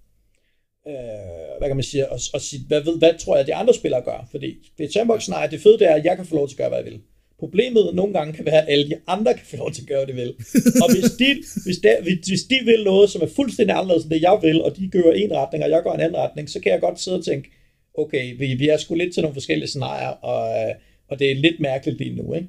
øh, 0.88 1.58
hvad 1.58 1.68
kan 1.68 1.76
man 1.76 1.82
sige, 1.82 2.04
at, 2.04 2.20
at 2.34 2.42
sige, 2.42 2.62
hvad, 2.68 2.80
ved, 2.80 2.98
hvad 2.98 3.18
tror 3.18 3.36
jeg, 3.36 3.46
de 3.46 3.54
andre 3.54 3.74
spillere 3.74 4.02
gør? 4.02 4.28
Fordi 4.30 4.56
det 4.78 4.92
sandbox-scenarie, 4.92 5.50
det 5.50 5.60
fede 5.60 5.78
det 5.78 5.90
er, 5.90 5.94
at 5.94 6.04
jeg 6.04 6.16
kan 6.16 6.26
få 6.26 6.34
lov 6.34 6.48
til 6.48 6.54
at 6.54 6.58
gøre, 6.58 6.68
hvad 6.68 6.78
jeg 6.78 6.86
vil. 6.86 7.00
Problemet 7.38 7.94
nogle 7.94 8.12
gange 8.12 8.32
kan 8.32 8.44
være, 8.46 8.62
at 8.62 8.72
alle 8.72 8.88
de 8.90 8.96
andre 9.06 9.34
kan 9.34 9.46
få 9.46 9.56
lov 9.56 9.72
til 9.72 9.82
at 9.82 9.88
gøre, 9.88 10.04
hvad 10.04 10.14
de 10.14 10.20
vil. 10.20 10.34
Og 10.82 10.92
hvis 10.94 11.10
de, 11.18 11.42
hvis, 11.64 11.78
de, 11.78 11.88
hvis 12.28 12.42
de 12.50 12.58
vil 12.64 12.84
noget, 12.84 13.10
som 13.10 13.22
er 13.22 13.26
fuldstændig 13.26 13.76
anderledes 13.76 14.04
end 14.04 14.12
det, 14.12 14.22
jeg 14.22 14.38
vil, 14.42 14.62
og 14.62 14.76
de 14.76 14.88
gør 14.88 15.12
en 15.12 15.32
retning, 15.36 15.64
og 15.64 15.70
jeg 15.70 15.82
går 15.82 15.94
en 15.94 16.00
anden 16.00 16.16
retning, 16.16 16.50
så 16.50 16.60
kan 16.60 16.72
jeg 16.72 16.80
godt 16.80 17.00
sidde 17.00 17.18
og 17.18 17.24
tænke, 17.24 17.50
okay, 17.94 18.38
vi, 18.38 18.54
vi 18.54 18.68
er 18.68 18.76
sgu 18.76 18.94
lidt 18.94 19.14
til 19.14 19.22
nogle 19.22 19.34
forskellige 19.34 19.68
scenarier, 19.68 20.08
og, 20.08 20.74
og 21.08 21.18
det 21.18 21.30
er 21.30 21.34
lidt 21.34 21.60
mærkeligt 21.60 21.98
lige 21.98 22.22
nu. 22.22 22.34
Ikke? 22.34 22.48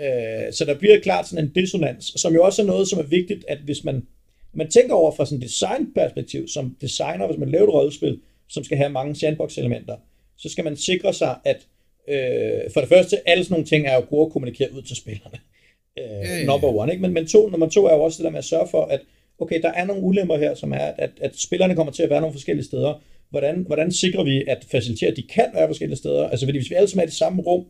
Øh, 0.00 0.52
så 0.52 0.64
der 0.64 0.78
bliver 0.78 1.00
klart 1.00 1.28
sådan 1.28 1.44
en 1.44 1.52
dissonans, 1.54 2.12
som 2.16 2.34
jo 2.34 2.44
også 2.44 2.62
er 2.62 2.66
noget, 2.66 2.88
som 2.88 2.98
er 2.98 3.02
vigtigt, 3.02 3.44
at 3.48 3.58
hvis 3.58 3.84
man, 3.84 4.06
man 4.54 4.70
tænker 4.70 4.94
over 4.94 5.12
fra 5.12 5.26
sådan 5.26 5.38
et 5.38 5.42
designperspektiv, 5.42 6.48
som 6.48 6.76
designer, 6.80 7.26
hvis 7.26 7.38
man 7.38 7.50
laver 7.50 7.64
et 7.64 7.74
rollespil, 7.74 8.20
som 8.48 8.64
skal 8.64 8.76
have 8.76 8.90
mange 8.90 9.14
sandbox-elementer, 9.14 9.96
så 10.36 10.48
skal 10.48 10.64
man 10.64 10.76
sikre 10.76 11.14
sig, 11.14 11.36
at 11.44 11.66
øh, 12.08 12.70
for 12.72 12.80
det 12.80 12.88
første, 12.88 13.28
alle 13.28 13.44
sådan 13.44 13.54
nogle 13.54 13.66
ting 13.66 13.86
er 13.86 13.94
jo 13.94 14.04
gode 14.10 14.26
at 14.26 14.32
kommunikere 14.32 14.72
ud 14.72 14.82
til 14.82 14.96
spillerne. 14.96 15.38
Øh. 15.98 16.46
Number 16.46 16.68
one, 16.68 16.92
ikke? 16.92 17.02
Men, 17.02 17.12
men 17.12 17.26
to, 17.26 17.48
nummer 17.48 17.68
to 17.68 17.86
er 17.86 17.94
jo 17.94 18.02
også 18.02 18.16
det 18.18 18.24
der 18.24 18.30
med 18.30 18.38
at 18.38 18.44
sørge 18.44 18.68
for, 18.70 18.84
at 18.84 19.00
okay, 19.38 19.62
der 19.62 19.68
er 19.68 19.84
nogle 19.84 20.02
ulemper 20.02 20.36
her, 20.36 20.54
som 20.54 20.72
er, 20.72 20.92
at, 20.98 21.10
at 21.20 21.36
spillerne 21.36 21.74
kommer 21.74 21.92
til 21.92 22.02
at 22.02 22.10
være 22.10 22.20
nogle 22.20 22.34
forskellige 22.34 22.64
steder. 22.64 23.02
Hvordan, 23.30 23.64
hvordan 23.66 23.92
sikrer 23.92 24.24
vi, 24.24 24.44
at 24.48 24.66
facilitere, 24.70 25.10
at 25.10 25.16
de 25.16 25.22
kan 25.22 25.46
være 25.54 25.68
forskellige 25.68 25.96
steder? 25.98 26.28
Altså, 26.28 26.46
fordi 26.46 26.58
hvis 26.58 26.70
vi 26.70 26.74
alle 26.74 26.88
sammen 26.88 27.02
er 27.02 27.06
i 27.06 27.10
det 27.10 27.16
samme 27.16 27.42
rum, 27.42 27.64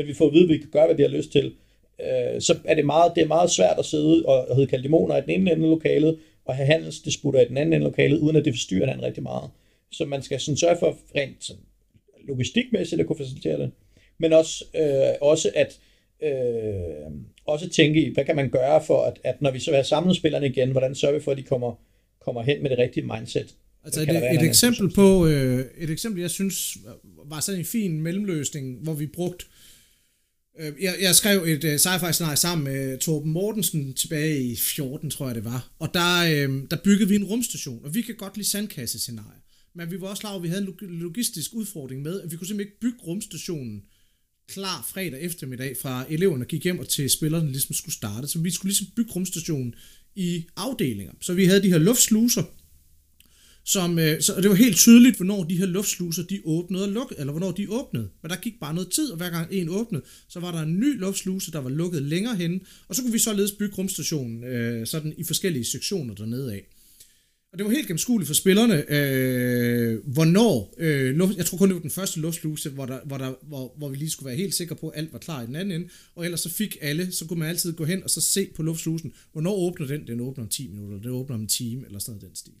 men 0.00 0.08
vi 0.08 0.14
får 0.14 0.26
at 0.26 0.32
vide, 0.32 0.42
at 0.42 0.48
vi 0.48 0.58
kan 0.58 0.70
gøre, 0.72 0.86
hvad 0.86 0.96
vi 0.96 1.02
har 1.02 1.08
lyst 1.08 1.32
til, 1.32 1.54
øh, 2.00 2.40
så 2.40 2.58
er 2.64 2.74
det 2.74 2.86
meget, 2.86 3.12
det 3.14 3.22
er 3.22 3.26
meget 3.26 3.50
svært 3.50 3.78
at 3.78 3.84
sidde 3.84 4.26
og, 4.26 4.48
og 4.48 4.56
hedde 4.56 4.70
kaldimoner 4.70 5.16
i 5.16 5.20
den 5.20 5.30
ene 5.30 5.52
ende 5.52 5.64
af 5.64 5.70
lokalet, 5.70 6.18
og 6.44 6.56
have 6.56 6.66
handelsdisputter 6.66 7.40
i 7.40 7.48
den 7.48 7.56
anden 7.56 7.72
ende 7.72 7.86
af 7.86 7.90
lokalet, 7.90 8.18
uden 8.18 8.36
at 8.36 8.44
det 8.44 8.54
forstyrrer 8.54 8.80
hinanden 8.80 9.06
rigtig 9.06 9.22
meget. 9.22 9.50
Så 9.92 10.04
man 10.04 10.22
skal 10.22 10.40
sådan 10.40 10.56
sørge 10.56 10.76
for 10.78 10.98
rent 11.16 11.44
sådan, 11.44 11.62
logistikmæssigt 12.28 13.00
at 13.00 13.06
kunne 13.06 13.18
facilitere 13.18 13.58
det, 13.58 13.70
men 14.18 14.32
også, 14.32 14.64
øh, 14.74 15.14
også 15.20 15.50
at 15.54 15.78
øh, 16.22 17.12
også 17.46 17.68
tænke 17.68 18.06
i, 18.06 18.14
hvad 18.14 18.24
kan 18.24 18.36
man 18.36 18.50
gøre 18.50 18.82
for, 18.86 19.02
at, 19.02 19.20
at 19.24 19.42
når 19.42 19.50
vi 19.50 19.58
så 19.58 19.74
har 19.74 19.82
samlet 19.82 20.16
spillerne 20.16 20.46
igen, 20.46 20.70
hvordan 20.70 20.94
sørger 20.94 21.14
vi 21.14 21.20
for, 21.20 21.30
at 21.30 21.38
de 21.38 21.42
kommer, 21.42 21.80
kommer 22.20 22.42
hen 22.42 22.62
med 22.62 22.70
det 22.70 22.78
rigtige 22.78 23.06
mindset. 23.06 23.54
Altså 23.84 24.00
et, 24.02 24.34
et 24.34 24.42
eksempel 24.42 24.94
på, 24.94 25.26
øh, 25.26 25.64
et 25.78 25.90
eksempel, 25.90 26.20
jeg 26.20 26.30
synes 26.30 26.76
var 27.24 27.40
sådan 27.40 27.58
en 27.60 27.64
fin 27.64 28.00
mellemløsning, 28.00 28.78
hvor 28.82 28.94
vi 28.94 29.06
brugte 29.06 29.46
Øh, 30.58 30.72
jeg, 30.80 30.96
jeg 31.00 31.14
skrev 31.14 31.44
et 31.44 31.64
øh, 31.64 31.74
uh, 31.74 31.76
sci-fi 31.76 32.12
scenarie 32.12 32.36
sammen 32.36 32.64
med 32.64 32.98
Torben 32.98 33.32
Mortensen 33.32 33.94
tilbage 33.94 34.44
i 34.44 34.56
14, 34.56 35.10
tror 35.10 35.26
jeg 35.26 35.34
det 35.34 35.44
var. 35.44 35.72
Og 35.78 35.94
der, 35.94 36.48
uh, 36.48 36.54
der 36.70 36.76
byggede 36.84 37.08
vi 37.08 37.16
en 37.16 37.24
rumstation, 37.24 37.84
og 37.84 37.94
vi 37.94 38.02
kan 38.02 38.14
godt 38.14 38.36
lide 38.36 38.48
sandkassescenarier. 38.48 39.40
Men 39.74 39.90
vi 39.90 40.00
var 40.00 40.06
også 40.06 40.20
klar 40.20 40.30
over, 40.30 40.38
at 40.38 40.42
vi 40.42 40.48
havde 40.48 40.62
en 40.82 40.98
logistisk 40.98 41.54
udfordring 41.54 42.02
med, 42.02 42.20
at 42.20 42.30
vi 42.30 42.36
kunne 42.36 42.46
simpelthen 42.46 42.72
ikke 42.72 42.80
bygge 42.80 42.98
rumstationen 43.06 43.82
klar 44.48 44.88
fredag 44.92 45.20
eftermiddag 45.22 45.76
fra 45.82 46.04
eleverne 46.08 46.44
gik 46.44 46.64
hjem 46.64 46.78
og 46.78 46.88
til 46.88 47.10
spillerne 47.10 47.50
ligesom 47.50 47.74
skulle 47.74 47.94
starte. 47.94 48.28
Så 48.28 48.38
vi 48.38 48.50
skulle 48.50 48.70
ligesom 48.70 48.86
bygge 48.96 49.12
rumstationen 49.12 49.74
i 50.14 50.44
afdelinger. 50.56 51.12
Så 51.20 51.34
vi 51.34 51.44
havde 51.44 51.62
de 51.62 51.68
her 51.68 51.78
luftsluser, 51.78 52.42
som, 53.64 53.98
øh, 53.98 54.20
så 54.20 54.40
det 54.40 54.50
var 54.50 54.56
helt 54.56 54.76
tydeligt, 54.76 55.16
hvornår 55.16 55.44
de 55.44 55.56
her 55.56 55.66
luftsluser, 55.66 56.22
de 56.22 56.40
åbnede 56.44 56.84
og 56.84 56.90
lukkede, 56.90 57.20
eller 57.20 57.32
hvornår 57.32 57.50
de 57.50 57.70
åbnede. 57.70 58.08
Men 58.22 58.30
der 58.30 58.36
gik 58.36 58.60
bare 58.60 58.74
noget 58.74 58.90
tid, 58.90 59.10
og 59.10 59.16
hver 59.16 59.30
gang 59.30 59.48
en 59.50 59.68
åbnede, 59.68 60.04
så 60.28 60.40
var 60.40 60.52
der 60.52 60.58
en 60.58 60.80
ny 60.80 61.00
luftsluse, 61.00 61.52
der 61.52 61.58
var 61.58 61.70
lukket 61.70 62.02
længere 62.02 62.36
hen, 62.36 62.60
og 62.88 62.94
så 62.94 63.02
kunne 63.02 63.12
vi 63.12 63.18
således 63.18 63.52
bygge 63.52 63.74
rumstationen 63.74 64.44
øh, 64.44 64.86
sådan 64.86 65.14
i 65.18 65.24
forskellige 65.24 65.64
sektioner 65.64 66.14
dernede 66.14 66.52
af. 66.52 66.66
Og 67.52 67.58
det 67.58 67.66
var 67.66 67.72
helt 67.72 67.86
gennemskueligt 67.86 68.26
for 68.26 68.34
spillerne, 68.34 68.92
øh, 68.92 69.98
hvornår, 70.06 70.74
øh, 70.78 71.14
luft, 71.14 71.36
jeg 71.36 71.46
tror 71.46 71.58
kun 71.58 71.68
det 71.68 71.74
var 71.74 71.80
den 71.80 71.90
første 71.90 72.20
luftsluse, 72.20 72.70
hvor, 72.70 72.86
der, 72.86 72.98
hvor, 73.04 73.18
der, 73.18 73.34
hvor, 73.42 73.74
hvor 73.76 73.88
vi 73.88 73.96
lige 73.96 74.10
skulle 74.10 74.26
være 74.26 74.36
helt 74.36 74.54
sikre 74.54 74.76
på, 74.76 74.88
at 74.88 74.98
alt 74.98 75.12
var 75.12 75.18
klar 75.18 75.42
i 75.42 75.46
den 75.46 75.56
anden 75.56 75.80
ende, 75.80 75.88
og 76.14 76.24
ellers 76.24 76.40
så 76.40 76.50
fik 76.50 76.76
alle, 76.80 77.12
så 77.12 77.26
kunne 77.26 77.38
man 77.38 77.48
altid 77.48 77.72
gå 77.72 77.84
hen 77.84 78.02
og 78.02 78.10
så 78.10 78.20
se 78.20 78.48
på 78.56 78.62
luftslusen, 78.62 79.12
hvornår 79.32 79.54
åbner 79.54 79.86
den, 79.86 80.06
den 80.06 80.20
åbner 80.20 80.44
om 80.44 80.48
10 80.48 80.68
minutter, 80.68 80.98
den 80.98 81.10
åbner 81.10 81.34
om 81.34 81.40
en 81.40 81.48
time, 81.48 81.86
eller 81.86 81.98
sådan 81.98 82.18
noget 82.18 82.28
den 82.28 82.36
stil. 82.36 82.54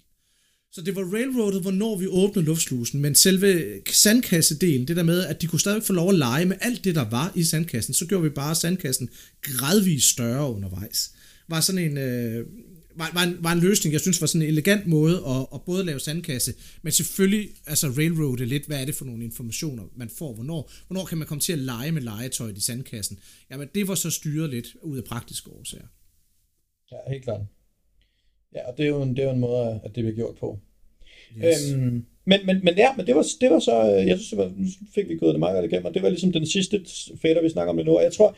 Så 0.72 0.82
det 0.82 0.96
var 0.96 1.02
railroadet, 1.02 1.62
hvornår 1.62 1.96
vi 1.96 2.06
åbnede 2.06 2.46
luftslusen, 2.46 3.00
men 3.00 3.14
selve 3.14 3.80
sandkassedelen, 3.90 4.88
det 4.88 4.96
der 4.96 5.02
med, 5.02 5.24
at 5.26 5.42
de 5.42 5.46
kunne 5.46 5.60
stadig 5.60 5.82
få 5.82 5.92
lov 5.92 6.08
at 6.08 6.14
lege 6.14 6.44
med 6.44 6.56
alt 6.60 6.84
det, 6.84 6.94
der 6.94 7.10
var 7.10 7.32
i 7.34 7.44
sandkassen, 7.44 7.94
så 7.94 8.06
gjorde 8.06 8.24
vi 8.24 8.28
bare 8.28 8.54
sandkassen 8.54 9.10
gradvist 9.42 10.08
større 10.08 10.52
undervejs. 10.52 11.14
Var 11.48 11.60
sådan 11.60 11.90
en, 11.90 11.98
øh, 11.98 12.46
var, 12.96 13.10
var, 13.14 13.22
en, 13.22 13.36
var 13.40 13.52
en 13.52 13.60
løsning, 13.60 13.92
jeg 13.92 14.00
synes 14.00 14.20
var 14.20 14.26
sådan 14.26 14.42
en 14.42 14.48
elegant 14.48 14.86
måde 14.86 15.16
at, 15.26 15.46
at 15.54 15.62
både 15.62 15.84
lave 15.84 16.00
sandkasse, 16.00 16.54
men 16.82 16.92
selvfølgelig 16.92 17.50
altså 17.66 17.88
railroade 17.88 18.46
lidt, 18.46 18.66
hvad 18.66 18.80
er 18.80 18.84
det 18.84 18.94
for 18.94 19.04
nogle 19.04 19.24
informationer, 19.24 19.84
man 19.96 20.10
får, 20.18 20.34
hvornår, 20.34 20.72
hvornår 20.86 21.04
kan 21.04 21.18
man 21.18 21.26
komme 21.26 21.40
til 21.40 21.52
at 21.52 21.58
lege 21.58 21.92
med 21.92 22.02
legetøjet 22.02 22.58
i 22.58 22.60
sandkassen. 22.60 23.18
Jamen 23.50 23.68
det 23.74 23.88
var 23.88 23.94
så 23.94 24.10
styret 24.10 24.50
lidt 24.50 24.76
ud 24.82 24.98
af 24.98 25.04
praktiske 25.04 25.50
årsager. 25.50 25.86
Ja, 26.92 26.96
helt 27.12 27.24
klart. 27.24 27.40
Ja, 28.54 28.68
og 28.68 28.78
det 28.78 28.84
er 28.84 28.88
jo 28.88 29.02
en, 29.02 29.10
det 29.10 29.18
er 29.18 29.24
jo 29.24 29.34
en 29.34 29.40
måde, 29.40 29.80
at 29.84 29.94
det 29.94 30.04
bliver 30.04 30.16
gjort 30.16 30.36
på. 30.36 30.58
Yes. 31.44 31.72
Øhm, 31.72 32.04
men, 32.24 32.46
men, 32.46 32.60
men 32.64 32.76
ja, 32.76 32.96
men 32.96 33.06
det 33.06 33.14
var, 33.14 33.26
det 33.40 33.50
var 33.50 33.58
så, 33.58 33.82
øh, 33.82 34.06
jeg 34.06 34.18
synes, 34.18 34.30
det 34.30 34.38
var, 34.38 34.52
nu 34.56 34.66
fik 34.94 35.08
vi 35.08 35.16
gået 35.16 35.34
det 35.34 35.40
meget 35.40 35.54
godt 35.54 35.64
igennem, 35.64 35.86
og 35.86 35.94
det 35.94 36.02
var 36.02 36.08
ligesom 36.08 36.32
den 36.32 36.46
sidste 36.46 36.84
fader, 37.22 37.42
vi 37.42 37.48
snakker 37.48 37.70
om 37.70 37.76
det 37.76 37.86
nu, 37.86 37.96
og 37.96 38.02
jeg 38.02 38.12
tror, 38.12 38.36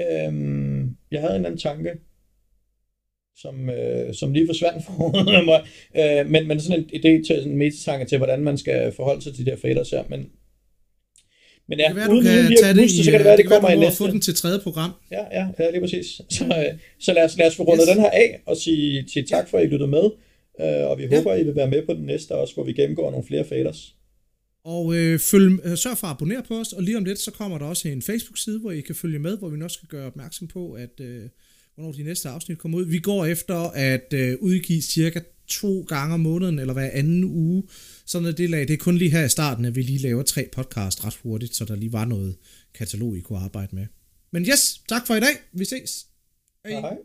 øhm, 0.00 0.96
jeg 1.10 1.20
havde 1.20 1.36
en 1.36 1.46
anden 1.46 1.60
tanke, 1.60 1.90
som, 3.36 3.70
øh, 3.70 4.14
som 4.14 4.32
lige 4.32 4.46
forsvandt 4.46 4.84
for 4.86 5.44
mig, 5.44 5.60
øh, 5.96 6.30
men, 6.30 6.48
men 6.48 6.60
sådan 6.60 6.80
en 6.80 7.00
idé 7.00 7.26
til, 7.26 7.48
en 7.48 7.56
metatanke 7.56 8.06
til, 8.06 8.18
hvordan 8.18 8.40
man 8.40 8.58
skal 8.58 8.92
forholde 8.92 9.22
sig 9.22 9.34
til 9.34 9.46
de 9.46 9.50
her 9.50 9.84
her, 9.90 10.04
men 10.08 10.30
men 11.68 11.78
ja, 11.78 11.84
det 11.84 11.94
kan 11.94 11.96
være, 11.96 12.10
uden, 12.10 12.24
du 12.24 12.48
kan 12.48 12.56
tage 12.60 12.74
det 12.74 12.84
i, 12.84 13.04
så 13.04 13.10
kan 13.10 13.20
det 13.20 13.24
være, 13.24 13.36
det, 13.36 13.44
det 13.44 13.50
kommer 13.52 13.70
i 13.70 13.78
næste. 13.78 13.96
få 13.96 14.06
den 14.06 14.20
til 14.20 14.34
tredje 14.34 14.58
program. 14.58 14.90
Ja, 15.10 15.22
ja, 15.38 15.46
ja 15.58 15.70
lige 15.70 15.80
præcis. 15.80 16.06
Så, 16.30 16.44
øh, 16.44 16.78
så 16.98 17.12
lad, 17.12 17.24
os, 17.24 17.36
lad 17.36 17.46
os 17.46 17.56
få 17.56 17.62
rundet 17.62 17.84
yes. 17.88 17.94
den 17.94 18.02
her 18.02 18.10
af, 18.10 18.40
og 18.46 18.56
sige, 18.56 19.04
sige 19.12 19.26
tak 19.26 19.48
for, 19.48 19.58
at 19.58 19.64
I 19.64 19.66
lyttede 19.66 19.90
med. 19.90 20.04
Øh, 20.60 20.90
og 20.90 20.98
vi 20.98 21.02
ja. 21.02 21.16
håber, 21.16 21.34
I 21.34 21.44
vil 21.44 21.56
være 21.56 21.70
med 21.70 21.86
på 21.86 21.92
den 21.94 22.06
næste 22.06 22.32
også, 22.32 22.54
hvor 22.54 22.64
vi 22.64 22.72
gennemgår 22.72 23.10
nogle 23.10 23.26
flere 23.26 23.44
faders. 23.44 23.94
Og 24.64 24.94
øh, 24.96 25.18
følg, 25.18 25.60
øh, 25.64 25.76
sørg 25.76 25.98
for 25.98 26.06
at 26.06 26.10
abonnere 26.10 26.42
på 26.48 26.54
os, 26.60 26.72
og 26.72 26.82
lige 26.82 26.96
om 26.96 27.04
lidt, 27.04 27.18
så 27.18 27.30
kommer 27.30 27.58
der 27.58 27.66
også 27.66 27.88
en 27.88 28.02
Facebook-side, 28.02 28.58
hvor 28.58 28.70
I 28.70 28.80
kan 28.80 28.94
følge 28.94 29.18
med, 29.18 29.38
hvor 29.38 29.48
vi 29.48 29.56
nok 29.56 29.70
skal 29.70 29.88
gøre 29.88 30.06
opmærksom 30.06 30.48
på, 30.48 30.72
at 30.72 31.00
øh, 31.00 31.22
hvornår 31.74 31.92
de 31.92 32.02
næste 32.02 32.28
afsnit 32.28 32.58
kommer 32.58 32.78
ud. 32.78 32.84
Vi 32.84 32.98
går 32.98 33.24
efter 33.24 33.56
at 33.74 34.14
øh, 34.14 34.36
udgive 34.40 34.82
cirka 34.82 35.20
to 35.48 35.80
gange 35.80 36.14
om 36.14 36.20
måneden, 36.20 36.58
eller 36.58 36.74
hver 36.74 36.90
anden 36.92 37.24
uge. 37.24 37.62
Sådan 38.06 38.28
er 38.28 38.32
det 38.32 38.50
lag. 38.50 38.60
Det 38.60 38.74
er 38.74 38.78
kun 38.78 38.96
lige 38.96 39.10
her 39.10 39.24
i 39.24 39.28
starten, 39.28 39.64
at 39.64 39.74
vi 39.76 39.82
lige 39.82 39.98
laver 39.98 40.22
tre 40.22 40.48
podcast 40.52 41.04
ret 41.04 41.18
hurtigt, 41.22 41.56
så 41.56 41.64
der 41.64 41.76
lige 41.76 41.92
var 41.92 42.04
noget 42.04 42.36
katalog, 42.74 43.16
I 43.16 43.20
kunne 43.20 43.38
arbejde 43.38 43.76
med. 43.76 43.86
Men 44.30 44.44
yes, 44.44 44.82
tak 44.88 45.06
for 45.06 45.14
i 45.14 45.20
dag. 45.20 45.36
Vi 45.52 45.64
ses. 45.64 46.06
Hej. 46.64 46.80
Hej. 46.80 46.96